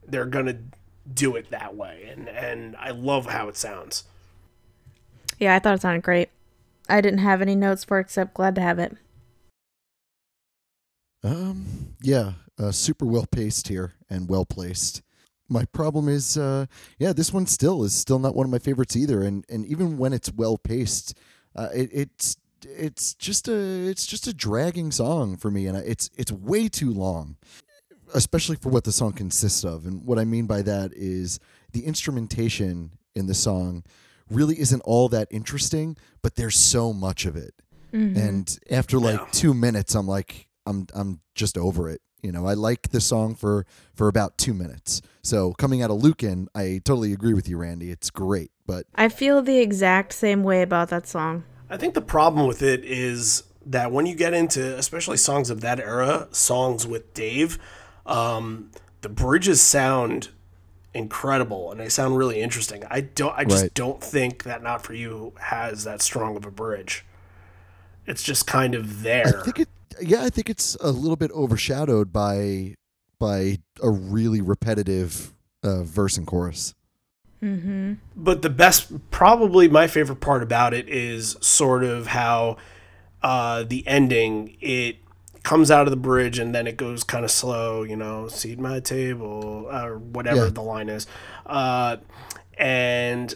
they're 0.07 0.25
gonna 0.25 0.57
do 1.11 1.35
it 1.35 1.49
that 1.49 1.75
way 1.75 2.09
and 2.09 2.30
and 2.30 2.75
I 2.77 2.91
love 2.91 3.27
how 3.27 3.47
it 3.47 3.57
sounds. 3.57 4.03
Yeah, 5.39 5.55
I 5.55 5.59
thought 5.59 5.75
it 5.75 5.81
sounded 5.81 6.03
great. 6.03 6.30
I 6.88 7.01
didn't 7.01 7.19
have 7.19 7.41
any 7.41 7.55
notes 7.55 7.84
for 7.84 7.99
it 7.99 8.01
except 8.01 8.34
glad 8.34 8.55
to 8.55 8.61
have 8.61 8.80
it. 8.80 8.95
Um, 11.23 11.95
yeah, 12.01 12.34
uh, 12.59 12.71
super 12.71 13.05
well 13.05 13.25
paced 13.30 13.67
here 13.67 13.93
and 14.09 14.30
well 14.30 14.45
placed. 14.45 15.01
My 15.49 15.65
problem 15.65 16.07
is, 16.07 16.38
uh, 16.38 16.65
yeah, 16.99 17.14
this 17.14 17.34
one 17.34 17.45
still 17.45 17.84
is 17.84 17.94
still 17.94 18.20
not 18.20 18.36
one 18.36 18.45
of 18.45 18.52
my 18.52 18.60
favorites 18.60 18.95
either. 18.95 19.22
And 19.22 19.45
and 19.49 19.65
even 19.65 19.98
when 19.98 20.14
it's 20.14 20.32
well 20.32 20.57
paced, 20.57 21.18
uh, 21.56 21.70
it, 21.74 21.90
it's 21.94 22.38
it's 22.65 23.14
just 23.14 23.48
a 23.48 23.88
it's 23.88 24.06
just 24.06 24.28
a 24.28 24.34
dragging 24.34 24.91
song 24.91 25.38
for 25.38 25.52
me, 25.52 25.68
and 25.68 25.78
it's 25.78 26.10
it's 26.18 26.32
way 26.32 26.68
too 26.70 26.91
long, 26.91 27.38
especially 28.14 28.56
for 28.56 28.70
what 28.70 28.84
the 28.84 28.91
song 28.91 29.14
consists 29.14 29.64
of. 29.64 29.86
And 29.86 30.06
what 30.06 30.20
I 30.20 30.26
mean 30.26 30.45
by 30.45 30.61
that 30.64 30.91
is 30.94 31.40
the 31.72 31.86
instrumentation 31.86 32.91
in 33.15 33.28
the 33.28 33.34
song 33.34 33.84
really 34.30 34.60
isn't 34.60 34.82
all 34.82 35.10
that 35.10 35.28
interesting, 35.30 35.98
but 36.22 36.36
there's 36.36 36.57
so 36.57 36.94
much 36.94 37.26
of 37.26 37.36
it. 37.36 37.53
And 38.18 38.60
after 38.72 38.98
like 38.98 39.32
two 39.32 39.53
minutes, 39.53 39.94
I'm 39.94 40.07
like, 40.07 40.48
I'm 40.65 40.88
I'm 40.94 41.22
just 41.35 41.57
over 41.57 41.90
it. 41.90 42.02
You 42.22 42.31
know, 42.31 42.45
I 42.45 42.53
like 42.53 42.90
the 42.90 43.02
song 43.02 43.35
for 43.35 43.65
for 43.94 44.07
about 44.07 44.38
two 44.38 44.53
minutes. 44.53 45.02
So 45.22 45.53
coming 45.53 45.81
out 45.81 45.91
of 45.91 46.02
Lukin, 46.02 46.48
I 46.56 46.80
totally 46.84 47.11
agree 47.14 47.34
with 47.34 47.49
you, 47.49 47.57
Randy. 47.57 47.91
It's 47.91 48.10
great, 48.10 48.52
but 48.65 48.85
I 48.95 49.10
feel 49.10 49.41
the 49.41 49.60
exact 49.60 50.14
same 50.14 50.44
way 50.44 50.61
about 50.61 50.90
that 50.90 51.07
song. 51.07 51.44
I 51.69 51.77
think 51.77 51.94
the 51.95 52.02
problem 52.02 52.48
with 52.48 52.61
it 52.61 52.84
is 52.85 53.44
that 53.65 53.91
when 53.91 54.06
you 54.06 54.15
get 54.15 54.34
into, 54.34 54.77
especially 54.77 55.18
songs 55.18 55.49
of 55.49 55.61
that 55.61 55.80
era, 55.80 56.27
songs 56.31 56.85
with 56.85 57.14
Dave, 57.14 57.57
um, 58.06 58.72
the 59.02 59.10
bridges 59.10 59.61
sound 59.61 60.30
incredible 60.94 61.72
and 61.72 61.80
they 61.80 61.90
sound 61.90 62.18
really 62.18 62.40
interesting. 62.41 62.84
I 62.90 63.02
don't, 63.02 63.34
I 63.38 63.45
just 63.45 63.64
Right. 63.64 63.73
don't 63.73 64.02
think 64.03 64.44
that 64.44 64.61
"Not 64.61 64.84
for 64.84 64.94
You" 64.94 65.34
has 65.40 65.84
that 65.85 66.02
strong 66.02 66.38
of 66.38 66.45
a 66.45 66.52
bridge. 66.52 67.06
It's 68.06 68.22
just 68.22 68.45
kind 68.45 68.76
of 68.76 69.02
there. 69.03 69.40
I 69.41 69.44
think 69.44 69.60
it. 69.61 69.69
Yeah, 70.02 70.24
I 70.24 70.30
think 70.30 70.49
it's 70.49 70.76
a 70.82 70.91
little 70.91 71.15
bit 71.15 71.32
overshadowed 71.32 72.11
by 72.14 72.76
by 73.20 73.57
a 73.82 73.90
really 73.90 74.41
repetitive 74.41 75.34
uh, 75.64 75.84
verse 75.84 76.18
and 76.18 76.28
chorus. 76.28 76.74
but 77.41 78.41
the 78.41 78.49
best 78.49 79.10
probably 79.11 79.68
my 79.68 79.86
favorite 79.88 80.22
part 80.22 80.41
about 80.41 80.74
it 80.74 80.88
is 80.88 81.36
sort 81.41 81.84
of 81.84 82.07
how 82.07 82.56
uh, 83.22 83.64
the 83.64 83.86
ending 83.88 84.56
it 84.61 84.98
comes 85.44 85.70
out 85.70 85.86
of 85.86 85.91
the 85.91 85.98
bridge 85.98 86.40
and 86.40 86.56
then 86.56 86.68
it 86.68 86.78
goes 86.78 87.03
kind 87.03 87.26
of 87.26 87.32
slow 87.32 87.84
you 87.84 87.98
know 87.98 88.30
seat 88.30 88.57
my 88.60 88.80
table 88.80 89.68
or 89.70 89.98
whatever 89.98 90.45
Yeah. 90.45 90.52
the 90.52 90.61
line 90.61 90.88
is 90.88 91.06
uh, 91.45 91.98
and 92.57 93.36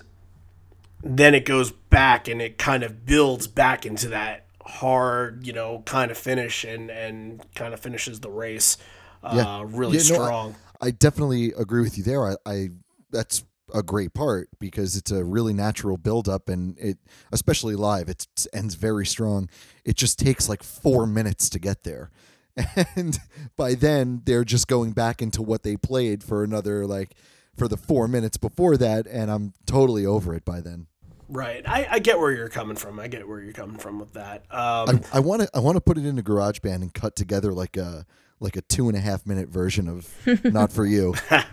then 1.04 1.36
it 1.36 1.44
goes 1.46 1.72
back 1.72 2.30
and 2.30 2.42
it 2.42 2.58
kind 2.58 2.84
of 2.84 3.06
builds 3.06 3.46
back 3.48 3.86
into 3.86 4.08
that 4.10 4.46
hard 4.68 5.48
you 5.48 5.53
know 5.53 5.81
kind 5.85 6.11
of 6.11 6.18
finish 6.18 6.64
and 6.64 6.89
and 6.91 7.44
kind 7.56 7.73
of 7.73 7.80
finishes 7.80 8.19
the 8.19 8.30
race 8.30 8.77
uh, 9.23 9.31
Yeah. 9.35 9.64
really 9.65 9.98
Yeah, 9.98 10.03
no, 10.18 10.23
I- 10.23 10.26
strong 10.27 10.56
I 10.80 10.91
definitely 10.91 11.53
agree 11.57 11.81
with 11.81 11.98
you 11.98 12.03
there. 12.03 12.23
I, 12.27 12.35
I 12.45 12.69
that's 13.10 13.44
a 13.73 13.81
great 13.81 14.14
part 14.14 14.48
because 14.60 14.95
it's 14.95 15.10
a 15.11 15.23
really 15.26 15.52
natural 15.53 15.98
build 15.98 16.30
up 16.30 16.49
and 16.49 16.77
it 16.77 16.99
especially 17.31 17.76
live 17.76 18.10
it 18.10 18.27
ends 18.53 18.76
very 18.76 19.06
strong. 19.06 19.49
It 19.84 19.95
just 19.98 20.19
takes 20.19 20.48
like 20.48 20.61
4 20.64 21.07
minutes 21.07 21.49
to 21.49 21.60
get 21.60 21.84
there. 21.84 22.11
And 22.95 23.18
by 23.57 23.73
then 23.76 24.22
they're 24.26 24.44
just 24.45 24.68
going 24.68 24.91
back 24.91 25.22
into 25.22 25.41
what 25.41 25.64
they 25.64 25.77
played 25.77 26.23
for 26.23 26.44
another 26.44 26.85
like 26.85 27.15
for 27.56 27.68
the 27.68 27.77
4 27.77 28.07
minutes 28.07 28.38
before 28.38 28.77
that 28.77 29.07
and 29.07 29.31
I'm 29.31 29.53
totally 29.65 30.06
over 30.06 30.35
it 30.35 30.45
by 30.45 30.61
then. 30.61 30.85
Right 31.30 31.68
I, 31.68 31.88
I 31.91 31.99
get 31.99 32.20
where 32.20 32.32
you're 32.32 32.49
coming 32.49 32.76
from 32.78 32.99
i 32.99 33.08
get 33.08 33.28
where 33.28 33.41
you're 33.41 33.54
coming 33.54 33.78
from 33.78 33.99
with 33.99 34.14
that 34.14 34.44
um, 34.52 35.02
I, 35.14 35.18
I 35.18 35.20
want 35.20 35.41
to 35.41 35.49
I 35.54 35.60
want 35.60 35.76
to 35.76 35.82
put 35.82 35.98
it 35.98 36.06
into 36.06 36.24
GarageBand 36.24 36.76
and 36.76 36.94
cut 36.94 37.16
together 37.16 37.52
like 37.54 37.76
a 37.78 38.06
like 38.40 38.56
a 38.56 38.62
two 38.62 38.88
and 38.88 38.98
a 38.98 39.02
half 39.02 39.26
minute 39.26 39.49
version 39.49 39.88
of 39.88 40.08
"Not 40.44 40.72
for 40.72 40.86
You." 40.86 41.16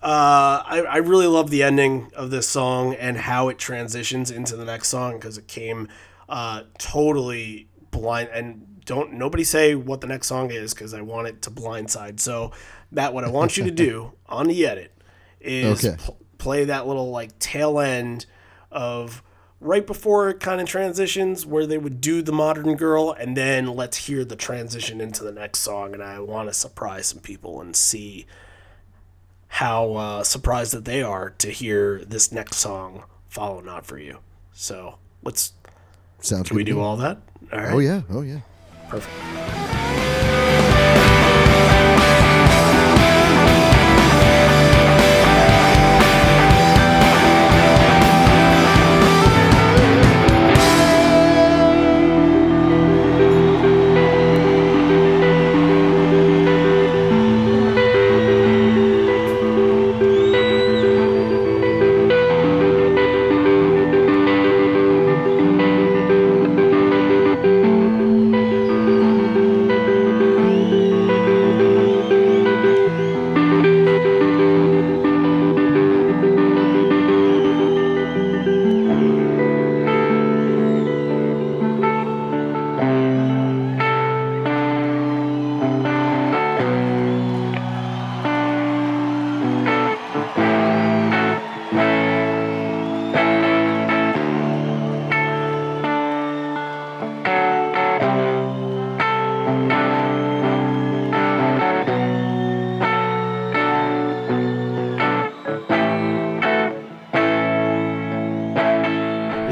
Uh, 0.00 0.62
I, 0.64 0.84
I 0.88 0.96
really 0.98 1.26
love 1.26 1.50
the 1.50 1.64
ending 1.64 2.12
of 2.14 2.30
this 2.30 2.48
song 2.48 2.94
and 2.94 3.16
how 3.16 3.48
it 3.48 3.58
transitions 3.58 4.30
into 4.30 4.54
the 4.54 4.64
next 4.64 4.88
song 4.88 5.14
because 5.14 5.38
it 5.38 5.48
came 5.48 5.88
uh, 6.28 6.62
totally 6.78 7.68
blind 7.90 8.28
and 8.32 8.80
don't 8.84 9.14
nobody 9.14 9.42
say 9.42 9.74
what 9.74 10.00
the 10.00 10.06
next 10.06 10.28
song 10.28 10.52
is 10.52 10.72
because 10.72 10.94
I 10.94 11.00
want 11.00 11.26
it 11.26 11.42
to 11.42 11.50
blindside. 11.50 12.20
So 12.20 12.52
that 12.92 13.12
what 13.12 13.24
I 13.24 13.28
want 13.28 13.56
you 13.56 13.64
to 13.64 13.72
do 13.72 14.12
on 14.26 14.46
the 14.46 14.66
edit 14.66 14.92
is 15.40 15.84
Okay. 15.84 15.96
pl- 15.98 16.16
play 16.38 16.66
that 16.66 16.86
little 16.86 17.10
like 17.10 17.36
tail 17.40 17.80
end 17.80 18.24
of 18.70 19.22
right 19.60 19.86
before 19.86 20.28
it 20.28 20.40
kind 20.40 20.60
of 20.60 20.68
transitions 20.68 21.44
where 21.44 21.66
they 21.66 21.78
would 21.78 22.00
do 22.00 22.22
the 22.22 22.32
modern 22.32 22.76
girl 22.76 23.10
and 23.10 23.36
then 23.36 23.66
let's 23.66 24.06
hear 24.06 24.24
the 24.24 24.36
transition 24.36 25.00
into 25.00 25.24
the 25.24 25.32
next 25.32 25.60
song. 25.60 25.94
And 25.94 26.02
I 26.02 26.20
want 26.20 26.48
to 26.48 26.54
surprise 26.54 27.06
some 27.06 27.20
people 27.20 27.60
and 27.60 27.74
see 27.74 28.26
how 29.48 29.94
uh, 29.94 30.22
surprised 30.24 30.72
that 30.74 30.84
they 30.84 31.02
are 31.02 31.30
to 31.30 31.50
hear 31.50 32.04
this 32.04 32.30
next 32.30 32.56
song 32.56 33.04
follow 33.28 33.60
not 33.60 33.86
for 33.86 33.98
you. 33.98 34.18
So 34.52 34.98
let's 35.22 35.52
Sounds 36.20 36.48
can 36.48 36.56
we 36.56 36.64
do 36.64 36.76
me. 36.76 36.80
all 36.80 36.96
that? 36.96 37.18
All 37.52 37.58
right. 37.58 37.72
Oh 37.72 37.78
yeah, 37.78 38.02
oh 38.10 38.22
yeah. 38.22 38.40
perfect 38.88 39.77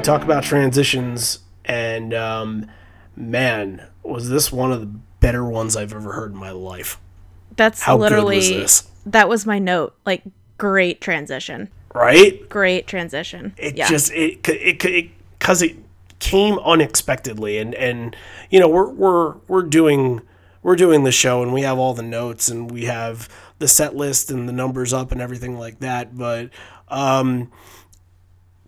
talk 0.06 0.22
about 0.22 0.42
transitions 0.44 1.40
and 1.64 2.14
um, 2.14 2.66
man 3.16 3.82
was 4.02 4.28
this 4.28 4.50
one 4.52 4.72
of 4.72 4.80
the 4.80 4.86
better 5.20 5.44
ones 5.44 5.76
i've 5.76 5.92
ever 5.92 6.12
heard 6.12 6.32
in 6.32 6.38
my 6.38 6.50
life 6.50 6.98
That's 7.56 7.82
How 7.82 7.96
good 7.96 8.02
was 8.02 8.10
literally 8.12 8.38
this? 8.60 8.90
that 9.06 9.28
was 9.28 9.46
my 9.46 9.58
note. 9.58 9.94
Like 10.04 10.22
great 10.58 11.00
transition. 11.00 11.68
right 11.94 12.48
Great 12.48 12.86
transition. 12.86 13.54
it 13.56 13.76
yeah. 13.76 13.88
just 13.88 14.12
it 14.12 14.46
it 14.48 14.84
it 14.84 15.10
because 15.38 15.62
it 15.62 15.76
came 16.18 16.58
unexpectedly 16.60 17.58
and 17.58 17.74
and 17.74 18.16
you 18.50 18.58
know 18.60 18.68
we're 18.68 18.88
we're 18.88 19.34
we're 19.48 19.62
doing 19.62 20.20
we're 20.62 20.76
doing 20.76 21.04
the 21.04 21.12
show 21.12 21.42
and 21.42 21.52
we 21.52 21.62
have 21.62 21.78
all 21.78 21.94
the 21.94 22.02
notes 22.02 22.48
and 22.48 22.70
we 22.70 22.84
have 22.86 23.28
the 23.58 23.68
set 23.68 23.94
list 23.94 24.30
and 24.30 24.48
the 24.48 24.52
numbers 24.52 24.92
up 24.92 25.12
and 25.12 25.20
everything 25.20 25.58
like 25.58 25.78
that 25.80 26.16
but 26.16 26.50
um 26.88 27.50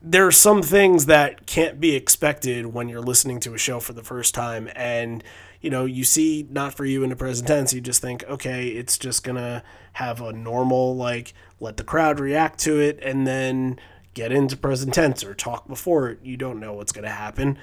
there 0.01 0.27
are 0.27 0.33
some 0.33 0.63
things 0.63 1.07
that 1.07 1.47
can't 1.47 1.81
be 1.81 1.95
expected 1.95 2.67
when 2.67 2.89
you're 2.89 3.01
listening 3.01 3.41
to 3.41 3.55
a 3.55 3.59
show 3.59 3.81
for 3.81 3.93
the 3.93 4.03
first 4.03 4.35
time. 4.35 4.69
And 4.75 5.23
you 5.61 5.71
know 5.71 5.85
you 5.85 6.05
see 6.05 6.47
not 6.51 6.75
for 6.75 6.85
you 6.85 7.03
in 7.03 7.11
the 7.11 7.17
present 7.17 7.49
tense 7.49 7.75
you 7.75 7.81
just 7.81 8.01
think 8.01 8.23
okay 8.29 8.69
it's 8.69 8.97
just 8.97 9.25
gonna 9.25 9.61
have 9.95 10.21
a 10.21 10.33
normal 10.33 10.95
like 10.95 11.35
let 11.59 11.77
the 11.77 11.83
crowd 11.83 12.21
react 12.21 12.61
to 12.61 12.79
it 12.79 12.97
and 13.03 13.27
then 13.27 13.77
get 14.19 14.33
into 14.33 14.57
present 14.57 14.93
tense 14.93 15.23
or 15.23 15.33
talk 15.33 15.69
before 15.69 16.11
it. 16.11 16.19
You 16.25 16.37
don't 16.37 16.59
know 16.59 16.73
what's 16.73 16.91
gonna 16.91 17.09
happen. 17.09 17.57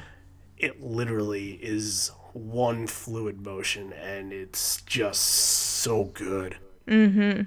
It 0.58 0.82
literally 0.82 1.60
is 1.62 2.12
one 2.32 2.88
fluid 2.88 3.46
motion 3.46 3.92
and 3.92 4.32
it's 4.32 4.82
just 4.84 5.22
so 5.22 6.06
good. 6.06 6.58
Mm-hmm. 6.88 7.42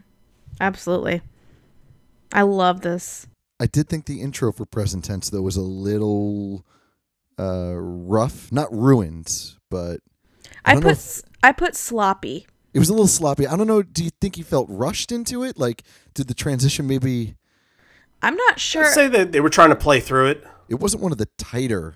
Absolutely. 0.61 1.23
I 2.33 2.43
love 2.43 2.83
this. 2.83 3.27
I 3.61 3.67
did 3.67 3.89
think 3.89 4.07
the 4.07 4.21
intro 4.21 4.53
for 4.53 4.65
present 4.67 5.05
tense 5.05 5.31
though 5.31 5.43
was 5.43 5.57
a 5.57 5.63
little 5.63 6.65
uh 7.39 7.75
rough, 7.77 8.51
not 8.53 8.73
ruined, 8.73 9.55
but 9.71 10.01
I, 10.65 10.75
don't 10.75 10.83
put 10.83 10.93
if- 10.93 10.99
s 10.99 11.23
I 11.43 11.53
put 11.53 11.77
sloppy. 11.77 12.47
it 12.75 12.79
was 12.79 12.89
a 12.89 12.93
little 12.93 13.07
sloppy. 13.07 13.47
I 13.47 13.57
don't 13.57 13.67
know. 13.67 13.83
Do 13.83 14.05
you 14.05 14.11
think 14.21 14.37
he 14.37 14.43
felt 14.43 14.67
rushed 14.69 15.13
into 15.13 15.43
it? 15.45 15.57
Like, 15.59 15.83
did 16.15 16.29
the 16.29 16.35
transition 16.35 16.87
maybe? 16.87 17.37
I'm 18.23 18.35
not 18.35 18.59
sure. 18.59 18.85
I'd 18.87 18.93
say 18.95 19.09
that 19.09 19.31
they 19.33 19.41
were 19.41 19.51
trying 19.51 19.71
to 19.71 19.77
play 19.77 20.01
through 20.01 20.27
it. 20.29 20.45
It 20.69 20.77
wasn't 20.81 21.03
one 21.05 21.13
of 21.13 21.19
the 21.19 21.29
tighter 21.39 21.95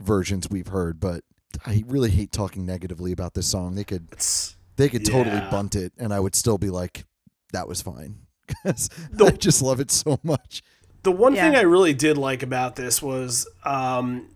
versions 0.00 0.48
we've 0.48 0.68
heard, 0.68 0.98
but 1.00 1.22
I 1.66 1.84
really 1.86 2.10
hate 2.10 2.32
talking 2.32 2.64
negatively 2.64 3.12
about 3.12 3.34
this 3.34 3.46
song. 3.46 3.74
They 3.74 3.84
could 3.84 4.08
It's 4.12 4.56
they 4.76 4.88
could 4.88 5.04
totally 5.04 5.40
bunt 5.50 5.74
it, 5.74 5.92
and 5.98 6.12
I 6.14 6.20
would 6.20 6.34
still 6.34 6.56
be 6.58 6.70
like, 6.70 7.04
that 7.52 7.68
was 7.68 7.82
fine. 7.82 8.20
'Cause 8.64 8.88
The- 9.10 9.26
I 9.26 9.30
just 9.32 9.60
love 9.60 9.80
it 9.80 9.90
so 9.90 10.18
much. 10.22 10.62
The 11.02 11.12
one 11.12 11.34
thing 11.34 11.54
I 11.56 11.62
really 11.62 11.94
did 11.94 12.18
like 12.18 12.42
about 12.42 12.76
this 12.76 13.00
was 13.02 13.46
um, 13.64 14.28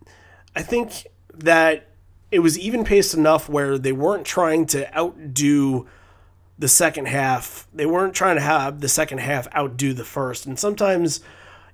I 0.55 0.61
think 0.63 1.07
that 1.33 1.87
it 2.31 2.39
was 2.39 2.57
even 2.57 2.83
paced 2.83 3.13
enough 3.13 3.47
where 3.49 3.77
they 3.77 3.91
weren't 3.91 4.25
trying 4.25 4.65
to 4.67 4.97
outdo 4.97 5.87
the 6.57 6.67
second 6.67 7.07
half. 7.07 7.67
They 7.73 7.85
weren't 7.85 8.13
trying 8.15 8.35
to 8.37 8.41
have 8.41 8.79
the 8.81 8.87
second 8.87 9.19
half 9.19 9.47
outdo 9.55 9.93
the 9.93 10.05
first. 10.05 10.45
And 10.45 10.57
sometimes, 10.57 11.19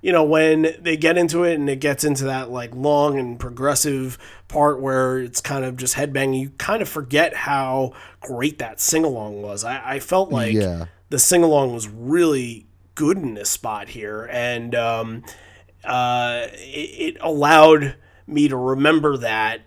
you 0.02 0.12
know, 0.12 0.24
when 0.24 0.74
they 0.80 0.96
get 0.96 1.16
into 1.16 1.44
it 1.44 1.54
and 1.54 1.68
it 1.70 1.76
gets 1.80 2.04
into 2.04 2.24
that 2.24 2.50
like 2.50 2.74
long 2.74 3.18
and 3.18 3.38
progressive 3.38 4.18
part 4.48 4.80
where 4.80 5.18
it's 5.18 5.40
kind 5.40 5.64
of 5.64 5.76
just 5.76 5.94
headbanging, 5.94 6.40
you 6.40 6.50
kind 6.58 6.82
of 6.82 6.88
forget 6.88 7.34
how 7.34 7.92
great 8.20 8.58
that 8.58 8.80
sing 8.80 9.04
along 9.04 9.40
was. 9.42 9.64
I, 9.64 9.94
I 9.94 10.00
felt 10.00 10.30
like 10.30 10.52
Yeah. 10.54 10.86
the 11.10 11.18
sing 11.18 11.42
along 11.42 11.72
was 11.74 11.88
really 11.88 12.66
good 13.00 13.16
in 13.16 13.32
this 13.32 13.48
spot 13.48 13.88
here, 13.88 14.28
and 14.30 14.74
um, 14.74 15.22
uh, 15.84 16.48
it, 16.52 17.14
it 17.14 17.16
allowed 17.22 17.96
me 18.26 18.46
to 18.46 18.56
remember 18.56 19.16
that 19.16 19.62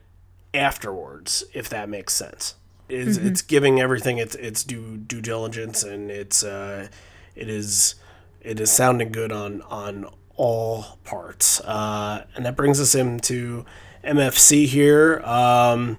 afterwards, 0.54 1.44
if 1.52 1.68
that 1.70 1.90
makes 1.90 2.14
sense. 2.14 2.54
It's, 2.88 3.18
it's 3.18 3.42
giving 3.42 3.82
everything 3.82 4.20
its 4.20 4.36
its 4.36 4.64
due 4.64 4.98
due 4.98 5.20
diligence, 5.20 5.82
and 5.84 6.12
it's 6.12 6.44
uh, 6.44 6.90
it 7.36 7.50
is 7.50 7.96
it 8.40 8.60
is 8.60 8.70
sounding 8.70 9.12
good 9.12 9.32
on 9.32 9.64
on 9.64 10.06
all 10.36 11.00
parts, 11.04 11.60
uh, 11.62 12.26
and 12.36 12.46
that 12.46 12.56
brings 12.56 12.80
us 12.80 12.94
into 12.94 13.66
MFC 14.04 14.68
here. 14.68 15.22
Um, 15.26 15.98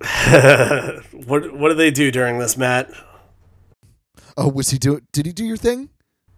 what 1.26 1.52
what 1.58 1.70
do 1.70 1.74
they 1.74 1.90
do 1.90 2.12
during 2.12 2.38
this, 2.38 2.56
Matt? 2.56 2.88
Oh, 4.38 4.48
was 4.48 4.68
he 4.70 4.78
doing? 4.78 5.06
Did 5.12 5.24
he 5.24 5.32
do 5.32 5.44
your 5.44 5.56
thing? 5.56 5.88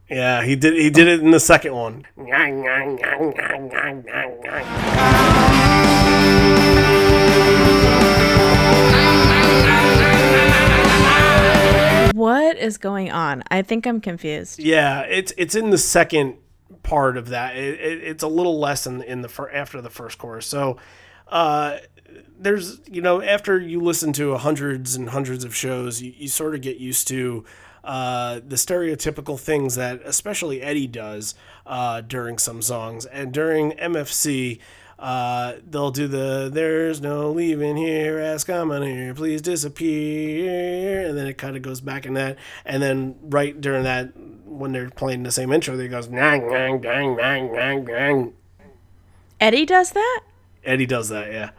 Yeah, 0.09 0.45
he 0.45 0.55
did. 0.55 0.75
He 0.75 0.89
did 0.89 1.09
it 1.09 1.21
in 1.21 1.33
the 1.33 1.41
second 1.41 1.75
one. 1.75 2.07
what 12.15 12.57
is 12.57 12.79
going 12.79 13.11
on? 13.11 13.43
I 13.51 13.63
think 13.63 13.85
I'm 13.85 14.01
confused. 14.01 14.61
Yeah, 14.61 15.01
it's 15.03 15.33
it's 15.37 15.57
in 15.57 15.71
the 15.71 15.79
second 15.79 16.37
part 16.85 17.17
of 17.17 17.31
that. 17.31 17.57
It, 17.57 17.81
it, 17.81 18.05
it's 18.05 18.23
a 18.23 18.29
little 18.29 18.61
less 18.61 18.87
in 18.87 19.03
in 19.03 19.23
the 19.23 19.29
fir- 19.29 19.51
after 19.51 19.81
the 19.81 19.91
first 19.91 20.19
chorus. 20.19 20.47
So, 20.47 20.77
uh, 21.27 21.79
there's 22.39 22.81
you 22.87 23.03
know 23.03 23.21
after 23.21 23.59
you 23.59 23.81
listen 23.81 24.13
to 24.15 24.37
hundreds 24.37 24.95
and 24.95 25.11
hundreds 25.11 25.43
of 25.43 25.55
shows, 25.55 26.01
you, 26.01 26.13
you 26.17 26.29
sort 26.29 26.55
of 26.55 26.61
get 26.61 26.77
used 26.77 27.09
to 27.09 27.45
uh, 27.89 28.41
the 28.47 28.57
stereotypical 28.57 29.41
things 29.41 29.75
that 29.77 30.03
especially 30.05 30.61
Eddie 30.61 30.87
does 30.87 31.35
uh, 31.67 32.03
during 32.03 32.37
some 32.37 32.61
songs 32.61 33.07
and 33.07 33.33
during 33.33 33.73
MFC. 33.73 34.61
Uh, 34.99 35.55
they'll 35.67 35.93
do 35.93 36.07
the 36.07 36.51
"There's 36.53 37.01
no 37.01 37.31
leaving 37.31 37.77
here, 37.77 38.19
ask 38.19 38.51
I'm 38.51 38.73
on 38.73 38.83
here, 38.83 39.15
please 39.15 39.41
disappear," 39.41 41.07
and 41.07 41.17
then 41.17 41.29
it 41.29 41.39
kind 41.39 41.57
of 41.57 41.63
goes 41.63 41.81
back 41.81 42.05
in 42.05 42.15
that, 42.15 42.37
and 42.67 42.83
then 42.83 43.15
right 43.23 43.59
during 43.59 43.85
that, 43.85 44.13
when 44.45 44.73
they're 44.73 44.91
playing 44.91 45.23
the 45.23 45.31
same 45.31 45.53
intro, 45.53 45.77
they 45.77 45.87
goes 45.87 46.09
"Nang 46.09 46.51
nang 46.51 46.81
nang 46.81 47.17
nang 47.17 47.53
nang 47.53 47.85
nang." 47.85 48.35
Eddie 49.41 49.65
does 49.65 49.93
that? 49.93 50.21
Eddie 50.65 50.87
does 50.87 51.09
that, 51.11 51.33
yeah. 51.33 51.51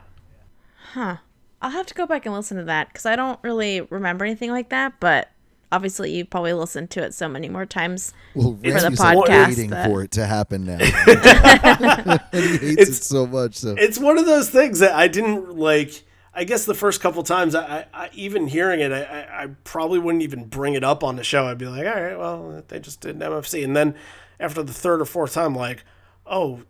Huh. 0.92 1.16
I'll 1.62 1.70
have 1.70 1.86
to 1.86 1.94
go 1.94 2.06
back 2.06 2.26
and 2.26 2.34
listen 2.34 2.58
to 2.58 2.64
that 2.64 2.88
because 2.88 3.06
I 3.06 3.16
don't 3.16 3.40
really 3.42 3.80
remember 3.80 4.24
anything 4.26 4.50
like 4.50 4.68
that. 4.68 5.00
But 5.00 5.30
obviously, 5.72 6.12
you 6.12 6.24
probably 6.24 6.52
listened 6.52 6.90
to 6.90 7.02
it 7.02 7.14
so 7.14 7.28
many 7.28 7.48
more 7.48 7.66
times. 7.66 8.12
Well, 8.34 8.52
the 8.52 8.72
Randy's 8.72 9.00
podcast 9.00 9.48
waiting 9.48 9.70
that- 9.70 9.88
for 9.88 10.02
it 10.02 10.10
to 10.12 10.26
happen 10.26 10.64
now. 10.66 10.78
he 12.32 12.56
hates 12.76 12.88
it 12.88 12.94
so 12.94 13.26
much. 13.26 13.56
So 13.56 13.74
It's 13.78 13.98
one 13.98 14.18
of 14.18 14.26
those 14.26 14.50
things 14.50 14.78
that 14.80 14.92
I 14.92 15.08
didn't 15.08 15.56
like. 15.56 16.04
I 16.32 16.44
guess 16.44 16.64
the 16.64 16.74
first 16.74 17.00
couple 17.00 17.24
times, 17.24 17.56
I, 17.56 17.80
I, 17.92 18.04
I 18.04 18.10
even 18.12 18.46
hearing 18.46 18.78
it, 18.80 18.92
I, 18.92 19.02
I, 19.02 19.42
I 19.42 19.46
probably 19.64 19.98
wouldn't 19.98 20.22
even 20.22 20.44
bring 20.44 20.74
it 20.74 20.84
up 20.84 21.02
on 21.02 21.16
the 21.16 21.24
show. 21.24 21.46
I'd 21.46 21.58
be 21.58 21.66
like, 21.66 21.84
all 21.84 22.00
right, 22.00 22.16
well, 22.16 22.62
they 22.68 22.78
just 22.78 23.00
did 23.00 23.16
an 23.16 23.22
MFC, 23.22 23.64
and 23.64 23.74
then 23.74 23.96
after 24.38 24.62
the 24.62 24.72
third 24.72 25.00
or 25.00 25.04
fourth 25.04 25.34
time, 25.34 25.56
like, 25.56 25.84
oh, 26.26 26.62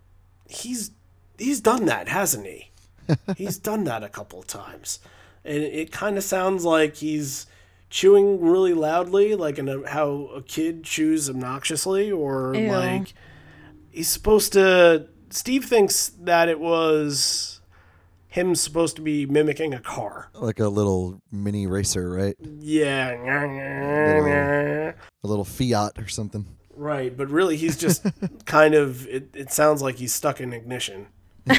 he's 0.49 0.93
he's 1.39 1.61
done 1.61 1.85
that, 1.87 2.09
hasn't 2.09 2.47
he? 2.47 2.71
he's 3.37 3.59
done 3.59 3.85
that 3.85 4.03
a 4.03 4.09
couple 4.09 4.39
of 4.39 4.47
times, 4.47 4.99
and 5.45 5.63
it 5.63 5.93
kind 5.93 6.17
of 6.17 6.25
sounds 6.25 6.65
like 6.65 6.97
he's 6.97 7.47
chewing 7.91 8.41
really 8.41 8.73
loudly, 8.73 9.35
like 9.35 9.59
in 9.59 9.69
a, 9.69 9.87
how 9.91 10.31
a 10.35 10.43
kid 10.43 10.85
chews 10.85 11.29
obnoxiously, 11.29 12.11
or 12.11 12.55
Ew. 12.55 12.71
like 12.71 13.13
he's 13.91 14.09
supposed 14.09 14.53
to. 14.55 15.07
Steve 15.31 15.65
thinks 15.67 16.09
that 16.21 16.49
it 16.49 16.59
was 16.59 17.61
him 18.29 18.55
supposed 18.55 18.97
to 18.97 19.03
be 19.03 19.27
mimicking 19.27 19.75
a 19.75 19.81
car. 19.81 20.29
like 20.35 20.59
a 20.61 20.69
little 20.69 21.21
mini 21.33 21.67
racer, 21.67 22.09
right? 22.11 22.37
Yeah. 22.59 23.11
A 25.23 25.27
little 25.27 25.45
Fiat 25.45 25.99
or 25.99 26.09
something. 26.09 26.47
Right, 26.75 27.15
but 27.17 27.29
really 27.29 27.57
he's 27.57 27.77
just 27.77 28.07
kind 28.47 28.75
of 28.75 29.07
it, 29.09 29.31
it 29.35 29.53
sounds 29.53 29.83
like 29.83 29.97
he's 29.97 30.15
stuck 30.15 30.41
in 30.41 30.53
ignition. 30.53 31.09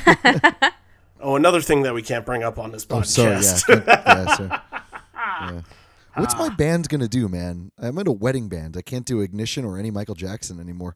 oh, 1.19 1.35
another 1.35 1.61
thing 1.61 1.83
that 1.83 1.93
we 1.93 2.01
can't 2.01 2.25
bring 2.25 2.43
up 2.43 2.57
on 2.57 2.71
this 2.71 2.85
Oh, 2.89 3.01
sorry. 3.03 3.35
podcast. 3.35 3.67
Yeah. 3.69 3.75
Can't- 3.75 3.87
yeah, 3.87 4.35
sorry. 4.35 4.49
Yeah. 5.41 5.61
What's 6.15 6.35
my 6.37 6.49
band 6.49 6.89
gonna 6.89 7.07
do, 7.07 7.27
man? 7.27 7.71
I'm 7.77 7.97
in 7.97 8.07
a 8.07 8.11
wedding 8.11 8.49
band. 8.49 8.75
I 8.77 8.81
can't 8.81 9.05
do 9.05 9.21
Ignition 9.21 9.63
or 9.65 9.77
any 9.77 9.91
Michael 9.91 10.15
Jackson 10.15 10.59
anymore. 10.59 10.95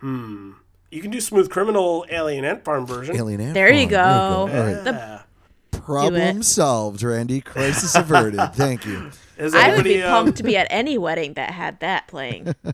hmm. 0.00 0.52
You 0.90 1.02
can 1.02 1.10
do 1.10 1.20
Smooth 1.20 1.50
Criminal 1.50 2.06
Alien 2.10 2.46
Ant 2.46 2.64
Farm 2.64 2.86
version. 2.86 3.14
Alien 3.14 3.40
Ant 3.42 3.48
Farm. 3.48 3.54
There 3.54 3.72
you 3.72 3.88
Farm. 3.88 3.90
go. 3.90 4.00
All 4.00 4.46
right. 4.48 4.84
Yeah. 4.86 5.22
Problem 5.70 6.42
solved, 6.42 7.02
Randy. 7.02 7.40
Crisis 7.42 7.94
averted. 7.94 8.40
Thank 8.54 8.86
you. 8.86 9.10
Has 9.38 9.54
I 9.54 9.74
would 9.74 9.84
be 9.84 10.02
um, 10.02 10.10
pumped 10.24 10.38
to 10.38 10.42
be 10.42 10.56
at 10.56 10.66
any 10.70 10.96
wedding 10.98 11.34
that 11.34 11.50
had 11.50 11.80
that 11.80 12.08
playing. 12.08 12.54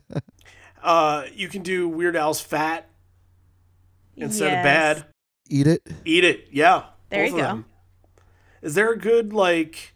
Uh, 0.83 1.25
you 1.33 1.47
can 1.47 1.63
do 1.63 1.89
Weird 1.89 2.15
Al's 2.15 2.39
Fat 2.39 2.87
instead 4.15 4.51
Yes. 4.51 4.57
of 4.59 4.63
Bad. 4.63 5.05
Eat 5.49 5.65
it. 5.65 5.81
Eat 6.05 6.23
it. 6.23 6.47
Yeah. 6.51 6.83
There 7.09 7.23
both 7.23 7.31
you 7.31 7.37
go. 7.37 7.43
them. 7.43 7.65
Is 8.61 8.75
there 8.75 8.91
a 8.91 8.97
good 8.97 9.33
like 9.33 9.94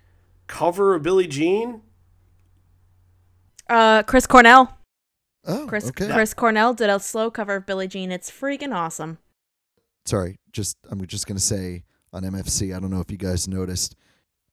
cover 0.50 0.96
of 0.96 1.04
Billie 1.04 1.28
Jean? 1.28 1.82
Uh, 3.70 4.04
Chris 4.04 4.28
Cornell. 4.28 4.78
Oh, 5.48 5.66
Chris 5.68 5.88
okay. 5.88 6.12
Chris 6.12 6.34
Cornell 6.34 6.74
did 6.74 6.90
a 6.90 7.00
slow 7.00 7.32
cover 7.32 7.56
of 7.58 7.66
Billie 7.66 7.88
Jean. 7.88 8.12
It's 8.12 8.30
freaking 8.30 8.76
awesome. 8.76 9.20
Sorry, 10.06 10.40
just 10.52 10.76
I'm 10.90 11.06
just 11.06 11.28
gonna 11.28 11.40
say 11.40 11.84
on 12.12 12.24
MFC. 12.24 12.76
I 12.76 12.80
don't 12.80 12.90
know 12.90 13.00
if 13.00 13.10
you 13.12 13.18
guys 13.18 13.48
noticed. 13.48 13.96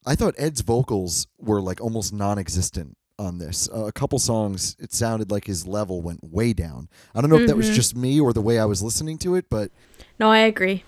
I 0.05 0.15
thought 0.15 0.35
Ed's 0.39 0.61
vocals 0.61 1.27
were 1.39 1.61
like 1.61 1.81
almost 1.81 2.13
non-existent 2.13 2.97
on 3.19 3.39
this. 3.39 3.69
Uh, 3.75 3.87
a 3.87 3.93
couple 3.93 4.19
songs, 4.19 4.77
it 4.79 4.93
sounded 4.93 5.31
like 5.31 5.47
his 5.47 5.67
level 5.67 6.03
went 6.03 6.23
way 6.23 6.53
down. 6.53 6.89
I 7.15 7.21
don't 7.21 7.31
know 7.31 7.39
if 7.39 7.47
that 7.49 7.57
was 7.57 7.71
Mhm. 7.71 7.75
just 7.75 7.97
me 7.97 8.21
or 8.21 8.33
the 8.33 8.43
way 8.43 8.59
I 8.59 8.67
was 8.67 8.83
listening 8.83 9.19
to 9.19 9.35
it, 9.35 9.47
but 9.51 9.73
No, 10.21 10.31
I 10.31 10.39
agree. 10.41 10.85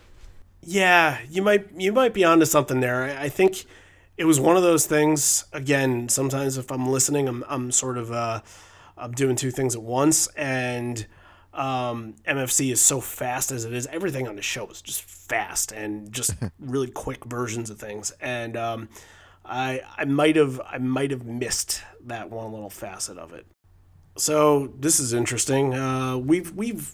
Yeah, 0.62 1.18
you 1.30 1.42
might 1.42 1.68
you 1.76 1.92
might 1.92 2.12
be 2.14 2.24
onto 2.24 2.44
something 2.44 2.80
there. 2.80 3.04
I, 3.04 3.24
I 3.24 3.28
think 3.30 3.64
it 4.18 4.24
was 4.24 4.40
one 4.40 4.56
of 4.56 4.64
those 4.64 4.84
things. 4.84 5.44
Again, 5.52 6.08
sometimes 6.08 6.58
if 6.58 6.70
I'm 6.70 6.88
listening, 6.88 7.28
I'm 7.28 7.44
I'm 7.48 7.70
sort 7.70 7.96
of 7.96 8.10
uh, 8.10 8.40
I'm 8.98 9.12
doing 9.12 9.36
two 9.36 9.52
things 9.52 9.76
at 9.76 9.82
once, 9.82 10.26
and 10.36 11.06
um, 11.54 12.16
MFC 12.26 12.72
is 12.72 12.80
so 12.80 13.00
fast 13.00 13.52
as 13.52 13.64
it 13.64 13.72
is. 13.72 13.86
Everything 13.86 14.26
on 14.26 14.34
the 14.34 14.42
show 14.42 14.66
is 14.68 14.82
just 14.82 15.02
fast 15.02 15.70
and 15.70 16.12
just 16.12 16.34
really 16.58 16.90
quick 16.90 17.24
versions 17.24 17.70
of 17.70 17.78
things, 17.78 18.10
and 18.20 18.56
um, 18.56 18.88
I 19.44 19.82
I 19.96 20.04
might 20.04 20.34
have 20.34 20.60
I 20.68 20.78
might 20.78 21.12
have 21.12 21.24
missed 21.24 21.82
that 22.04 22.28
one 22.28 22.52
little 22.52 22.70
facet 22.70 23.18
of 23.18 23.32
it. 23.32 23.46
So 24.16 24.74
this 24.76 24.98
is 24.98 25.14
interesting. 25.14 25.74
Uh, 25.74 26.18
we've 26.18 26.52
we've 26.54 26.92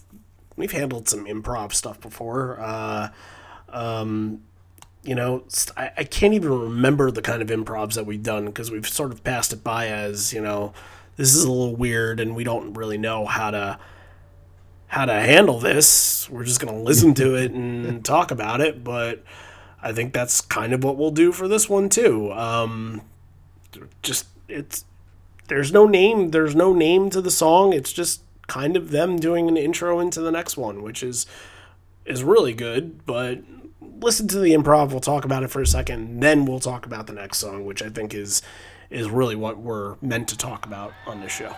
we've 0.55 0.71
handled 0.71 1.09
some 1.09 1.25
improv 1.25 1.73
stuff 1.73 1.99
before. 1.99 2.59
Uh, 2.59 3.09
um, 3.69 4.43
you 5.05 5.15
know, 5.15 5.43
I, 5.77 5.91
I 5.97 6.03
can't 6.03 6.33
even 6.33 6.51
remember 6.51 7.11
the 7.11 7.21
kind 7.21 7.41
of 7.41 7.49
improvs 7.49 7.93
that 7.95 8.05
we've 8.05 8.23
done 8.23 8.45
because 8.45 8.71
we've 8.71 8.87
sort 8.87 9.11
of 9.11 9.23
passed 9.23 9.53
it 9.53 9.63
by 9.63 9.87
as 9.87 10.33
you 10.33 10.41
know, 10.41 10.73
this 11.15 11.35
is 11.35 11.43
a 11.43 11.51
little 11.51 11.75
weird 11.75 12.19
and 12.19 12.35
we 12.35 12.43
don't 12.43 12.73
really 12.73 12.97
know 12.97 13.25
how 13.25 13.51
to 13.51 13.79
how 14.87 15.05
to 15.05 15.13
handle 15.13 15.59
this. 15.59 16.29
We're 16.29 16.43
just 16.43 16.59
gonna 16.59 16.79
listen 16.79 17.13
to 17.15 17.35
it 17.35 17.51
and 17.51 18.03
talk 18.05 18.31
about 18.31 18.61
it, 18.61 18.83
but 18.83 19.23
I 19.81 19.93
think 19.93 20.13
that's 20.13 20.41
kind 20.41 20.73
of 20.73 20.83
what 20.83 20.97
we'll 20.97 21.11
do 21.11 21.31
for 21.31 21.47
this 21.47 21.69
one 21.69 21.89
too. 21.89 22.31
Um, 22.33 23.01
just 24.01 24.27
it's 24.47 24.85
there's 25.47 25.71
no 25.71 25.85
name 25.85 26.31
there's 26.31 26.55
no 26.55 26.73
name 26.73 27.09
to 27.09 27.21
the 27.21 27.31
song 27.31 27.73
it's 27.73 27.91
just 27.91 28.21
kind 28.47 28.75
of 28.77 28.91
them 28.91 29.17
doing 29.17 29.47
an 29.47 29.57
intro 29.57 29.99
into 29.99 30.21
the 30.21 30.31
next 30.31 30.57
one 30.57 30.81
which 30.81 31.03
is 31.03 31.25
is 32.05 32.23
really 32.23 32.53
good 32.53 33.05
but 33.05 33.39
listen 33.99 34.27
to 34.27 34.39
the 34.39 34.53
improv 34.53 34.91
we'll 34.91 34.99
talk 34.99 35.25
about 35.25 35.43
it 35.43 35.49
for 35.49 35.61
a 35.61 35.67
second 35.67 36.19
then 36.21 36.45
we'll 36.45 36.59
talk 36.59 36.85
about 36.85 37.07
the 37.07 37.13
next 37.13 37.37
song 37.37 37.65
which 37.65 37.81
i 37.81 37.89
think 37.89 38.13
is 38.13 38.41
is 38.89 39.09
really 39.09 39.35
what 39.35 39.57
we're 39.57 39.95
meant 40.01 40.27
to 40.27 40.37
talk 40.37 40.65
about 40.65 40.93
on 41.07 41.21
this 41.21 41.31
show 41.31 41.53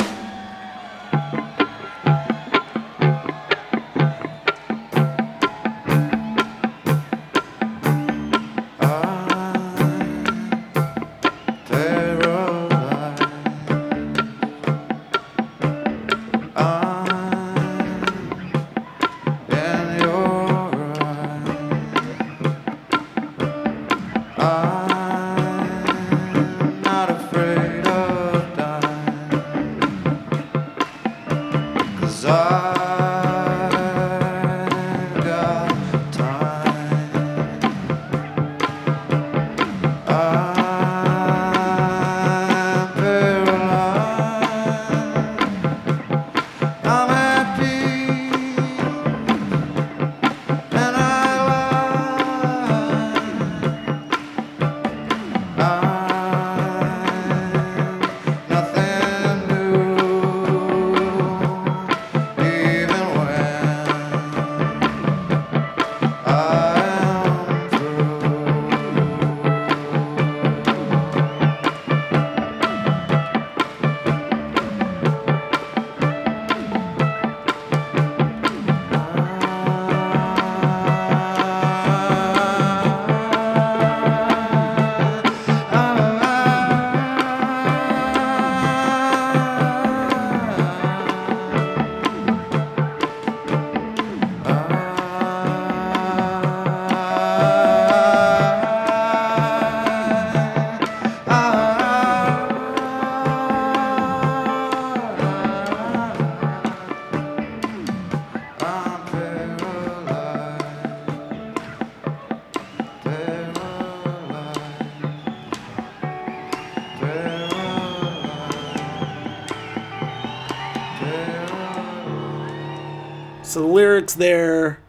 there, 124.18 124.80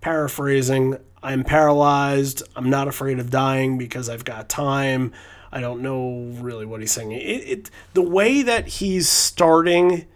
paraphrasing, 0.00 0.98
I'm 1.22 1.42
paralyzed. 1.42 2.42
I'm 2.54 2.70
not 2.70 2.86
afraid 2.86 3.18
of 3.18 3.30
dying 3.30 3.78
because 3.78 4.08
I've 4.08 4.24
got 4.24 4.48
time. 4.48 5.12
I 5.50 5.60
don't 5.60 5.80
know 5.80 6.32
really 6.40 6.66
what 6.66 6.80
he's 6.80 6.92
saying. 6.92 7.12
It, 7.12 7.18
it 7.18 7.70
the 7.94 8.02
way 8.02 8.42
that 8.42 8.68
he's 8.68 9.08
starting 9.08 10.06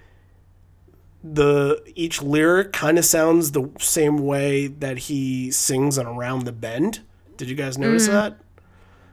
the 1.22 1.82
each 1.94 2.22
lyric 2.22 2.72
kind 2.72 2.98
of 2.98 3.04
sounds 3.04 3.52
the 3.52 3.68
same 3.78 4.18
way 4.18 4.66
that 4.68 4.98
he 4.98 5.50
sings 5.50 5.98
on 5.98 6.06
Around 6.06 6.44
the 6.44 6.52
Bend. 6.52 7.00
Did 7.36 7.48
you 7.48 7.56
guys 7.56 7.76
notice 7.76 8.08
mm. 8.08 8.12
that? 8.12 8.38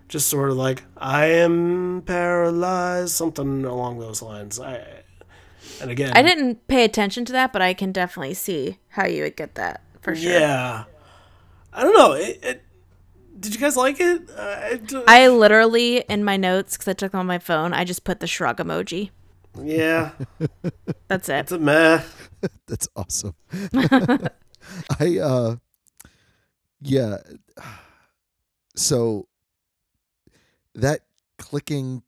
Just 0.07 0.27
sort 0.27 0.51
of 0.51 0.57
like 0.57 0.83
I 0.97 1.25
am 1.25 2.03
paralyzed, 2.05 3.11
something 3.11 3.65
along 3.65 3.99
those 3.99 4.21
lines. 4.21 4.59
I 4.59 4.96
and 5.81 5.91
again, 5.91 6.11
I 6.15 6.21
didn't 6.21 6.67
pay 6.67 6.83
attention 6.83 7.25
to 7.25 7.31
that, 7.33 7.53
but 7.53 7.61
I 7.61 7.73
can 7.73 7.91
definitely 7.91 8.33
see 8.33 8.77
how 8.89 9.05
you 9.05 9.23
would 9.23 9.35
get 9.35 9.55
that 9.55 9.81
for 10.01 10.15
sure. 10.15 10.31
Yeah. 10.31 10.85
I 11.73 11.83
don't 11.83 11.93
know. 11.97 12.13
It, 12.13 12.39
it, 12.43 12.63
did 13.39 13.53
you 13.53 13.61
guys 13.61 13.77
like 13.77 13.99
it? 13.99 14.29
Uh, 14.35 14.59
it 14.63 14.93
I 15.07 15.27
literally 15.27 15.97
in 15.99 16.23
my 16.23 16.37
notes 16.37 16.75
because 16.75 16.87
I 16.87 16.93
took 16.93 17.11
them 17.11 17.19
on 17.19 17.27
my 17.27 17.39
phone. 17.39 17.73
I 17.73 17.83
just 17.83 18.03
put 18.03 18.19
the 18.19 18.27
shrug 18.27 18.57
emoji. 18.57 19.11
yeah. 19.61 20.11
That's 21.07 21.29
it. 21.29 21.41
It's 21.41 21.51
a 21.51 21.59
meh. 21.59 22.01
That's 22.67 22.87
awesome. 22.95 23.35
I 24.99 25.17
uh 25.19 25.55
yeah. 26.81 27.17
So 28.75 29.27
that 30.75 31.01
clicking 31.37 32.03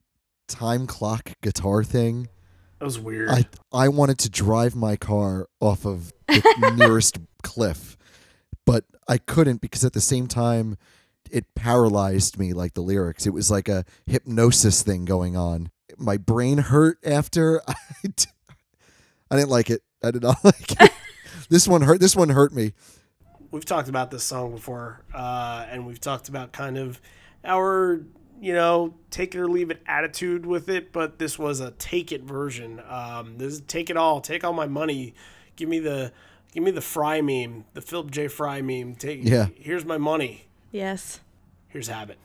time 0.48 0.86
clock 0.86 1.32
guitar 1.42 1.84
thing, 1.84 2.28
That 2.80 2.84
was 2.86 2.98
weird. 2.98 3.28
I 3.28 3.44
I 3.72 3.88
wanted 3.88 4.18
to 4.20 4.28
drive 4.30 4.74
my 4.74 4.96
car 4.96 5.46
off 5.60 5.84
of 5.86 6.12
the 6.26 6.74
nearest 6.76 7.18
cliff, 7.42 7.96
but 8.66 8.84
I 9.06 9.18
couldn't 9.18 9.60
because 9.60 9.84
at 9.84 9.92
the 9.92 10.00
same 10.00 10.26
time 10.26 10.76
it 11.30 11.54
paralyzed 11.54 12.38
me 12.38 12.52
like 12.52 12.74
the 12.74 12.80
lyrics. 12.80 13.26
It 13.26 13.34
was 13.34 13.50
like 13.50 13.68
a 13.68 13.84
hypnosis 14.06 14.82
thing 14.82 15.04
going 15.04 15.36
on. 15.36 15.70
My 15.98 16.16
brain 16.16 16.58
hurt 16.58 16.98
after. 17.04 17.60
I, 17.68 17.74
d- 18.16 18.24
I 19.30 19.36
didn't 19.36 19.50
like 19.50 19.70
it. 19.70 19.82
I 20.02 20.10
did 20.10 20.22
not 20.22 20.38
like 20.44 20.80
it. 20.80 20.90
this 21.50 21.68
one 21.68 21.82
hurt. 21.82 22.00
This 22.00 22.16
one 22.16 22.30
hurt 22.30 22.52
me. 22.52 22.72
we've 23.50 23.64
talked 23.66 23.88
about 23.90 24.10
this 24.10 24.24
song 24.24 24.52
before, 24.54 25.02
uh, 25.14 25.66
and 25.68 25.86
we've 25.86 26.00
talked 26.00 26.28
about 26.30 26.52
kind 26.52 26.78
of 26.78 27.00
our, 27.44 28.00
you 28.40 28.54
know, 28.54 28.94
take 29.10 29.34
it 29.34 29.38
or 29.38 29.48
leave 29.48 29.70
it 29.70 29.82
attitude 29.86 30.46
with 30.46 30.68
it. 30.68 30.92
But 30.92 31.18
this 31.18 31.38
was 31.38 31.60
a 31.60 31.72
take 31.72 32.10
it 32.12 32.22
version. 32.22 32.80
Um, 32.88 33.38
this 33.38 33.54
is 33.54 33.60
take 33.62 33.90
it 33.90 33.96
all, 33.96 34.20
take 34.20 34.44
all 34.44 34.52
my 34.52 34.66
money, 34.66 35.14
give 35.56 35.68
me 35.68 35.78
the, 35.78 36.12
give 36.52 36.62
me 36.62 36.70
the 36.70 36.80
Fry 36.80 37.20
meme, 37.20 37.64
the 37.74 37.80
Philip 37.80 38.10
J. 38.10 38.28
Fry 38.28 38.62
meme. 38.62 38.94
Take, 38.94 39.20
Yeah. 39.22 39.48
Here's 39.56 39.84
my 39.84 39.98
money. 39.98 40.46
Yes. 40.72 41.20
Here's 41.68 41.88
habit. 41.88 42.18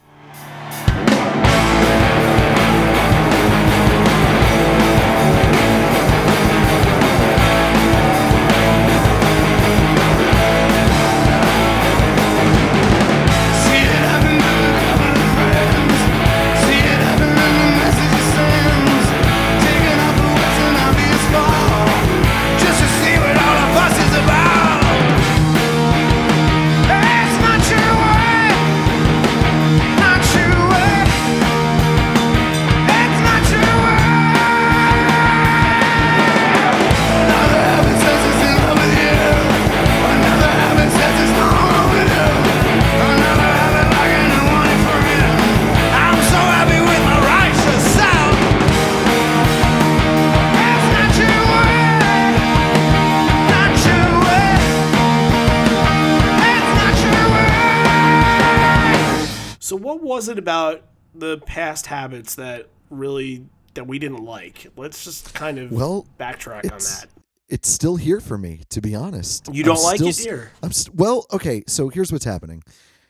So 59.66 59.76
what 59.76 60.04
was 60.04 60.30
it 60.30 60.38
about 60.38 60.84
the 61.16 61.40
past 61.40 61.88
habits 61.88 62.36
that 62.36 62.68
really 62.92 63.48
that 63.74 63.88
we 63.88 63.98
didn't 63.98 64.24
like? 64.24 64.68
Let's 64.78 65.04
just 65.04 65.34
kind 65.34 65.58
of 65.58 65.72
Well, 65.72 66.06
backtrack 66.20 66.72
on 66.72 66.78
that. 66.78 67.08
It's 67.50 67.68
still 67.68 67.96
here 67.96 68.20
for 68.20 68.38
me, 68.38 68.62
to 68.70 68.80
be 68.80 68.94
honest. 68.94 69.50
You 69.52 69.64
don't 69.64 69.78
I'm 69.78 69.84
like 69.84 69.96
still 69.96 70.10
it, 70.10 70.18
dear? 70.18 70.52
I'm 70.62 70.72
st- 70.72 70.96
well, 70.96 71.26
okay. 71.34 71.64
So 71.66 71.90
here's 71.90 72.12
what's 72.12 72.26
happening. 72.26 72.62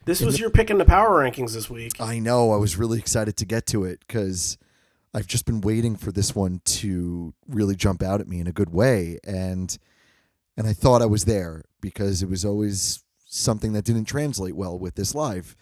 This 0.05 0.21
in 0.21 0.27
was 0.27 0.35
the- 0.35 0.41
your 0.43 0.49
pick 0.49 0.69
in 0.69 0.77
the 0.77 0.85
power 0.85 1.21
rankings 1.21 1.55
this 1.55 1.69
week. 1.69 1.99
I 1.99 2.19
know. 2.19 2.53
I 2.53 2.55
was 2.55 2.77
really 2.77 2.99
excited 2.99 3.35
to 3.35 3.45
get 3.45 3.65
to 3.67 3.83
it 3.83 3.99
because 4.07 4.57
I've 5.13 5.27
just 5.27 5.45
been 5.45 5.59
waiting 5.59 5.97
for 5.97 6.13
this 6.13 6.33
one 6.33 6.61
to 6.63 7.33
really 7.49 7.75
jump 7.75 8.01
out 8.01 8.21
at 8.21 8.29
me 8.29 8.39
in 8.39 8.47
a 8.47 8.53
good 8.53 8.69
way, 8.69 9.19
and 9.25 9.77
and 10.55 10.67
I 10.67 10.71
thought 10.71 11.01
I 11.01 11.05
was 11.05 11.25
there 11.25 11.65
because 11.81 12.23
it 12.23 12.29
was 12.29 12.45
always 12.45 13.03
something 13.25 13.73
that 13.73 13.83
didn't 13.83 14.05
translate 14.05 14.55
well 14.55 14.79
with 14.79 14.95
this 14.95 15.13
live. 15.13 15.57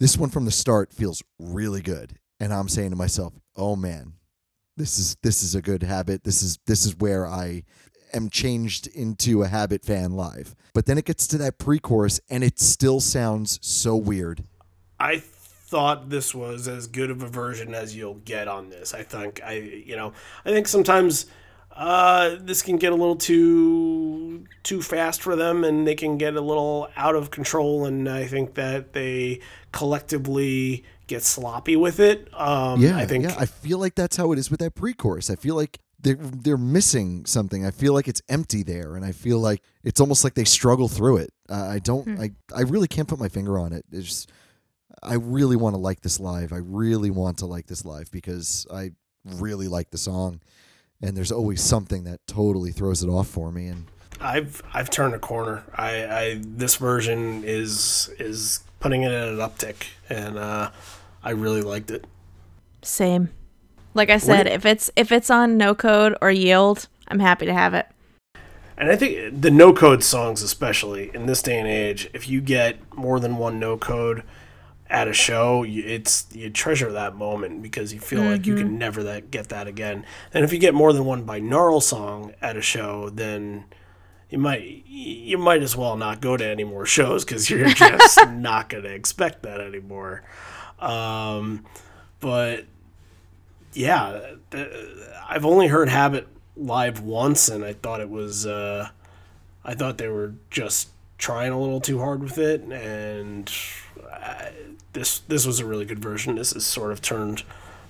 This 0.00 0.16
one 0.16 0.30
from 0.30 0.46
the 0.46 0.50
start 0.50 0.94
feels 0.94 1.22
really 1.38 1.82
good, 1.82 2.18
and 2.40 2.54
I'm 2.54 2.70
saying 2.70 2.88
to 2.88 2.96
myself, 2.96 3.34
"Oh 3.54 3.76
man, 3.76 4.14
this 4.78 4.98
is 4.98 5.18
this 5.22 5.42
is 5.42 5.54
a 5.54 5.60
good 5.60 5.82
habit. 5.82 6.24
This 6.24 6.42
is 6.42 6.58
this 6.66 6.86
is 6.86 6.96
where 6.96 7.26
I 7.26 7.64
am 8.14 8.30
changed 8.30 8.86
into 8.86 9.42
a 9.42 9.48
habit 9.48 9.84
fan 9.84 10.12
live." 10.12 10.56
But 10.72 10.86
then 10.86 10.96
it 10.96 11.04
gets 11.04 11.26
to 11.28 11.38
that 11.38 11.58
pre-chorus, 11.58 12.18
and 12.30 12.42
it 12.42 12.58
still 12.58 13.00
sounds 13.00 13.58
so 13.60 13.94
weird. 13.94 14.44
I 14.98 15.18
thought 15.18 16.08
this 16.08 16.34
was 16.34 16.66
as 16.66 16.86
good 16.86 17.10
of 17.10 17.22
a 17.22 17.28
version 17.28 17.74
as 17.74 17.94
you'll 17.94 18.22
get 18.24 18.48
on 18.48 18.70
this. 18.70 18.94
I 18.94 19.02
think 19.02 19.42
I 19.44 19.52
you 19.52 19.96
know 19.96 20.14
I 20.46 20.50
think 20.50 20.66
sometimes 20.66 21.26
uh, 21.80 22.36
this 22.38 22.60
can 22.60 22.76
get 22.76 22.92
a 22.92 22.94
little 22.94 23.16
too 23.16 24.44
too 24.62 24.82
fast 24.82 25.22
for 25.22 25.34
them, 25.34 25.64
and 25.64 25.86
they 25.86 25.94
can 25.94 26.18
get 26.18 26.36
a 26.36 26.40
little 26.40 26.88
out 26.94 27.16
of 27.16 27.30
control. 27.30 27.86
And 27.86 28.06
I 28.08 28.26
think 28.26 28.54
that 28.54 28.92
they 28.92 29.40
collectively 29.72 30.84
get 31.06 31.22
sloppy 31.22 31.76
with 31.76 31.98
it. 31.98 32.28
Um, 32.38 32.80
Yeah, 32.82 32.98
I 32.98 33.06
think 33.06 33.24
yeah. 33.24 33.34
I 33.38 33.46
feel 33.46 33.78
like 33.78 33.94
that's 33.94 34.16
how 34.16 34.30
it 34.32 34.38
is 34.38 34.50
with 34.50 34.60
that 34.60 34.74
pre-chorus. 34.74 35.30
I 35.30 35.36
feel 35.36 35.54
like 35.54 35.78
they're 35.98 36.16
they're 36.16 36.58
missing 36.58 37.24
something. 37.24 37.64
I 37.64 37.70
feel 37.70 37.94
like 37.94 38.08
it's 38.08 38.22
empty 38.28 38.62
there, 38.62 38.94
and 38.94 39.04
I 39.04 39.12
feel 39.12 39.38
like 39.38 39.62
it's 39.82 40.00
almost 40.00 40.22
like 40.22 40.34
they 40.34 40.44
struggle 40.44 40.88
through 40.88 41.16
it. 41.18 41.30
Uh, 41.48 41.66
I 41.66 41.78
don't. 41.78 42.04
Hmm. 42.04 42.20
I 42.20 42.30
I 42.54 42.62
really 42.62 42.88
can't 42.88 43.08
put 43.08 43.18
my 43.18 43.28
finger 43.28 43.58
on 43.58 43.72
it. 43.72 43.86
It's 43.90 44.06
just, 44.06 44.32
I 45.02 45.14
really 45.14 45.56
want 45.56 45.74
to 45.74 45.80
like 45.80 46.02
this 46.02 46.20
live. 46.20 46.52
I 46.52 46.58
really 46.58 47.10
want 47.10 47.38
to 47.38 47.46
like 47.46 47.66
this 47.66 47.84
live 47.86 48.10
because 48.10 48.66
I 48.70 48.92
really 49.24 49.68
like 49.68 49.90
the 49.90 49.98
song, 49.98 50.40
and 51.02 51.16
there's 51.16 51.32
always 51.32 51.62
something 51.62 52.04
that 52.04 52.20
totally 52.26 52.72
throws 52.72 53.02
it 53.02 53.08
off 53.08 53.28
for 53.28 53.50
me. 53.50 53.66
And 53.66 53.86
I've 54.20 54.62
I've 54.72 54.90
turned 54.90 55.14
a 55.14 55.18
corner. 55.18 55.64
I, 55.74 56.04
I 56.06 56.40
this 56.42 56.76
version 56.76 57.42
is 57.44 58.10
is 58.18 58.60
putting 58.80 59.02
it 59.02 59.12
at 59.12 59.28
an 59.28 59.36
uptick, 59.38 59.86
and 60.08 60.38
uh, 60.38 60.70
I 61.22 61.30
really 61.30 61.62
liked 61.62 61.90
it. 61.90 62.06
Same. 62.82 63.30
Like 63.94 64.10
I 64.10 64.18
said, 64.18 64.44
do- 64.44 64.52
if 64.52 64.66
it's 64.66 64.90
if 64.96 65.10
it's 65.12 65.30
on 65.30 65.56
no 65.56 65.74
code 65.74 66.16
or 66.20 66.30
yield, 66.30 66.88
I'm 67.08 67.20
happy 67.20 67.46
to 67.46 67.54
have 67.54 67.74
it. 67.74 67.86
And 68.76 68.90
I 68.90 68.96
think 68.96 69.42
the 69.42 69.50
no 69.50 69.74
code 69.74 70.02
songs, 70.02 70.42
especially 70.42 71.10
in 71.14 71.26
this 71.26 71.42
day 71.42 71.58
and 71.58 71.68
age, 71.68 72.08
if 72.14 72.28
you 72.28 72.40
get 72.40 72.78
more 72.96 73.20
than 73.20 73.36
one 73.36 73.58
no 73.58 73.76
code 73.76 74.22
at 74.90 75.06
a 75.06 75.12
show, 75.12 75.62
you, 75.62 75.84
it's 75.86 76.26
you 76.32 76.50
treasure 76.50 76.90
that 76.92 77.14
moment 77.14 77.62
because 77.62 77.94
you 77.94 78.00
feel 78.00 78.22
like 78.22 78.44
you 78.44 78.56
can 78.56 78.76
never 78.76 79.04
that 79.04 79.30
get 79.30 79.48
that 79.50 79.68
again. 79.68 80.04
And 80.34 80.44
if 80.44 80.52
you 80.52 80.58
get 80.58 80.74
more 80.74 80.92
than 80.92 81.04
one 81.04 81.24
binaural 81.24 81.82
song 81.82 82.34
at 82.42 82.56
a 82.56 82.60
show, 82.60 83.08
then 83.08 83.64
you 84.28 84.38
might 84.38 84.84
you 84.86 85.38
might 85.38 85.62
as 85.62 85.76
well 85.76 85.96
not 85.96 86.20
go 86.20 86.36
to 86.36 86.44
any 86.44 86.64
more 86.64 86.84
shows 86.86 87.24
because 87.24 87.48
you're 87.48 87.68
just 87.68 88.28
not 88.30 88.68
going 88.68 88.82
to 88.82 88.92
expect 88.92 89.44
that 89.44 89.60
anymore. 89.60 90.22
Um, 90.80 91.64
but 92.18 92.66
yeah, 93.72 94.34
I've 95.28 95.44
only 95.44 95.68
heard 95.68 95.88
Habit 95.88 96.26
live 96.56 97.00
once, 97.00 97.48
and 97.48 97.64
I 97.64 97.74
thought 97.74 98.00
it 98.00 98.10
was, 98.10 98.46
uh, 98.46 98.88
I 99.64 99.74
thought 99.74 99.98
they 99.98 100.08
were 100.08 100.34
just 100.50 100.88
trying 101.18 101.52
a 101.52 101.60
little 101.60 101.80
too 101.80 102.00
hard 102.00 102.22
with 102.22 102.38
it, 102.38 102.62
and 102.62 103.50
I, 104.10 104.52
this 104.92 105.20
this 105.20 105.46
was 105.46 105.60
a 105.60 105.66
really 105.66 105.84
good 105.84 105.98
version. 106.00 106.36
This 106.36 106.52
has 106.52 106.64
sort 106.64 106.92
of 106.92 107.00
turned 107.02 107.42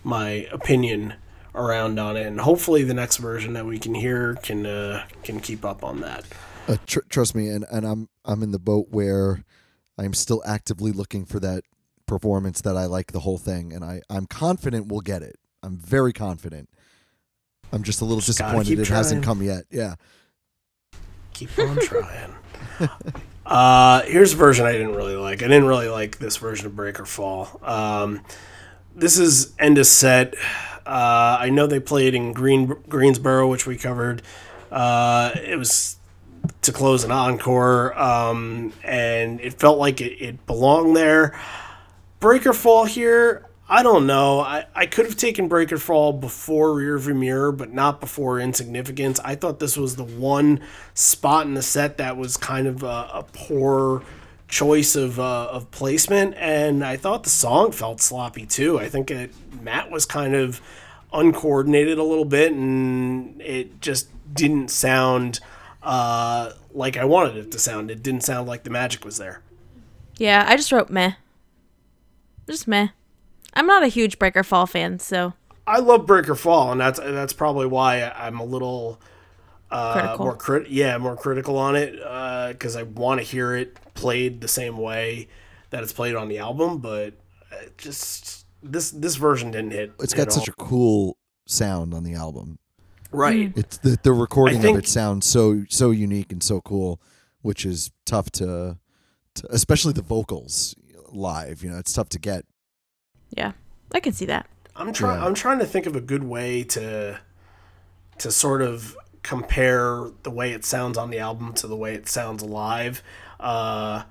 my 0.04 0.48
opinion 0.52 1.14
around 1.54 1.98
on 1.98 2.16
it, 2.16 2.26
and 2.26 2.40
hopefully 2.40 2.84
the 2.84 2.94
next 2.94 3.16
version 3.18 3.52
that 3.54 3.66
we 3.66 3.78
can 3.78 3.94
hear 3.94 4.34
can 4.42 4.66
uh, 4.66 5.04
can 5.22 5.40
keep 5.40 5.64
up 5.64 5.82
on 5.84 6.00
that. 6.00 6.24
uh, 6.68 6.76
tr- 6.86 7.00
trust 7.08 7.34
me, 7.34 7.48
and, 7.48 7.64
and 7.70 7.86
I'm 7.86 8.08
I'm 8.24 8.42
in 8.42 8.52
the 8.52 8.58
boat 8.58 8.86
where 8.90 9.44
I'm 9.98 10.14
still 10.14 10.42
actively 10.46 10.92
looking 10.92 11.24
for 11.24 11.40
that 11.40 11.64
performance 12.06 12.60
that 12.62 12.76
I 12.76 12.86
like 12.86 13.12
the 13.12 13.20
whole 13.20 13.38
thing, 13.38 13.72
and 13.72 13.84
I 13.84 14.02
I'm 14.08 14.26
confident 14.26 14.88
we'll 14.88 15.00
get 15.00 15.22
it. 15.22 15.36
I'm 15.62 15.76
very 15.76 16.12
confident. 16.12 16.68
I'm 17.72 17.82
just 17.82 18.00
a 18.00 18.04
little 18.04 18.20
Just 18.20 18.38
disappointed 18.38 18.78
it 18.78 18.84
keep 18.86 18.94
hasn't 18.94 19.22
come 19.24 19.42
yet. 19.42 19.64
Yeah. 19.70 19.94
keep 21.32 21.56
on 21.58 21.78
trying. 21.80 22.34
uh, 23.50 24.02
here's 24.02 24.32
a 24.32 24.36
version 24.36 24.64
I 24.64 24.72
didn't 24.72 24.94
really 24.94 25.16
like. 25.16 25.42
I 25.42 25.48
didn't 25.48 25.66
really 25.66 25.88
like 25.88 26.18
this 26.18 26.36
version 26.36 26.66
of 26.66 26.72
Breakerfall. 26.72 27.66
Um, 27.68 28.22
this 28.94 29.18
is 29.18 29.52
end 29.58 29.76
of 29.76 29.86
set. 29.86 30.34
Uh, 30.86 31.36
I 31.40 31.50
know 31.50 31.66
they 31.66 31.80
played 31.80 32.14
in 32.14 32.32
Green 32.32 32.66
Greensboro, 32.88 33.48
which 33.48 33.66
we 33.66 33.76
covered. 33.76 34.22
Uh, 34.70 35.32
it 35.34 35.58
was 35.58 35.98
to 36.62 36.72
close 36.72 37.02
an 37.02 37.10
encore, 37.10 37.98
um, 37.98 38.72
and 38.84 39.40
it 39.40 39.54
felt 39.54 39.78
like 39.78 40.00
it, 40.00 40.12
it 40.22 40.46
belonged 40.46 40.96
there. 40.96 41.38
Breakerfall 42.20 42.86
here, 42.86 43.46
I 43.72 43.84
don't 43.84 44.04
know. 44.04 44.40
I, 44.40 44.66
I 44.74 44.86
could 44.86 45.06
have 45.06 45.16
taken 45.16 45.48
Breakerfall 45.48 46.20
before 46.20 46.70
Rearview 46.70 47.16
Mirror, 47.16 47.52
but 47.52 47.72
not 47.72 48.00
before 48.00 48.40
Insignificance. 48.40 49.20
I 49.20 49.36
thought 49.36 49.60
this 49.60 49.76
was 49.76 49.94
the 49.94 50.02
one 50.02 50.58
spot 50.92 51.46
in 51.46 51.54
the 51.54 51.62
set 51.62 51.96
that 51.98 52.16
was 52.16 52.36
kind 52.36 52.66
of 52.66 52.82
a, 52.82 53.10
a 53.14 53.26
poor 53.32 54.02
choice 54.48 54.96
of, 54.96 55.20
uh, 55.20 55.50
of 55.52 55.70
placement, 55.70 56.34
and 56.36 56.84
I 56.84 56.96
thought 56.96 57.22
the 57.22 57.30
song 57.30 57.70
felt 57.70 58.00
sloppy 58.00 58.44
too. 58.44 58.80
I 58.80 58.88
think 58.88 59.08
it, 59.08 59.32
Matt 59.62 59.88
was 59.88 60.04
kind 60.04 60.34
of 60.34 60.60
uncoordinated 61.12 61.96
a 61.96 62.02
little 62.02 62.24
bit, 62.24 62.50
and 62.50 63.40
it 63.40 63.80
just 63.80 64.08
didn't 64.34 64.72
sound 64.72 65.38
uh, 65.84 66.54
like 66.74 66.96
I 66.96 67.04
wanted 67.04 67.36
it 67.36 67.52
to 67.52 67.58
sound. 67.60 67.92
It 67.92 68.02
didn't 68.02 68.22
sound 68.24 68.48
like 68.48 68.64
the 68.64 68.70
magic 68.70 69.04
was 69.04 69.18
there. 69.18 69.42
Yeah, 70.18 70.44
I 70.48 70.56
just 70.56 70.72
wrote 70.72 70.90
meh. 70.90 71.12
Just 72.48 72.66
meh. 72.66 72.88
I'm 73.54 73.66
not 73.66 73.82
a 73.82 73.88
huge 73.88 74.18
Breakerfall 74.18 74.68
fan, 74.68 74.98
so 74.98 75.34
I 75.66 75.78
love 75.80 76.06
Breakerfall, 76.06 76.72
and 76.72 76.80
that's 76.80 76.98
that's 77.00 77.32
probably 77.32 77.66
why 77.66 78.02
I'm 78.10 78.38
a 78.40 78.44
little 78.44 79.00
uh, 79.70 79.92
Critical. 79.92 80.24
more 80.26 80.36
crit 80.36 80.68
yeah 80.70 80.98
more 80.98 81.16
critical 81.16 81.56
on 81.56 81.76
it 81.76 81.94
uh, 82.04 82.48
because 82.52 82.74
I 82.76 82.82
want 82.82 83.20
to 83.20 83.24
hear 83.26 83.54
it 83.54 83.78
played 83.94 84.40
the 84.40 84.48
same 84.48 84.76
way 84.78 85.28
that 85.70 85.82
it's 85.84 85.92
played 85.92 86.16
on 86.16 86.28
the 86.28 86.38
album, 86.38 86.78
but 86.78 87.14
uh, 87.52 87.56
just 87.78 88.46
this 88.62 88.90
this 88.90 89.16
version 89.16 89.50
didn't 89.52 89.70
hit. 89.72 89.92
It's 90.00 90.14
got 90.14 90.32
such 90.32 90.48
a 90.48 90.52
cool 90.52 91.16
sound 91.46 91.94
on 91.94 92.02
the 92.04 92.14
album. 92.14 92.58
right. 93.12 93.54
Mm. 93.54 93.58
It's 93.58 93.78
the 93.78 93.98
the 94.02 94.12
recording 94.12 94.58
I 94.58 94.62
think- 94.62 94.78
of 94.78 94.84
it 94.84 94.88
sounds 94.88 95.26
so 95.26 95.64
so 95.68 95.90
unique 95.92 96.32
and 96.32 96.42
so 96.42 96.60
cool, 96.60 97.00
which 97.42 97.64
is 97.64 97.90
tough 98.04 98.30
to, 98.32 98.78
to 99.34 99.46
especially 99.50 99.92
the 99.92 100.02
vocals 100.02 100.74
live. 101.12 101.62
You 101.62 101.70
know, 101.70 101.78
it's 101.78 101.92
tough 101.92 102.08
to 102.10 102.18
get. 102.18 102.44
Yeah, 103.36 103.52
I 103.92 104.00
can 104.00 104.12
see 104.12 104.26
that. 104.26 104.46
I'm 104.76 104.92
trying. 104.92 105.20
Yeah. 105.20 105.26
I'm 105.26 105.34
trying 105.34 105.58
to 105.58 105.66
think 105.66 105.86
of 105.86 105.96
a 105.96 106.00
good 106.00 106.24
way 106.24 106.64
to 106.64 107.20
to 108.18 108.30
sort 108.30 108.62
of 108.62 108.96
compare 109.22 110.10
the 110.22 110.30
way 110.30 110.52
it 110.52 110.64
sounds 110.64 110.96
on 110.96 111.10
the 111.10 111.18
album 111.18 111.52
to 111.54 111.66
the 111.66 111.76
way 111.76 111.94
it 111.94 112.08
sounds 112.08 112.42
live, 112.42 113.02
uh, 113.38 114.02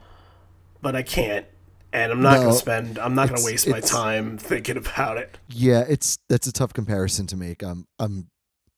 but 0.82 0.96
I 0.96 1.04
can't. 1.04 1.46
And 1.92 2.12
I'm 2.12 2.22
not 2.22 2.36
No, 2.36 2.42
gonna 2.42 2.54
spend. 2.54 3.00
I'm 3.00 3.16
not 3.16 3.30
gonna 3.30 3.44
waste 3.44 3.68
my 3.68 3.80
time 3.80 4.38
thinking 4.38 4.78
about 4.78 5.18
it. 5.18 5.38
Yeah, 5.48 5.84
it's 5.90 6.20
that's 6.30 6.46
a 6.46 6.52
tough 6.52 6.72
comparison 6.74 7.26
to 7.28 7.36
make. 7.36 7.64
I'm 7.64 7.88
I'm 7.98 8.30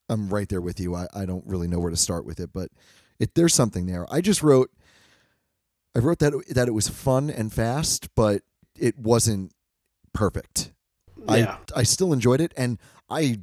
I'm 0.08 0.30
right 0.30 0.48
there 0.48 0.62
with 0.62 0.80
you. 0.80 0.96
I, 0.96 1.08
I 1.14 1.26
don't 1.26 1.46
really 1.46 1.68
know 1.68 1.80
where 1.80 1.92
to 1.92 1.98
start 1.98 2.26
with 2.26 2.40
it, 2.40 2.52
but 2.54 2.70
it 3.20 3.36
there's 3.36 3.54
something 3.54 3.86
there. 3.86 4.06
I 4.10 4.22
just 4.22 4.42
wrote 4.42 4.72
I 5.94 6.00
wrote 6.00 6.20
that 6.20 6.34
that 6.52 6.70
it 6.70 6.72
was 6.72 6.88
fun 6.88 7.30
and 7.30 7.52
fast, 7.52 8.08
but 8.16 8.44
it 8.80 8.98
wasn't 8.98 9.52
perfect. 10.14 10.72
Yeah. 11.28 11.58
I 11.76 11.82
I 11.82 11.84
still 11.84 12.14
enjoyed 12.14 12.42
it 12.42 12.54
and 12.58 12.80
I 13.10 13.40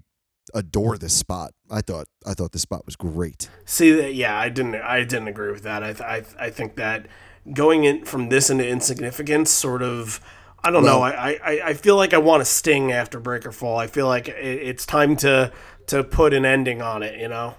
adore 0.55 0.99
this 0.99 1.13
spot. 1.15 1.53
I 1.71 1.81
thought 1.81 2.07
I 2.27 2.35
thought 2.35 2.53
this 2.53 2.63
spot 2.63 2.85
was 2.87 2.97
great. 2.97 3.49
See, 3.65 4.11
yeah, 4.11 4.37
I 4.39 4.49
didn't. 4.49 4.75
I 4.77 5.01
didn't 5.05 5.29
agree 5.29 5.53
with 5.53 5.63
that. 5.63 5.83
I, 5.83 5.93
th- 5.93 6.03
I, 6.39 6.47
I 6.47 6.51
think 6.51 6.77
that 6.77 7.07
going 7.53 7.85
in 7.85 8.05
from 8.05 8.29
this 8.31 8.51
into 8.51 8.67
insignificance, 8.67 9.51
sort 9.51 9.83
of. 9.83 10.21
I 10.65 10.73
don't 10.73 10.85
know. 10.85 11.03
I, 11.03 11.39
I, 11.45 11.61
I 11.67 11.75
feel 11.75 11.95
like 11.95 12.13
I 12.13 12.19
want 12.19 12.41
to 12.41 12.45
sting 12.45 12.91
after 12.91 13.21
Breakerfall. 13.21 13.79
I 13.79 13.87
feel 13.87 14.09
like 14.09 14.27
it, 14.27 14.35
it's 14.35 14.85
time 14.85 15.15
to 15.19 15.53
to 15.87 16.03
put 16.03 16.35
an 16.35 16.45
ending 16.45 16.83
on 16.83 17.05
it. 17.05 17.21
You 17.21 17.29
know. 17.29 17.55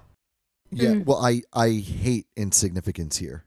Yeah, 0.71 0.89
Mm. 0.89 1.05
well 1.05 1.23
I 1.23 1.43
I 1.53 1.69
hate 1.69 2.27
insignificance 2.35 3.17
here. 3.17 3.45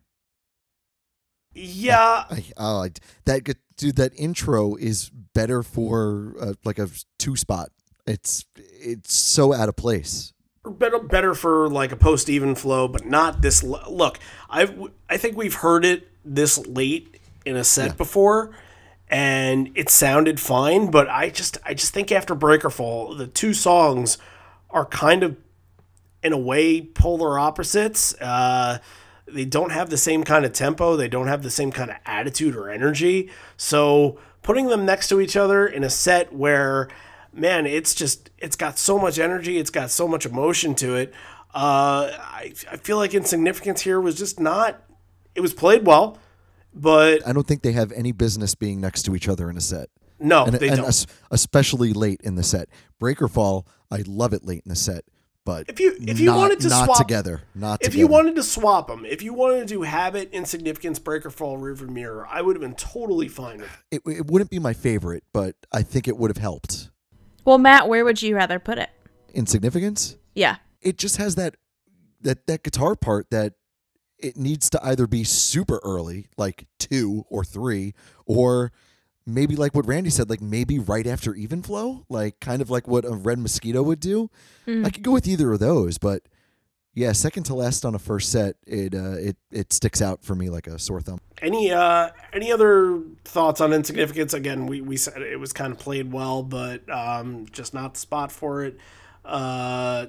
Yeah. 1.55 2.24
I, 2.30 2.44
oh, 2.56 2.84
I 2.84 2.90
that 3.26 3.43
dude 3.76 3.97
that 3.97 4.12
intro 4.16 4.74
is 4.76 5.10
better 5.35 5.63
for 5.63 6.35
uh, 6.41 6.53
like 6.65 6.79
a 6.79 6.89
two 7.19 7.37
spot 7.37 7.71
It's 8.07 8.45
it's 8.57 9.15
so 9.15 9.53
out 9.55 9.69
of 9.69 9.77
place. 9.77 10.33
better 10.65 10.99
better 10.99 11.35
for 11.35 11.69
like 11.69 11.93
a 11.93 11.97
post 11.97 12.29
even 12.29 12.55
flow, 12.55 12.89
but 12.89 13.05
not 13.07 13.43
this. 13.43 13.63
l- 13.65 13.83
Look, 13.91 14.19
I 14.51 14.75
I 15.09 15.17
think 15.17 15.37
we've 15.37 15.55
heard 15.55 15.85
it 15.85 16.09
this 16.25 16.59
late 16.67 17.19
in 17.45 17.57
a 17.57 17.65
set 17.65 17.97
before, 17.97 18.51
and 19.09 19.71
it 19.75 19.89
sounded 19.89 20.39
fine. 20.41 20.91
But 20.91 21.09
I 21.09 21.31
just 21.31 21.59
I 21.65 21.75
just 21.75 21.93
think 21.93 22.13
after 22.13 22.35
Breakerfall, 22.35 23.17
the 23.17 23.27
two 23.27 23.55
songs 23.55 24.19
are 24.71 24.87
kind 24.87 25.23
of 25.23 25.37
in 26.23 26.33
a 26.33 26.39
way 26.39 26.81
polar 26.81 27.39
opposites. 27.39 28.15
Uh, 28.21 28.79
they 29.27 29.45
don't 29.45 29.71
have 29.73 29.91
the 29.91 29.97
same 29.97 30.25
kind 30.25 30.45
of 30.45 30.53
tempo. 30.53 30.97
They 30.97 31.09
don't 31.09 31.27
have 31.29 31.43
the 31.43 31.51
same 31.51 31.73
kind 31.73 31.91
of 31.91 31.97
attitude 32.07 32.55
or 32.57 32.69
energy. 32.71 33.31
So 33.57 34.19
putting 34.43 34.69
them 34.69 34.85
next 34.85 35.09
to 35.09 35.20
each 35.20 35.36
other 35.36 35.66
in 35.66 35.85
a 35.85 35.90
set 35.90 36.32
where, 36.32 36.89
man, 37.32 37.66
it's 37.66 37.94
just 37.94 38.31
it's 38.39 38.56
got 38.56 38.78
so 38.78 38.98
much 38.98 39.19
energy. 39.19 39.59
It's 39.59 39.70
got 39.70 39.90
so 39.90 40.06
much 40.06 40.27
emotion 40.27 40.74
to 40.77 40.97
it. 40.97 41.12
Uh, 41.55 42.10
I 42.19 42.52
I 42.70 42.77
feel 42.77 42.97
like 42.97 43.14
insignificance 43.14 43.82
here 43.82 44.01
was 44.01 44.16
just 44.16 44.40
not. 44.40 44.82
It 45.35 45.40
was 45.40 45.55
played 45.55 45.86
well, 45.86 46.19
but 46.74 47.27
I 47.27 47.32
don't 47.32 47.47
think 47.47 47.62
they 47.62 47.73
have 47.73 47.93
any 47.93 48.12
business 48.12 48.55
being 48.55 48.81
next 48.81 49.02
to 49.05 49.14
each 49.16 49.28
other 49.28 49.48
in 49.48 49.56
a 49.56 49.60
set. 49.60 49.89
no, 50.19 50.44
and, 50.44 50.55
they 50.55 50.69
and 50.69 50.78
don't. 50.78 51.06
especially 51.31 51.93
late 51.93 52.20
in 52.23 52.35
the 52.35 52.43
set. 52.43 52.69
breaker 52.98 53.28
fall 53.28 53.66
I 53.90 54.02
love 54.06 54.32
it 54.32 54.44
late 54.44 54.62
in 54.64 54.70
the 54.70 54.77
set, 54.77 55.05
but 55.44 55.69
If 55.69 55.81
you- 55.81 55.97
if 56.01 56.20
you 56.20 56.27
not, 56.27 56.36
wanted 56.39 56.60
to 56.60 56.69
not 56.69 56.85
swap- 56.86 56.98
together, 56.98 57.43
not 57.55 57.81
if 57.82 57.86
together. 57.86 57.98
you 57.98 58.06
wanted 58.06 58.36
to 58.36 58.43
swap 58.43 58.86
them, 58.89 59.05
if 59.05 59.23
you 59.23 59.32
wanted 59.35 59.60
to 59.60 59.74
do 59.74 59.82
Habit, 59.82 60.31
Insignificance, 60.32 60.98
breaker, 60.98 61.31
fall, 61.31 61.59
Rearview 61.59 61.89
Mirror, 61.89 62.27
I 62.31 62.43
would 62.43 62.56
have 62.56 62.60
been 62.60 62.74
totally 62.74 63.28
fine 63.28 63.59
with 63.59 63.70
it. 63.90 64.02
it, 64.06 64.10
it 64.19 64.27
wouldn't 64.31 64.51
be 64.51 64.59
my 64.59 64.73
favorite, 64.73 65.24
but 65.32 65.56
I 65.73 65.82
think 65.82 66.06
it 66.09 66.16
would 66.16 66.31
have 66.31 66.36
helped. 66.39 66.90
Well, 67.44 67.59
Matt, 67.59 67.89
where 67.89 68.05
would 68.05 68.23
you 68.23 68.36
rather 68.36 68.59
put 68.59 68.78
it? 68.78 68.90
Insignificance. 69.35 70.16
Yeah. 70.35 70.56
It 70.81 70.98
just 70.98 71.16
has 71.16 71.35
that 71.36 71.56
that 72.20 72.47
that 72.47 72.62
guitar 72.62 72.94
part 72.94 73.31
that 73.31 73.55
it 74.19 74.36
needs 74.36 74.70
to 74.70 74.85
either 74.86 75.09
be 75.09 75.24
super 75.24 75.81
early, 75.82 76.27
like 76.36 76.66
two 76.78 77.24
or 77.28 77.43
three, 77.44 77.94
or 78.27 78.70
maybe 79.27 79.57
like 79.57 79.74
what 79.74 79.86
Randy 79.86 80.11
said, 80.11 80.31
like 80.31 80.40
maybe 80.40 80.78
right 80.78 81.07
after 81.07 81.35
even 81.35 81.62
flow, 81.62 82.05
like 82.09 82.40
kind 82.40 82.62
of 82.62 82.70
like 82.70 82.89
what 82.89 83.05
a 83.05 83.11
red 83.11 83.39
mosquito 83.39 83.82
would 83.82 84.01
do. 84.01 84.31
I 84.66 84.90
could 84.90 85.03
go 85.03 85.12
with 85.12 85.27
either 85.27 85.53
of 85.53 85.61
those, 85.61 85.99
but 85.99 86.23
yeah, 86.94 87.12
second 87.12 87.44
to 87.44 87.55
last 87.55 87.86
on 87.86 87.94
a 87.94 87.99
first 87.99 88.31
set, 88.31 88.57
it 88.66 88.94
uh, 88.94 89.12
it 89.12 89.36
it 89.51 89.73
sticks 89.73 90.03
out 90.03 90.23
for 90.23 90.35
me 90.35 90.51
like 90.51 90.66
a 90.66 90.78
sore 90.78 91.01
thumb. 91.01 91.20
Any 91.40 91.73
uh 91.73 92.11
any 92.35 92.53
other 92.53 93.01
thoughts 93.24 93.61
on 93.62 93.73
insignificance? 93.73 94.35
Again, 94.35 94.66
we, 94.66 94.82
we 94.82 94.99
said 94.99 95.23
it 95.23 95.40
was 95.40 95.55
kind 95.55 95.73
of 95.73 95.78
played 95.78 96.12
well, 96.12 96.43
but 96.43 96.89
um, 96.90 97.47
just 97.51 97.73
not 97.73 97.94
the 97.94 98.01
spot 98.01 98.31
for 98.31 98.62
it. 98.62 98.77
Uh, 99.24 100.07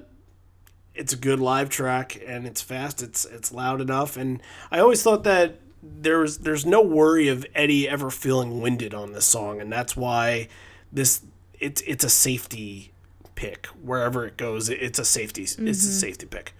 it's 0.94 1.12
a 1.12 1.16
good 1.16 1.40
live 1.40 1.70
track 1.70 2.20
and 2.26 2.46
it's 2.46 2.60
fast. 2.60 3.02
It's 3.02 3.24
it's 3.24 3.50
loud 3.50 3.80
enough, 3.80 4.18
and 4.18 4.42
I 4.70 4.80
always 4.80 5.02
thought 5.02 5.24
that 5.24 5.60
there's 5.84 6.38
there's 6.38 6.64
no 6.64 6.80
worry 6.80 7.28
of 7.28 7.44
Eddie 7.54 7.88
ever 7.88 8.10
feeling 8.10 8.60
winded 8.60 8.94
on 8.94 9.12
this 9.12 9.26
song, 9.26 9.60
and 9.60 9.70
that's 9.70 9.96
why 9.96 10.48
this 10.92 11.22
it's 11.58 11.82
it's 11.82 12.04
a 12.04 12.10
safety 12.10 12.92
pick 13.34 13.66
wherever 13.82 14.24
it 14.24 14.36
goes. 14.36 14.68
It's 14.68 14.98
a 14.98 15.04
safety 15.04 15.42
it's 15.42 15.58
a 15.58 15.74
safety 15.74 16.26
pick. 16.26 16.54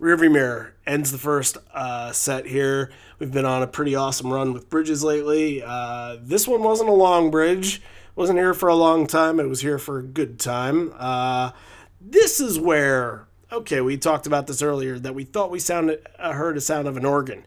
Rearview 0.00 0.32
Mirror 0.32 0.74
ends 0.84 1.12
the 1.12 1.18
first 1.18 1.58
uh, 1.72 2.10
set 2.10 2.46
here. 2.46 2.90
We've 3.20 3.30
been 3.30 3.44
on 3.46 3.62
a 3.62 3.68
pretty 3.68 3.94
awesome 3.94 4.32
run 4.32 4.52
with 4.52 4.68
bridges 4.68 5.04
lately. 5.04 5.62
Uh, 5.64 6.16
this 6.20 6.48
one 6.48 6.62
wasn't 6.62 6.88
a 6.88 6.94
long 6.94 7.30
bridge. 7.30 7.80
Wasn't 8.16 8.38
here 8.38 8.52
for 8.52 8.68
a 8.68 8.74
long 8.74 9.06
time. 9.06 9.38
It 9.38 9.48
was 9.48 9.60
here 9.60 9.78
for 9.78 10.00
a 10.00 10.02
good 10.02 10.40
time. 10.40 10.92
Uh, 10.98 11.52
this 12.00 12.40
is 12.40 12.58
where 12.58 13.28
okay, 13.52 13.80
we 13.80 13.96
talked 13.96 14.26
about 14.26 14.46
this 14.46 14.62
earlier 14.62 14.98
that 14.98 15.14
we 15.14 15.24
thought 15.24 15.50
we 15.50 15.60
sounded 15.60 16.04
uh, 16.18 16.32
heard 16.32 16.56
a 16.56 16.60
sound 16.60 16.88
of 16.88 16.96
an 16.96 17.04
organ. 17.04 17.44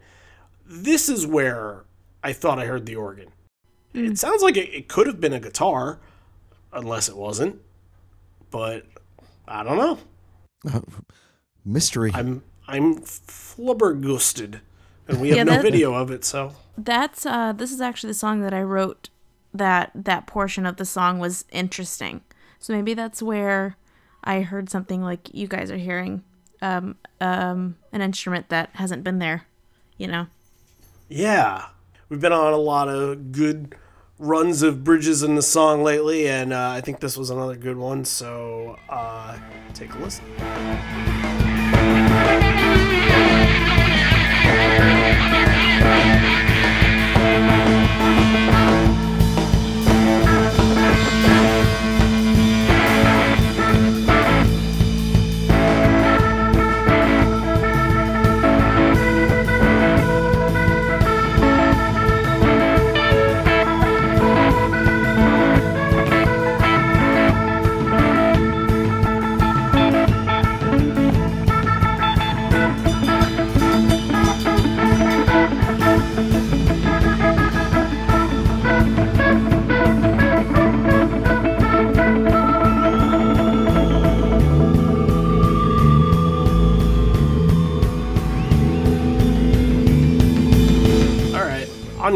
This 0.66 1.08
is 1.08 1.26
where 1.26 1.84
I 2.22 2.32
thought 2.32 2.58
I 2.58 2.66
heard 2.66 2.86
the 2.86 2.96
organ. 2.96 3.28
It 3.94 4.18
sounds 4.18 4.42
like 4.42 4.56
it, 4.56 4.68
it 4.74 4.88
could 4.88 5.06
have 5.06 5.20
been 5.20 5.32
a 5.32 5.40
guitar, 5.40 6.00
unless 6.72 7.08
it 7.08 7.16
wasn't. 7.16 7.60
But 8.50 8.84
I 9.48 9.62
don't 9.62 9.76
know. 9.78 10.82
Mystery. 11.64 12.10
I'm 12.14 12.42
I'm 12.68 12.96
flubbergusted, 12.96 14.60
and 15.08 15.20
we 15.20 15.28
have 15.30 15.38
Yeah, 15.38 15.44
no 15.44 15.62
video 15.62 15.94
of 15.94 16.10
it. 16.10 16.24
So 16.24 16.52
That's 16.76 17.24
uh 17.24 17.52
this 17.52 17.72
is 17.72 17.80
actually 17.80 18.10
the 18.10 18.14
song 18.14 18.40
that 18.42 18.52
I 18.52 18.62
wrote 18.62 19.08
that 19.54 19.92
that 19.94 20.26
portion 20.26 20.66
of 20.66 20.76
the 20.76 20.84
song 20.84 21.18
was 21.18 21.44
interesting. 21.50 22.22
So 22.58 22.72
maybe 22.72 22.94
that's 22.94 23.22
where 23.22 23.76
I 24.24 24.42
heard 24.42 24.68
something 24.68 25.02
like 25.02 25.32
you 25.32 25.46
guys 25.46 25.70
are 25.70 25.76
hearing 25.76 26.22
um 26.60 26.96
um 27.20 27.76
an 27.92 28.02
instrument 28.02 28.48
that 28.50 28.70
hasn't 28.74 29.04
been 29.04 29.20
there, 29.20 29.46
you 29.96 30.06
know. 30.08 30.26
Yeah, 31.08 31.66
we've 32.08 32.20
been 32.20 32.32
on 32.32 32.52
a 32.52 32.58
lot 32.58 32.88
of 32.88 33.32
good 33.32 33.74
runs 34.18 34.62
of 34.62 34.82
bridges 34.82 35.22
in 35.22 35.34
the 35.34 35.42
song 35.42 35.82
lately, 35.82 36.28
and 36.28 36.52
uh, 36.52 36.70
I 36.70 36.80
think 36.80 37.00
this 37.00 37.16
was 37.16 37.30
another 37.30 37.56
good 37.56 37.76
one. 37.76 38.04
So 38.04 38.76
uh, 38.88 39.38
take 39.74 39.94
a 39.94 39.98
listen. 39.98 40.24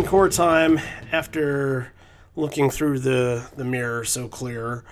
Right, 0.01 0.07
encore 0.07 0.29
time 0.29 0.81
after 1.13 1.93
looking 2.37 2.71
through 2.71 2.99
the, 3.01 3.47
the 3.57 3.65
mirror 3.65 4.05
so 4.05 4.29
clear. 4.29 4.85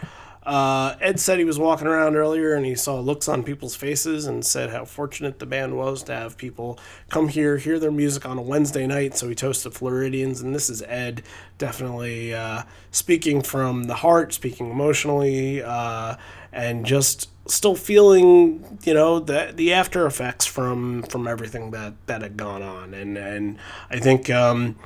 Uh, 0.44 0.96
Ed 1.00 1.20
said 1.20 1.38
he 1.38 1.44
was 1.44 1.58
walking 1.58 1.86
around 1.86 2.16
earlier 2.16 2.54
and 2.54 2.64
he 2.64 2.74
saw 2.74 2.98
looks 3.00 3.28
on 3.28 3.42
people's 3.42 3.76
faces 3.76 4.26
and 4.26 4.44
said 4.44 4.70
how 4.70 4.86
fortunate 4.86 5.38
the 5.40 5.46
band 5.46 5.76
was 5.76 6.02
to 6.04 6.14
have 6.14 6.38
people 6.38 6.78
come 7.10 7.28
here, 7.28 7.58
hear 7.58 7.78
their 7.78 7.90
music 7.90 8.24
on 8.24 8.38
a 8.38 8.42
Wednesday 8.42 8.86
night. 8.86 9.14
So 9.14 9.28
he 9.28 9.34
toasted 9.34 9.74
Floridians, 9.74 10.40
and 10.40 10.54
this 10.54 10.70
is 10.70 10.82
Ed 10.82 11.22
definitely 11.58 12.32
uh, 12.32 12.62
speaking 12.90 13.42
from 13.42 13.84
the 13.84 13.96
heart, 13.96 14.32
speaking 14.32 14.70
emotionally, 14.70 15.62
uh, 15.62 16.16
and 16.58 16.84
just 16.84 17.28
still 17.46 17.76
feeling 17.76 18.78
you 18.84 18.92
know 18.92 19.20
the 19.20 19.52
the 19.54 19.72
after 19.72 20.06
effects 20.06 20.44
from 20.44 21.02
from 21.04 21.26
everything 21.26 21.70
that 21.70 21.94
that 22.06 22.20
had 22.20 22.36
gone 22.36 22.62
on. 22.62 22.92
And 22.94 23.16
and 23.16 23.58
I 23.90 23.98
think 24.00 24.28
um 24.28 24.76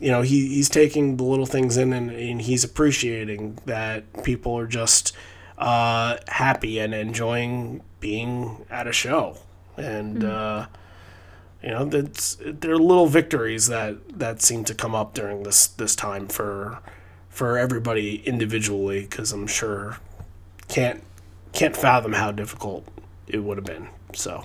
you 0.00 0.10
know 0.10 0.22
he 0.22 0.48
he's 0.48 0.70
taking 0.70 1.16
the 1.18 1.24
little 1.24 1.46
things 1.46 1.76
in 1.76 1.92
and, 1.92 2.10
and 2.10 2.42
he's 2.42 2.64
appreciating 2.64 3.58
that 3.66 4.24
people 4.24 4.58
are 4.58 4.66
just 4.66 5.14
uh 5.58 6.16
happy 6.28 6.78
and 6.78 6.94
enjoying 6.94 7.82
being 8.00 8.64
at 8.70 8.86
a 8.86 8.92
show. 8.92 9.36
And 9.76 10.24
uh 10.24 10.66
you 11.62 11.70
know 11.70 11.84
that's 11.84 12.38
there 12.42 12.72
are 12.72 12.78
little 12.78 13.06
victories 13.06 13.66
that 13.66 14.18
that 14.18 14.40
seem 14.40 14.64
to 14.64 14.74
come 14.74 14.94
up 14.94 15.12
during 15.12 15.42
this 15.42 15.66
this 15.66 15.94
time 15.94 16.26
for 16.26 16.78
for 17.28 17.58
everybody 17.58 18.26
individually 18.26 19.02
because 19.02 19.30
I'm 19.32 19.46
sure 19.46 19.98
can't 20.68 21.02
can't 21.58 21.76
fathom 21.76 22.12
how 22.12 22.30
difficult 22.30 22.86
it 23.26 23.38
would 23.38 23.58
have 23.58 23.64
been. 23.64 23.88
So 24.14 24.44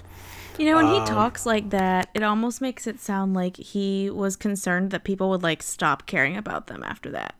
You 0.58 0.66
know, 0.66 0.76
when 0.76 0.88
he 0.88 1.00
um, 1.00 1.06
talks 1.06 1.46
like 1.46 1.70
that, 1.70 2.10
it 2.14 2.24
almost 2.24 2.60
makes 2.60 2.88
it 2.88 3.00
sound 3.00 3.34
like 3.36 3.58
he 3.58 4.10
was 4.10 4.36
concerned 4.36 4.90
that 4.92 5.04
people 5.04 5.30
would 5.30 5.44
like 5.44 5.62
stop 5.62 6.08
caring 6.08 6.36
about 6.36 6.68
them 6.68 6.84
after 6.84 7.12
that. 7.12 7.36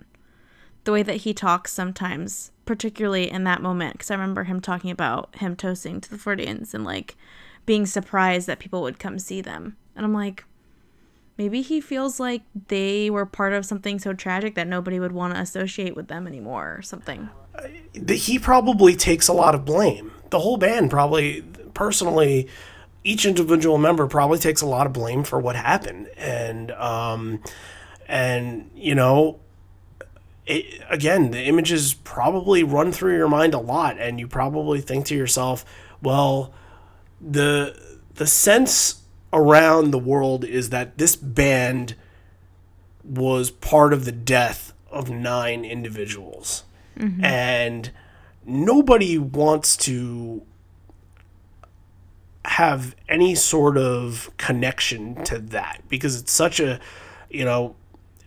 The 0.84 0.92
way 0.92 1.02
that 1.04 1.18
he 1.18 1.34
talks 1.34 1.74
sometimes, 1.74 2.52
particularly 2.66 3.32
in 3.32 3.46
that 3.46 3.62
moment, 3.62 3.94
because 3.94 4.12
I 4.12 4.16
remember 4.16 4.44
him 4.44 4.62
talking 4.62 4.92
about 4.92 5.36
him 5.38 5.56
toasting 5.56 6.02
to 6.02 6.10
the 6.10 6.18
Floridians 6.18 6.74
and 6.74 6.84
like 6.84 7.16
being 7.66 7.86
surprised 7.86 8.48
that 8.48 8.60
people 8.60 8.82
would 8.84 9.00
come 9.00 9.18
see 9.18 9.42
them. 9.42 9.78
And 9.96 10.06
I'm 10.06 10.14
like, 10.14 10.44
maybe 11.38 11.62
he 11.62 11.82
feels 11.82 12.20
like 12.20 12.44
they 12.68 13.10
were 13.10 13.26
part 13.26 13.54
of 13.54 13.66
something 13.66 13.98
so 13.98 14.14
tragic 14.14 14.54
that 14.56 14.68
nobody 14.68 15.00
would 15.00 15.14
want 15.14 15.34
to 15.34 15.40
associate 15.40 15.96
with 15.96 16.10
them 16.10 16.28
anymore 16.28 16.76
or 16.78 16.82
something. 16.82 17.30
He 18.08 18.40
probably 18.40 18.96
takes 18.96 19.28
a 19.28 19.34
lot 19.34 19.56
of 19.56 19.66
blame. 19.66 20.12
The 20.30 20.40
whole 20.40 20.58
band 20.58 20.90
probably, 20.90 21.44
personally, 21.74 22.48
each 23.04 23.26
individual 23.26 23.78
member 23.78 24.08
probably 24.08 24.40
takes 24.40 24.62
a 24.62 24.66
lot 24.66 24.88
of 24.88 24.94
blame 24.94 25.24
for 25.24 25.40
what 25.40 25.56
happened, 25.56 26.10
and 26.18 26.72
um, 26.72 27.42
and 28.08 28.70
you 28.76 28.96
know, 28.96 29.40
it, 30.46 30.82
again, 30.90 31.32
the 31.32 31.44
images 31.44 31.94
probably 31.94 32.64
run 32.64 32.92
through 32.92 33.16
your 33.18 33.28
mind 33.28 33.54
a 33.54 33.60
lot, 33.60 33.98
and 34.00 34.20
you 34.20 34.28
probably 34.28 34.82
think 34.82 35.06
to 35.08 35.16
yourself, 35.16 35.66
well, 36.02 36.54
the 37.22 37.78
the 38.16 38.28
sense 38.28 39.02
around 39.32 39.92
the 39.92 40.00
world 40.00 40.46
is 40.46 40.70
that 40.70 40.98
this 40.98 41.16
band 41.16 41.96
was 43.04 43.50
part 43.50 43.92
of 43.92 44.06
the 44.06 44.12
death 44.12 44.74
of 44.92 45.10
nine 45.10 45.66
individuals. 45.66 46.64
Mm-hmm. 46.98 47.24
And 47.24 47.92
nobody 48.46 49.18
wants 49.18 49.78
to 49.78 50.44
have 52.46 52.96
any 53.08 53.36
sort 53.36 53.78
of 53.78 54.30
connection 54.38 55.24
to 55.24 55.40
that 55.40 55.82
because 55.88 56.20
it's 56.20 56.32
such 56.32 56.60
a, 56.60 56.80
you 57.30 57.46
know, 57.46 57.76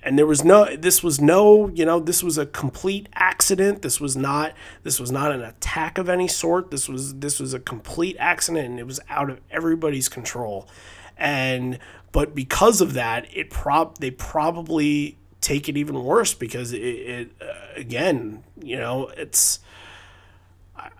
and 0.06 0.16
there 0.16 0.26
was 0.26 0.44
no 0.44 0.76
this 0.76 1.02
was 1.02 1.20
no 1.20 1.68
you 1.70 1.84
know 1.84 1.98
this 1.98 2.22
was 2.22 2.38
a 2.38 2.47
complete 2.47 3.09
accident. 3.14 3.82
This 3.82 4.01
was 4.01 4.16
not 4.16 4.52
this 4.84 5.01
was 5.01 5.10
not 5.10 5.32
an 5.32 5.43
attack 5.43 5.98
of 5.98 6.09
any 6.09 6.28
sort. 6.28 6.70
This 6.70 6.88
was 6.88 7.16
this 7.16 7.40
was 7.40 7.52
a 7.52 7.59
complete 7.59 8.16
accident 8.20 8.68
and 8.68 8.78
it 8.78 8.86
was 8.86 9.01
out 9.10 9.28
of 9.28 9.40
everybody's 9.51 10.09
control. 10.09 10.68
And 11.18 11.80
but 12.12 12.36
because 12.36 12.80
of 12.80 12.94
that 12.94 13.26
it 13.36 13.51
prob 13.51 13.98
they 13.98 14.12
probably 14.12 15.18
take 15.47 15.68
it 15.68 15.77
even 15.77 16.02
worse 16.02 16.35
because 16.35 16.73
it, 16.73 16.78
it 16.78 17.31
uh, 17.40 17.55
again 17.77 18.43
you 18.60 18.77
know 18.77 19.06
it's 19.16 19.60
I, 20.74 20.90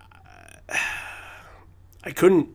I 2.05 2.11
couldn't 2.11 2.47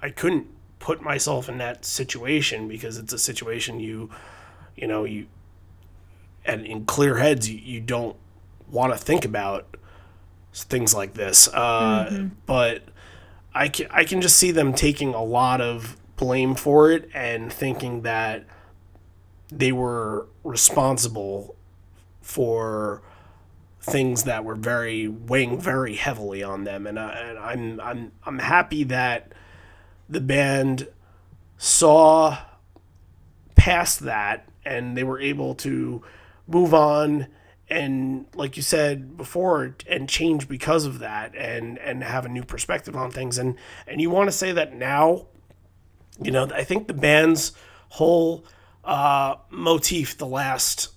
I 0.00 0.08
couldn't 0.08 0.46
put 0.78 1.02
myself 1.02 1.46
in 1.50 1.58
that 1.58 1.84
situation 1.84 2.68
because 2.68 2.96
it's 2.96 3.12
a 3.12 3.18
situation 3.18 3.80
you 3.80 4.08
you 4.74 4.86
know 4.86 5.04
you 5.04 5.26
and 6.46 6.64
in 6.64 6.86
clear 6.86 7.18
heads 7.18 7.50
you, 7.50 7.58
you 7.58 7.82
don't 7.82 8.16
want 8.70 8.94
to 8.94 8.98
think 8.98 9.26
about 9.26 9.76
things 10.54 10.94
like 10.94 11.12
this 11.12 11.48
uh, 11.48 12.28
but 12.46 12.82
I 13.52 13.68
can, 13.68 13.88
I 13.90 14.04
can 14.04 14.22
just 14.22 14.38
see 14.38 14.52
them 14.52 14.72
taking 14.72 15.12
a 15.12 15.22
lot 15.22 15.60
of 15.60 15.98
blame 16.16 16.54
for 16.54 16.90
it 16.90 17.10
and 17.12 17.52
thinking 17.52 18.02
that 18.02 18.46
they 19.50 19.72
were 19.72 20.26
responsible 20.44 21.56
for 22.20 23.02
things 23.80 24.24
that 24.24 24.44
were 24.44 24.54
very 24.54 25.08
weighing 25.08 25.58
very 25.58 25.94
heavily 25.96 26.42
on 26.42 26.64
them. 26.64 26.86
And, 26.86 26.98
I, 26.98 27.12
and 27.12 27.38
I'm 27.38 27.80
I'm 27.80 28.12
I'm 28.24 28.38
happy 28.38 28.84
that 28.84 29.32
the 30.08 30.20
band 30.20 30.88
saw 31.56 32.38
past 33.54 34.00
that 34.00 34.48
and 34.64 34.96
they 34.96 35.04
were 35.04 35.20
able 35.20 35.54
to 35.54 36.02
move 36.46 36.74
on 36.74 37.26
and 37.68 38.26
like 38.34 38.56
you 38.56 38.62
said 38.62 39.16
before 39.16 39.76
and 39.88 40.08
change 40.08 40.48
because 40.48 40.84
of 40.84 40.98
that 40.98 41.34
and 41.34 41.78
and 41.78 42.02
have 42.02 42.24
a 42.24 42.28
new 42.28 42.44
perspective 42.44 42.94
on 42.94 43.10
things. 43.10 43.38
And 43.38 43.56
and 43.86 44.00
you 44.00 44.10
want 44.10 44.28
to 44.28 44.32
say 44.36 44.52
that 44.52 44.74
now? 44.74 45.26
You 46.22 46.30
know 46.30 46.46
i 46.52 46.64
think 46.64 46.86
the 46.86 46.92
band's 46.92 47.52
whole 47.90 48.44
uh, 48.90 49.36
motif 49.50 50.18
the 50.18 50.26
last 50.26 50.88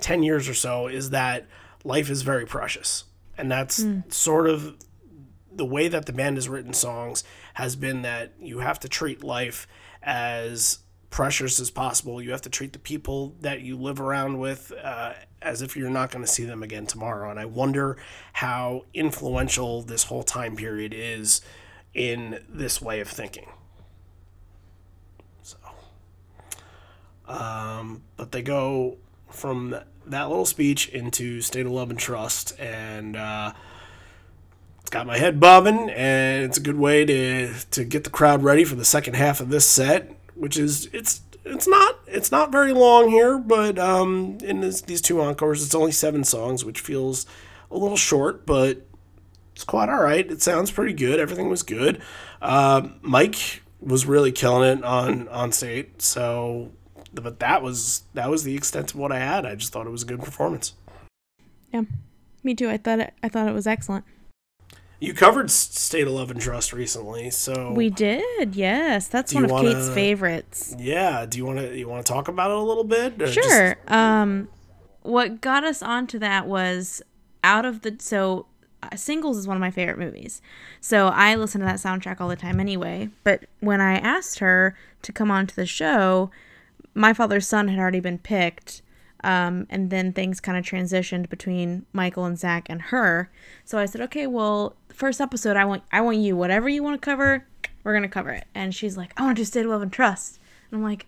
10 0.00 0.22
years 0.22 0.48
or 0.48 0.54
so 0.54 0.88
is 0.88 1.10
that 1.10 1.46
life 1.84 2.10
is 2.10 2.22
very 2.22 2.46
precious 2.46 3.04
and 3.38 3.50
that's 3.50 3.84
sort 4.08 4.48
of 4.48 4.76
the 5.52 5.64
way 5.64 5.86
that 5.88 6.06
the 6.06 6.12
band 6.12 6.36
has 6.36 6.48
written 6.48 6.72
songs 6.72 7.22
has 7.54 7.76
been 7.76 8.02
that 8.02 8.32
you 8.40 8.58
have 8.58 8.80
to 8.80 8.88
treat 8.88 9.22
life 9.22 9.66
as 10.02 10.80
precious 11.10 11.60
as 11.60 11.70
possible. 11.70 12.20
You 12.20 12.32
have 12.32 12.42
to 12.42 12.50
treat 12.50 12.72
the 12.72 12.78
people 12.80 13.36
that 13.40 13.60
you 13.60 13.76
live 13.76 14.00
around 14.00 14.38
with 14.40 14.72
uh, 14.82 15.12
as 15.40 15.62
if 15.62 15.76
you're 15.76 15.90
not 15.90 16.10
going 16.10 16.24
to 16.24 16.30
see 16.30 16.44
them 16.44 16.62
again 16.62 16.86
tomorrow. 16.86 17.30
And 17.30 17.38
I 17.38 17.44
wonder 17.44 17.96
how 18.32 18.86
influential 18.92 19.82
this 19.82 20.04
whole 20.04 20.24
time 20.24 20.56
period 20.56 20.92
is 20.92 21.40
in 21.94 22.40
this 22.48 22.82
way 22.82 22.98
of 22.98 23.08
thinking. 23.08 23.46
So, 25.42 25.56
um, 27.28 28.02
but 28.16 28.32
they 28.32 28.42
go 28.42 28.98
from 29.30 29.76
that 30.06 30.28
little 30.28 30.46
speech 30.46 30.88
into 30.88 31.40
State 31.40 31.66
of 31.66 31.72
Love 31.72 31.90
and 31.90 31.98
Trust, 31.98 32.58
and 32.58 33.16
uh, 33.16 33.52
it's 34.80 34.90
got 34.90 35.06
my 35.06 35.18
head 35.18 35.40
bobbing, 35.40 35.90
and 35.90 36.44
it's 36.44 36.58
a 36.58 36.62
good 36.62 36.76
way 36.76 37.04
to 37.04 37.52
to 37.70 37.84
get 37.84 38.04
the 38.04 38.10
crowd 38.10 38.42
ready 38.42 38.64
for 38.64 38.74
the 38.74 38.84
second 38.84 39.14
half 39.14 39.40
of 39.40 39.48
this 39.48 39.66
set, 39.66 40.12
which 40.34 40.56
is 40.56 40.88
it's 40.92 41.22
it's 41.44 41.68
not 41.68 41.98
it's 42.06 42.30
not 42.30 42.52
very 42.52 42.72
long 42.72 43.10
here, 43.10 43.38
but 43.38 43.78
um, 43.78 44.38
in 44.42 44.60
this, 44.60 44.80
these 44.82 45.00
two 45.00 45.20
encores, 45.20 45.64
it's 45.64 45.74
only 45.74 45.92
seven 45.92 46.24
songs, 46.24 46.64
which 46.64 46.80
feels 46.80 47.26
a 47.70 47.76
little 47.76 47.96
short, 47.96 48.46
but 48.46 48.86
it's 49.54 49.64
quite 49.64 49.88
all 49.88 50.02
right. 50.02 50.30
It 50.30 50.42
sounds 50.42 50.70
pretty 50.70 50.92
good. 50.92 51.20
Everything 51.20 51.48
was 51.48 51.62
good. 51.62 52.00
Uh, 52.40 52.88
Mike 53.02 53.62
was 53.80 54.06
really 54.06 54.32
killing 54.32 54.78
it 54.78 54.84
on 54.84 55.28
on 55.28 55.52
state, 55.52 56.02
so 56.02 56.72
but 57.14 57.40
that 57.40 57.62
was 57.62 58.02
that 58.14 58.30
was 58.30 58.44
the 58.44 58.54
extent 58.56 58.92
of 58.94 58.98
what 59.00 59.12
I 59.12 59.18
had. 59.18 59.44
I 59.46 59.54
just 59.54 59.72
thought 59.72 59.86
it 59.86 59.90
was 59.90 60.02
a 60.02 60.06
good 60.06 60.20
performance. 60.22 60.74
Yeah, 61.72 61.82
me 62.42 62.54
too. 62.54 62.68
I 62.68 62.76
thought 62.76 63.00
it. 63.00 63.14
I 63.22 63.28
thought 63.28 63.48
it 63.48 63.54
was 63.54 63.66
excellent. 63.66 64.04
You 65.00 65.12
covered 65.12 65.50
State 65.50 66.06
of 66.06 66.12
Love 66.14 66.30
and 66.30 66.40
Trust 66.40 66.72
recently, 66.72 67.28
so 67.30 67.72
We 67.72 67.90
did. 67.90 68.54
Yes, 68.54 69.08
that's 69.08 69.34
one 69.34 69.44
of 69.44 69.50
Kate's 69.50 69.62
wanna- 69.74 69.94
favorites. 69.94 70.74
yeah. 70.78 71.26
Do 71.26 71.36
you 71.36 71.44
want 71.44 71.58
to 71.58 71.76
you 71.76 71.88
want 71.88 72.06
to 72.06 72.10
talk 72.12 72.28
about 72.28 72.50
it 72.50 72.56
a 72.56 72.60
little 72.60 72.84
bit? 72.84 73.20
or 73.20 73.26
just- 73.26 73.48
Sure. 73.48 73.76
Um, 73.88 74.48
what 75.02 75.40
got 75.42 75.64
us 75.64 75.82
onto 75.82 76.18
that 76.20 76.46
was 76.46 77.02
out 77.42 77.66
of 77.66 77.82
the 77.82 77.96
so 77.98 78.46
uh, 78.82 78.96
Singles 78.96 79.36
is 79.36 79.46
one 79.46 79.56
of 79.56 79.60
my 79.60 79.70
favorite 79.70 79.98
movies. 79.98 80.40
So 80.80 81.08
I 81.08 81.34
listen 81.34 81.60
to 81.60 81.66
that 81.66 81.76
soundtrack 81.76 82.20
all 82.20 82.28
the 82.28 82.36
time 82.36 82.58
anyway. 82.60 83.10
But 83.24 83.44
when 83.60 83.80
I 83.82 83.94
asked 83.96 84.38
her 84.38 84.74
to 85.02 85.12
come 85.12 85.30
on 85.30 85.46
to 85.48 85.56
the 85.56 85.66
show, 85.66 86.30
my 86.94 87.12
father's 87.12 87.46
son 87.46 87.68
had 87.68 87.78
already 87.78 88.00
been 88.00 88.18
picked. 88.18 88.82
Um, 89.22 89.66
and 89.70 89.88
then 89.88 90.12
things 90.12 90.38
kind 90.38 90.58
of 90.58 90.64
transitioned 90.66 91.30
between 91.30 91.86
Michael 91.94 92.26
and 92.26 92.38
Zach 92.38 92.66
and 92.68 92.82
her. 92.82 93.30
So 93.64 93.78
I 93.78 93.86
said, 93.86 94.02
okay, 94.02 94.26
well, 94.26 94.76
first 94.90 95.18
episode, 95.18 95.56
I 95.56 95.64
want 95.64 95.82
I 95.90 96.02
want 96.02 96.18
you. 96.18 96.36
Whatever 96.36 96.68
you 96.68 96.82
want 96.82 97.00
to 97.00 97.04
cover, 97.04 97.46
we're 97.82 97.94
gonna 97.94 98.08
cover 98.08 98.30
it. 98.30 98.44
And 98.54 98.74
she's 98.74 98.98
like, 98.98 99.12
I 99.16 99.22
want 99.22 99.36
to 99.36 99.40
do 99.40 99.46
State 99.46 99.64
of 99.64 99.70
Love 99.70 99.80
and 99.80 99.92
Trust. 99.92 100.38
And 100.70 100.78
I'm 100.78 100.84
like, 100.84 101.06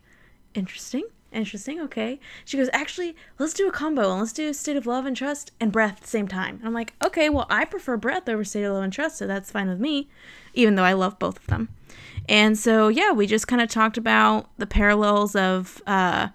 interesting, 0.54 1.04
interesting, 1.30 1.80
okay. 1.82 2.18
She 2.46 2.56
goes, 2.56 2.70
actually, 2.72 3.14
let's 3.38 3.52
do 3.52 3.68
a 3.68 3.72
combo 3.72 4.10
and 4.10 4.20
let's 4.20 4.32
do 4.32 4.52
State 4.54 4.76
of 4.76 4.86
Love 4.86 5.04
and 5.04 5.16
Trust 5.16 5.52
and 5.60 5.70
Breath 5.70 5.98
at 5.98 6.00
the 6.00 6.08
same 6.08 6.26
time. 6.26 6.56
And 6.56 6.66
I'm 6.66 6.74
like, 6.74 6.94
okay, 7.04 7.28
well, 7.28 7.46
I 7.50 7.66
prefer 7.66 7.98
Breath 7.98 8.28
over 8.28 8.44
State 8.44 8.64
of 8.64 8.72
Love 8.72 8.84
and 8.84 8.92
Trust, 8.92 9.18
so 9.18 9.26
that's 9.26 9.50
fine 9.50 9.68
with 9.68 9.80
me, 9.80 10.08
even 10.54 10.74
though 10.74 10.84
I 10.84 10.94
love 10.94 11.18
both 11.18 11.38
of 11.38 11.46
them. 11.48 11.68
And 12.28 12.58
so 12.58 12.88
yeah, 12.88 13.12
we 13.12 13.26
just 13.26 13.48
kind 13.48 13.62
of 13.62 13.68
talked 13.68 13.96
about 13.96 14.50
the 14.58 14.66
parallels 14.66 15.36
of 15.36 15.82
uh, 15.86 16.28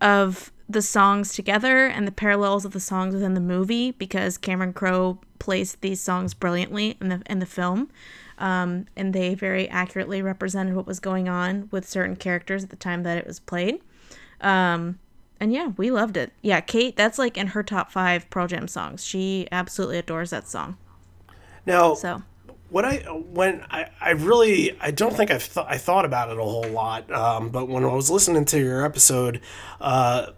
of 0.00 0.52
the 0.68 0.82
songs 0.82 1.32
together 1.32 1.86
and 1.86 2.06
the 2.06 2.12
parallels 2.12 2.64
of 2.64 2.72
the 2.72 2.80
songs 2.80 3.14
within 3.14 3.34
the 3.34 3.40
movie 3.40 3.90
because 3.90 4.38
Cameron 4.38 4.72
Crowe 4.72 5.18
placed 5.38 5.80
these 5.80 6.00
songs 6.00 6.34
brilliantly 6.34 6.96
in 7.00 7.08
the 7.08 7.22
in 7.26 7.38
the 7.38 7.46
film. 7.46 7.90
Um, 8.38 8.86
and 8.96 9.12
they 9.12 9.34
very 9.34 9.68
accurately 9.68 10.22
represented 10.22 10.74
what 10.74 10.86
was 10.86 10.98
going 10.98 11.28
on 11.28 11.68
with 11.70 11.86
certain 11.86 12.16
characters 12.16 12.64
at 12.64 12.70
the 12.70 12.76
time 12.76 13.02
that 13.02 13.18
it 13.18 13.26
was 13.26 13.38
played. 13.38 13.80
Um, 14.40 14.98
and 15.38 15.52
yeah, 15.52 15.72
we 15.76 15.90
loved 15.90 16.16
it. 16.16 16.32
Yeah, 16.40 16.60
Kate, 16.60 16.96
that's 16.96 17.18
like 17.18 17.36
in 17.36 17.48
her 17.48 17.62
top 17.62 17.92
five 17.92 18.28
Pearl 18.30 18.46
Jam 18.46 18.66
songs. 18.66 19.04
She 19.04 19.46
absolutely 19.52 19.98
adores 19.98 20.30
that 20.30 20.48
song. 20.48 20.78
Now, 21.66 21.92
So 21.92 22.22
what 22.70 22.84
I 22.84 22.98
when 22.98 23.64
I, 23.70 23.88
I 24.00 24.10
really 24.10 24.76
I 24.80 24.90
don't 24.90 25.14
think 25.14 25.30
I've 25.30 25.52
th- 25.52 25.66
I 25.68 25.76
thought 25.76 26.04
about 26.04 26.30
it 26.30 26.38
a 26.38 26.42
whole 26.42 26.68
lot, 26.68 27.10
um, 27.10 27.50
but 27.50 27.68
when 27.68 27.84
I 27.84 27.92
was 27.92 28.10
listening 28.10 28.44
to 28.46 28.58
your 28.58 28.84
episode, 28.84 29.40
uh, 29.80 30.28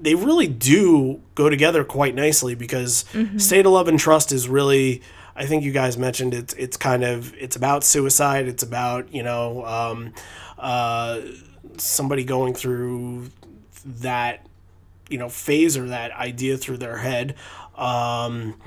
they 0.00 0.14
really 0.14 0.46
do 0.46 1.20
go 1.34 1.48
together 1.50 1.84
quite 1.84 2.14
nicely 2.14 2.54
because 2.54 3.04
State 3.36 3.66
of 3.66 3.72
Love 3.72 3.88
and 3.88 3.98
Trust 3.98 4.32
is 4.32 4.48
really 4.48 5.02
I 5.36 5.46
think 5.46 5.64
you 5.64 5.72
guys 5.72 5.98
mentioned 5.98 6.32
it's 6.32 6.54
it's 6.54 6.76
kind 6.76 7.02
of 7.02 7.34
it's 7.34 7.56
about 7.56 7.84
suicide. 7.84 8.46
It's 8.46 8.62
about 8.62 9.12
you 9.12 9.22
know 9.22 9.64
um, 9.64 10.14
uh, 10.58 11.20
somebody 11.76 12.24
going 12.24 12.54
through 12.54 13.30
that 13.84 14.46
you 15.08 15.18
know 15.18 15.28
phase 15.28 15.76
or 15.76 15.88
that 15.88 16.12
idea 16.12 16.56
through 16.56 16.78
their 16.78 16.98
head. 16.98 17.34
Um, 17.76 18.60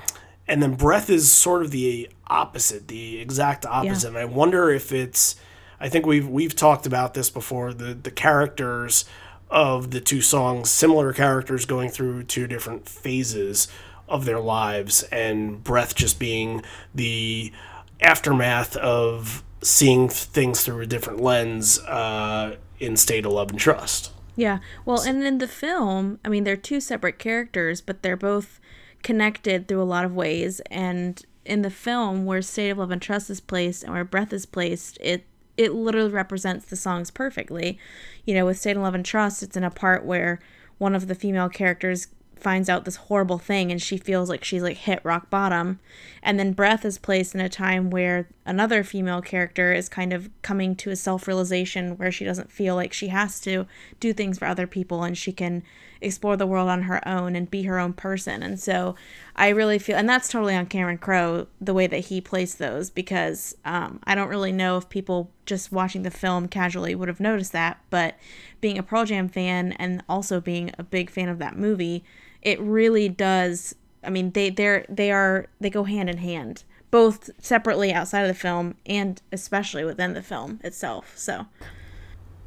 and 0.46 0.62
then 0.62 0.74
breath 0.74 1.10
is 1.10 1.30
sort 1.30 1.62
of 1.62 1.70
the 1.70 2.10
opposite, 2.30 2.88
the 2.88 3.20
exact 3.20 3.66
opposite. 3.66 4.08
And 4.08 4.18
I 4.18 4.24
wonder 4.24 4.70
if 4.70 4.92
it's. 4.92 5.36
I 5.80 5.88
think 5.88 6.06
we've 6.06 6.28
we've 6.28 6.56
talked 6.56 6.86
about 6.86 7.14
this 7.14 7.30
before. 7.30 7.72
The 7.72 7.94
the 7.94 8.10
characters 8.10 9.04
of 9.50 9.90
the 9.90 10.00
two 10.00 10.20
songs, 10.20 10.70
similar 10.70 11.12
characters 11.12 11.64
going 11.64 11.90
through 11.90 12.24
two 12.24 12.46
different 12.46 12.88
phases 12.88 13.68
of 14.08 14.24
their 14.24 14.40
lives, 14.40 15.02
and 15.04 15.62
breath 15.62 15.94
just 15.94 16.18
being 16.18 16.62
the 16.94 17.52
aftermath 18.00 18.76
of 18.76 19.42
seeing 19.62 20.08
things 20.08 20.62
through 20.62 20.82
a 20.82 20.86
different 20.86 21.20
lens 21.20 21.78
uh, 21.80 22.56
in 22.78 22.96
State 22.96 23.26
of 23.26 23.32
Love 23.32 23.50
and 23.50 23.58
Trust. 23.58 24.12
Yeah. 24.36 24.58
Well, 24.84 25.00
and 25.00 25.22
in 25.24 25.38
the 25.38 25.48
film, 25.48 26.20
I 26.24 26.28
mean, 26.28 26.44
they're 26.44 26.56
two 26.56 26.80
separate 26.80 27.18
characters, 27.18 27.80
but 27.80 28.02
they're 28.02 28.16
both 28.16 28.60
connected 29.02 29.66
through 29.66 29.82
a 29.82 29.84
lot 29.84 30.04
of 30.04 30.14
ways. 30.14 30.60
And 30.70 31.20
in 31.48 31.62
the 31.62 31.70
film, 31.70 32.24
where 32.24 32.42
State 32.42 32.70
of 32.70 32.78
Love 32.78 32.90
and 32.90 33.02
Trust 33.02 33.30
is 33.30 33.40
placed 33.40 33.82
and 33.82 33.92
where 33.92 34.04
Breath 34.04 34.32
is 34.32 34.46
placed, 34.46 34.98
it 35.00 35.24
it 35.56 35.74
literally 35.74 36.12
represents 36.12 36.66
the 36.66 36.76
songs 36.76 37.10
perfectly. 37.10 37.78
You 38.24 38.34
know, 38.34 38.46
with 38.46 38.60
State 38.60 38.76
of 38.76 38.82
Love 38.82 38.94
and 38.94 39.04
Trust, 39.04 39.42
it's 39.42 39.56
in 39.56 39.64
a 39.64 39.70
part 39.70 40.04
where 40.04 40.38
one 40.78 40.94
of 40.94 41.08
the 41.08 41.16
female 41.16 41.48
characters 41.48 42.06
finds 42.36 42.68
out 42.68 42.84
this 42.84 42.96
horrible 42.96 43.38
thing 43.38 43.72
and 43.72 43.82
she 43.82 43.96
feels 43.96 44.28
like 44.28 44.44
she's 44.44 44.62
like 44.62 44.76
hit 44.76 45.00
rock 45.02 45.28
bottom. 45.28 45.80
And 46.22 46.38
then 46.38 46.52
Breath 46.52 46.84
is 46.84 46.96
placed 46.96 47.34
in 47.34 47.40
a 47.40 47.48
time 47.48 47.90
where 47.90 48.28
another 48.48 48.82
female 48.82 49.20
character 49.20 49.72
is 49.72 49.88
kind 49.88 50.12
of 50.12 50.30
coming 50.42 50.74
to 50.76 50.90
a 50.90 50.96
self 50.96 51.28
realization 51.28 51.96
where 51.98 52.10
she 52.10 52.24
doesn't 52.24 52.50
feel 52.50 52.74
like 52.74 52.92
she 52.92 53.08
has 53.08 53.40
to 53.40 53.66
do 54.00 54.12
things 54.12 54.38
for 54.38 54.46
other 54.46 54.66
people 54.66 55.04
and 55.04 55.16
she 55.16 55.32
can 55.32 55.62
explore 56.00 56.36
the 56.36 56.46
world 56.46 56.68
on 56.68 56.82
her 56.82 57.06
own 57.06 57.36
and 57.36 57.50
be 57.50 57.64
her 57.64 57.78
own 57.78 57.92
person. 57.92 58.42
And 58.42 58.58
so 58.58 58.94
I 59.36 59.48
really 59.48 59.78
feel, 59.78 59.96
and 59.96 60.08
that's 60.08 60.28
totally 60.28 60.54
on 60.54 60.66
Cameron 60.66 60.98
Crowe, 60.98 61.48
the 61.60 61.74
way 61.74 61.86
that 61.86 62.06
he 62.06 62.20
placed 62.20 62.58
those, 62.58 62.88
because 62.88 63.56
um, 63.64 64.00
I 64.04 64.14
don't 64.14 64.28
really 64.28 64.52
know 64.52 64.76
if 64.76 64.88
people 64.88 65.30
just 65.44 65.70
watching 65.70 66.02
the 66.02 66.10
film 66.10 66.48
casually 66.48 66.94
would 66.94 67.08
have 67.08 67.20
noticed 67.20 67.52
that. 67.52 67.80
But 67.90 68.16
being 68.60 68.78
a 68.78 68.82
Pearl 68.82 69.04
Jam 69.04 69.28
fan 69.28 69.72
and 69.72 70.02
also 70.08 70.40
being 70.40 70.72
a 70.78 70.82
big 70.82 71.10
fan 71.10 71.28
of 71.28 71.38
that 71.38 71.58
movie, 71.58 72.04
it 72.42 72.60
really 72.60 73.08
does. 73.08 73.74
I 74.02 74.10
mean, 74.10 74.30
they 74.30 74.50
they're 74.50 74.86
they 74.88 75.10
are 75.10 75.46
they 75.60 75.70
go 75.70 75.84
hand 75.84 76.08
in 76.08 76.18
hand, 76.18 76.62
both 76.90 77.30
separately 77.38 77.92
outside 77.92 78.22
of 78.22 78.28
the 78.28 78.34
film 78.34 78.76
and 78.86 79.20
especially 79.32 79.84
within 79.84 80.14
the 80.14 80.22
film 80.22 80.60
itself. 80.62 81.12
So 81.16 81.46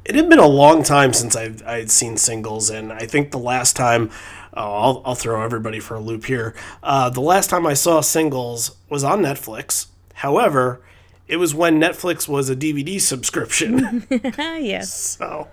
it 0.04 0.14
had 0.14 0.28
been 0.28 0.38
a 0.38 0.46
long 0.46 0.82
time 0.82 1.12
since 1.12 1.36
I've 1.36 1.64
I'd 1.66 1.90
seen 1.90 2.16
singles, 2.16 2.70
and 2.70 2.92
I 2.92 3.06
think 3.06 3.30
the 3.30 3.38
last 3.38 3.76
time 3.76 4.10
oh, 4.54 4.72
I'll 4.72 5.02
I'll 5.04 5.14
throw 5.14 5.42
everybody 5.42 5.80
for 5.80 5.94
a 5.94 6.00
loop 6.00 6.24
here. 6.24 6.54
Uh, 6.82 7.10
the 7.10 7.20
last 7.20 7.50
time 7.50 7.66
I 7.66 7.74
saw 7.74 8.00
singles 8.00 8.76
was 8.88 9.04
on 9.04 9.20
Netflix. 9.20 9.86
However, 10.14 10.82
it 11.28 11.36
was 11.36 11.54
when 11.54 11.80
Netflix 11.80 12.28
was 12.28 12.50
a 12.50 12.56
DVD 12.56 13.00
subscription. 13.00 14.06
yes, 14.10 14.92
so 14.92 15.48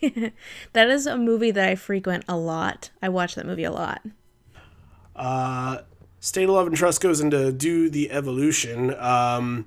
that 0.72 0.90
is 0.90 1.06
a 1.06 1.16
movie 1.16 1.52
that 1.52 1.68
I 1.68 1.74
frequent 1.76 2.24
a 2.28 2.36
lot. 2.36 2.90
I 3.00 3.08
watch 3.08 3.36
that 3.36 3.46
movie 3.46 3.64
a 3.64 3.72
lot. 3.72 4.02
Uh, 5.14 5.78
State 6.24 6.44
of 6.44 6.54
Love 6.54 6.66
and 6.66 6.74
Trust 6.74 7.02
goes 7.02 7.20
into 7.20 7.52
Do 7.52 7.90
the 7.90 8.10
Evolution. 8.10 8.94
Um, 8.94 9.66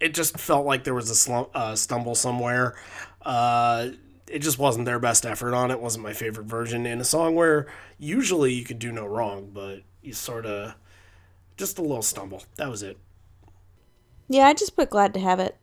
it 0.00 0.14
just 0.14 0.38
felt 0.38 0.64
like 0.64 0.84
there 0.84 0.94
was 0.94 1.10
a 1.10 1.14
slum- 1.16 1.48
uh, 1.52 1.74
stumble 1.74 2.14
somewhere. 2.14 2.76
Uh, 3.22 3.88
it 4.28 4.38
just 4.38 4.60
wasn't 4.60 4.84
their 4.84 5.00
best 5.00 5.26
effort 5.26 5.54
on 5.54 5.72
it. 5.72 5.80
wasn't 5.80 6.04
my 6.04 6.12
favorite 6.12 6.46
version 6.46 6.86
in 6.86 7.00
a 7.00 7.04
song 7.04 7.34
where 7.34 7.66
usually 7.98 8.52
you 8.52 8.64
could 8.64 8.78
do 8.78 8.92
no 8.92 9.06
wrong, 9.06 9.50
but 9.52 9.80
you 10.00 10.12
sort 10.12 10.46
of 10.46 10.74
just 11.56 11.78
a 11.78 11.82
little 11.82 12.02
stumble. 12.02 12.44
That 12.58 12.68
was 12.68 12.84
it. 12.84 12.96
Yeah, 14.28 14.46
I 14.46 14.54
just 14.54 14.76
put 14.76 14.90
glad 14.90 15.12
to 15.14 15.20
have 15.20 15.40
it. 15.40 15.56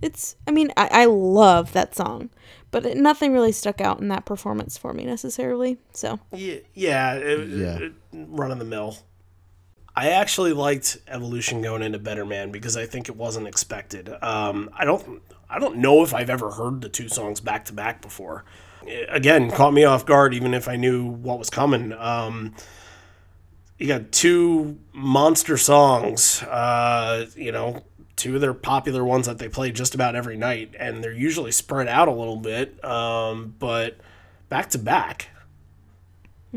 It's, 0.00 0.36
I 0.48 0.52
mean, 0.52 0.72
I, 0.78 0.88
I 0.90 1.04
love 1.04 1.72
that 1.74 1.94
song, 1.94 2.30
but 2.70 2.86
it, 2.86 2.96
nothing 2.96 3.34
really 3.34 3.52
stuck 3.52 3.82
out 3.82 4.00
in 4.00 4.08
that 4.08 4.24
performance 4.24 4.78
for 4.78 4.94
me 4.94 5.04
necessarily. 5.04 5.76
So 5.92 6.18
Yeah, 6.32 6.60
yeah, 6.72 7.12
it, 7.14 7.48
Yeah. 7.48 7.78
it- 7.78 7.92
run 8.14 8.50
of 8.52 8.58
the 8.58 8.64
mill. 8.64 8.96
I 10.00 10.12
actually 10.12 10.54
liked 10.54 10.96
Evolution 11.08 11.60
going 11.60 11.82
into 11.82 11.98
Better 11.98 12.24
Man 12.24 12.50
because 12.50 12.74
I 12.74 12.86
think 12.86 13.10
it 13.10 13.16
wasn't 13.16 13.46
expected. 13.46 14.08
Um, 14.22 14.70
I 14.72 14.86
don't, 14.86 15.20
I 15.50 15.58
don't 15.58 15.76
know 15.76 16.02
if 16.02 16.14
I've 16.14 16.30
ever 16.30 16.52
heard 16.52 16.80
the 16.80 16.88
two 16.88 17.10
songs 17.10 17.38
back 17.38 17.66
to 17.66 17.74
back 17.74 18.00
before. 18.00 18.46
Eh, 18.88 19.04
Again, 19.10 19.50
caught 19.50 19.74
me 19.74 19.84
off 19.84 20.06
guard, 20.06 20.32
even 20.32 20.54
if 20.54 20.68
I 20.68 20.76
knew 20.76 21.04
what 21.06 21.38
was 21.38 21.50
coming. 21.50 21.92
Um, 21.92 22.54
you 23.76 23.88
got 23.88 24.10
two 24.10 24.78
monster 24.94 25.58
songs, 25.58 26.42
uh, 26.44 27.26
you 27.36 27.52
know, 27.52 27.84
two 28.16 28.36
of 28.36 28.40
their 28.40 28.54
popular 28.54 29.04
ones 29.04 29.26
that 29.26 29.36
they 29.36 29.50
play 29.50 29.70
just 29.70 29.94
about 29.94 30.16
every 30.16 30.38
night, 30.38 30.74
and 30.78 31.04
they're 31.04 31.12
usually 31.12 31.52
spread 31.52 31.88
out 31.88 32.08
a 32.08 32.12
little 32.12 32.38
bit, 32.38 32.82
um, 32.82 33.54
but 33.58 33.98
back 34.48 34.70
to 34.70 34.78
back. 34.78 35.28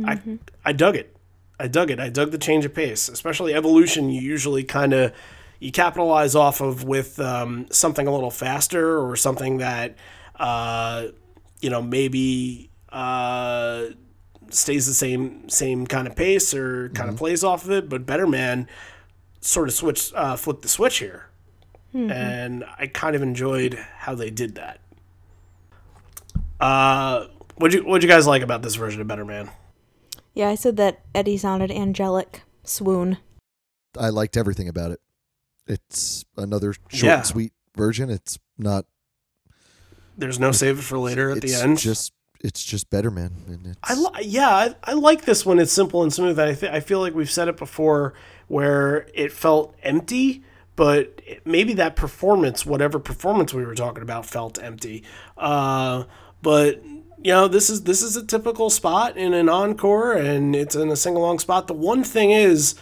I 0.05 0.21
I 0.63 0.71
dug 0.71 0.95
it. 0.95 1.12
I 1.63 1.67
dug 1.67 1.89
it. 1.89 1.97
I 1.97 2.09
dug 2.09 2.31
the 2.31 2.37
change 2.37 2.65
of 2.65 2.73
pace, 2.73 3.07
especially 3.07 3.53
evolution. 3.53 4.09
You 4.09 4.19
usually 4.19 4.65
kind 4.65 4.91
of 4.91 5.13
you 5.61 5.71
capitalize 5.71 6.35
off 6.35 6.59
of 6.59 6.83
with 6.83 7.21
um, 7.21 7.67
something 7.71 8.05
a 8.05 8.11
little 8.11 8.31
faster 8.31 8.99
or 8.99 9.15
something 9.15 9.59
that 9.59 9.95
uh, 10.35 11.07
you 11.61 11.69
know 11.69 11.81
maybe 11.81 12.69
uh, 12.89 13.85
stays 14.49 14.87
the 14.87 14.93
same 14.93 15.47
same 15.47 15.87
kind 15.87 16.05
of 16.05 16.17
pace 16.17 16.53
or 16.53 16.89
kind 16.89 17.09
of 17.09 17.15
plays 17.15 17.45
off 17.45 17.63
of 17.63 17.71
it. 17.71 17.87
But 17.87 18.05
Better 18.05 18.27
Man 18.27 18.67
sort 19.39 19.69
of 19.69 19.73
switch 19.73 20.11
uh, 20.15 20.35
flipped 20.35 20.63
the 20.63 20.67
switch 20.67 20.97
here, 20.97 21.29
and 22.11 22.65
I 22.77 22.87
kind 22.87 23.15
of 23.15 23.21
enjoyed 23.21 23.75
how 23.99 24.15
they 24.15 24.31
did 24.31 24.55
that. 24.55 24.81
Uh, 26.59 27.27
what 27.55 27.71
you 27.71 27.85
what 27.85 28.01
you 28.01 28.09
guys 28.09 28.27
like 28.27 28.41
about 28.41 28.63
this 28.63 28.75
version 28.75 28.99
of 28.99 29.07
Better 29.07 29.23
Man? 29.23 29.49
Yeah, 30.33 30.49
I 30.49 30.55
said 30.55 30.77
that 30.77 31.01
Eddie 31.15 31.37
sounded 31.37 31.71
angelic. 31.71 32.41
Swoon. 32.63 33.17
I 33.97 34.09
liked 34.09 34.37
everything 34.37 34.67
about 34.69 34.91
it. 34.91 34.99
It's 35.67 36.25
another 36.37 36.73
short 36.89 37.03
Yeah. 37.03 37.17
and 37.17 37.25
sweet 37.25 37.53
version. 37.75 38.09
It's 38.09 38.39
not. 38.57 38.85
There's 40.17 40.39
no 40.39 40.51
save 40.51 40.79
it 40.79 40.83
for 40.83 40.97
later 40.97 41.31
at 41.31 41.41
the 41.41 41.47
it's 41.47 41.61
end. 41.61 41.77
Just 41.79 42.13
it's 42.43 42.63
just 42.63 42.89
better, 42.89 43.09
man. 43.09 43.31
And 43.47 43.67
it's, 43.67 43.79
I 43.83 43.93
li- 43.95 44.25
yeah, 44.25 44.49
I, 44.49 44.75
I 44.83 44.93
like 44.93 45.25
this 45.25 45.45
one. 45.45 45.59
it's 45.59 45.71
simple 45.71 46.03
and 46.03 46.13
smooth. 46.13 46.39
I 46.39 46.53
th- 46.53 46.71
I 46.71 46.79
feel 46.81 46.99
like 46.99 47.13
we've 47.15 47.31
said 47.31 47.47
it 47.47 47.57
before, 47.57 48.13
where 48.47 49.07
it 49.13 49.31
felt 49.31 49.75
empty, 49.81 50.43
but 50.75 51.21
it- 51.25 51.45
maybe 51.45 51.73
that 51.75 51.95
performance, 51.95 52.65
whatever 52.65 52.99
performance 52.99 53.53
we 53.53 53.65
were 53.65 53.75
talking 53.75 54.03
about, 54.03 54.25
felt 54.25 54.61
empty. 54.61 55.03
Uh, 55.37 56.03
but 56.41 56.81
you 57.23 57.31
know, 57.31 57.47
this 57.47 57.69
is 57.69 57.83
this 57.83 58.01
is 58.01 58.15
a 58.17 58.25
typical 58.25 58.69
spot 58.69 59.17
in 59.17 59.33
an 59.33 59.49
encore, 59.49 60.13
and 60.13 60.55
it's 60.55 60.75
in 60.75 60.89
a 60.89 60.95
sing 60.95 61.15
along 61.15 61.39
spot. 61.39 61.67
The 61.67 61.73
one 61.73 62.03
thing 62.03 62.31
is, 62.31 62.75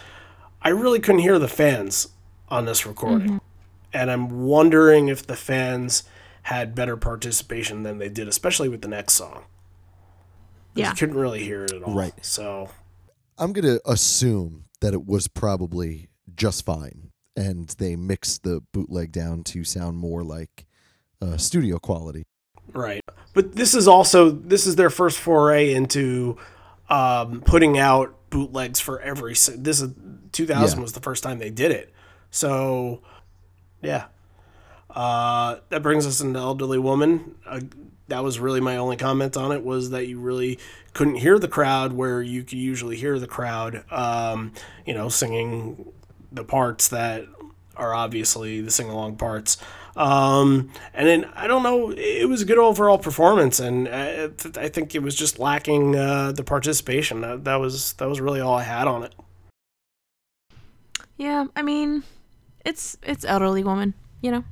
I 0.62 0.70
really 0.70 0.98
couldn't 1.00 1.20
hear 1.20 1.38
the 1.38 1.48
fans 1.48 2.08
on 2.48 2.64
this 2.64 2.84
recording, 2.84 3.40
and 3.92 4.10
I'm 4.10 4.44
wondering 4.44 5.08
if 5.08 5.26
the 5.26 5.36
fans 5.36 6.04
had 6.42 6.74
better 6.74 6.96
participation 6.96 7.84
than 7.84 7.98
they 7.98 8.08
did, 8.08 8.26
especially 8.28 8.68
with 8.68 8.82
the 8.82 8.88
next 8.88 9.14
song 9.14 9.44
Yeah. 10.74 10.88
You 10.90 10.96
couldn't 10.96 11.16
really 11.16 11.44
hear 11.44 11.64
it 11.64 11.72
at 11.72 11.82
all. 11.82 11.94
Right. 11.94 12.12
So 12.24 12.68
I'm 13.38 13.52
gonna 13.52 13.78
assume 13.86 14.64
that 14.80 14.92
it 14.94 15.06
was 15.06 15.28
probably 15.28 16.08
just 16.34 16.64
fine, 16.64 17.12
and 17.36 17.68
they 17.78 17.94
mixed 17.96 18.42
the 18.42 18.62
bootleg 18.72 19.12
down 19.12 19.44
to 19.44 19.64
sound 19.64 19.98
more 19.98 20.24
like 20.24 20.66
uh, 21.20 21.36
studio 21.36 21.78
quality. 21.78 22.24
Right. 22.74 23.02
But 23.34 23.54
this 23.54 23.74
is 23.74 23.88
also 23.88 24.30
this 24.30 24.66
is 24.66 24.76
their 24.76 24.90
first 24.90 25.18
foray 25.18 25.72
into 25.74 26.36
um, 26.88 27.40
putting 27.40 27.78
out 27.78 28.14
bootlegs 28.30 28.80
for 28.80 29.00
every. 29.00 29.32
This 29.32 29.80
is 29.80 29.90
2000 30.32 30.78
Yeah. 30.78 30.82
was 30.82 30.92
the 30.92 31.00
first 31.00 31.22
time 31.22 31.38
they 31.38 31.50
did 31.50 31.70
it. 31.70 31.92
So 32.30 33.02
yeah. 33.80 34.06
Uh, 34.90 35.56
that 35.70 35.82
brings 35.82 36.06
us 36.06 36.20
into 36.20 36.38
Elderly 36.38 36.78
Woman. 36.78 37.34
Uh, 37.46 37.60
that 38.08 38.22
was 38.22 38.38
really 38.38 38.60
my 38.60 38.76
only 38.76 38.96
comment 38.96 39.36
on 39.38 39.50
it 39.52 39.64
was 39.64 39.88
that 39.90 40.06
you 40.06 40.18
really 40.20 40.58
couldn't 40.92 41.14
hear 41.14 41.38
the 41.38 41.48
crowd 41.48 41.94
where 41.94 42.20
you 42.20 42.42
could 42.42 42.58
usually 42.58 42.96
hear 42.96 43.18
the 43.18 43.26
crowd, 43.26 43.84
um, 43.90 44.52
you 44.84 44.92
know, 44.92 45.08
singing 45.08 45.90
the 46.30 46.44
parts 46.44 46.88
that 46.88 47.24
are 47.74 47.94
obviously 47.94 48.60
the 48.60 48.70
sing 48.70 48.90
along 48.90 49.16
parts. 49.16 49.56
Um, 49.96 50.70
and 50.94 51.06
then 51.06 51.24
I 51.34 51.46
don't 51.46 51.62
know, 51.62 51.90
it 51.90 52.28
was 52.28 52.40
a 52.42 52.44
good 52.46 52.58
overall 52.58 52.96
performance, 52.98 53.60
and 53.60 53.86
I, 53.88 54.30
I 54.56 54.68
think 54.68 54.94
it 54.94 55.02
was 55.02 55.14
just 55.14 55.38
lacking 55.38 55.94
uh, 55.96 56.32
the 56.32 56.42
participation. 56.44 57.20
That, 57.20 57.44
that 57.44 57.56
was 57.56 57.92
that 57.94 58.08
was 58.08 58.20
really 58.20 58.40
all 58.40 58.54
I 58.54 58.62
had 58.62 58.88
on 58.88 59.02
it. 59.02 59.14
Yeah, 61.16 61.46
I 61.54 61.62
mean, 61.62 62.02
it's 62.64 62.96
it's 63.02 63.24
elderly 63.24 63.62
woman, 63.64 63.94
you 64.20 64.30
know. 64.30 64.44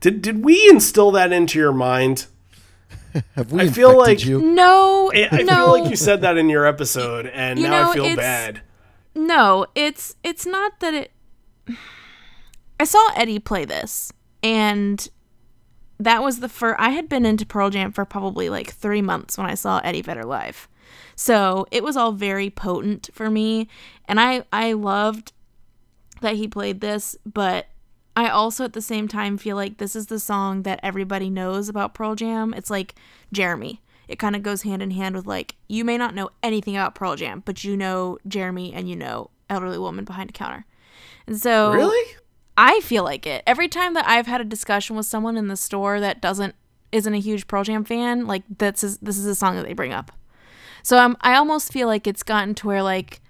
Did 0.00 0.20
did 0.22 0.44
we 0.44 0.68
instill 0.68 1.12
that 1.12 1.32
into 1.32 1.58
your 1.58 1.72
mind? 1.72 2.26
Have 3.36 3.52
we 3.52 3.62
I 3.62 3.68
feel 3.68 3.96
like- 3.96 4.24
you? 4.24 4.40
No, 4.42 5.12
I, 5.14 5.28
I 5.30 5.42
no, 5.42 5.54
feel 5.54 5.80
like 5.82 5.90
you 5.90 5.96
said 5.96 6.20
that 6.22 6.36
in 6.36 6.48
your 6.48 6.66
episode, 6.66 7.26
and 7.26 7.58
You 7.58 7.68
now 7.68 7.84
know, 7.84 7.90
I 7.90 7.94
feel 7.94 8.16
bad. 8.16 8.62
no. 9.14 9.66
It's 9.74 10.16
it's 10.24 10.46
not 10.46 10.80
that 10.80 10.94
it. 10.94 11.12
I 12.80 12.84
saw 12.84 13.10
Eddie 13.14 13.38
play 13.38 13.64
this, 13.64 14.12
and 14.42 15.08
that 15.98 16.22
was 16.22 16.40
the 16.40 16.48
first 16.48 16.80
I 16.80 16.90
had 16.90 17.08
been 17.08 17.24
into 17.24 17.46
Pearl 17.46 17.70
Jam 17.70 17.92
for 17.92 18.04
probably 18.04 18.48
like 18.48 18.72
3 18.72 19.02
months 19.02 19.38
when 19.38 19.46
I 19.46 19.54
saw 19.54 19.78
Eddie 19.84 20.02
Vedder 20.02 20.24
live. 20.24 20.68
So, 21.14 21.66
it 21.70 21.84
was 21.84 21.96
all 21.96 22.12
very 22.12 22.50
potent 22.50 23.10
for 23.12 23.30
me 23.30 23.68
and 24.06 24.20
I 24.20 24.44
I 24.52 24.72
loved 24.72 25.32
that 26.20 26.36
he 26.36 26.48
played 26.48 26.80
this, 26.80 27.16
but 27.24 27.66
I 28.16 28.28
also 28.28 28.64
at 28.64 28.74
the 28.74 28.82
same 28.82 29.08
time 29.08 29.38
feel 29.38 29.56
like 29.56 29.78
this 29.78 29.96
is 29.96 30.06
the 30.06 30.20
song 30.20 30.62
that 30.62 30.80
everybody 30.82 31.30
knows 31.30 31.68
about 31.68 31.94
Pearl 31.94 32.14
Jam. 32.14 32.52
It's 32.54 32.70
like 32.70 32.94
Jeremy. 33.32 33.80
It 34.08 34.18
kind 34.18 34.36
of 34.36 34.42
goes 34.42 34.62
hand 34.62 34.82
in 34.82 34.90
hand 34.90 35.14
with 35.14 35.26
like 35.26 35.56
you 35.68 35.84
may 35.84 35.96
not 35.96 36.14
know 36.14 36.30
anything 36.42 36.76
about 36.76 36.94
Pearl 36.94 37.16
Jam, 37.16 37.42
but 37.44 37.64
you 37.64 37.76
know 37.76 38.18
Jeremy 38.26 38.72
and 38.72 38.88
you 38.88 38.96
know 38.96 39.30
Elderly 39.48 39.78
Woman 39.78 40.04
Behind 40.04 40.30
a 40.30 40.32
Counter. 40.32 40.66
And 41.26 41.40
so 41.40 41.72
Really? 41.72 42.16
I 42.56 42.80
feel 42.80 43.04
like 43.04 43.26
it. 43.26 43.42
Every 43.46 43.68
time 43.68 43.94
that 43.94 44.06
I've 44.08 44.26
had 44.26 44.40
a 44.40 44.44
discussion 44.44 44.96
with 44.96 45.06
someone 45.06 45.36
in 45.36 45.48
the 45.48 45.56
store 45.56 46.00
that 46.00 46.20
doesn't 46.20 46.54
isn't 46.90 47.14
a 47.14 47.18
huge 47.18 47.46
Pearl 47.48 47.64
Jam 47.64 47.84
fan, 47.84 48.26
like 48.26 48.42
that's 48.58 48.84
is, 48.84 48.98
this 48.98 49.16
is 49.16 49.24
a 49.26 49.34
song 49.34 49.56
that 49.56 49.64
they 49.64 49.72
bring 49.72 49.92
up. 49.92 50.12
So 50.82 50.98
I'm 50.98 51.16
I 51.20 51.34
almost 51.36 51.72
feel 51.72 51.86
like 51.86 52.06
it's 52.06 52.22
gotten 52.22 52.54
to 52.56 52.66
where 52.66 52.82
like 52.82 53.20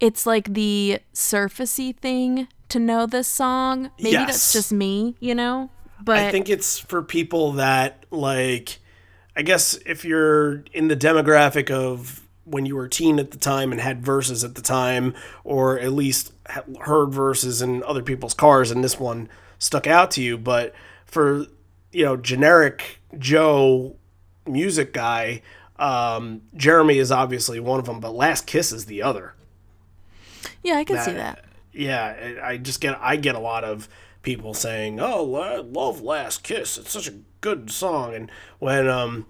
it's 0.00 0.26
like 0.26 0.52
the 0.54 1.00
surfacey 1.12 1.96
thing 1.96 2.48
to 2.68 2.78
know 2.78 3.06
this 3.06 3.26
song. 3.28 3.90
Maybe 3.98 4.10
Yes. 4.12 4.26
that's 4.28 4.52
just 4.52 4.72
me, 4.72 5.16
you 5.20 5.34
know? 5.34 5.70
But 6.02 6.18
I 6.18 6.30
think 6.30 6.48
it's 6.48 6.78
for 6.78 7.02
people 7.02 7.52
that 7.52 8.04
like 8.10 8.78
I 9.36 9.42
guess 9.42 9.74
if 9.86 10.04
you're 10.04 10.64
in 10.72 10.88
the 10.88 10.96
demographic 10.96 11.70
of 11.70 12.23
when 12.44 12.66
you 12.66 12.76
were 12.76 12.84
a 12.84 12.90
teen 12.90 13.18
at 13.18 13.30
the 13.30 13.38
time 13.38 13.72
and 13.72 13.80
had 13.80 14.04
Vs. 14.04 14.44
at 14.44 14.54
the 14.54 14.62
time 14.62 15.14
or 15.44 15.78
at 15.78 15.92
least 15.92 16.32
heard 16.82 17.12
Vs. 17.12 17.62
in 17.62 17.82
other 17.84 18.02
people's 18.02 18.34
cars 18.34 18.70
and 18.70 18.84
this 18.84 18.98
one 18.98 19.28
stuck 19.58 19.86
out 19.86 20.10
to 20.12 20.22
you 20.22 20.36
but 20.36 20.74
for 21.06 21.46
you 21.92 22.04
know 22.04 22.16
generic 22.16 23.00
Joe 23.18 23.96
music 24.46 24.92
guy 24.92 25.42
um, 25.78 26.42
Jeremy 26.54 26.98
is 26.98 27.10
obviously 27.10 27.58
one 27.60 27.80
of 27.80 27.86
them 27.86 28.00
but 28.00 28.14
Last 28.14 28.46
Kiss 28.46 28.72
is 28.72 28.86
the 28.86 29.02
other 29.02 29.34
yeah, 30.62 30.76
I 30.76 30.84
can 30.84 30.98
see 30.98 31.12
that. 31.12 31.44
yeah, 31.72 32.38
I 32.42 32.52
I 32.52 32.56
just 32.56 32.80
get 32.80 32.98
I 33.00 33.16
get 33.16 33.34
a 33.34 33.40
lot 33.40 33.64
of 33.64 33.88
people 34.22 34.54
saying, 34.54 34.98
"Oh, 34.98 35.34
I 35.36 35.58
love 35.58 36.00
Last 36.00 36.42
Kiss. 36.42 36.78
It's 36.78 36.90
such 36.90 37.06
a 37.06 37.14
good 37.42 37.70
song." 37.70 38.14
And 38.14 38.30
when 38.58 38.88
um 38.88 39.26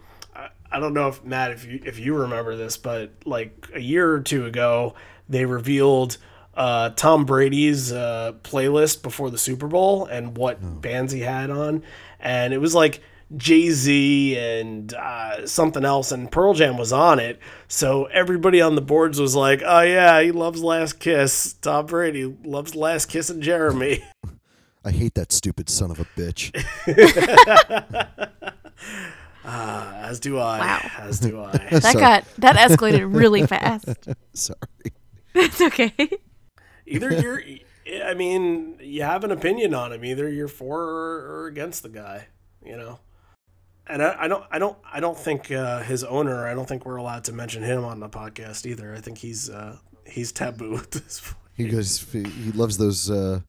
I, 0.75 0.81
don't 0.81 0.95
know 0.95 1.09
if 1.09 1.25
Matt 1.25 1.53
if 1.53 1.65
you 1.65 1.81
if 1.85 1.99
you 1.99 2.17
remember 2.17 2.57
this, 2.57 2.77
but 2.77 3.13
like 3.25 3.69
a 3.75 3.81
year 3.81 4.11
or 4.11 4.21
two 4.21 4.47
ago, 4.47 4.95
they 5.29 5.45
revealed 5.45 6.19
uh, 6.55 6.91
Tom 6.91 7.25
Brady's 7.25 7.93
uh, 7.93 8.33
playlist 8.43 9.03
before 9.03 9.31
the 9.31 9.39
Super 9.39 9.67
Bowl 9.67 10.07
and 10.07 10.37
what 10.37 10.83
bands 10.83 11.13
he 11.13 11.21
had 11.21 11.51
on, 11.51 11.83
and 12.21 12.53
it 12.53 12.59
was 12.59 12.75
like 12.75 13.01
Jay 13.37 13.71
Z 13.71 14.37
and 14.39 14.93
uh, 14.95 15.47
something 15.47 15.85
else, 15.85 16.13
and 16.13 16.31
Pearl 16.31 16.55
Jam 16.55 16.77
was 16.77 16.93
on 16.93 17.19
it. 17.19 17.39
So 17.69 18.05
everybody 18.07 18.61
on 18.61 18.75
the 18.75 18.83
boards 18.83 19.21
was 19.21 19.35
like, 19.35 19.63
"Oh 19.65 19.81
yeah, 19.81 20.21
he 20.21 20.33
loves 20.33 20.63
Last 20.63 21.01
Kiss. 21.01 21.55
Tom 21.55 21.87
Brady 21.87 22.37
loves 22.45 22.75
Last 22.75 23.07
Kiss 23.07 23.31
and 23.31 23.43
Jeremy." 23.43 24.05
I 24.85 24.91
hate 24.91 25.15
that 25.15 25.33
stupid 25.33 25.71
son 25.71 25.91
of 25.91 25.99
a 25.99 26.05
bitch. 26.17 26.53
As 29.45 30.21
do 30.21 30.39
I. 30.39 30.59
Wow. 30.59 30.91
As 30.99 31.21
do 31.21 31.41
I. 31.41 31.53
That 31.71 31.83
Sorry. 31.83 31.95
got 31.95 32.25
that 32.39 32.57
escalated 32.57 33.15
really 33.15 33.47
fast. 33.47 34.09
Sorry. 34.33 34.59
It's 35.35 35.61
okay. 35.61 35.93
Either 36.87 37.13
you're, 37.13 37.43
I 38.05 38.15
mean, 38.15 38.77
you 38.81 39.03
have 39.03 39.25
an 39.25 39.31
opinion 39.31 39.75
on 39.75 39.93
him. 39.93 40.05
Either 40.05 40.29
you're 40.29 40.49
for 40.49 40.81
or, 40.81 41.43
or 41.43 41.47
against 41.47 41.83
the 41.83 41.89
guy. 41.89 42.29
You 42.65 42.77
know. 42.77 43.01
And 43.87 44.03
I, 44.03 44.17
I 44.21 44.29
don't, 44.29 44.45
I 44.51 44.59
don't, 44.59 44.79
I 44.91 45.01
don't 45.01 45.19
think 45.19 45.51
uh, 45.51 45.81
his 45.81 46.05
owner. 46.05 46.47
I 46.47 46.55
don't 46.55 46.67
think 46.67 46.87
we're 46.87 46.97
allowed 46.97 47.25
to 47.25 47.33
mention 47.33 47.63
him 47.63 47.85
on 47.85 48.01
the 48.01 48.09
podcast 48.09 48.65
either. 48.65 48.95
I 48.95 49.01
think 49.01 49.19
he's 49.19 49.51
uh, 49.51 49.77
he's 50.07 50.33
taboo 50.33 50.77
at 50.79 50.91
this 50.91 51.21
point. 51.21 51.37
He 51.55 51.69
goes. 51.69 52.01
He 52.11 52.23
loves 52.53 52.79
those 52.79 53.11
uh, 53.11 53.41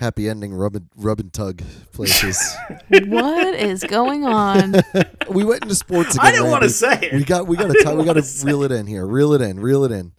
happy 0.00 0.28
ending 0.28 0.54
rub 0.54 0.74
and, 0.74 0.88
rub 0.96 1.20
and 1.20 1.32
tug 1.32 1.62
places. 1.92 2.56
what 2.88 3.54
is 3.54 3.84
going 3.84 4.24
on? 4.24 4.76
we 5.30 5.44
went 5.44 5.62
into 5.62 5.74
sports 5.74 6.16
again. 6.16 6.26
I 6.26 6.32
didn't 6.32 6.50
want 6.50 6.62
to 6.64 6.70
say 6.70 6.98
it. 7.00 7.12
We 7.12 7.24
got. 7.24 7.46
We 7.46 7.56
got 7.56 7.66
to. 7.70 7.76
We 7.76 7.82
got 7.82 7.96
wanna 7.96 8.14
to 8.14 8.22
say 8.22 8.46
reel 8.46 8.64
it 8.64 8.72
in 8.72 8.86
here. 8.86 9.06
Reel 9.06 9.32
it 9.34 9.40
in. 9.40 9.60
Reel 9.60 9.84
it 9.84 9.92
in. 9.92 10.12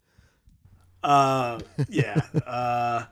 Uh, 1.03 1.60
yeah. 1.90 2.22
Uh, 2.45 3.06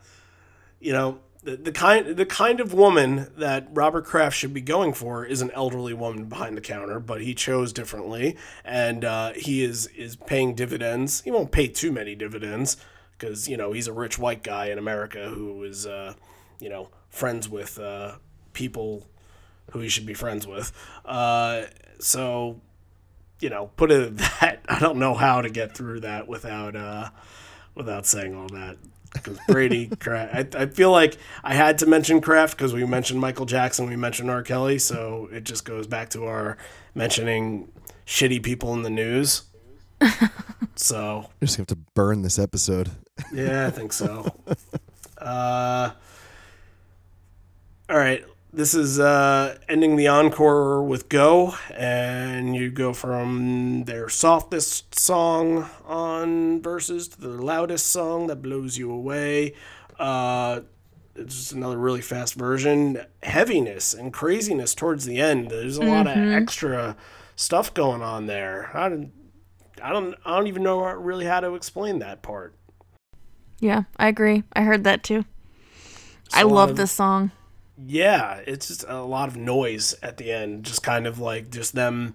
you 0.80 0.94
know, 0.94 1.20
the, 1.44 1.58
the 1.58 1.72
kind 1.72 2.16
the 2.16 2.26
kind 2.26 2.60
of 2.60 2.74
woman 2.74 3.32
that 3.38 3.68
Robert 3.72 4.06
Kraft 4.06 4.38
should 4.38 4.54
be 4.54 4.62
going 4.62 4.94
for 4.94 5.26
is 5.26 5.42
an 5.42 5.52
elderly 5.52 5.94
woman 5.94 6.26
behind 6.26 6.56
the 6.56 6.62
counter, 6.62 7.00
but 7.00 7.22
he 7.22 7.34
chose 7.34 7.74
differently, 7.74 8.38
and 8.64 9.04
uh, 9.04 9.34
he 9.34 9.64
is 9.64 9.88
is 9.88 10.16
paying 10.16 10.54
dividends. 10.54 11.22
He 11.22 11.32
won't 11.32 11.52
pay 11.52 11.68
too 11.68 11.92
many 11.92 12.14
dividends 12.14 12.78
because 13.18 13.50
you 13.50 13.58
know 13.58 13.72
he's 13.72 13.88
a 13.88 13.94
rich 13.94 14.20
white 14.20 14.44
guy 14.44 14.68
in 14.68 14.78
America 14.78 15.30
who 15.30 15.64
is 15.64 15.88
uh, 15.88 16.14
you 16.60 16.70
know 16.70 16.90
friends 17.10 17.50
with 17.50 17.80
uh, 17.80 18.14
people 18.54 19.06
who 19.72 19.80
he 19.80 19.90
should 19.90 20.06
be 20.06 20.14
friends 20.14 20.48
with. 20.48 20.72
Uh, 21.06 21.64
so 22.00 22.62
you 23.40 23.50
know, 23.50 23.72
put 23.78 23.92
it 23.92 24.02
at 24.04 24.18
that. 24.18 24.60
I 24.70 24.80
don't 24.80 24.98
know 24.98 25.14
how 25.14 25.42
to 25.42 25.50
get 25.50 25.76
through 25.76 26.02
that 26.02 26.28
without 26.28 26.76
uh, 26.76 27.10
without 27.76 28.06
saying 28.06 28.36
all 28.36 28.48
that. 28.50 28.78
Because 29.12 29.40
Brady, 29.48 29.88
Kraft, 30.00 30.56
I, 30.56 30.64
I 30.64 30.66
feel 30.68 30.92
like 30.92 31.18
I 31.44 31.56
had 31.56 31.80
to 31.80 31.88
mention 31.88 32.22
Kraft 32.22 32.56
because 32.56 32.74
we 32.74 32.86
mentioned 32.86 33.20
Michael 33.20 33.48
Jackson, 33.48 33.90
we 33.90 33.96
mentioned 33.96 34.30
R. 34.30 34.44
Kelly, 34.44 34.78
so 34.78 35.28
it 35.32 35.46
just 35.46 35.66
goes 35.66 35.88
back 35.88 36.12
to 36.12 36.26
our 36.26 36.58
mentioning 36.94 37.72
shitty 38.06 38.44
people 38.44 38.72
in 38.76 38.84
the 38.84 38.90
news. 38.92 39.44
so 40.76 41.26
We're 41.42 41.48
just 41.48 41.58
gonna 41.58 41.64
have 41.64 41.68
to 41.68 41.78
burn 41.96 42.22
this 42.22 42.38
episode. 42.38 42.92
yeah, 43.34 43.66
I 43.66 43.72
think 43.72 43.94
so. 43.94 44.32
uh, 45.18 45.92
all 47.90 47.98
right. 47.98 48.24
This 48.52 48.74
is 48.74 49.00
uh, 49.00 49.60
ending 49.68 49.96
the 49.96 50.08
encore 50.08 50.82
with 50.84 51.08
Go, 51.08 51.54
and 51.76 52.56
you 52.56 52.72
go 52.72 52.94
from 52.94 53.84
their 53.84 54.10
softest 54.10 54.98
song 54.98 55.70
on 55.86 56.60
Vs. 56.62 57.10
to 57.10 57.22
the 57.22 57.28
loudest 57.30 57.86
song 57.88 58.26
that 58.28 58.38
blows 58.42 58.76
you 58.76 58.92
away. 58.92 59.54
Uh, 60.00 60.62
it's 61.16 61.36
just 61.36 61.52
another 61.52 61.78
really 61.78 62.02
fast 62.02 62.34
version. 62.34 63.06
Heaviness 63.22 63.94
and 63.94 64.12
craziness 64.12 64.74
towards 64.74 65.06
the 65.06 65.20
end. 65.20 65.52
There's 65.52 65.78
a 65.78 65.84
lot 65.84 66.08
of 66.08 66.18
extra 66.18 66.96
stuff 67.36 67.72
going 67.76 68.02
on 68.02 68.26
there. 68.26 68.72
I 68.74 68.90
don't, 68.90 69.12
I 69.84 69.92
don't, 69.94 70.16
I 70.26 70.36
don't 70.36 70.48
even 70.48 70.64
know 70.64 70.82
really 70.86 71.26
how 71.26 71.40
to 71.40 71.54
explain 71.54 72.00
that 72.00 72.24
part. 72.24 72.56
Yeah, 73.60 73.84
I 73.98 74.08
agree. 74.08 74.42
I 74.54 74.62
heard 74.64 74.86
that 74.86 75.04
too. 75.04 75.26
I 76.34 76.42
a 76.42 76.48
lot 76.48 76.56
love 76.56 76.70
of- 76.72 76.78
this 76.78 76.92
song. 76.92 77.32
Yeah, 77.86 78.42
it's 78.46 78.68
just 78.68 78.86
a 78.88 79.02
lot 79.02 79.30
of 79.30 79.38
noise 79.38 79.96
at 80.02 80.18
the 80.18 80.32
end, 80.32 80.66
just 80.66 80.84
kind 80.84 81.08
of 81.08 81.20
like 81.20 81.50
just 81.50 81.76
them. 81.76 82.14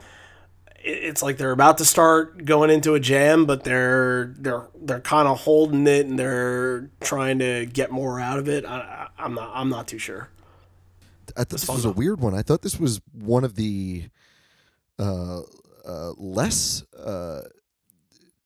It's 0.86 1.23
like 1.23 1.39
they're 1.39 1.53
about 1.53 1.78
to 1.78 1.85
start 1.85 2.45
going 2.45 2.69
into 2.69 2.95
a 2.95 3.01
jam, 3.01 3.47
but 3.47 3.65
they're 3.65 4.35
they're 4.39 4.69
they're 4.78 5.01
kind 5.01 5.27
of 5.27 5.41
holding 5.41 5.86
it 5.86 6.07
and 6.07 6.19
they're 6.19 6.91
trying 7.01 7.39
to 7.39 7.65
get 7.66 7.91
more 7.91 8.20
out 8.20 8.39
of 8.39 8.49
it. 8.49 8.66
I, 8.66 9.09
I'm 9.19 9.35
not 9.35 9.51
I'm 9.55 9.70
not 9.70 9.89
too 9.89 9.99
sure. 9.99 10.28
I 11.36 11.45
thought 11.45 11.49
this 11.49 11.69
was 11.69 11.85
a 11.86 11.91
weird 11.93 12.20
one. 12.20 12.35
I 12.35 12.43
thought 12.43 12.62
this 12.62 12.78
was 12.78 13.01
one 13.12 13.45
of 13.45 13.55
the 13.55 14.05
uh, 14.99 15.41
uh, 15.86 16.12
less 16.19 16.85
uh, 16.97 17.43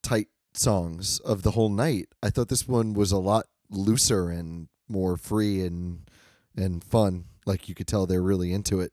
tight 0.02 0.28
songs 0.54 1.18
of 1.20 1.42
the 1.42 1.50
whole 1.50 1.68
night. 1.68 2.08
I 2.22 2.30
thought 2.30 2.48
this 2.48 2.68
one 2.68 2.94
was 2.94 3.10
a 3.10 3.18
lot 3.18 3.46
looser 3.70 4.30
and 4.30 4.68
more 4.88 5.16
free 5.16 5.62
and 5.62 6.08
and 6.58 6.82
fun. 6.84 7.24
Like 7.46 7.68
you 7.68 7.74
could 7.74 7.86
tell 7.86 8.06
they're 8.06 8.22
really 8.22 8.52
into 8.52 8.80
it. 8.80 8.92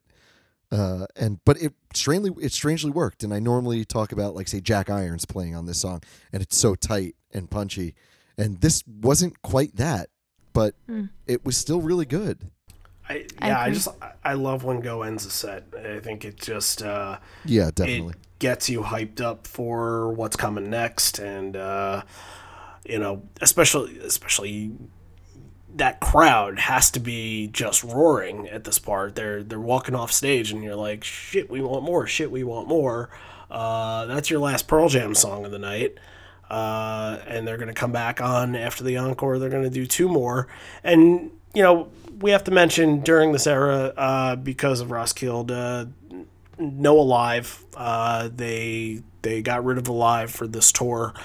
Uh, 0.72 1.06
and 1.16 1.40
but 1.46 1.62
it 1.62 1.74
strangely 1.94 2.32
it 2.44 2.52
strangely 2.52 2.92
worked. 2.92 3.24
And 3.24 3.34
I 3.34 3.40
normally 3.40 3.86
talk 3.86 4.12
about 4.12 4.36
like 4.36 4.48
say 4.48 4.62
Jack 4.62 4.90
Irons 4.90 5.26
playing 5.26 5.56
on 5.56 5.66
this 5.66 5.80
song, 5.80 6.02
and 6.34 6.42
it's 6.42 6.58
so 6.58 6.76
tight 6.76 7.16
and 7.34 7.50
punchy. 7.50 7.96
And 8.38 8.60
this 8.62 8.84
wasn't 8.88 9.42
quite 9.42 9.76
that, 9.78 10.10
but 10.54 10.76
it 11.28 11.46
was 11.46 11.56
still 11.58 11.82
really 11.82 12.06
good. 12.06 12.50
I, 13.08 13.26
I 13.40 13.48
yeah, 13.48 13.60
I, 13.60 13.64
agree. 13.66 13.74
just 13.76 13.88
I 14.24 14.34
love 14.34 14.64
when 14.64 14.80
Go 14.82 15.04
ends 15.04 15.26
a 15.26 15.30
set. 15.30 15.66
I 15.78 16.00
think 16.00 16.26
it 16.26 16.38
just 16.38 16.82
uh, 16.82 17.20
Yeah, 17.46 17.68
it 17.68 17.76
definitely. 17.76 18.16
gets 18.40 18.68
you 18.70 18.82
hyped 18.82 19.22
up 19.22 19.46
for 19.48 20.12
what's 20.12 20.36
coming 20.36 20.70
next 20.70 21.20
and 21.20 21.56
uh, 21.56 22.02
you 22.84 22.98
know 23.00 23.22
especially 23.42 24.00
especially 24.00 24.72
that 25.76 26.00
crowd 26.00 26.58
has 26.58 26.90
to 26.92 27.00
be 27.00 27.48
just 27.48 27.84
roaring 27.84 28.48
at 28.48 28.64
this 28.64 28.80
part. 28.80 29.16
They're 29.16 29.44
they're 29.44 29.60
walking 29.60 29.94
off 29.94 30.12
stage 30.12 30.52
and 30.52 30.64
you're 30.64 30.76
like 30.76 31.04
shit 31.04 31.50
we 31.50 31.62
want 31.62 31.84
more. 31.84 32.08
Shit 32.08 32.32
we 32.32 32.44
want 32.44 32.68
more. 32.68 33.10
Uh, 33.52 34.06
that's 34.06 34.30
your 34.30 34.40
last 34.40 34.68
pearl 34.68 34.90
jam 34.90 35.14
song 35.14 35.46
of 35.46 35.52
the 35.52 35.60
night. 35.60 35.98
Uh, 36.50 37.20
and 37.28 37.46
they're 37.46 37.58
going 37.58 37.68
to 37.68 37.74
come 37.74 37.92
back 37.92 38.22
on 38.22 38.56
after 38.56 38.84
the 38.84 38.98
encore. 38.98 39.38
They're 39.38 39.50
going 39.50 39.64
to 39.64 39.70
do 39.70 39.86
two 39.86 40.08
more, 40.08 40.48
and 40.84 41.32
you 41.56 41.64
know 41.64 41.90
we 42.20 42.32
have 42.32 42.44
to 42.44 42.52
mention 42.52 43.02
during 43.02 43.32
this 43.32 43.48
era 43.48 43.92
uh, 43.98 44.36
because 44.36 44.80
of 44.80 44.92
Roskilde, 44.92 45.50
uh, 45.50 45.86
no 46.60 47.00
Alive. 47.00 47.64
Uh, 47.76 48.30
they 48.34 49.02
they 49.24 49.42
got 49.42 49.66
rid 49.66 49.80
of 49.80 49.88
Alive 49.88 50.30
for 50.30 50.46
this 50.46 50.72
tour, 50.72 51.16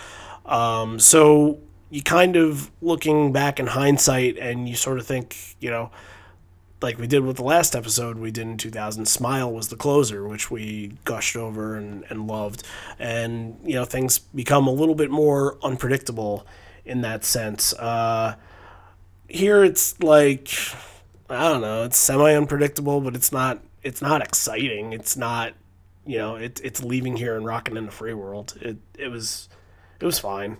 um, 0.46 0.98
so 0.98 1.60
you 1.90 2.02
kind 2.02 2.36
of 2.36 2.70
looking 2.80 3.32
back 3.32 3.58
in 3.58 3.66
hindsight, 3.66 4.38
and 4.38 4.68
you 4.68 4.76
sort 4.76 4.98
of 4.98 5.06
think, 5.06 5.56
you 5.58 5.70
know, 5.70 5.90
like 6.82 6.98
we 6.98 7.06
did 7.06 7.24
with 7.24 7.36
the 7.36 7.44
last 7.44 7.74
episode 7.74 8.16
we 8.16 8.30
did 8.30 8.46
in 8.46 8.56
2000 8.56 9.06
smile 9.06 9.52
was 9.52 9.68
the 9.68 9.76
closer 9.76 10.26
which 10.26 10.50
we 10.50 10.92
gushed 11.04 11.36
over 11.36 11.76
and, 11.76 12.04
and 12.08 12.26
loved. 12.26 12.62
And 12.98 13.58
you 13.64 13.74
know 13.74 13.84
things 13.84 14.18
become 14.18 14.66
a 14.66 14.72
little 14.72 14.94
bit 14.94 15.10
more 15.10 15.58
unpredictable 15.62 16.46
in 16.84 17.02
that 17.02 17.24
sense. 17.24 17.74
Uh, 17.74 18.36
here 19.28 19.62
it's 19.62 20.00
like 20.02 20.50
i 21.28 21.48
don't 21.48 21.60
know 21.60 21.84
it's 21.84 21.96
semi 21.96 22.34
unpredictable 22.34 23.00
but 23.00 23.14
it's 23.14 23.30
not 23.30 23.60
it's 23.82 24.02
not 24.02 24.22
exciting. 24.22 24.92
It's 24.92 25.16
not 25.16 25.54
you 26.06 26.18
know 26.18 26.36
it, 26.36 26.60
it's 26.64 26.82
leaving 26.82 27.16
here 27.16 27.36
and 27.36 27.44
rocking 27.44 27.76
in 27.76 27.86
the 27.86 27.92
free 27.92 28.14
world. 28.14 28.54
It, 28.60 28.78
it 28.98 29.08
was 29.08 29.48
it 30.00 30.06
was 30.06 30.18
fine 30.18 30.58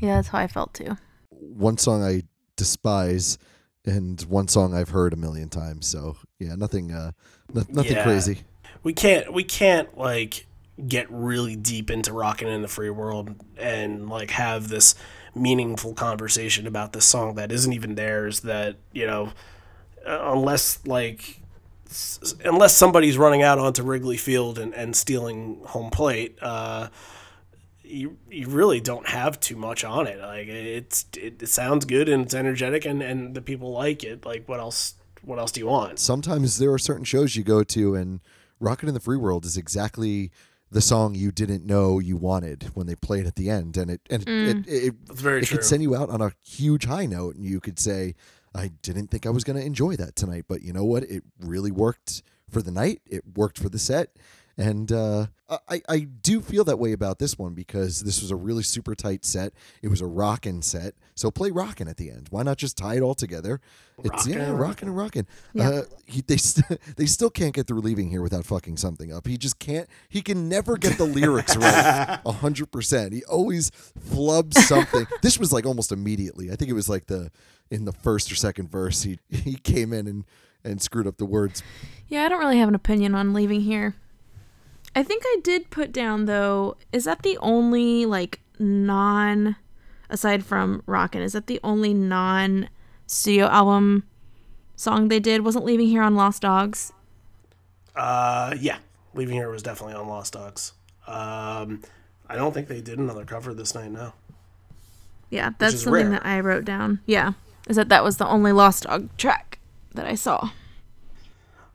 Yeah, 0.00 0.16
that's 0.16 0.28
how 0.28 0.38
I 0.38 0.46
felt 0.46 0.74
too. 0.74 0.96
One 1.30 1.78
song 1.78 2.02
I 2.02 2.22
despise, 2.56 3.38
and 3.84 4.20
one 4.22 4.48
song 4.48 4.74
I've 4.74 4.90
heard 4.90 5.12
a 5.12 5.16
million 5.16 5.48
times. 5.48 5.86
So 5.86 6.16
yeah, 6.38 6.54
nothing, 6.54 6.92
uh, 6.92 7.12
no, 7.52 7.62
nothing 7.68 7.92
Yeah. 7.96 8.02
crazy. 8.02 8.40
we 8.82 8.92
can't 8.92 9.32
we 9.32 9.44
can't 9.44 9.96
like 9.98 10.46
get 10.88 11.06
really 11.10 11.56
deep 11.56 11.90
into 11.90 12.12
rocking 12.12 12.48
in 12.48 12.62
the 12.62 12.68
free 12.68 12.88
world 12.90 13.34
and 13.58 14.08
like 14.08 14.30
have 14.30 14.68
this 14.68 14.94
meaningful 15.34 15.92
conversation 15.92 16.66
about 16.66 16.92
this 16.94 17.04
song 17.04 17.34
that 17.34 17.52
isn't 17.52 17.72
even 17.74 17.94
theirs 17.94 18.40
that 18.40 18.76
you 18.92 19.06
know 19.06 19.30
uh, 20.06 20.32
unless 20.32 20.84
like 20.86 21.40
unless 22.44 22.74
somebody's 22.74 23.18
running 23.18 23.42
out 23.42 23.58
onto 23.58 23.82
Wrigley 23.82 24.16
Field 24.16 24.58
and, 24.58 24.72
and 24.74 24.96
stealing 24.96 25.60
home 25.66 25.90
plate 25.90 26.38
uh 26.40 26.88
you, 27.90 28.16
you 28.30 28.48
really 28.48 28.80
don't 28.80 29.08
have 29.08 29.40
too 29.40 29.56
much 29.56 29.84
on 29.84 30.06
it 30.06 30.18
like 30.20 30.48
it's 30.48 31.06
it, 31.16 31.42
it 31.42 31.48
sounds 31.48 31.84
good 31.84 32.08
and 32.08 32.24
it's 32.24 32.34
energetic 32.34 32.84
and 32.84 33.02
and 33.02 33.34
the 33.34 33.42
people 33.42 33.72
like 33.72 34.04
it 34.04 34.24
like 34.24 34.48
what 34.48 34.60
else 34.60 34.94
what 35.22 35.38
else 35.38 35.52
do 35.52 35.60
you 35.60 35.66
want 35.66 35.98
Sometimes 35.98 36.58
there 36.58 36.72
are 36.72 36.78
certain 36.78 37.04
shows 37.04 37.36
you 37.36 37.44
go 37.44 37.62
to, 37.64 37.94
and 37.94 38.20
"Rockin' 38.58 38.88
in 38.88 38.94
the 38.94 39.00
Free 39.00 39.16
World" 39.16 39.44
is 39.44 39.56
exactly 39.56 40.30
the 40.70 40.80
song 40.80 41.14
you 41.14 41.32
didn't 41.32 41.66
know 41.66 41.98
you 41.98 42.16
wanted 42.16 42.70
when 42.74 42.86
they 42.86 42.94
played 42.94 43.24
it 43.24 43.28
at 43.28 43.36
the 43.36 43.50
end, 43.50 43.76
and 43.76 43.90
it 43.90 44.00
and 44.08 44.22
it, 44.22 44.28
mm. 44.28 44.66
it, 44.66 44.68
it, 44.68 45.06
That's 45.06 45.20
very 45.20 45.42
it 45.42 45.46
true. 45.46 45.58
could 45.58 45.66
send 45.66 45.82
you 45.82 45.94
out 45.94 46.10
on 46.10 46.20
a 46.20 46.32
huge 46.42 46.86
high 46.86 47.06
note, 47.06 47.36
and 47.36 47.44
you 47.44 47.60
could 47.60 47.78
say, 47.78 48.14
"I 48.54 48.68
didn't 48.82 49.08
think 49.08 49.26
I 49.26 49.30
was 49.30 49.44
going 49.44 49.58
to 49.58 49.64
enjoy 49.64 49.96
that 49.96 50.16
tonight, 50.16 50.46
but 50.48 50.62
you 50.62 50.72
know 50.72 50.84
what? 50.84 51.02
It 51.04 51.22
really 51.38 51.70
worked 51.70 52.22
for 52.48 52.62
the 52.62 52.70
night. 52.70 53.00
It 53.06 53.24
worked 53.36 53.58
for 53.58 53.68
the 53.68 53.78
set." 53.78 54.16
And 54.60 54.92
uh, 54.92 55.26
I, 55.70 55.80
I 55.88 56.00
do 56.00 56.42
feel 56.42 56.64
that 56.64 56.78
way 56.78 56.92
about 56.92 57.18
this 57.18 57.38
one 57.38 57.54
because 57.54 58.00
this 58.02 58.20
was 58.20 58.30
a 58.30 58.36
really 58.36 58.62
super 58.62 58.94
tight 58.94 59.24
set. 59.24 59.54
It 59.80 59.88
was 59.88 60.02
a 60.02 60.06
rockin' 60.06 60.60
set. 60.60 60.92
So 61.14 61.30
play 61.30 61.50
rockin' 61.50 61.88
at 61.88 61.96
the 61.96 62.10
end. 62.10 62.26
Why 62.28 62.42
not 62.42 62.58
just 62.58 62.76
tie 62.76 62.96
it 62.96 63.00
all 63.00 63.14
together? 63.14 63.58
It's 64.04 64.26
Rockin' 64.26 64.32
yeah, 64.32 64.50
rockin' 64.50 64.88
and 64.88 64.96
rockin'. 64.96 65.26
Uh, 65.58 65.82
he, 66.04 66.20
they 66.20 66.36
st- 66.36 66.78
they 66.96 67.06
still 67.06 67.30
can't 67.30 67.54
get 67.54 67.66
through 67.68 67.80
leaving 67.80 68.10
here 68.10 68.20
without 68.20 68.44
fucking 68.44 68.76
something 68.76 69.10
up. 69.10 69.26
He 69.26 69.38
just 69.38 69.58
can't. 69.58 69.88
He 70.10 70.20
can 70.20 70.46
never 70.50 70.76
get 70.76 70.98
the 70.98 71.04
lyrics 71.04 71.56
right. 71.56 72.20
A 72.26 72.32
hundred 72.32 72.70
percent. 72.70 73.14
He 73.14 73.24
always 73.24 73.70
flubs 73.98 74.54
something. 74.54 75.06
this 75.22 75.38
was 75.38 75.54
like 75.54 75.64
almost 75.64 75.90
immediately. 75.90 76.52
I 76.52 76.56
think 76.56 76.70
it 76.70 76.74
was 76.74 76.90
like 76.90 77.06
the 77.06 77.30
in 77.70 77.86
the 77.86 77.92
first 77.92 78.30
or 78.30 78.34
second 78.34 78.70
verse. 78.70 79.04
He 79.04 79.18
he 79.30 79.54
came 79.54 79.94
in 79.94 80.06
and 80.06 80.24
and 80.62 80.82
screwed 80.82 81.06
up 81.06 81.16
the 81.16 81.24
words. 81.24 81.62
Yeah, 82.08 82.24
I 82.24 82.28
don't 82.28 82.40
really 82.40 82.58
have 82.58 82.68
an 82.68 82.74
opinion 82.74 83.14
on 83.14 83.32
leaving 83.32 83.62
here. 83.62 83.94
I 84.94 85.02
think 85.02 85.22
I 85.24 85.38
did 85.42 85.70
put 85.70 85.92
down 85.92 86.24
though, 86.24 86.76
is 86.92 87.04
that 87.04 87.22
the 87.22 87.38
only 87.38 88.06
like 88.06 88.40
non 88.58 89.56
aside 90.08 90.44
from 90.44 90.82
Rockin', 90.86 91.22
is 91.22 91.32
that 91.32 91.46
the 91.46 91.60
only 91.62 91.94
non 91.94 92.68
studio 93.06 93.46
album 93.46 94.04
song 94.76 95.08
they 95.08 95.20
did? 95.20 95.44
Wasn't 95.44 95.64
Leaving 95.64 95.88
Here 95.88 96.02
on 96.02 96.16
Lost 96.16 96.42
Dogs? 96.42 96.92
Uh, 97.94 98.54
yeah, 98.60 98.78
Leaving 99.14 99.34
Here 99.34 99.50
was 99.50 99.62
definitely 99.62 99.94
on 99.94 100.08
Lost 100.08 100.32
Dogs. 100.32 100.72
Um, 101.06 101.82
I 102.28 102.36
don't 102.36 102.52
think 102.52 102.68
they 102.68 102.80
did 102.80 102.98
another 102.98 103.24
cover 103.24 103.54
this 103.54 103.74
night. 103.74 103.90
No. 103.90 104.12
Yeah, 105.30 105.50
that's 105.58 105.82
something 105.82 106.10
rare. 106.10 106.10
that 106.10 106.26
I 106.26 106.40
wrote 106.40 106.64
down. 106.64 107.00
Yeah. 107.06 107.32
Is 107.68 107.76
that 107.76 107.88
that 107.88 108.02
was 108.02 108.16
the 108.16 108.26
only 108.26 108.52
Lost 108.52 108.84
Dog 108.84 109.16
track 109.16 109.58
that 109.94 110.06
I 110.06 110.14
saw. 110.14 110.50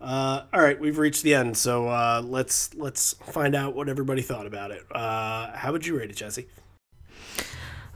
Uh, 0.06 0.45
all 0.53 0.61
right, 0.61 0.80
we've 0.80 0.99
reached 0.99 1.23
the 1.23 1.34
end, 1.34 1.57
so 1.57 1.88
uh, 1.88 2.22
let's 2.23 2.73
let's 2.76 3.14
find 3.14 3.56
out 3.56 3.73
what 3.73 3.90
everybody 3.90 4.22
thought 4.22 4.45
about 4.45 4.69
it. 4.69 4.84
Uh, 4.91 5.52
how 5.57 5.72
would 5.72 5.86
you 5.86 5.98
rate 5.98 6.11
it, 6.11 6.15
Jesse? 6.15 6.48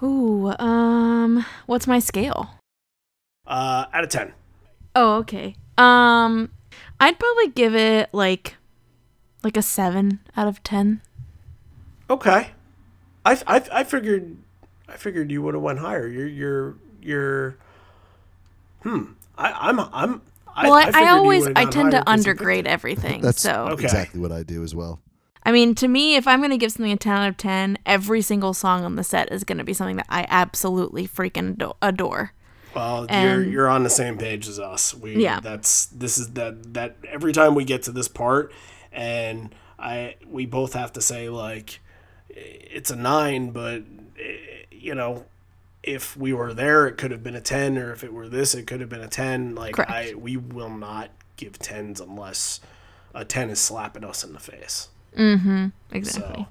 Ooh, 0.01 0.51
um 0.59 1.45
what's 1.67 1.85
my 1.85 1.99
scale? 1.99 2.49
Uh, 3.45 3.85
out 3.93 4.03
of 4.03 4.09
ten. 4.09 4.33
Oh, 4.95 5.17
okay. 5.17 5.55
Um 5.77 6.49
I'd 6.99 7.19
probably 7.19 7.49
give 7.49 7.75
it 7.75 8.09
like 8.11 8.55
like 9.43 9.55
a 9.55 9.61
7 9.61 10.19
out 10.35 10.47
of 10.47 10.61
10. 10.63 11.01
Okay. 12.09 12.51
I, 13.25 13.41
I, 13.47 13.63
I 13.71 13.83
figured 13.83 14.37
I 14.87 14.97
figured 14.97 15.31
you 15.31 15.41
would 15.43 15.53
have 15.53 15.63
went 15.63 15.79
higher. 15.79 16.07
You're 16.07 16.27
you're 16.27 16.75
you're. 17.01 17.57
Hmm. 18.81 19.13
I, 19.37 19.69
I'm 19.69 19.79
I'm. 19.79 20.21
Well, 20.63 20.73
I, 20.73 20.85
figured 20.87 21.03
I, 21.03 21.09
always 21.09 21.47
I 21.47 21.65
tend 21.65 21.91
to 21.91 21.97
higher 21.97 22.03
'cause 22.03 22.25
you 22.25 22.33
picked 22.33 22.41
undergrade 22.41 22.59
it. 22.59 22.67
everything. 22.67 23.21
That's 23.21 23.41
so 23.41 23.67
Okay. 23.71 23.83
exactly 23.83 24.19
what 24.19 24.31
I 24.31 24.43
do 24.43 24.63
as 24.63 24.73
well. 24.75 24.99
I 25.43 25.51
mean, 25.51 25.73
to 25.75 25.87
me, 25.87 26.15
if 26.15 26.27
I'm 26.27 26.41
gonna 26.41 26.57
give 26.57 26.71
something 26.71 26.91
a 26.91 26.97
10 26.97 27.13
out 27.15 27.29
of 27.29 27.37
10, 27.37 27.77
every 27.85 28.21
single 28.21 28.53
song 28.53 28.83
on 28.83 28.95
the 28.97 29.03
set 29.03 29.31
is 29.31 29.43
gonna 29.43 29.63
be 29.63 29.73
something 29.73 29.95
that 29.97 30.05
I 30.09 30.25
absolutely 30.29 31.07
freaking 31.07 31.73
adore. 31.81 32.33
Well, 32.75 33.07
you're 33.09 33.43
you're 33.43 33.67
on 33.69 33.83
the 33.83 33.89
same 33.89 34.17
page 34.17 34.47
as 34.47 34.59
us. 34.59 34.93
We 34.93 35.23
Yeah. 35.23 35.39
that's 35.39 35.87
this 35.87 36.17
is 36.17 36.33
that 36.33 36.73
that 36.73 36.97
every 37.07 37.33
time 37.33 37.55
we 37.55 37.63
get 37.63 37.81
to 37.83 37.91
this 37.91 38.07
part 38.07 38.51
and 38.91 39.55
I 39.79 40.15
we 40.27 40.45
both 40.45 40.73
have 40.73 40.93
to 40.93 41.01
say 41.01 41.29
like 41.29 41.79
it's 42.29 42.91
a 42.91 42.95
9 42.95 43.49
but 43.51 43.83
eh, 44.19 44.65
you 44.71 44.93
know 44.93 45.25
if 45.83 46.15
we 46.17 46.33
were 46.33 46.53
there 46.53 46.87
it 46.87 46.97
could 46.97 47.11
have 47.11 47.23
been 47.23 47.35
a 47.35 47.41
10 47.41 47.77
or 47.77 47.91
if 47.93 48.03
it 48.03 48.11
were 48.13 48.27
this 48.27 48.53
it 48.53 48.67
could 48.67 48.81
have 48.81 48.89
been 48.89 49.01
a 49.01 49.07
10 49.07 49.55
like 49.55 49.75
Correct. 49.75 49.91
I 49.91 50.13
we 50.15 50.35
will 50.37 50.69
not 50.69 51.09
give 51.37 51.53
10s 51.53 52.01
unless 52.01 52.59
a 53.15 53.23
10 53.23 53.49
is 53.49 53.59
slapping 53.59 54.03
us 54.03 54.23
in 54.23 54.33
the 54.33 54.39
face. 54.39 54.89
Exactly. 55.15 55.71
So 56.03 56.47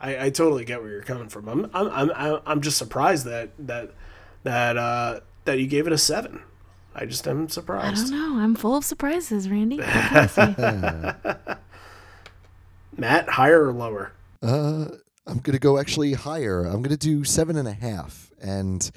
I, 0.00 0.26
I 0.26 0.30
totally 0.30 0.64
get 0.64 0.82
where 0.82 0.90
you're 0.90 1.02
coming 1.02 1.28
from. 1.28 1.48
I'm 1.48 1.64
I'm 1.72 1.88
I'm 1.90 2.10
I'm- 2.10 2.40
I'm 2.44 2.60
just 2.60 2.76
surprised 2.76 3.24
that 3.26 3.50
that 3.58 3.92
that 4.42 4.76
uh 4.76 5.20
that 5.44 5.58
you 5.60 5.66
gave 5.68 5.86
it 5.86 5.92
a 5.92 5.98
seven. 5.98 6.42
I 6.94 7.06
just 7.06 7.26
am 7.28 7.48
surprised. 7.48 8.08
I 8.08 8.10
don't 8.10 8.36
know. 8.36 8.42
I'm 8.42 8.54
full 8.54 8.76
of 8.76 8.84
surprises, 8.84 9.48
Randy. 9.48 9.78
What 9.78 9.86
can 9.86 10.16
I 10.16 10.26
say? 10.26 11.56
Matt, 12.96 13.28
higher 13.30 13.66
or 13.68 13.72
lower? 13.72 14.12
Uh, 14.42 14.86
I'm 15.26 15.38
gonna 15.38 15.58
go 15.58 15.78
actually 15.78 16.12
higher. 16.14 16.64
I'm 16.64 16.82
gonna 16.82 16.96
do 16.96 17.24
seven 17.24 17.56
and 17.56 17.66
a 17.68 17.72
half, 17.72 18.30
and 18.42 18.90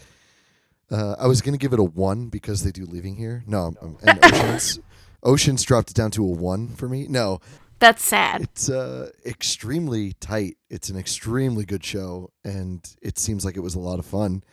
uh, 0.92 1.16
I 1.20 1.28
was 1.28 1.42
gonna 1.42 1.58
give 1.58 1.74
it 1.74 1.80
a 1.80 1.84
one 1.84 2.28
because 2.30 2.64
they 2.64 2.72
do 2.72 2.86
leaving 2.86 3.16
here. 3.16 3.44
No, 3.48 3.74
um, 3.82 3.98
and 4.04 4.24
Oceans, 4.24 4.80
Oceans 5.24 5.64
dropped 5.64 5.92
it 5.92 5.96
down 5.96 6.12
to 6.12 6.24
a 6.24 6.28
one 6.28 6.70
for 6.76 6.90
me. 6.90 7.08
No, 7.08 7.40
That's 7.80 8.04
sad. 8.04 8.42
it's 8.42 8.70
uh, 8.70 9.10
extremely 9.26 10.14
tight. 10.14 10.58
It's 10.70 10.90
an 10.90 10.98
extremely 10.98 11.66
good 11.66 11.84
show, 11.84 12.32
and 12.44 12.88
it 13.02 13.18
seems 13.18 13.46
like 13.46 13.56
it 13.58 13.62
was 13.62 13.76
a 13.76 13.80
lot 13.80 14.00
of 14.00 14.06
fun. 14.06 14.44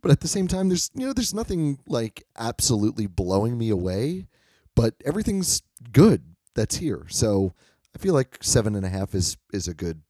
But 0.00 0.10
at 0.10 0.20
the 0.20 0.28
same 0.28 0.48
time, 0.48 0.68
there's 0.68 0.90
you 0.94 1.06
know 1.06 1.12
there's 1.12 1.34
nothing 1.34 1.78
like 1.86 2.24
absolutely 2.36 3.06
blowing 3.06 3.56
me 3.56 3.70
away, 3.70 4.26
but 4.74 4.94
everything's 5.04 5.62
good 5.92 6.22
that's 6.54 6.76
here. 6.76 7.06
So 7.08 7.54
I 7.94 7.98
feel 7.98 8.12
like 8.14 8.38
seven 8.42 8.74
and 8.74 8.84
a 8.84 8.88
half 8.88 9.14
is 9.14 9.36
is 9.52 9.68
a 9.68 9.74
good 9.74 10.02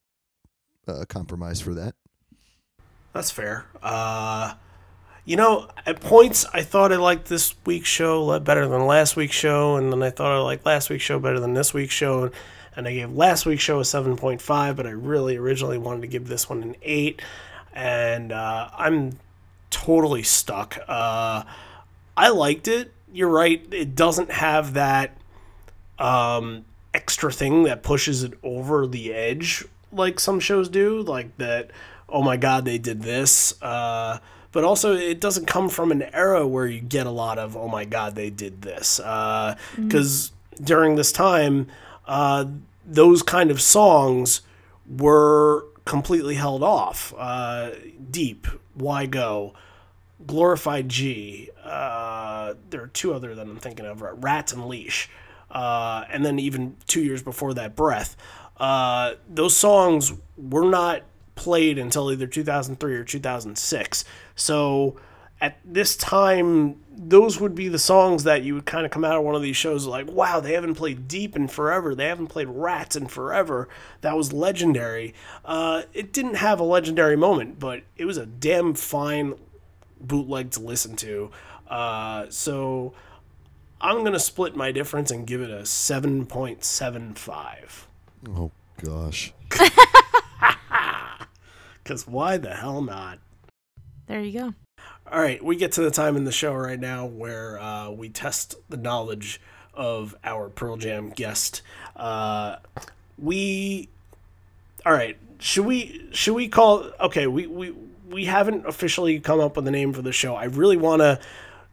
uh, 0.88 1.04
compromise 1.08 1.60
for 1.60 1.74
that. 1.74 1.94
That's 3.12 3.30
fair. 3.30 3.66
Uh, 3.82 4.54
you 5.24 5.36
know, 5.36 5.68
at 5.86 6.00
points 6.00 6.44
I 6.52 6.62
thought 6.62 6.92
I 6.92 6.96
liked 6.96 7.28
this 7.28 7.54
week's 7.64 7.88
show 7.88 8.38
better 8.40 8.66
than 8.66 8.86
last 8.86 9.16
week's 9.16 9.36
show, 9.36 9.76
and 9.76 9.92
then 9.92 10.02
I 10.02 10.10
thought 10.10 10.32
I 10.32 10.38
liked 10.38 10.66
last 10.66 10.90
week's 10.90 11.04
show 11.04 11.18
better 11.18 11.38
than 11.38 11.54
this 11.54 11.74
week's 11.74 11.94
show, 11.94 12.30
and 12.74 12.88
I 12.88 12.94
gave 12.94 13.12
last 13.12 13.46
week's 13.46 13.62
show 13.62 13.80
a 13.80 13.84
seven 13.84 14.16
point 14.16 14.40
five, 14.40 14.76
but 14.76 14.86
I 14.86 14.90
really 14.90 15.36
originally 15.36 15.78
wanted 15.78 16.02
to 16.02 16.08
give 16.08 16.28
this 16.28 16.48
one 16.48 16.62
an 16.62 16.76
eight, 16.82 17.22
and 17.72 18.32
uh, 18.32 18.70
I'm 18.76 19.18
totally 19.70 20.22
stuck. 20.22 20.78
Uh, 20.88 21.44
I 22.16 22.28
liked 22.30 22.66
it. 22.66 22.92
You're 23.12 23.28
right. 23.28 23.64
It 23.72 23.94
doesn't 23.94 24.30
have 24.30 24.74
that 24.74 25.16
um, 25.98 26.64
extra 26.94 27.30
thing 27.30 27.64
that 27.64 27.82
pushes 27.82 28.22
it 28.22 28.32
over 28.42 28.86
the 28.86 29.12
edge 29.12 29.64
like 29.92 30.18
some 30.18 30.40
shows 30.40 30.68
do, 30.68 31.02
like 31.02 31.36
that 31.38 31.70
oh 32.12 32.22
my 32.22 32.36
god, 32.36 32.64
they 32.64 32.78
did 32.78 33.02
this. 33.02 33.60
Uh, 33.62 34.18
but 34.52 34.64
also, 34.64 34.94
it 34.94 35.20
doesn't 35.20 35.46
come 35.46 35.68
from 35.68 35.90
an 35.90 36.02
era 36.12 36.46
where 36.46 36.66
you 36.66 36.80
get 36.80 37.06
a 37.06 37.10
lot 37.10 37.38
of 37.38 37.56
oh 37.56 37.68
my 37.68 37.84
god, 37.84 38.14
they 38.14 38.30
did 38.30 38.62
this. 38.62 38.98
Because 39.76 40.32
during 40.62 40.96
this 40.96 41.10
time, 41.12 41.66
uh, 42.06 42.44
those 42.86 43.22
kind 43.22 43.50
of 43.50 43.60
songs 43.60 44.42
were 44.88 45.66
completely 45.84 46.34
held 46.34 46.62
off. 46.62 47.14
Uh, 47.16 47.70
Deep, 48.10 48.46
Why 48.74 49.06
Go, 49.06 49.54
Glorified 50.26 50.88
G. 50.88 51.50
Uh, 51.64 52.54
there 52.70 52.82
are 52.82 52.88
two 52.88 53.14
other 53.14 53.34
that 53.34 53.42
I'm 53.46 53.56
thinking 53.58 53.86
of: 53.86 54.02
Rats 54.02 54.52
and 54.52 54.66
Leash, 54.66 55.08
uh, 55.50 56.04
and 56.10 56.24
then 56.24 56.38
even 56.38 56.76
two 56.86 57.00
years 57.02 57.22
before 57.22 57.54
that, 57.54 57.74
Breath. 57.74 58.16
Uh, 58.58 59.14
those 59.28 59.56
songs 59.56 60.12
were 60.36 60.68
not 60.68 61.02
played 61.34 61.78
until 61.78 62.12
either 62.12 62.26
2003 62.26 62.94
or 62.94 63.04
2006. 63.04 64.04
So 64.34 64.96
at 65.40 65.58
this 65.64 65.96
time, 65.96 66.76
those 66.88 67.40
would 67.40 67.54
be 67.56 67.68
the 67.68 67.78
songs 67.78 68.24
that 68.24 68.42
you 68.42 68.54
would 68.54 68.64
kind 68.64 68.86
of 68.86 68.92
come 68.92 69.04
out 69.04 69.16
of 69.16 69.24
one 69.24 69.34
of 69.34 69.42
these 69.42 69.56
shows 69.56 69.86
like, 69.86 70.08
wow, 70.08 70.38
they 70.38 70.52
haven't 70.52 70.76
played 70.76 71.08
Deep 71.08 71.34
in 71.34 71.48
forever. 71.48 71.96
They 71.96 72.06
haven't 72.06 72.28
played 72.28 72.46
Rats 72.48 72.94
in 72.94 73.08
forever. 73.08 73.68
That 74.02 74.16
was 74.16 74.32
legendary. 74.32 75.14
Uh, 75.44 75.82
it 75.92 76.12
didn't 76.12 76.36
have 76.36 76.60
a 76.60 76.64
legendary 76.64 77.16
moment, 77.16 77.58
but 77.58 77.82
it 77.96 78.04
was 78.04 78.18
a 78.18 78.26
damn 78.26 78.74
fine 78.74 79.34
bootleg 80.00 80.52
to 80.52 80.60
listen 80.60 80.94
to. 80.96 81.32
Uh, 81.68 82.26
so 82.28 82.92
I'm 83.80 84.00
going 84.00 84.12
to 84.12 84.20
split 84.20 84.54
my 84.54 84.70
difference 84.70 85.10
and 85.10 85.26
give 85.26 85.40
it 85.40 85.50
a 85.50 85.62
7.75. 85.62 87.86
Oh 88.28 88.52
gosh. 88.80 89.32
Because 91.82 92.06
why 92.06 92.36
the 92.36 92.54
hell 92.54 92.82
not? 92.82 93.18
There 94.06 94.20
you 94.20 94.38
go. 94.38 94.54
All 95.10 95.20
right, 95.20 95.42
we 95.44 95.56
get 95.56 95.72
to 95.72 95.82
the 95.82 95.90
time 95.90 96.16
in 96.16 96.24
the 96.24 96.32
show 96.32 96.54
right 96.54 96.80
now 96.80 97.06
where 97.06 97.60
uh, 97.60 97.90
we 97.90 98.08
test 98.08 98.54
the 98.68 98.76
knowledge 98.76 99.40
of 99.74 100.16
our 100.24 100.48
Pearl 100.48 100.76
Jam 100.76 101.10
guest. 101.10 101.62
Uh, 101.96 102.56
we, 103.18 103.88
all 104.86 104.92
right, 104.92 105.16
should 105.38 105.66
we 105.66 106.08
should 106.12 106.34
we 106.34 106.48
call? 106.48 106.90
Okay, 107.00 107.26
we 107.26 107.46
we 107.46 107.74
we 108.08 108.24
haven't 108.26 108.66
officially 108.66 109.18
come 109.20 109.40
up 109.40 109.56
with 109.56 109.66
a 109.66 109.70
name 109.70 109.92
for 109.92 110.02
the 110.02 110.12
show. 110.12 110.34
I 110.34 110.44
really 110.44 110.76
want 110.76 111.00
to 111.00 111.18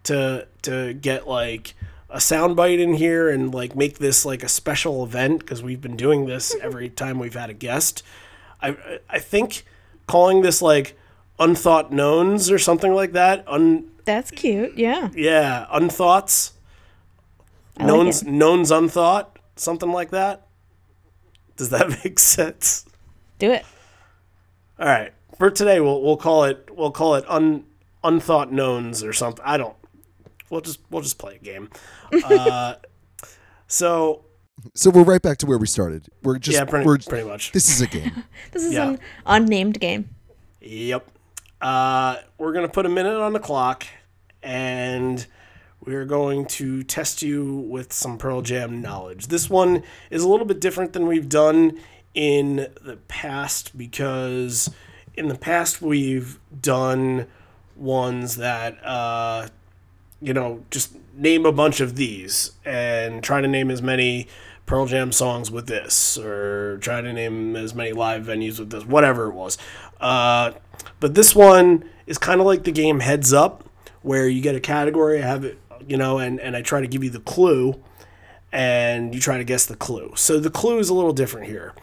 to 0.03 0.48
to 0.64 0.94
get 0.94 1.27
like 1.27 1.76
a 2.10 2.18
soundbite 2.18 2.80
in 2.80 2.94
here 2.94 3.30
and 3.30 3.53
like 3.53 3.76
make 3.76 3.99
this 3.99 4.26
like 4.26 4.44
a 4.44 4.49
special 4.49 5.03
event 5.03 5.40
because 5.40 5.61
we've 5.61 5.81
been 5.81 5.95
doing 5.98 6.26
this 6.26 6.56
every 6.61 6.90
time 7.02 7.19
we've 7.19 7.36
had 7.36 7.49
a 7.49 7.53
guest. 7.53 8.03
I 8.61 8.99
I 9.10 9.19
think 9.19 9.65
calling 10.10 10.41
this 10.41 10.60
like 10.61 10.98
unthought 11.38 11.91
knowns 11.94 12.49
or 12.49 12.57
something 12.57 12.94
like 12.94 13.11
that. 13.14 13.44
Un 13.48 13.91
That's 14.06 14.31
cute. 14.31 14.76
Yeah. 14.76 15.10
yeah, 15.15 15.68
unthoughts. 15.72 16.53
I 17.77 17.84
like 17.84 17.88
knowns 17.94 18.23
it. 18.23 18.27
knowns 18.27 18.72
unthought, 18.72 19.38
something 19.56 19.91
like 19.91 20.10
that. 20.10 20.48
Does 21.56 21.69
that 21.69 21.88
make 22.03 22.18
sense? 22.19 22.86
Do 23.38 23.52
it. 23.52 23.64
All 24.80 24.88
right. 24.88 25.14
For 25.38 25.52
today 25.52 25.80
we'll 25.80 26.02
we'll 26.02 26.18
call 26.18 26.44
it 26.44 26.69
we'll 26.76 26.91
call 26.91 27.15
it 27.15 27.23
un 27.30 27.65
unthought 28.03 28.52
knowns 28.52 29.03
or 29.03 29.14
something. 29.14 29.45
I 29.45 29.57
don't 29.57 29.76
we'll 30.49 30.61
just 30.61 30.80
we'll 30.90 31.03
just 31.03 31.19
play 31.19 31.36
a 31.36 31.38
game. 31.38 31.69
Uh 32.26 32.76
so 33.68 34.26
So 34.73 34.90
we're 34.90 35.03
right 35.03 35.22
back 35.22 35.38
to 35.40 35.45
where 35.45 35.57
we 35.57 35.68
started. 35.68 36.07
We're 36.23 36.38
just 36.40 36.57
yeah, 36.57 36.65
pretty, 36.65 36.86
we're 36.86 36.98
pretty 36.98 37.27
much. 37.27 37.52
this 37.52 37.69
is 37.69 37.81
a 37.81 37.88
game. 37.88 38.23
This 38.52 38.64
is 38.64 38.73
Yeah. 38.73 38.90
an 38.91 38.99
unnamed 39.26 39.80
game. 39.80 40.10
Yep. 40.61 41.07
Uh, 41.61 42.18
we're 42.38 42.53
going 42.53 42.65
to 42.65 42.72
put 42.72 42.86
a 42.86 42.90
minute 42.90 43.19
on 43.19 43.34
the 43.34 43.40
clock 43.40 43.86
and 44.41 45.26
we're 45.86 46.06
going 46.06 46.45
to 46.45 46.84
test 46.84 47.22
you 47.22 47.57
with 47.69 47.94
some 47.94 48.18
Pearl 48.18 48.41
Jam 48.41 48.81
knowledge. 48.81 49.27
This 49.27 49.49
one 49.49 49.84
is 50.10 50.23
a 50.23 50.27
little 50.30 50.45
bit 50.45 50.60
different 50.60 50.94
than 50.94 51.07
we've 51.07 51.30
done 51.30 51.80
in 52.14 52.68
the 52.81 52.98
past 53.07 53.77
because 53.77 54.69
in 55.15 55.27
the 55.27 55.36
past 55.38 55.81
we've 55.81 56.40
done 56.61 57.27
ones 57.76 58.36
that, 58.38 58.77
uh, 58.86 59.48
you 60.22 60.34
know, 60.34 60.64
just 60.72 60.95
name 61.14 61.45
a 61.45 61.52
bunch 61.52 61.80
of 61.81 61.95
these 61.95 62.52
and 62.65 63.23
try 63.23 63.41
to 63.41 63.48
name 63.48 63.69
as 63.72 63.81
many 63.81 64.27
Pearl 64.70 64.86
Jam 64.86 65.12
songs 65.12 65.50
with 65.50 65.66
this, 65.66 66.16
or 66.16 66.78
try 66.78 67.02
to 67.02 67.12
name 67.12 67.56
as 67.56 67.74
many 67.74 67.91
live 67.91 68.24
venues 68.26 68.60
with 68.60 68.70
this, 68.70 68.86
whatever 68.86 69.26
it 69.26 69.34
was. 69.34 69.58
Uh, 70.00 70.52
but 71.00 71.16
this 71.16 71.36
one 71.36 71.84
is 72.06 72.20
kind 72.20 72.40
of 72.40 72.46
like 72.46 72.66
the 72.66 72.72
game 72.72 73.00
Heads 73.00 73.34
Up, 73.34 73.64
where 74.04 74.28
you 74.30 74.44
get 74.44 74.54
a 74.54 74.60
category, 74.60 75.24
I 75.24 75.26
have 75.26 75.44
it, 75.44 75.58
you 75.88 75.98
know, 75.98 76.20
and, 76.20 76.40
and 76.40 76.56
I 76.56 76.62
try 76.62 76.82
to 76.82 76.88
give 76.88 77.04
you 77.04 77.10
the 77.10 77.20
clue, 77.20 77.82
and 78.52 79.16
you 79.16 79.20
try 79.20 79.40
to 79.40 79.44
guess 79.44 79.66
the 79.66 79.76
clue. 79.76 80.12
So 80.16 80.40
the 80.40 80.52
clue 80.52 80.78
is 80.78 80.90
a 80.90 80.94
little 80.94 81.14
different 81.14 81.48
here. 81.48 81.74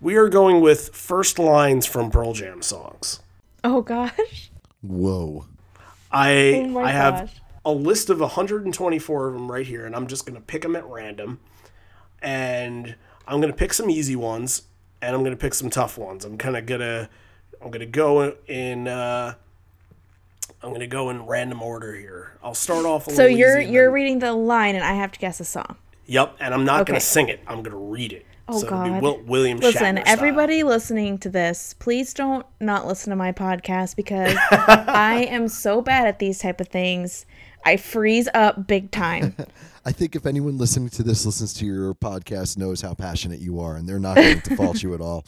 We 0.00 0.16
are 0.16 0.30
going 0.30 0.62
with 0.62 0.94
first 0.96 1.38
lines 1.38 1.84
from 1.84 2.10
Pearl 2.10 2.32
Jam 2.32 2.62
songs. 2.62 3.20
Oh 3.62 3.82
gosh. 3.82 4.50
Whoa. 4.80 5.44
I 6.10 6.70
Oh 6.74 6.78
I 6.78 6.90
have 6.90 7.20
gosh. 7.20 7.34
a 7.66 7.72
list 7.72 8.08
of 8.08 8.18
124 8.20 9.28
of 9.28 9.34
them 9.34 9.52
right 9.52 9.66
here, 9.66 9.84
and 9.84 9.94
I'm 9.94 10.06
just 10.06 10.24
gonna 10.24 10.40
pick 10.40 10.62
them 10.62 10.74
at 10.74 10.86
random, 10.86 11.38
and 12.22 12.94
I'm 13.26 13.40
gonna 13.40 13.52
pick 13.52 13.72
some 13.72 13.88
easy 13.90 14.16
ones, 14.16 14.62
and 15.02 15.14
I'm 15.14 15.22
gonna 15.24 15.36
pick 15.36 15.54
some 15.54 15.70
tough 15.70 15.96
ones. 15.98 16.24
I'm 16.24 16.36
kind 16.38 16.56
of 16.56 16.66
gonna 16.66 17.08
I'm 17.62 17.70
gonna 17.70 17.86
go 17.86 18.34
in 18.46 18.88
uh, 18.88 19.34
I'm 20.62 20.72
gonna 20.72 20.86
go 20.86 21.10
in 21.10 21.26
random 21.26 21.62
order 21.62 21.94
here. 21.94 22.32
I'll 22.42 22.54
start 22.54 22.84
off. 22.86 23.06
A 23.08 23.10
So 23.12 23.22
little 23.22 23.36
you're 23.38 23.60
you're 23.60 23.86
then- 23.86 23.92
reading 23.94 24.18
the 24.18 24.32
line 24.32 24.74
and 24.74 24.84
I 24.84 24.94
have 24.94 25.12
to 25.12 25.18
guess 25.18 25.40
a 25.40 25.44
song. 25.44 25.76
Yep, 26.06 26.36
and 26.40 26.52
I'm 26.54 26.64
not 26.64 26.86
gonna 26.86 27.00
sing 27.00 27.28
it. 27.28 27.40
I'm 27.46 27.62
gonna 27.62 27.76
read 27.76 28.12
it. 28.12 28.26
Oh 28.48 28.58
so 28.60 28.68
God. 28.68 29.00
Wil- 29.00 29.22
William. 29.26 29.58
Listen, 29.58 29.80
Shatner 29.96 30.00
style. 30.00 30.04
everybody 30.12 30.64
listening 30.64 31.18
to 31.18 31.28
this, 31.28 31.74
please 31.78 32.12
don't 32.12 32.44
not 32.58 32.84
listen 32.86 33.10
to 33.10 33.16
my 33.16 33.30
podcast 33.30 33.94
because 33.94 34.36
I 34.50 35.26
am 35.30 35.46
so 35.46 35.80
bad 35.80 36.08
at 36.08 36.18
these 36.18 36.40
type 36.40 36.60
of 36.60 36.66
things. 36.68 37.26
I 37.64 37.76
freeze 37.76 38.28
up 38.34 38.66
big 38.66 38.90
time. 38.90 39.36
I 39.84 39.92
think 39.92 40.14
if 40.14 40.26
anyone 40.26 40.58
listening 40.58 40.90
to 40.90 41.02
this 41.02 41.24
listens 41.24 41.54
to 41.54 41.64
your 41.66 41.94
podcast 41.94 42.58
knows 42.58 42.80
how 42.82 42.94
passionate 42.94 43.40
you 43.40 43.60
are 43.60 43.76
and 43.76 43.88
they're 43.88 43.98
not 43.98 44.16
going 44.16 44.40
to 44.42 44.56
fault 44.56 44.82
you 44.82 44.94
at 44.94 45.00
all. 45.00 45.24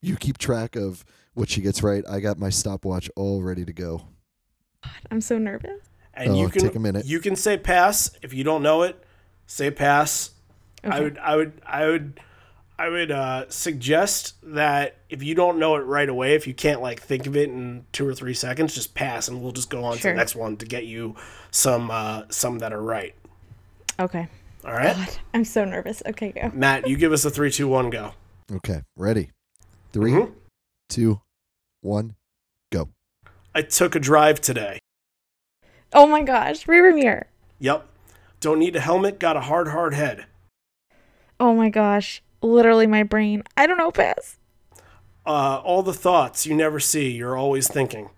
You 0.00 0.16
keep 0.16 0.38
track 0.38 0.76
of 0.76 1.04
what 1.34 1.48
she 1.50 1.60
gets 1.60 1.82
right. 1.82 2.02
I 2.08 2.20
got 2.20 2.38
my 2.38 2.48
stopwatch 2.50 3.10
all 3.16 3.42
ready 3.42 3.64
to 3.64 3.72
go. 3.72 4.02
God, 4.82 4.92
I'm 5.10 5.20
so 5.20 5.38
nervous. 5.38 5.80
and 6.14 6.30
Oh, 6.30 6.40
you 6.40 6.48
can 6.48 6.62
take 6.62 6.74
a 6.74 6.80
minute. 6.80 7.06
You 7.06 7.20
can 7.20 7.36
say 7.36 7.56
pass 7.56 8.10
if 8.22 8.32
you 8.34 8.44
don't 8.44 8.62
know 8.62 8.82
it. 8.82 9.02
Say 9.46 9.70
pass. 9.70 10.30
I 10.84 11.00
would 11.00 11.18
I 11.18 11.36
would 11.36 11.60
I 11.64 11.86
would 11.86 12.20
I 12.78 12.88
would 12.88 13.12
uh, 13.12 13.44
suggest 13.48 14.34
that 14.42 14.96
if 15.08 15.22
you 15.22 15.36
don't 15.36 15.58
know 15.58 15.76
it 15.76 15.80
right 15.80 16.08
away, 16.08 16.34
if 16.34 16.46
you 16.48 16.54
can't 16.54 16.80
like 16.82 17.00
think 17.00 17.26
of 17.28 17.36
it 17.36 17.48
in 17.48 17.84
two 17.92 18.08
or 18.08 18.14
three 18.14 18.34
seconds, 18.34 18.74
just 18.74 18.94
pass, 18.94 19.28
and 19.28 19.40
we'll 19.40 19.52
just 19.52 19.70
go 19.70 19.84
on 19.84 19.96
to 19.98 20.02
the 20.02 20.14
next 20.14 20.34
one 20.34 20.56
to 20.56 20.66
get 20.66 20.84
you 20.86 21.14
some 21.52 21.90
uh, 21.92 22.22
some 22.30 22.58
that 22.58 22.72
are 22.72 22.82
right. 22.82 23.14
Okay. 24.00 24.28
All 24.64 24.72
right, 24.72 25.18
I'm 25.34 25.44
so 25.44 25.64
nervous. 25.64 26.02
Okay, 26.06 26.30
go. 26.32 26.50
Matt, 26.54 26.86
you 26.86 26.96
give 26.96 27.12
us 27.12 27.24
a 27.24 27.30
three, 27.30 27.50
two, 27.50 27.66
one, 27.68 27.90
go. 27.90 28.12
Okay, 28.50 28.82
ready. 28.96 29.30
3 29.92 30.12
Mhm. 30.12 30.32
two, 30.88 31.20
one, 31.80 32.14
go. 32.70 32.88
I 33.54 33.62
took 33.62 33.94
a 33.94 34.00
drive 34.00 34.40
today. 34.40 34.78
Oh 35.92 36.06
my 36.06 36.22
gosh, 36.22 36.66
rear 36.68 36.94
mirror. 36.94 37.26
Yep. 37.58 37.86
Don't 38.40 38.58
need 38.58 38.74
a 38.76 38.80
helmet. 38.80 39.18
Got 39.20 39.36
a 39.36 39.40
hard, 39.42 39.68
hard 39.68 39.94
head. 39.94 40.26
Oh 41.38 41.54
my 41.54 41.68
gosh, 41.68 42.22
literally 42.40 42.86
my 42.86 43.02
brain. 43.02 43.42
I 43.56 43.66
don't 43.66 43.76
know, 43.78 43.90
pass. 43.90 44.38
Uh, 45.26 45.60
all 45.64 45.82
the 45.82 45.92
thoughts 45.92 46.46
you 46.46 46.54
never 46.54 46.80
see. 46.80 47.10
You're 47.10 47.36
always 47.36 47.68
thinking. 47.68 48.10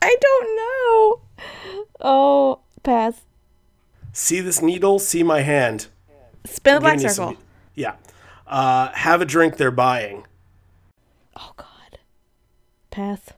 I 0.00 0.16
don't 0.20 0.56
know. 0.56 1.20
Oh, 2.00 2.60
pass. 2.82 3.22
See 4.12 4.40
this 4.40 4.60
needle? 4.62 4.98
See 4.98 5.22
my 5.22 5.40
hand. 5.40 5.88
Spin 6.44 6.74
the 6.76 6.80
black 6.80 7.00
circle. 7.00 7.14
some- 7.14 7.38
yeah. 7.74 7.94
Uh, 8.46 8.90
have 8.92 9.20
a 9.22 9.24
drink 9.24 9.56
they're 9.56 9.70
buying. 9.70 10.26
Oh 11.36 11.52
god. 11.56 11.98
Pass. 12.90 13.30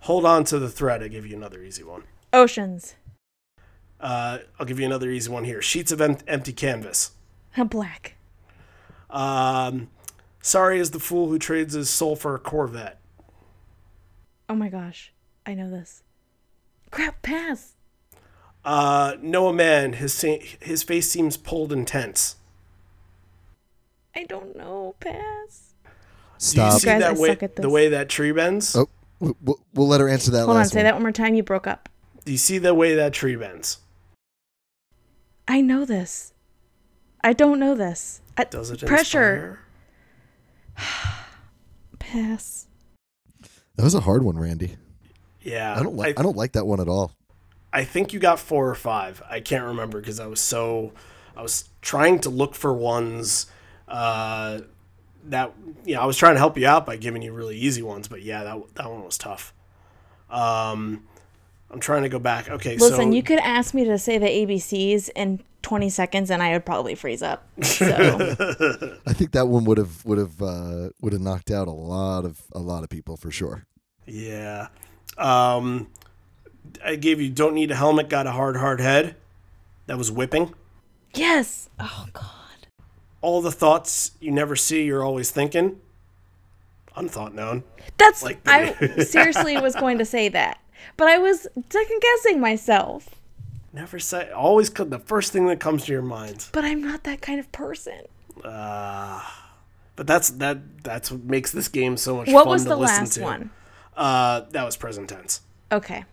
Hold 0.00 0.26
on 0.26 0.44
to 0.44 0.58
the 0.58 0.68
thread. 0.68 1.02
I 1.02 1.08
give 1.08 1.26
you 1.26 1.34
another 1.36 1.62
easy 1.62 1.82
one. 1.82 2.02
Oceans. 2.32 2.94
Uh, 3.98 4.38
I'll 4.58 4.66
give 4.66 4.78
you 4.78 4.84
another 4.86 5.08
easy 5.10 5.30
one 5.30 5.44
here. 5.44 5.62
Sheets 5.62 5.90
of 5.90 6.00
em- 6.02 6.18
empty 6.28 6.52
canvas. 6.52 7.12
A 7.56 7.64
black. 7.64 8.16
Um, 9.08 9.88
sorry 10.42 10.78
is 10.78 10.90
the 10.90 11.00
fool 11.00 11.28
who 11.30 11.38
trades 11.38 11.72
his 11.72 11.88
soul 11.88 12.14
for 12.16 12.34
a 12.34 12.38
Corvette. 12.38 13.00
Oh 14.50 14.54
my 14.54 14.68
gosh. 14.68 15.12
I 15.46 15.54
know 15.54 15.70
this. 15.70 16.02
Crap, 16.90 17.22
pass. 17.22 17.75
Uh, 18.66 19.16
know 19.22 19.46
a 19.48 19.52
man. 19.52 19.92
His 19.94 20.12
sa- 20.12 20.38
his 20.60 20.82
face 20.82 21.08
seems 21.08 21.36
pulled 21.36 21.72
and 21.72 21.86
tense. 21.86 22.34
I 24.14 24.24
don't 24.24 24.56
know, 24.56 24.96
pass. 24.98 25.74
Do 25.84 25.88
you 25.88 25.90
Stop. 26.38 26.80
see 26.80 26.86
Guys, 26.86 27.00
that 27.00 27.16
I 27.16 27.18
way, 27.20 27.28
suck 27.28 27.42
at 27.44 27.54
the 27.56 27.62
this. 27.62 27.70
way 27.70 27.88
that 27.88 28.08
tree 28.08 28.32
bends? 28.32 28.74
Oh, 28.74 28.88
w- 29.20 29.36
w- 29.44 29.62
we'll 29.72 29.86
let 29.86 30.00
her 30.00 30.08
answer 30.08 30.30
that 30.32 30.40
Hold 30.40 30.50
on, 30.50 30.56
last 30.56 30.72
say 30.72 30.80
one. 30.80 30.84
that 30.84 30.94
one 30.94 31.02
more 31.02 31.12
time. 31.12 31.34
You 31.36 31.42
broke 31.44 31.66
up. 31.68 31.88
Do 32.24 32.32
you 32.32 32.38
see 32.38 32.58
the 32.58 32.74
way 32.74 32.94
that 32.96 33.12
tree 33.12 33.36
bends? 33.36 33.78
I 35.46 35.60
know 35.60 35.84
this. 35.84 36.32
I 37.22 37.32
don't 37.34 37.60
know 37.60 37.74
this. 37.76 38.20
I, 38.36 38.44
Does 38.44 38.70
it 38.70 38.84
pressure? 38.84 39.60
inspire? 40.76 41.14
Pass. 42.00 42.66
That 43.76 43.84
was 43.84 43.94
a 43.94 44.00
hard 44.00 44.22
one, 44.24 44.38
Randy. 44.38 44.76
Yeah. 45.42 45.74
I 45.78 45.82
don't 45.82 45.94
like. 45.96 46.18
I, 46.18 46.22
don't 46.22 46.36
like 46.36 46.52
that 46.52 46.66
one 46.66 46.80
at 46.80 46.88
all. 46.88 47.12
I 47.72 47.84
think 47.84 48.12
you 48.12 48.18
got 48.18 48.38
four 48.38 48.68
or 48.68 48.74
five. 48.74 49.22
I 49.28 49.40
can't 49.40 49.64
remember 49.64 50.00
because 50.00 50.20
I 50.20 50.26
was 50.26 50.40
so 50.40 50.92
I 51.36 51.42
was 51.42 51.68
trying 51.82 52.20
to 52.20 52.30
look 52.30 52.54
for 52.54 52.72
ones 52.72 53.46
uh, 53.88 54.60
that 55.24 55.52
you 55.84 55.94
know 55.94 56.00
I 56.00 56.06
was 56.06 56.16
trying 56.16 56.34
to 56.34 56.38
help 56.38 56.56
you 56.56 56.66
out 56.66 56.86
by 56.86 56.96
giving 56.96 57.22
you 57.22 57.32
really 57.32 57.56
easy 57.56 57.82
ones, 57.82 58.08
but 58.08 58.22
yeah, 58.22 58.44
that 58.44 58.74
that 58.74 58.90
one 58.90 59.04
was 59.04 59.18
tough. 59.18 59.52
Um, 60.30 61.06
I'm 61.70 61.80
trying 61.80 62.02
to 62.02 62.08
go 62.08 62.18
back. 62.18 62.48
Okay, 62.48 62.76
Listen, 62.76 62.96
so 62.96 63.10
you 63.10 63.22
could 63.22 63.40
ask 63.40 63.74
me 63.74 63.84
to 63.84 63.98
say 63.98 64.18
the 64.18 64.26
ABCs 64.26 65.10
in 65.14 65.40
20 65.62 65.90
seconds 65.90 66.30
and 66.30 66.42
I 66.42 66.52
would 66.52 66.64
probably 66.64 66.94
freeze 66.94 67.22
up. 67.22 67.46
So, 67.62 67.86
I 69.06 69.12
think 69.12 69.32
that 69.32 69.48
one 69.48 69.64
would 69.64 69.78
have 69.78 70.04
would 70.04 70.18
have 70.18 70.40
uh, 70.40 70.90
would 71.00 71.12
have 71.12 71.22
knocked 71.22 71.50
out 71.50 71.66
a 71.68 71.72
lot 71.72 72.24
of 72.24 72.40
a 72.52 72.60
lot 72.60 72.84
of 72.84 72.88
people 72.88 73.16
for 73.16 73.30
sure. 73.30 73.66
yeah, 74.06 74.68
um, 75.18 75.88
I 76.84 76.96
gave 76.96 77.20
you 77.20 77.30
don't 77.30 77.54
need 77.54 77.70
a 77.70 77.74
helmet, 77.76 78.08
got 78.08 78.26
a 78.26 78.32
hard 78.32 78.56
hard 78.56 78.80
head. 78.80 79.16
That 79.86 79.98
was 79.98 80.10
whipping. 80.10 80.54
yes. 81.14 81.68
Oh, 81.78 82.06
God. 82.12 82.24
All 83.22 83.40
the 83.40 83.52
thoughts 83.52 84.12
you 84.20 84.30
never 84.32 84.56
see, 84.56 84.84
you're 84.84 85.04
always 85.04 85.30
thinking. 85.30 85.80
Unthought 86.96 87.34
known. 87.34 87.62
That's, 87.98 88.22
Like 88.22 88.42
the- 88.44 88.50
I 88.52 88.98
seriously 89.04 89.60
was 89.60 89.74
going 89.74 89.98
to 89.98 90.04
say 90.04 90.28
that, 90.30 90.58
but 90.96 91.08
I 91.08 91.18
was 91.18 91.46
second 91.70 92.00
guessing 92.02 92.40
myself. 92.40 93.10
Never 93.72 93.98
say. 93.98 94.30
Always 94.30 94.70
the 94.70 94.98
first 94.98 95.32
thing 95.32 95.46
that 95.46 95.60
comes 95.60 95.84
to 95.84 95.92
your 95.92 96.02
mind. 96.02 96.46
But 96.52 96.64
I'm 96.64 96.82
not 96.82 97.04
that 97.04 97.20
kind 97.20 97.38
of 97.38 97.50
person. 97.52 98.02
But 98.42 100.06
that's 100.06 100.30
that. 100.30 100.82
That's 100.82 101.10
what 101.10 101.24
makes 101.24 101.52
this 101.52 101.68
game 101.68 101.96
so 101.96 102.16
much 102.16 102.28
What 102.28 102.44
fun 102.44 102.52
was 102.52 102.62
to 102.64 102.68
the 102.70 102.76
listen 102.76 102.96
last 103.04 103.14
to. 103.14 103.22
one? 103.22 103.50
Uh, 103.96 104.42
that 104.50 104.64
was 104.64 104.76
present 104.76 105.08
tense. 105.08 105.40
Okay. 105.72 106.04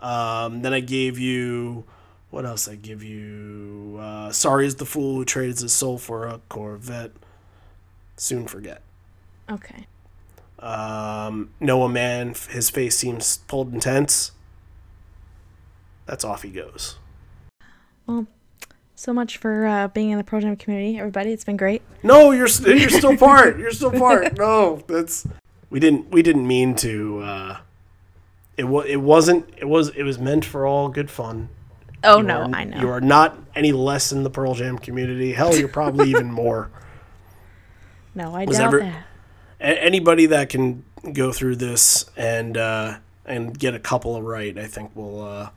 Um, 0.00 0.62
then 0.62 0.72
I 0.72 0.80
gave 0.80 1.18
you. 1.18 1.84
What 2.30 2.44
else? 2.44 2.68
I 2.68 2.74
give 2.74 3.02
you. 3.02 3.98
Uh, 4.00 4.30
Sorry 4.32 4.66
is 4.66 4.76
the 4.76 4.84
fool 4.84 5.16
who 5.16 5.24
trades 5.24 5.60
his 5.62 5.72
soul 5.72 5.98
for 5.98 6.26
a 6.26 6.40
Corvette. 6.48 7.12
Soon 8.16 8.46
forget. 8.46 8.82
Okay. 9.50 9.86
Um, 10.58 11.50
know 11.60 11.84
a 11.84 11.88
man. 11.88 12.34
His 12.50 12.68
face 12.68 12.96
seems 12.96 13.38
pulled 13.38 13.72
intense. 13.72 14.32
That's 16.06 16.24
off 16.24 16.42
he 16.42 16.50
goes. 16.50 16.96
Well, 18.06 18.26
so 18.94 19.12
much 19.12 19.36
for 19.36 19.66
uh, 19.66 19.88
being 19.88 20.10
in 20.10 20.18
the 20.18 20.24
Pearl 20.24 20.40
Jam 20.40 20.56
community, 20.56 20.98
everybody. 20.98 21.32
It's 21.32 21.44
been 21.44 21.56
great. 21.56 21.82
No, 22.02 22.32
you're 22.32 22.48
st- 22.48 22.78
you're 22.80 22.88
still 22.90 23.16
part. 23.16 23.58
You're 23.58 23.70
still 23.70 23.92
part. 23.92 24.36
No, 24.38 24.82
that's 24.86 25.26
we 25.70 25.78
didn't 25.80 26.10
we 26.10 26.22
didn't 26.22 26.46
mean 26.46 26.74
to. 26.76 27.20
Uh, 27.20 27.56
it 28.58 28.64
was 28.64 28.84
it 28.86 28.96
wasn't 29.00 29.48
it 29.56 29.64
was 29.66 29.88
it 29.90 30.02
was 30.02 30.18
meant 30.18 30.44
for 30.44 30.66
all 30.66 30.88
good 30.90 31.10
fun. 31.10 31.48
Oh, 32.04 32.18
You 32.18 32.24
no, 32.24 32.40
are- 32.42 32.54
I 32.54 32.64
know. 32.64 32.78
You 32.80 32.88
are 32.90 33.00
not 33.00 33.36
any 33.56 33.72
less 33.72 34.12
in 34.12 34.22
the 34.22 34.30
Pearl 34.30 34.54
Jam 34.54 34.78
community. 34.78 35.32
Hell, 35.32 35.56
you're 35.56 35.68
probably 35.68 36.10
even 36.14 36.30
more. 36.30 36.70
No, 38.14 38.34
I 38.34 38.44
Was 38.44 38.58
doubt 38.58 38.66
ever- 38.74 38.80
that. 38.80 39.04
A- 39.60 39.82
anybody 39.84 40.26
that 40.26 40.48
can 40.50 40.84
go 41.12 41.32
through 41.32 41.56
this 41.56 42.04
and 42.16 42.56
uh, 42.56 42.98
and 43.24 43.58
get 43.58 43.74
a 43.74 43.78
couple 43.80 44.14
of 44.16 44.24
right, 44.24 44.56
I 44.58 44.66
think 44.66 44.94
will 44.94 45.22
uh, 45.24 45.50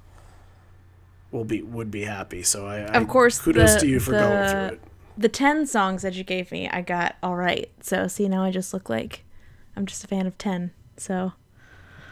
will 1.31 1.45
be 1.45 1.61
would 1.61 1.91
be 1.91 2.03
happy. 2.03 2.43
So 2.43 2.65
I, 2.67 2.77
I 2.79 2.97
Of 2.97 3.07
course, 3.07 3.39
kudos 3.39 3.75
the- 3.75 3.79
to 3.81 3.87
you 3.87 3.99
for 3.99 4.11
going 4.11 4.49
through 4.49 4.59
it. 4.77 4.81
The 5.17 5.29
10 5.29 5.67
songs 5.67 6.01
that 6.03 6.13
you 6.15 6.23
gave 6.23 6.51
me, 6.51 6.67
I 6.69 6.81
got 6.81 7.15
all 7.21 7.35
right. 7.35 7.69
So, 7.81 8.07
see, 8.07 8.27
now 8.29 8.43
I 8.43 8.49
just 8.49 8.73
look 8.73 8.89
like 8.89 9.23
I'm 9.75 9.85
just 9.85 10.03
a 10.03 10.07
fan 10.07 10.25
of 10.25 10.37
10. 10.37 10.71
So, 10.97 11.33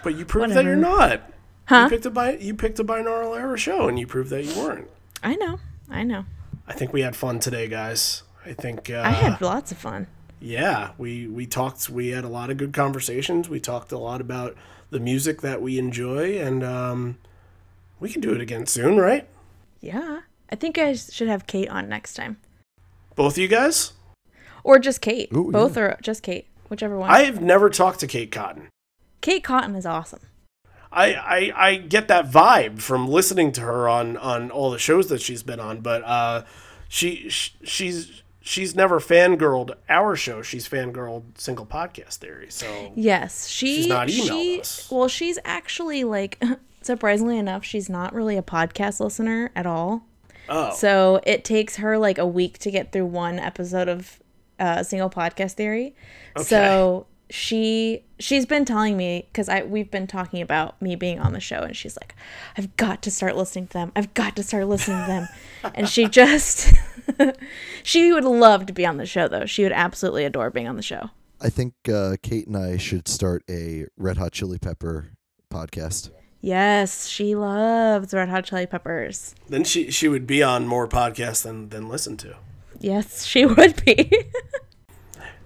But 0.03 0.15
you 0.15 0.25
proved 0.25 0.53
that 0.53 0.63
you're 0.65 0.75
not. 0.75 1.21
Huh? 1.65 1.83
You 1.83 1.89
picked 1.89 2.05
a 2.05 2.09
bi- 2.09 2.37
you 2.37 2.53
picked 2.55 2.79
a 2.79 2.83
Binaural 2.83 3.37
era 3.37 3.57
show, 3.57 3.87
and 3.87 3.99
you 3.99 4.07
proved 4.07 4.29
that 4.31 4.43
you 4.43 4.55
weren't. 4.59 4.87
I 5.21 5.35
know. 5.35 5.59
I 5.89 6.03
know. 6.03 6.25
I 6.67 6.73
think 6.73 6.93
we 6.93 7.01
had 7.01 7.15
fun 7.15 7.39
today, 7.39 7.67
guys. 7.67 8.23
I 8.45 8.53
think 8.53 8.89
uh, 8.89 9.01
I 9.05 9.11
had 9.11 9.41
lots 9.41 9.71
of 9.71 9.77
fun. 9.77 10.07
yeah, 10.39 10.91
we 10.97 11.27
we 11.27 11.45
talked. 11.45 11.89
We 11.89 12.09
had 12.09 12.23
a 12.23 12.29
lot 12.29 12.49
of 12.49 12.57
good 12.57 12.73
conversations. 12.73 13.49
We 13.49 13.59
talked 13.59 13.91
a 13.91 13.97
lot 13.97 14.21
about 14.21 14.55
the 14.89 14.99
music 14.99 15.41
that 15.41 15.61
we 15.61 15.77
enjoy, 15.77 16.39
and 16.39 16.63
um, 16.63 17.17
we 17.99 18.09
can 18.09 18.21
do 18.21 18.33
it 18.33 18.41
again 18.41 18.65
soon, 18.65 18.97
right? 18.97 19.27
Yeah. 19.81 20.21
I 20.51 20.55
think 20.55 20.79
I 20.79 20.93
should 20.93 21.27
have 21.27 21.45
Kate 21.45 21.69
on 21.69 21.87
next 21.87 22.15
time. 22.15 22.37
Both 23.15 23.33
of 23.33 23.37
you 23.37 23.47
guys. 23.47 23.93
Or 24.63 24.79
just 24.79 24.99
Kate. 25.01 25.29
Ooh, 25.35 25.51
Both 25.51 25.77
or 25.77 25.95
just 26.01 26.23
Kate. 26.23 26.47
Whichever 26.69 26.97
one. 26.97 27.09
I 27.11 27.23
have 27.23 27.39
never 27.41 27.69
talked 27.69 27.99
to 27.99 28.07
Kate 28.07 28.31
Cotton. 28.31 28.69
Kate 29.21 29.43
Cotton 29.43 29.75
is 29.75 29.85
awesome. 29.85 30.21
I, 30.91 31.13
I, 31.13 31.67
I 31.67 31.75
get 31.75 32.07
that 32.07 32.31
vibe 32.31 32.81
from 32.81 33.07
listening 33.07 33.51
to 33.53 33.61
her 33.61 33.87
on, 33.87 34.17
on 34.17 34.49
all 34.49 34.71
the 34.71 34.79
shows 34.79 35.07
that 35.09 35.21
she's 35.21 35.43
been 35.43 35.59
on, 35.59 35.81
but 35.81 36.03
uh, 36.03 36.45
she, 36.87 37.29
sh 37.29 37.53
she's 37.63 38.23
she's 38.41 38.75
never 38.75 38.99
fangirled 38.99 39.75
our 39.87 40.15
show. 40.15 40.41
She's 40.41 40.67
fangirled 40.67 41.37
single 41.37 41.65
podcast 41.65 42.15
theory. 42.15 42.47
So 42.49 42.91
Yes, 42.95 43.47
she. 43.47 43.75
She's 43.75 43.87
not 43.87 44.07
emailed 44.07 44.27
she, 44.27 44.59
us. 44.61 44.91
Well, 44.91 45.07
she's 45.07 45.37
actually 45.45 46.03
like, 46.03 46.41
surprisingly 46.81 47.37
enough, 47.37 47.63
she's 47.63 47.89
not 47.89 48.13
really 48.13 48.37
a 48.37 48.41
podcast 48.41 48.99
listener 48.99 49.51
at 49.55 49.67
all. 49.67 50.07
oh 50.49 50.73
So 50.73 51.21
it 51.23 51.45
takes 51.45 51.75
her 51.75 51.99
like 51.99 52.17
a 52.17 52.25
week 52.25 52.57
to 52.59 52.71
get 52.71 52.91
through 52.91 53.05
one 53.05 53.37
episode 53.37 53.87
of 53.87 54.19
uh, 54.59 54.81
single 54.81 55.11
podcast 55.11 55.53
theory. 55.53 55.95
So 56.41 57.05
she 57.29 58.03
she's 58.19 58.45
been 58.45 58.65
telling 58.65 58.97
me 58.97 59.27
because 59.31 59.49
I 59.49 59.63
we've 59.63 59.89
been 59.91 60.07
talking 60.07 60.41
about 60.41 60.81
me 60.81 60.95
being 60.95 61.19
on 61.19 61.33
the 61.33 61.39
show, 61.39 61.59
and 61.61 61.75
she's 61.75 61.97
like, 61.97 62.15
I've 62.57 62.75
got 62.77 63.01
to 63.03 63.11
start 63.11 63.35
listening 63.35 63.67
to 63.67 63.73
them. 63.73 63.91
I've 63.95 64.13
got 64.13 64.35
to 64.37 64.43
start 64.43 64.67
listening 64.67 65.01
to 65.01 65.07
them. 65.07 65.27
and 65.75 65.87
she 65.89 66.07
just 66.09 66.73
she 67.83 68.11
would 68.11 68.23
love 68.23 68.65
to 68.67 68.73
be 68.73 68.85
on 68.85 68.97
the 68.97 69.05
show 69.05 69.27
though. 69.27 69.45
She 69.45 69.63
would 69.63 69.71
absolutely 69.71 70.25
adore 70.25 70.49
being 70.49 70.67
on 70.67 70.75
the 70.75 70.81
show. 70.81 71.09
I 71.41 71.49
think 71.49 71.73
uh, 71.91 72.17
Kate 72.21 72.47
and 72.47 72.57
I 72.57 72.77
should 72.77 73.07
start 73.07 73.43
a 73.49 73.85
Red 73.95 74.17
Hot 74.17 74.33
Chili 74.33 74.57
Pepper 74.59 75.11
podcast. 75.51 76.09
Yes, 76.41 77.07
she 77.07 77.35
loves 77.35 78.13
Red 78.13 78.29
Hot 78.29 78.45
Chili 78.45 78.65
Peppers. 78.65 79.35
then 79.47 79.63
she 79.63 79.91
she 79.91 80.07
would 80.07 80.25
be 80.25 80.41
on 80.41 80.67
more 80.67 80.87
podcasts 80.87 81.43
than 81.43 81.69
than 81.69 81.87
listen 81.89 82.17
to. 82.17 82.35
Yes, 82.79 83.25
she 83.25 83.45
would 83.45 83.83
be. 83.85 84.11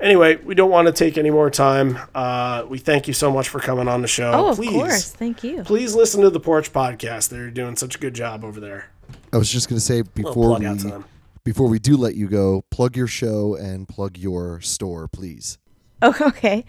Anyway, 0.03 0.35
we 0.35 0.53
don't 0.53 0.69
want 0.69 0.85
to 0.87 0.91
take 0.91 1.17
any 1.17 1.29
more 1.29 1.49
time. 1.49 1.97
Uh, 2.13 2.65
we 2.67 2.77
thank 2.77 3.07
you 3.07 3.13
so 3.13 3.31
much 3.31 3.47
for 3.47 3.59
coming 3.59 3.87
on 3.87 4.01
the 4.01 4.07
show. 4.07 4.31
oh, 4.33 4.49
of 4.49 4.57
please, 4.57 4.69
course. 4.71 5.11
Thank 5.11 5.45
you. 5.45 5.63
please 5.63 5.95
listen 5.95 6.21
to 6.21 6.29
the 6.29 6.41
Porch 6.41 6.73
Podcast. 6.73 7.29
They're 7.29 7.49
doing 7.49 7.77
such 7.77 7.95
a 7.95 7.99
good 7.99 8.13
job 8.13 8.43
over 8.43 8.59
there. 8.59 8.91
I 9.31 9.37
was 9.37 9.49
just 9.49 9.69
going 9.69 9.77
to 9.77 9.85
say 9.85 10.01
before 10.01 10.59
we 10.59 10.65
out 10.65 10.79
to 10.79 10.87
them. 10.87 11.05
before 11.45 11.69
we 11.69 11.79
do 11.79 11.95
let 11.95 12.15
you 12.15 12.27
go, 12.27 12.65
plug 12.69 12.97
your 12.97 13.07
show 13.07 13.55
and 13.55 13.87
plug 13.87 14.17
your 14.17 14.59
store, 14.59 15.07
please. 15.07 15.57
Oh, 16.01 16.13
okay. 16.21 16.65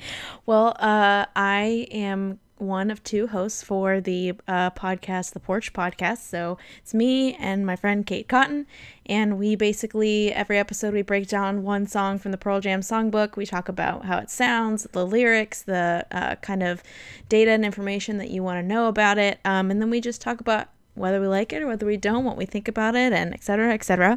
Well, 0.47 0.77
uh, 0.79 1.27
I 1.35 1.89
am 1.91 2.39
one 2.57 2.91
of 2.91 3.03
two 3.03 3.27
hosts 3.27 3.63
for 3.63 4.01
the 4.01 4.35
uh, 4.47 4.71
podcast, 4.71 5.33
the 5.33 5.41
Porch 5.41 5.73
Podcast. 5.73 6.19
So 6.19 6.57
it's 6.79 6.95
me 6.95 7.35
and 7.35 7.67
my 7.67 7.77
friend 7.77 8.07
Kate 8.07 8.29
Cotton, 8.29 8.67
and 9.07 9.39
we 9.39 9.57
basically 9.57 10.33
every 10.33 10.59
episode 10.59 10.95
we 10.95 11.03
break 11.03 11.29
down 11.29 11.63
one 11.63 11.87
song 11.87 12.19
from 12.19 12.31
the 12.31 12.39
Pearl 12.39 12.61
Jam 12.61 12.81
songbook. 12.81 13.37
We 13.37 13.47
talk 13.47 13.69
about 13.69 14.05
how 14.05 14.19
it 14.19 14.31
sounds, 14.31 14.87
the 14.93 15.07
lyrics, 15.07 15.63
the 15.63 16.07
uh, 16.13 16.37
kind 16.37 16.63
of 16.63 16.83
data 17.29 17.51
and 17.51 17.65
information 17.65 18.19
that 18.19 18.31
you 18.31 18.43
want 18.43 18.59
to 18.59 18.67
know 18.67 18.89
about 18.89 19.19
it, 19.19 19.41
um, 19.45 19.71
and 19.71 19.81
then 19.81 19.91
we 19.91 20.01
just 20.01 20.21
talk 20.21 20.41
about 20.41 20.69
whether 20.97 21.21
we 21.21 21.27
like 21.27 21.53
it 21.53 21.61
or 21.61 21.67
whether 21.67 21.85
we 21.85 21.97
don't, 21.97 22.25
what 22.25 22.37
we 22.37 22.47
think 22.47 22.69
about 22.69 22.95
it, 22.95 23.13
and 23.13 23.35
et 23.35 23.43
cetera, 23.43 23.75
et 23.75 23.83
cetera. 23.83 24.17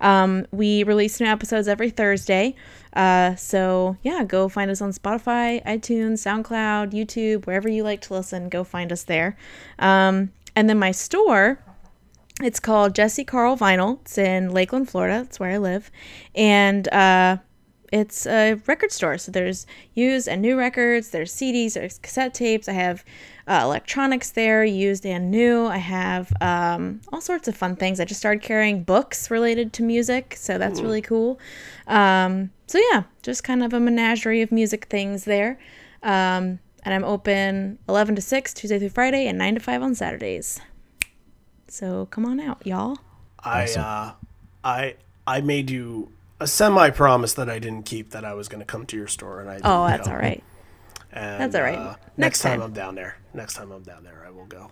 Um, 0.00 0.46
we 0.52 0.84
release 0.84 1.18
new 1.20 1.26
episodes 1.26 1.66
every 1.66 1.90
Thursday. 1.90 2.54
Uh, 2.92 3.34
so, 3.36 3.96
yeah, 4.02 4.24
go 4.24 4.48
find 4.48 4.70
us 4.70 4.80
on 4.80 4.92
Spotify, 4.92 5.64
iTunes, 5.64 6.18
SoundCloud, 6.18 6.92
YouTube, 6.92 7.46
wherever 7.46 7.68
you 7.68 7.82
like 7.82 8.00
to 8.02 8.14
listen, 8.14 8.48
go 8.48 8.64
find 8.64 8.92
us 8.92 9.04
there. 9.04 9.36
Um, 9.78 10.32
and 10.54 10.68
then 10.68 10.78
my 10.78 10.90
store, 10.90 11.58
it's 12.42 12.60
called 12.60 12.94
Jesse 12.94 13.24
Carl 13.24 13.56
Vinyl. 13.56 14.00
It's 14.02 14.18
in 14.18 14.50
Lakeland, 14.52 14.90
Florida. 14.90 15.22
That's 15.22 15.40
where 15.40 15.50
I 15.50 15.58
live. 15.58 15.90
And 16.34 16.88
uh, 16.92 17.38
it's 17.92 18.26
a 18.26 18.54
record 18.66 18.90
store. 18.90 19.18
So 19.18 19.30
there's 19.30 19.66
used 19.94 20.26
and 20.26 20.40
new 20.40 20.58
records, 20.58 21.10
there's 21.10 21.32
CDs, 21.32 21.74
there's 21.74 21.98
cassette 21.98 22.34
tapes. 22.34 22.68
I 22.68 22.72
have 22.72 23.04
uh, 23.46 23.60
electronics 23.62 24.30
there, 24.30 24.64
used 24.64 25.04
and 25.04 25.30
new. 25.30 25.66
I 25.66 25.76
have 25.76 26.32
um, 26.40 27.02
all 27.12 27.20
sorts 27.20 27.48
of 27.48 27.56
fun 27.56 27.76
things. 27.76 28.00
I 28.00 28.04
just 28.04 28.20
started 28.20 28.42
carrying 28.42 28.82
books 28.82 29.30
related 29.30 29.72
to 29.74 29.82
music, 29.82 30.36
so 30.38 30.58
that's 30.58 30.80
really 30.80 31.02
cool. 31.02 31.38
Um, 31.86 32.50
so 32.72 32.78
yeah, 32.90 33.02
just 33.22 33.44
kind 33.44 33.62
of 33.62 33.74
a 33.74 33.78
menagerie 33.80 34.40
of 34.40 34.50
music 34.50 34.86
things 34.86 35.24
there. 35.24 35.58
Um, 36.02 36.58
and 36.84 36.94
I'm 36.94 37.04
open 37.04 37.78
11 37.86 38.16
to 38.16 38.22
6 38.22 38.54
Tuesday 38.54 38.78
through 38.78 38.88
Friday 38.88 39.26
and 39.26 39.36
9 39.36 39.56
to 39.56 39.60
5 39.60 39.82
on 39.82 39.94
Saturdays. 39.94 40.58
So 41.68 42.06
come 42.06 42.24
on 42.24 42.40
out, 42.40 42.66
y'all. 42.66 42.96
I 43.44 43.64
uh, 43.74 44.12
I 44.64 44.94
I 45.26 45.40
made 45.42 45.68
you 45.68 46.12
a 46.40 46.46
semi 46.46 46.88
promise 46.90 47.34
that 47.34 47.50
I 47.50 47.58
didn't 47.58 47.84
keep 47.84 48.10
that 48.12 48.24
I 48.24 48.32
was 48.32 48.48
going 48.48 48.60
to 48.60 48.64
come 48.66 48.86
to 48.86 48.96
your 48.96 49.06
store 49.06 49.40
and 49.40 49.50
I 49.50 49.54
didn't 49.56 49.66
Oh, 49.66 49.86
that's 49.86 50.06
go. 50.06 50.12
all 50.14 50.18
right. 50.18 50.42
And, 51.12 51.40
That's 51.42 51.54
all 51.54 51.62
right. 51.62 51.78
uh, 51.78 51.96
Next 52.16 52.16
next 52.16 52.40
time, 52.40 52.60
time. 52.60 52.62
I'm 52.68 52.72
down 52.72 52.94
there. 52.94 53.18
Next 53.34 53.52
time 53.54 53.70
I'm 53.70 53.82
down 53.82 54.02
there, 54.02 54.24
I 54.26 54.30
will 54.30 54.46
go. 54.46 54.70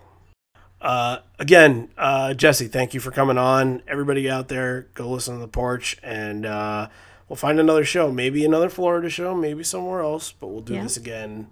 Uh, 0.80 1.18
again, 1.38 1.90
uh, 1.98 2.32
Jesse, 2.32 2.66
thank 2.66 2.94
you 2.94 3.00
for 3.00 3.10
coming 3.10 3.36
on. 3.36 3.82
Everybody 3.86 4.30
out 4.30 4.48
there, 4.48 4.86
go 4.94 5.10
listen 5.10 5.34
to 5.34 5.40
the 5.40 5.48
porch, 5.48 5.98
and 6.02 6.46
uh, 6.46 6.88
we'll 7.30 7.36
find 7.36 7.58
another 7.58 7.84
show. 7.86 8.10
Maybe 8.12 8.44
another 8.44 8.68
Florida 8.68 9.08
show, 9.08 9.34
maybe 9.34 9.62
somewhere 9.64 10.00
else, 10.00 10.32
but 10.32 10.48
we'll 10.48 10.60
do 10.60 10.74
Yeah. 10.74 10.82
this 10.82 10.98
again 10.98 11.46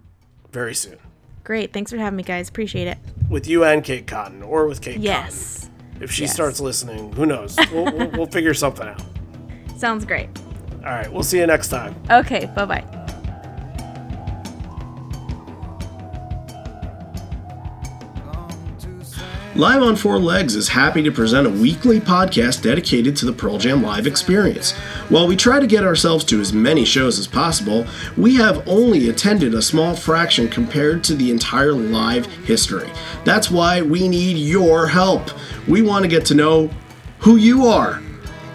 very 0.51 0.75
soon 0.75 0.97
Great. 1.43 1.73
Thanks 1.73 1.89
for 1.89 1.97
having 1.97 2.17
me, 2.17 2.21
guys. 2.23 2.47
Appreciate 2.49 2.87
it. 2.87 2.97
with 3.29 3.47
you 3.47 3.63
and 3.63 3.83
Kate 3.83 4.05
Cotton, 4.05 4.43
or 4.43 4.67
with 4.67 4.81
Kate 4.81 4.99
Yes. 4.99 5.61
Cotton. 5.61 6.03
If 6.03 6.11
she 6.11 6.23
Yes. 6.23 6.33
starts 6.33 6.59
listening, 6.59 7.11
who 7.13 7.25
knows? 7.25 7.57
We'll, 7.73 7.85
we'll, 7.85 8.09
we'll 8.11 8.25
figure 8.27 8.53
something 8.53 8.87
out. 8.87 9.01
Sounds 9.77 10.05
great. 10.05 10.29
All 10.85 10.91
right, 10.91 11.11
we'll 11.11 11.23
see 11.23 11.39
you 11.39 11.47
next 11.47 11.69
time. 11.69 11.95
Okay. 12.11 12.45
Bye 12.55 12.65
bye. 12.65 13.08
Live 19.59 19.83
on 19.83 19.97
Four 19.97 20.19
Legs 20.19 20.55
is 20.55 20.69
happy 20.69 21.03
to 21.03 21.11
present 21.11 21.45
a 21.45 21.49
weekly 21.49 21.99
podcast 21.99 22.61
dedicated 22.61 23.17
to 23.17 23.25
the 23.25 23.33
Pearl 23.33 23.57
Jam 23.57 23.83
live 23.83 24.07
experience. 24.07 24.71
While 25.09 25.27
we 25.27 25.35
try 25.35 25.59
to 25.59 25.67
get 25.67 25.83
ourselves 25.83 26.23
to 26.25 26.39
as 26.39 26.53
many 26.53 26.85
shows 26.85 27.19
as 27.19 27.27
possible, 27.27 27.85
we 28.15 28.37
have 28.37 28.65
only 28.69 29.09
attended 29.09 29.53
a 29.53 29.61
small 29.61 29.97
fraction 29.97 30.47
compared 30.47 31.03
to 31.03 31.13
the 31.13 31.29
entire 31.29 31.73
live 31.73 32.25
history. 32.45 32.89
That's 33.25 33.51
why 33.51 33.81
we 33.81 34.07
need 34.07 34.37
your 34.37 34.87
help. 34.87 35.29
We 35.67 35.81
want 35.81 36.03
to 36.03 36.09
get 36.09 36.25
to 36.27 36.35
know 36.35 36.69
who 37.17 37.35
you 37.35 37.65
are. 37.65 38.01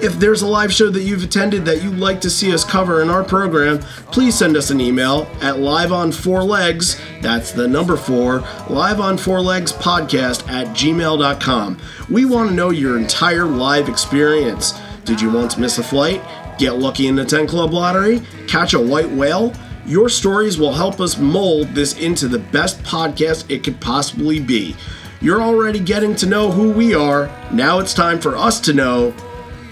If 0.04 0.18
there's 0.18 0.42
a 0.42 0.46
live 0.46 0.70
show 0.70 0.90
that 0.90 1.00
you've 1.00 1.22
attended 1.22 1.64
that 1.64 1.82
you'd 1.82 1.96
like 1.96 2.20
to 2.20 2.28
see 2.28 2.52
us 2.52 2.62
cover 2.62 3.00
in 3.00 3.08
our 3.08 3.24
program, 3.24 3.78
please 4.12 4.36
send 4.36 4.54
us 4.54 4.68
an 4.68 4.78
email 4.78 5.26
at 5.40 5.60
live 5.60 5.92
on 5.92 6.12
four 6.12 6.44
legs, 6.44 7.00
that's 7.22 7.52
the 7.52 7.66
number 7.66 7.96
four, 7.96 8.40
live 8.68 9.00
on 9.00 9.16
four 9.16 9.40
legs 9.40 9.72
podcast 9.72 10.46
at 10.46 10.66
gmail.com. 10.76 11.80
We 12.10 12.26
want 12.26 12.50
to 12.50 12.54
know 12.54 12.68
your 12.68 12.98
entire 12.98 13.46
live 13.46 13.88
experience. 13.88 14.74
Did 15.06 15.22
you 15.22 15.32
once 15.32 15.56
miss 15.56 15.78
a 15.78 15.82
flight? 15.82 16.20
Get 16.58 16.76
lucky 16.76 17.06
in 17.06 17.16
the 17.16 17.24
10 17.24 17.46
Club 17.46 17.72
lottery? 17.72 18.20
Catch 18.46 18.74
a 18.74 18.80
white 18.80 19.10
whale? 19.10 19.54
Your 19.86 20.10
stories 20.10 20.58
will 20.58 20.74
help 20.74 21.00
us 21.00 21.16
mold 21.16 21.68
this 21.68 21.98
into 21.98 22.28
the 22.28 22.40
best 22.40 22.78
podcast 22.82 23.50
it 23.50 23.64
could 23.64 23.80
possibly 23.80 24.38
be. 24.38 24.76
You're 25.22 25.40
already 25.40 25.80
getting 25.80 26.14
to 26.16 26.26
know 26.26 26.50
who 26.50 26.72
we 26.72 26.94
are. 26.94 27.30
Now 27.50 27.78
it's 27.78 27.94
time 27.94 28.20
for 28.20 28.36
us 28.36 28.60
to 28.60 28.74
know 28.74 29.14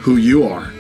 who 0.03 0.17
you 0.17 0.45
are. 0.45 0.73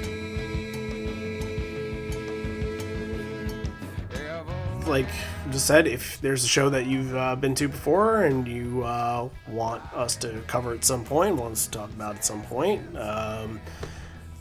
like 4.92 5.06
just 5.50 5.66
said, 5.66 5.86
if 5.86 6.20
there's 6.20 6.44
a 6.44 6.48
show 6.48 6.68
that 6.70 6.86
you've 6.86 7.14
uh, 7.16 7.34
been 7.36 7.54
to 7.54 7.68
before 7.68 8.24
and 8.24 8.46
you 8.46 8.82
uh, 8.82 9.28
want 9.48 9.82
us 9.94 10.16
to 10.16 10.42
cover 10.46 10.74
at 10.74 10.84
some 10.84 11.04
point, 11.04 11.36
want 11.36 11.52
us 11.52 11.66
to 11.66 11.70
talk 11.70 11.90
about 11.90 12.16
at 12.16 12.24
some 12.24 12.42
point, 12.42 12.96
um, 12.96 13.60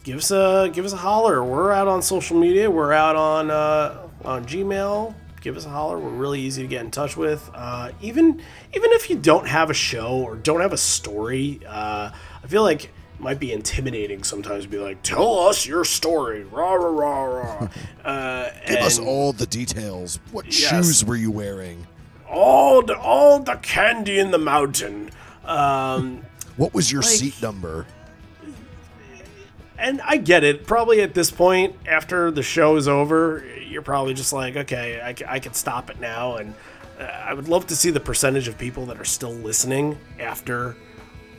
give 0.03 0.17
us 0.17 0.31
a 0.31 0.69
give 0.73 0.83
us 0.83 0.93
a 0.93 0.97
holler. 0.97 1.43
We're 1.43 1.71
out 1.71 1.87
on 1.87 2.01
social 2.01 2.37
media. 2.37 2.69
We're 2.69 2.93
out 2.93 3.15
on 3.15 3.49
uh, 3.49 4.07
on 4.25 4.45
Gmail. 4.45 5.15
Give 5.41 5.57
us 5.57 5.65
a 5.65 5.69
holler. 5.69 5.97
We're 5.97 6.09
really 6.09 6.41
easy 6.41 6.61
to 6.63 6.67
get 6.67 6.83
in 6.83 6.91
touch 6.91 7.15
with. 7.15 7.49
Uh, 7.53 7.91
even 8.01 8.41
even 8.73 8.91
if 8.91 9.09
you 9.09 9.17
don't 9.17 9.47
have 9.47 9.69
a 9.69 9.73
show 9.73 10.21
or 10.21 10.35
don't 10.35 10.61
have 10.61 10.73
a 10.73 10.77
story, 10.77 11.61
uh, 11.67 12.11
I 12.43 12.47
feel 12.47 12.63
like 12.63 12.91
might 13.21 13.39
be 13.39 13.53
intimidating 13.53 14.23
sometimes 14.23 14.63
to 14.63 14.69
be 14.69 14.77
like, 14.79 15.01
tell 15.03 15.39
us 15.39 15.65
your 15.65 15.85
story. 15.85 16.43
Rah 16.43 16.73
rah 16.73 16.89
rah 16.89 17.23
rah. 17.23 17.67
Uh, 18.03 18.49
Give 18.67 18.79
us 18.79 18.97
all 18.99 19.31
the 19.31 19.45
details. 19.45 20.19
What 20.31 20.45
Yes. 20.47 20.55
shoes 20.55 21.05
were 21.05 21.15
you 21.15 21.31
wearing? 21.31 21.87
all 22.29 22.81
the 22.81 22.97
all 22.97 23.39
the 23.39 23.55
candy 23.57 24.17
in 24.17 24.31
the 24.31 24.37
mountain. 24.37 25.11
Um, 25.45 26.21
What 26.57 26.73
was 26.73 26.91
your 26.91 27.01
Like- 27.01 27.11
seat 27.11 27.41
number? 27.41 27.85
and 29.77 29.99
I 30.01 30.17
get 30.17 30.43
it. 30.43 30.65
Probably 30.67 31.01
at 31.01 31.13
this 31.13 31.31
point, 31.31 31.75
after 31.87 32.29
the 32.31 32.43
show 32.43 32.75
is 32.75 32.87
over, 32.87 33.43
you're 33.67 33.81
probably 33.81 34.13
just 34.13 34.31
like, 34.31 34.55
okay, 34.55 35.01
I, 35.01 35.35
I 35.35 35.39
can 35.39 35.53
stop 35.53 35.89
it 35.89 35.99
now. 35.99 36.35
And 36.37 36.53
uh, 36.99 37.03
I 37.03 37.33
would 37.33 37.47
love 37.47 37.65
to 37.67 37.75
see 37.75 37.89
the 37.89 37.99
percentage 37.99 38.47
of 38.47 38.57
people 38.57 38.85
that 38.87 38.99
are 38.99 39.05
still 39.05 39.33
listening 39.33 39.97
after 40.19 40.75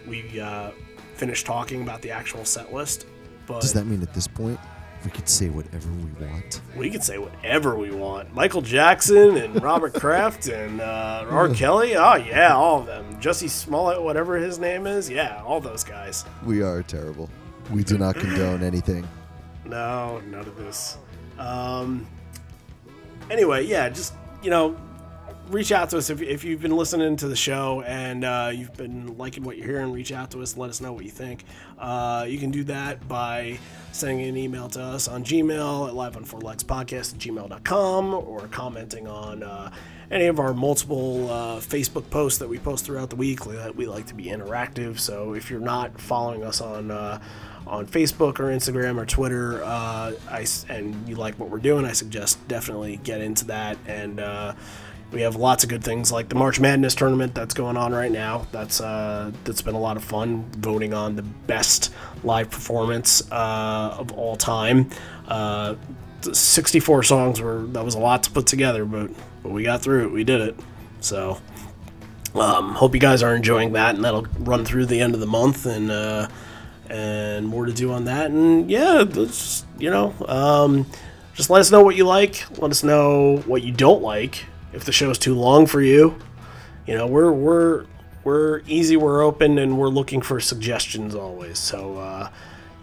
we 0.08 0.40
uh, 0.40 0.72
finish 1.14 1.44
talking 1.44 1.82
about 1.82 2.02
the 2.02 2.10
actual 2.10 2.44
set 2.44 2.72
list. 2.72 3.06
But 3.46 3.60
Does 3.60 3.72
that 3.72 3.86
mean 3.86 4.02
at 4.02 4.14
this 4.14 4.26
point 4.26 4.58
we 5.04 5.10
could 5.10 5.28
say 5.28 5.48
whatever 5.48 5.90
we 5.90 6.26
want? 6.26 6.60
we 6.76 6.88
could 6.90 7.02
say 7.02 7.18
whatever 7.18 7.74
we 7.76 7.90
want. 7.90 8.32
Michael 8.34 8.62
Jackson 8.62 9.36
and 9.36 9.60
Robert 9.62 9.94
Kraft 9.94 10.46
and 10.48 10.80
uh, 10.80 11.26
R. 11.28 11.48
Kelly. 11.50 11.96
Oh 11.96 12.14
yeah, 12.14 12.54
all 12.54 12.80
of 12.80 12.86
them. 12.86 13.20
Jesse 13.20 13.48
Smollett, 13.48 14.00
whatever 14.02 14.36
his 14.36 14.58
name 14.58 14.86
is. 14.86 15.10
Yeah, 15.10 15.42
all 15.44 15.60
those 15.60 15.82
guys. 15.84 16.24
We 16.44 16.62
are 16.62 16.82
terrible. 16.82 17.28
We 17.72 17.82
do 17.84 17.98
not 17.98 18.14
condone 18.16 18.62
anything. 18.62 19.06
No, 19.64 20.20
none 20.30 20.40
of 20.46 20.56
this. 20.56 20.98
Um, 21.38 22.06
anyway, 23.30 23.64
yeah, 23.66 23.88
just 23.88 24.14
you 24.42 24.50
know, 24.50 24.76
reach 25.52 25.70
out 25.70 25.90
to 25.90 25.98
us 25.98 26.08
if, 26.08 26.22
if 26.22 26.44
you've 26.44 26.62
been 26.62 26.76
listening 26.76 27.14
to 27.16 27.28
the 27.28 27.36
show 27.36 27.82
and 27.82 28.24
uh, 28.24 28.50
you've 28.52 28.72
been 28.74 29.18
liking 29.18 29.44
what 29.44 29.58
you're 29.58 29.66
hearing. 29.66 29.92
Reach 29.92 30.10
out 30.10 30.30
to 30.30 30.40
us, 30.40 30.56
let 30.56 30.70
us 30.70 30.80
know 30.80 30.92
what 30.92 31.04
you 31.04 31.10
think. 31.10 31.44
Uh, 31.78 32.24
you 32.26 32.38
can 32.38 32.50
do 32.50 32.64
that 32.64 33.06
by 33.06 33.58
sending 33.92 34.26
an 34.26 34.36
email 34.36 34.68
to 34.70 34.82
us 34.82 35.08
on 35.08 35.22
Gmail 35.24 35.88
at 35.88 35.94
live 35.94 36.16
on 36.16 36.24
four 36.24 36.40
legs 36.40 36.64
podcast 36.64 37.14
at 37.14 37.20
gmail.com 37.20 38.14
or 38.14 38.48
commenting 38.48 39.06
on. 39.06 39.42
Uh, 39.42 39.70
any 40.10 40.26
of 40.26 40.38
our 40.38 40.52
multiple 40.52 41.30
uh, 41.30 41.56
Facebook 41.58 42.08
posts 42.10 42.38
that 42.38 42.48
we 42.48 42.58
post 42.58 42.84
throughout 42.84 43.08
the 43.08 43.16
week, 43.16 43.46
we, 43.46 43.86
like 43.86 44.06
to 44.06 44.14
be 44.14 44.24
interactive. 44.24 44.98
So 44.98 45.34
if 45.34 45.50
you're 45.50 45.58
not 45.60 45.98
following 45.98 46.44
us 46.44 46.60
on 46.60 46.90
uh, 46.90 47.18
on 47.66 47.86
Facebook 47.86 48.38
or 48.38 48.44
Instagram 48.44 49.00
or 49.00 49.06
Twitter, 49.06 49.62
uh, 49.64 50.12
I 50.28 50.46
and 50.68 51.08
you 51.08 51.16
like 51.16 51.38
what 51.38 51.48
we're 51.48 51.58
doing, 51.58 51.86
I 51.86 51.92
suggest 51.92 52.46
definitely 52.46 52.98
get 52.98 53.22
into 53.22 53.46
that. 53.46 53.78
And 53.86 54.20
we 55.12 55.22
have 55.22 55.36
lots 55.36 55.62
of 55.62 55.70
good 55.70 55.84
things 55.84 56.10
like 56.10 56.28
the 56.28 56.34
March 56.34 56.58
Madness 56.58 56.94
tournament 56.94 57.34
that's 57.34 57.54
going 57.54 57.76
on 57.76 57.92
right 57.92 58.10
now. 58.10 58.46
That's 58.50 58.80
uh, 58.80 59.30
that's 59.44 59.62
been 59.62 59.74
a 59.74 59.80
lot 59.80 59.96
of 59.96 60.04
fun 60.04 60.44
voting 60.52 60.94
on 60.94 61.16
the 61.16 61.22
best 61.22 61.92
live 62.24 62.50
performance 62.50 63.30
uh, 63.30 63.96
of 63.98 64.12
all 64.12 64.36
time. 64.36 64.90
Uh, 65.28 65.74
64 66.22 67.02
songs 67.02 67.40
were 67.40 67.62
that 67.68 67.84
was 67.84 67.94
a 67.94 67.98
lot 67.98 68.22
to 68.24 68.30
put 68.30 68.46
together, 68.46 68.84
but 68.84 69.10
but 69.42 69.52
we 69.52 69.62
got 69.64 69.82
through 69.82 70.06
it. 70.06 70.12
We 70.12 70.24
did 70.24 70.40
it. 70.40 70.58
So 71.00 71.38
um, 72.34 72.74
hope 72.74 72.94
you 72.94 73.00
guys 73.00 73.22
are 73.22 73.34
enjoying 73.34 73.72
that, 73.72 73.94
and 73.94 74.04
that'll 74.04 74.26
run 74.38 74.64
through 74.64 74.86
the 74.86 75.00
end 75.00 75.14
of 75.14 75.20
the 75.20 75.26
month, 75.26 75.66
and 75.66 75.90
uh, 75.90 76.28
and 76.88 77.46
more 77.46 77.66
to 77.66 77.72
do 77.72 77.92
on 77.92 78.04
that. 78.04 78.30
And 78.30 78.70
yeah, 78.70 79.04
let's 79.06 79.66
you 79.78 79.90
know, 79.90 80.14
um, 80.26 80.86
just 81.34 81.50
let 81.50 81.60
us 81.60 81.70
know 81.70 81.82
what 81.82 81.96
you 81.96 82.04
like. 82.04 82.46
Let 82.58 82.70
us 82.70 82.82
know 82.82 83.38
what 83.46 83.62
you 83.62 83.72
don't 83.72 84.02
like. 84.02 84.46
If 84.72 84.84
the 84.84 84.92
show's 84.92 85.18
too 85.18 85.34
long 85.34 85.66
for 85.66 85.80
you, 85.80 86.18
you 86.86 86.94
know, 86.96 87.06
we're 87.06 87.32
we're 87.32 87.86
we're 88.24 88.62
easy, 88.66 88.96
we're 88.96 89.22
open, 89.22 89.58
and 89.58 89.78
we're 89.78 89.88
looking 89.88 90.20
for 90.20 90.40
suggestions 90.40 91.14
always. 91.14 91.58
So 91.58 91.98
uh, 91.98 92.30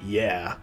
yeah. 0.04 0.56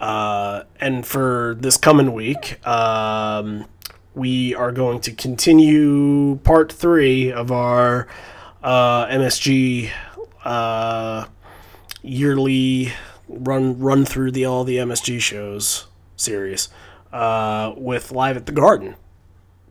Uh, 0.00 0.64
and 0.78 1.06
for 1.06 1.56
this 1.58 1.76
coming 1.78 2.12
week, 2.12 2.64
um, 2.66 3.66
we 4.14 4.54
are 4.54 4.72
going 4.72 5.00
to 5.00 5.12
continue 5.12 6.36
part 6.36 6.70
three 6.70 7.32
of 7.32 7.50
our 7.50 8.06
uh, 8.62 9.06
MSG 9.06 9.90
uh, 10.44 11.26
yearly 12.02 12.92
run 13.28 13.78
run 13.78 14.04
through 14.04 14.30
the 14.30 14.44
all 14.44 14.64
the 14.64 14.76
MSG 14.76 15.20
shows 15.20 15.86
series 16.16 16.68
uh, 17.12 17.72
with 17.76 18.12
live 18.12 18.36
at 18.36 18.46
the 18.46 18.52
Garden. 18.52 18.96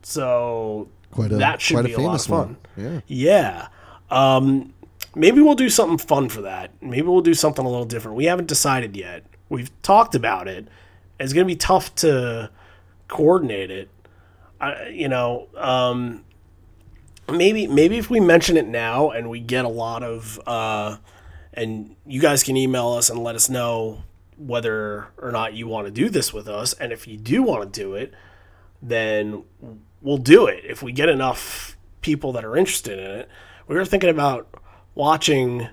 So 0.08 0.88
Quite 1.10 1.32
a 1.32 1.38
that 1.38 1.62
should 1.62 1.78
quite 1.78 1.86
be 1.86 1.94
a 1.94 1.98
a, 1.98 2.00
lot 2.00 2.06
famous 2.10 2.24
of 2.26 2.30
fun. 2.30 2.58
one. 2.76 3.02
Yeah. 3.08 3.68
Yeah. 4.12 4.36
Um, 4.38 4.74
maybe 5.16 5.42
we'll 5.42 5.56
do 5.56 5.68
something 5.68 5.98
fun 5.98 6.30
for 6.30 6.44
that. 6.44 6.70
Maybe 6.80 7.08
we'll 7.08 7.22
do 7.22 7.34
something 7.34 7.66
a 7.66 7.68
little 7.70 7.86
different. 7.86 8.16
We 8.16 8.26
haven't 8.26 8.46
decided 8.48 8.96
yet. 8.96 9.24
We've 9.50 9.72
talked 9.82 10.14
about 10.14 10.48
it. 10.48 10.68
It's 11.20 11.34
going 11.34 11.48
to 11.48 11.52
be 11.52 11.56
tough 11.58 11.96
to 11.96 12.52
coordinate 13.08 13.72
it. 13.72 13.90
I, 14.62 14.90
you 14.90 15.08
know, 15.08 15.48
um, 15.58 16.24
maybe 17.28 17.66
maybe 17.66 17.98
if 17.98 18.12
we 18.12 18.20
mention 18.20 18.58
it 18.58 18.68
now 18.68 19.10
and 19.10 19.28
we 19.28 19.40
get 19.40 19.66
a 19.66 19.70
lot 19.70 20.04
of, 20.04 20.40
uh, 20.46 20.98
and 21.52 21.96
you 22.06 22.22
guys 22.22 22.44
can 22.44 22.56
email 22.58 22.90
us 22.90 23.10
and 23.10 23.18
let 23.24 23.34
us 23.34 23.50
know 23.50 24.04
whether 24.38 25.08
or 25.18 25.32
not 25.32 25.56
you 25.56 25.66
want 25.68 25.88
to 25.88 25.92
do 25.92 26.10
this 26.10 26.32
with 26.32 26.48
us, 26.48 26.74
and 26.74 26.92
if 26.92 27.08
you 27.08 27.18
do 27.18 27.42
want 27.42 27.74
to 27.74 27.80
do 27.82 27.96
it, 27.96 28.14
then 28.82 29.44
we'll 30.06 30.18
do 30.18 30.46
it. 30.46 30.64
If 30.64 30.84
we 30.84 30.92
get 30.92 31.10
enough 31.10 31.76
people 32.02 32.32
that 32.34 32.46
are 32.46 32.56
interested 32.56 33.00
in 33.00 33.12
it, 33.20 33.30
we 33.68 33.76
were 33.76 33.84
thinking 33.84 34.10
about 34.10 34.48
watching 34.94 35.68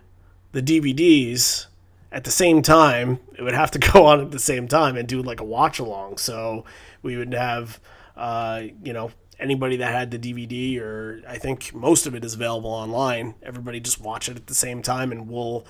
the 0.53 0.63
DVDs 0.63 1.67
at 2.11 2.25
the 2.25 2.31
same 2.31 2.63
time. 2.63 3.21
It 3.37 3.43
would 3.43 3.55
have 3.55 3.71
to 3.73 3.79
go 3.93 4.07
on 4.07 4.21
at 4.21 4.31
the 4.31 4.39
same 4.41 4.67
time 4.67 4.97
and 4.97 5.07
do 5.07 5.23
like 5.23 5.41
a 5.41 5.45
watch 5.45 5.79
along. 5.79 6.17
So 6.17 6.65
we 7.03 7.17
would 7.17 7.35
have, 7.35 7.79
uh, 8.17 8.63
you 8.83 8.95
know, 8.95 9.11
anybody 9.39 9.77
that 9.77 9.93
had 9.93 10.11
the 10.11 10.19
DVD, 10.19 10.81
or 10.81 11.21
I 11.29 11.37
think 11.37 11.75
most 11.75 12.07
of 12.07 12.15
it 12.15 12.25
is 12.25 12.35
available 12.35 12.71
online. 12.71 13.35
Everybody 13.43 13.81
just 13.81 14.01
watch 14.01 14.29
it 14.31 14.37
at 14.37 14.47
the 14.47 14.55
same 14.55 14.81
time, 14.81 15.13
and 15.13 15.29
we'll 15.29 15.67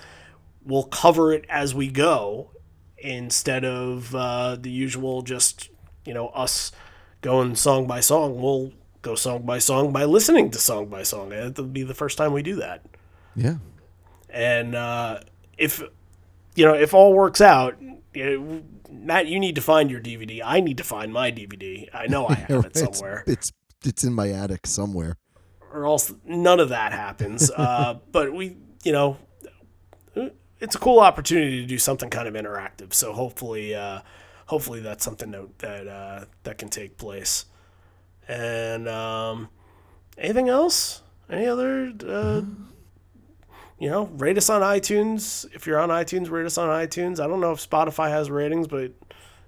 we'll 0.64 0.84
cover 0.84 1.32
it 1.32 1.44
as 1.48 1.74
we 1.74 1.88
go 1.88 2.50
instead 2.98 3.64
of 3.64 4.14
uh, 4.14 4.54
the 4.54 4.70
usual 4.70 5.22
just 5.22 5.70
you 6.04 6.14
know 6.14 6.28
us 6.28 6.70
going 7.22 7.54
song 7.56 7.86
by 7.86 8.00
song. 8.00 8.40
We'll 8.40 8.72
go 9.00 9.14
song 9.14 9.42
by 9.46 9.58
song 9.58 9.92
by 9.92 10.04
listening 10.04 10.50
to 10.50 10.58
song 10.58 10.86
by 10.86 11.02
song. 11.02 11.32
It'll 11.32 11.64
be 11.64 11.82
the 11.82 11.94
first 11.94 12.18
time 12.18 12.32
we 12.32 12.42
do 12.42 12.56
that. 12.56 12.84
Yeah. 13.34 13.56
And 14.28 14.74
uh, 14.74 15.20
if 15.58 15.82
you 16.54 16.64
know, 16.66 16.74
if 16.74 16.92
all 16.94 17.14
works 17.14 17.40
out, 17.40 17.76
you 18.14 18.38
know, 18.40 18.62
Matt, 18.90 19.26
you 19.26 19.40
need 19.40 19.54
to 19.54 19.60
find 19.62 19.90
your 19.90 20.00
DVD. 20.00 20.42
I 20.44 20.60
need 20.60 20.76
to 20.76 20.84
find 20.84 21.12
my 21.12 21.32
DVD. 21.32 21.88
I 21.94 22.06
know 22.06 22.26
I 22.28 22.34
have 22.48 22.50
it 22.50 22.54
Right. 22.56 22.76
somewhere, 22.76 23.24
It's 23.26 23.50
it's 23.84 24.04
in 24.04 24.12
my 24.12 24.28
attic 24.30 24.66
somewhere. 24.66 25.16
or 25.72 25.86
else 25.86 26.12
none 26.26 26.60
of 26.60 26.68
that 26.68 26.92
happens. 26.92 27.50
Uh, 27.56 27.94
but 28.12 28.32
we, 28.34 28.56
you 28.84 28.92
know, 28.92 29.16
it's 30.60 30.74
a 30.74 30.78
cool 30.78 31.00
opportunity 31.00 31.60
to 31.62 31.66
do 31.66 31.78
something 31.78 32.08
kind 32.10 32.28
of 32.28 32.34
interactive. 32.34 32.92
So 32.94 33.12
hopefully, 33.12 33.74
uh, 33.74 34.00
hopefully 34.52 34.80
that's 34.80 35.02
something 35.02 35.30
that 35.30 35.58
that 35.60 35.88
uh, 35.88 36.24
that 36.42 36.58
can 36.58 36.68
take 36.68 36.98
place. 36.98 37.46
And 38.28 38.86
um, 38.86 39.48
anything 40.18 40.50
else? 40.50 41.00
Any 41.30 41.46
other? 41.46 41.90
Uh, 42.06 42.42
you 43.78 43.88
know, 43.88 44.04
rate 44.18 44.36
us 44.36 44.50
on 44.50 44.60
iTunes. 44.60 45.46
If 45.54 45.66
you're 45.66 45.80
on 45.80 45.88
iTunes, 45.88 46.30
rate 46.30 46.44
us 46.44 46.58
on 46.58 46.68
iTunes. 46.68 47.18
I 47.18 47.26
don't 47.26 47.40
know 47.40 47.52
if 47.52 47.66
Spotify 47.66 48.10
has 48.10 48.30
ratings, 48.30 48.68
but 48.68 48.92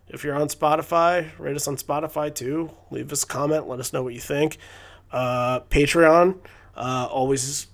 if 0.08 0.24
you're 0.24 0.34
on 0.34 0.48
Spotify, 0.48 1.28
rate 1.38 1.54
us 1.54 1.68
on 1.68 1.76
Spotify 1.76 2.34
too. 2.34 2.70
Leave 2.90 3.12
us 3.12 3.24
a 3.24 3.26
comment. 3.26 3.68
Let 3.68 3.80
us 3.80 3.92
know 3.92 4.02
what 4.02 4.14
you 4.14 4.20
think. 4.20 4.56
Uh, 5.12 5.60
Patreon, 5.68 6.38
uh, 6.76 7.08
always 7.10 7.66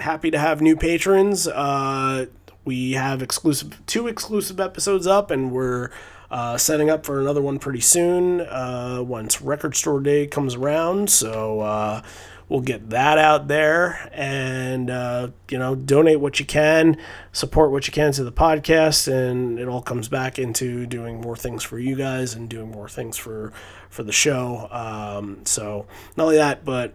happy 0.00 0.32
to 0.32 0.38
have 0.38 0.60
new 0.60 0.76
patrons. 0.76 1.46
Uh, 1.46 2.26
we 2.64 2.92
have 2.92 3.22
exclusive 3.22 3.86
two 3.86 4.08
exclusive 4.08 4.58
episodes 4.58 5.06
up, 5.06 5.30
and 5.30 5.52
we're 5.52 5.90
uh, 6.30 6.56
setting 6.56 6.90
up 6.90 7.06
for 7.06 7.20
another 7.20 7.42
one 7.42 7.58
pretty 7.58 7.80
soon 7.80 8.40
uh, 8.40 9.02
once 9.02 9.40
Record 9.40 9.76
Store 9.76 10.00
Day 10.00 10.26
comes 10.26 10.54
around. 10.54 11.10
So 11.10 11.60
uh, 11.60 12.02
we'll 12.48 12.60
get 12.60 12.90
that 12.90 13.18
out 13.18 13.48
there, 13.48 14.10
and 14.12 14.90
uh, 14.90 15.28
you 15.50 15.58
know, 15.58 15.74
donate 15.74 16.20
what 16.20 16.38
you 16.40 16.46
can, 16.46 16.96
support 17.32 17.70
what 17.70 17.86
you 17.86 17.92
can 17.92 18.12
to 18.12 18.24
the 18.24 18.32
podcast, 18.32 19.08
and 19.12 19.58
it 19.58 19.68
all 19.68 19.82
comes 19.82 20.08
back 20.08 20.38
into 20.38 20.86
doing 20.86 21.20
more 21.20 21.36
things 21.36 21.62
for 21.62 21.78
you 21.78 21.96
guys 21.96 22.34
and 22.34 22.48
doing 22.48 22.70
more 22.70 22.88
things 22.88 23.16
for 23.16 23.52
for 23.88 24.02
the 24.02 24.12
show. 24.12 24.68
Um, 24.70 25.44
so 25.44 25.86
not 26.16 26.24
only 26.24 26.36
that, 26.36 26.64
but 26.64 26.94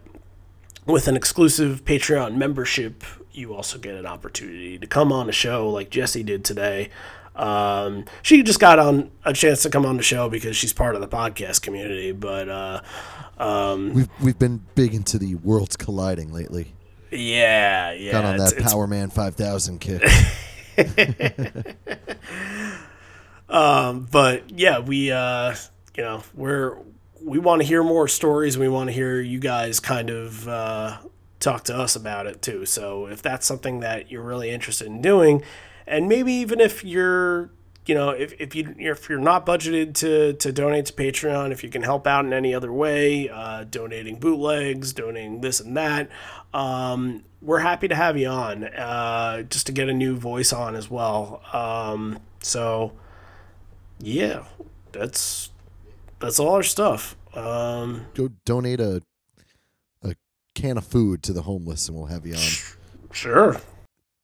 with 0.85 1.07
an 1.07 1.15
exclusive 1.15 1.85
Patreon 1.85 2.35
membership, 2.35 3.03
you 3.31 3.53
also 3.53 3.77
get 3.77 3.95
an 3.95 4.05
opportunity 4.05 4.77
to 4.77 4.87
come 4.87 5.11
on 5.11 5.29
a 5.29 5.31
show 5.31 5.69
like 5.69 5.89
Jesse 5.89 6.23
did 6.23 6.43
today. 6.43 6.89
Um, 7.35 8.05
she 8.21 8.43
just 8.43 8.59
got 8.59 8.77
on 8.79 9.09
a 9.25 9.33
chance 9.33 9.63
to 9.63 9.69
come 9.69 9.85
on 9.85 9.97
the 9.97 10.03
show 10.03 10.29
because 10.29 10.55
she's 10.57 10.73
part 10.73 10.95
of 10.95 11.01
the 11.01 11.07
podcast 11.07 11.61
community, 11.61 12.11
but 12.11 12.49
uh, 12.49 12.81
um, 13.37 13.93
We've 13.93 14.09
we've 14.21 14.39
been 14.39 14.61
big 14.75 14.93
into 14.93 15.17
the 15.17 15.35
worlds 15.35 15.75
colliding 15.77 16.31
lately. 16.33 16.73
yeah, 17.09 17.91
yeah, 17.93 18.11
Got 18.11 18.25
on 18.25 18.37
that 18.37 18.53
it's- 18.53 18.71
Power 18.71 18.85
Man 18.87 19.09
5000 19.09 19.79
kick. 19.79 20.03
Um, 23.49 24.07
but 24.09 24.49
yeah, 24.57 24.79
we 24.79 25.11
uh, 25.11 25.55
you 25.97 26.03
know 26.03 26.23
we're 26.33 26.77
we 27.21 27.37
want 27.37 27.61
to 27.61 27.67
hear 27.67 27.83
more 27.83 28.07
stories. 28.07 28.57
We 28.57 28.69
want 28.69 28.87
to 28.87 28.93
hear 28.93 29.19
you 29.19 29.39
guys 29.39 29.79
kind 29.81 30.09
of 30.09 30.47
uh, 30.47 30.97
talk 31.41 31.65
to 31.65 31.75
us 31.75 31.95
about 31.97 32.27
it 32.27 32.41
too. 32.41 32.65
So 32.65 33.07
if 33.07 33.21
that's 33.21 33.45
something 33.45 33.81
that 33.81 34.09
you're 34.09 34.23
really 34.23 34.49
interested 34.51 34.87
in 34.87 35.01
doing, 35.01 35.43
and 35.87 36.07
maybe 36.07 36.33
even 36.33 36.59
if 36.59 36.83
you're 36.83 37.51
you 37.85 37.95
know 37.95 38.09
if, 38.09 38.33
if 38.39 38.55
you 38.55 38.75
if 38.77 39.09
you're 39.09 39.19
not 39.19 39.45
budgeted 39.45 39.93
to 39.95 40.33
to 40.33 40.51
donate 40.51 40.85
to 40.87 40.93
Patreon, 40.93 41.51
if 41.51 41.63
you 41.63 41.69
can 41.69 41.83
help 41.83 42.07
out 42.07 42.25
in 42.25 42.33
any 42.33 42.53
other 42.53 42.71
way, 42.71 43.29
uh, 43.29 43.63
donating 43.63 44.19
bootlegs, 44.19 44.93
donating 44.93 45.41
this 45.41 45.59
and 45.59 45.75
that. 45.77 46.09
Um, 46.53 47.23
we're 47.41 47.59
happy 47.59 47.87
to 47.87 47.95
have 47.95 48.17
you 48.17 48.27
on, 48.27 48.65
uh, 48.65 49.41
just 49.43 49.65
to 49.67 49.71
get 49.71 49.89
a 49.89 49.93
new 49.93 50.15
voice 50.15 50.53
on 50.53 50.75
as 50.75 50.89
well. 50.91 51.41
Um, 51.53 52.19
so, 52.41 52.91
yeah, 53.99 54.43
that's 54.91 55.49
that's 56.19 56.39
all 56.39 56.55
our 56.55 56.63
stuff. 56.63 57.15
Um, 57.33 58.05
Go 58.13 58.29
donate 58.45 58.79
a 58.79 59.01
a 60.03 60.15
can 60.53 60.77
of 60.77 60.85
food 60.85 61.23
to 61.23 61.34
the 61.34 61.43
homeless, 61.43 61.87
and 61.87 61.97
we'll 61.97 62.07
have 62.07 62.26
you 62.26 62.35
on. 62.35 62.41
sure. 63.11 63.61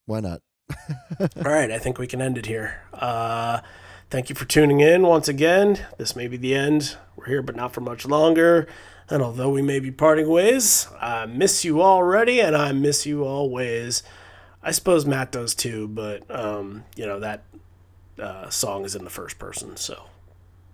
Why 0.06 0.19
not? 0.19 0.42
All 1.20 1.44
right, 1.52 1.72
I 1.72 1.78
think 1.80 1.98
we 1.98 2.08
can 2.08 2.22
end 2.22 2.38
it 2.38 2.46
here. 2.46 2.82
Uh, 2.94 3.62
thank 4.10 4.30
you 4.30 4.36
for 4.36 4.46
tuning 4.46 4.80
in 4.80 5.04
once 5.04 5.28
again. 5.28 5.86
This 5.98 6.16
may 6.16 6.28
be 6.28 6.38
the 6.38 6.54
end. 6.56 6.98
We're 7.16 7.26
here, 7.28 7.42
but 7.42 7.56
not 7.56 7.74
for 7.74 7.82
much 7.82 8.06
longer. 8.06 8.68
And 9.10 9.22
although 9.24 9.50
we 9.50 9.62
may 9.62 9.80
be 9.80 9.92
parting 9.92 10.28
ways, 10.28 10.88
I 11.00 11.26
miss 11.26 11.64
you 11.64 11.82
already, 11.82 12.40
and 12.42 12.56
I 12.56 12.74
miss 12.74 13.06
you 13.06 13.24
always. 13.24 14.04
I 14.62 14.72
suppose 14.72 15.06
Matt 15.06 15.32
does 15.32 15.56
too, 15.56 15.88
but 15.88 16.24
um, 16.30 16.84
you 16.98 17.06
know 17.06 17.20
that 17.22 17.44
uh, 18.20 18.50
song 18.50 18.84
is 18.84 18.96
in 18.96 19.04
the 19.06 19.10
first 19.10 19.40
person, 19.40 19.78
so 19.78 20.04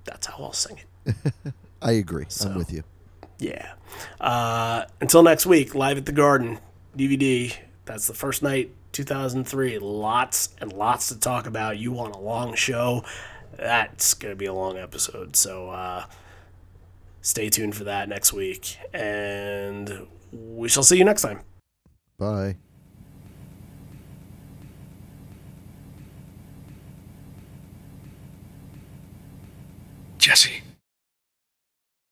that's 0.05 0.25
how 0.27 0.35
I'll 0.39 0.53
sing 0.53 0.79
it. 1.05 1.33
I 1.81 1.91
agree. 1.91 2.25
So- 2.29 2.49
I'm 2.49 2.57
with 2.57 2.71
you. 2.71 2.83
Yeah. 3.39 3.73
Uh, 4.21 4.85
until 5.01 5.21
next 5.21 5.45
week, 5.45 5.75
live 5.75 5.97
at 5.97 6.05
the 6.05 6.11
Garden 6.11 6.59
DVD. 6.97 7.53
That's 7.85 8.07
the 8.07 8.13
first 8.13 8.41
night, 8.41 8.71
2003. 8.93 9.79
Lots 9.79 10.49
and 10.61 10.71
lots 10.71 11.09
to 11.09 11.19
talk 11.19 11.45
about. 11.47 11.77
You 11.77 11.91
want 11.91 12.15
a 12.15 12.19
long 12.19 12.55
show? 12.55 13.03
That's 13.57 14.13
gonna 14.13 14.35
be 14.35 14.45
a 14.45 14.53
long 14.53 14.77
episode. 14.77 15.35
So 15.35 15.69
uh, 15.69 16.05
stay 17.21 17.49
tuned 17.49 17.75
for 17.75 17.83
that 17.83 18.07
next 18.07 18.31
week, 18.33 18.77
and 18.93 20.07
we 20.31 20.69
shall 20.69 20.83
see 20.83 20.97
you 20.97 21.03
next 21.03 21.23
time. 21.23 21.41
Bye. 22.17 22.55
Jesse. 30.17 30.62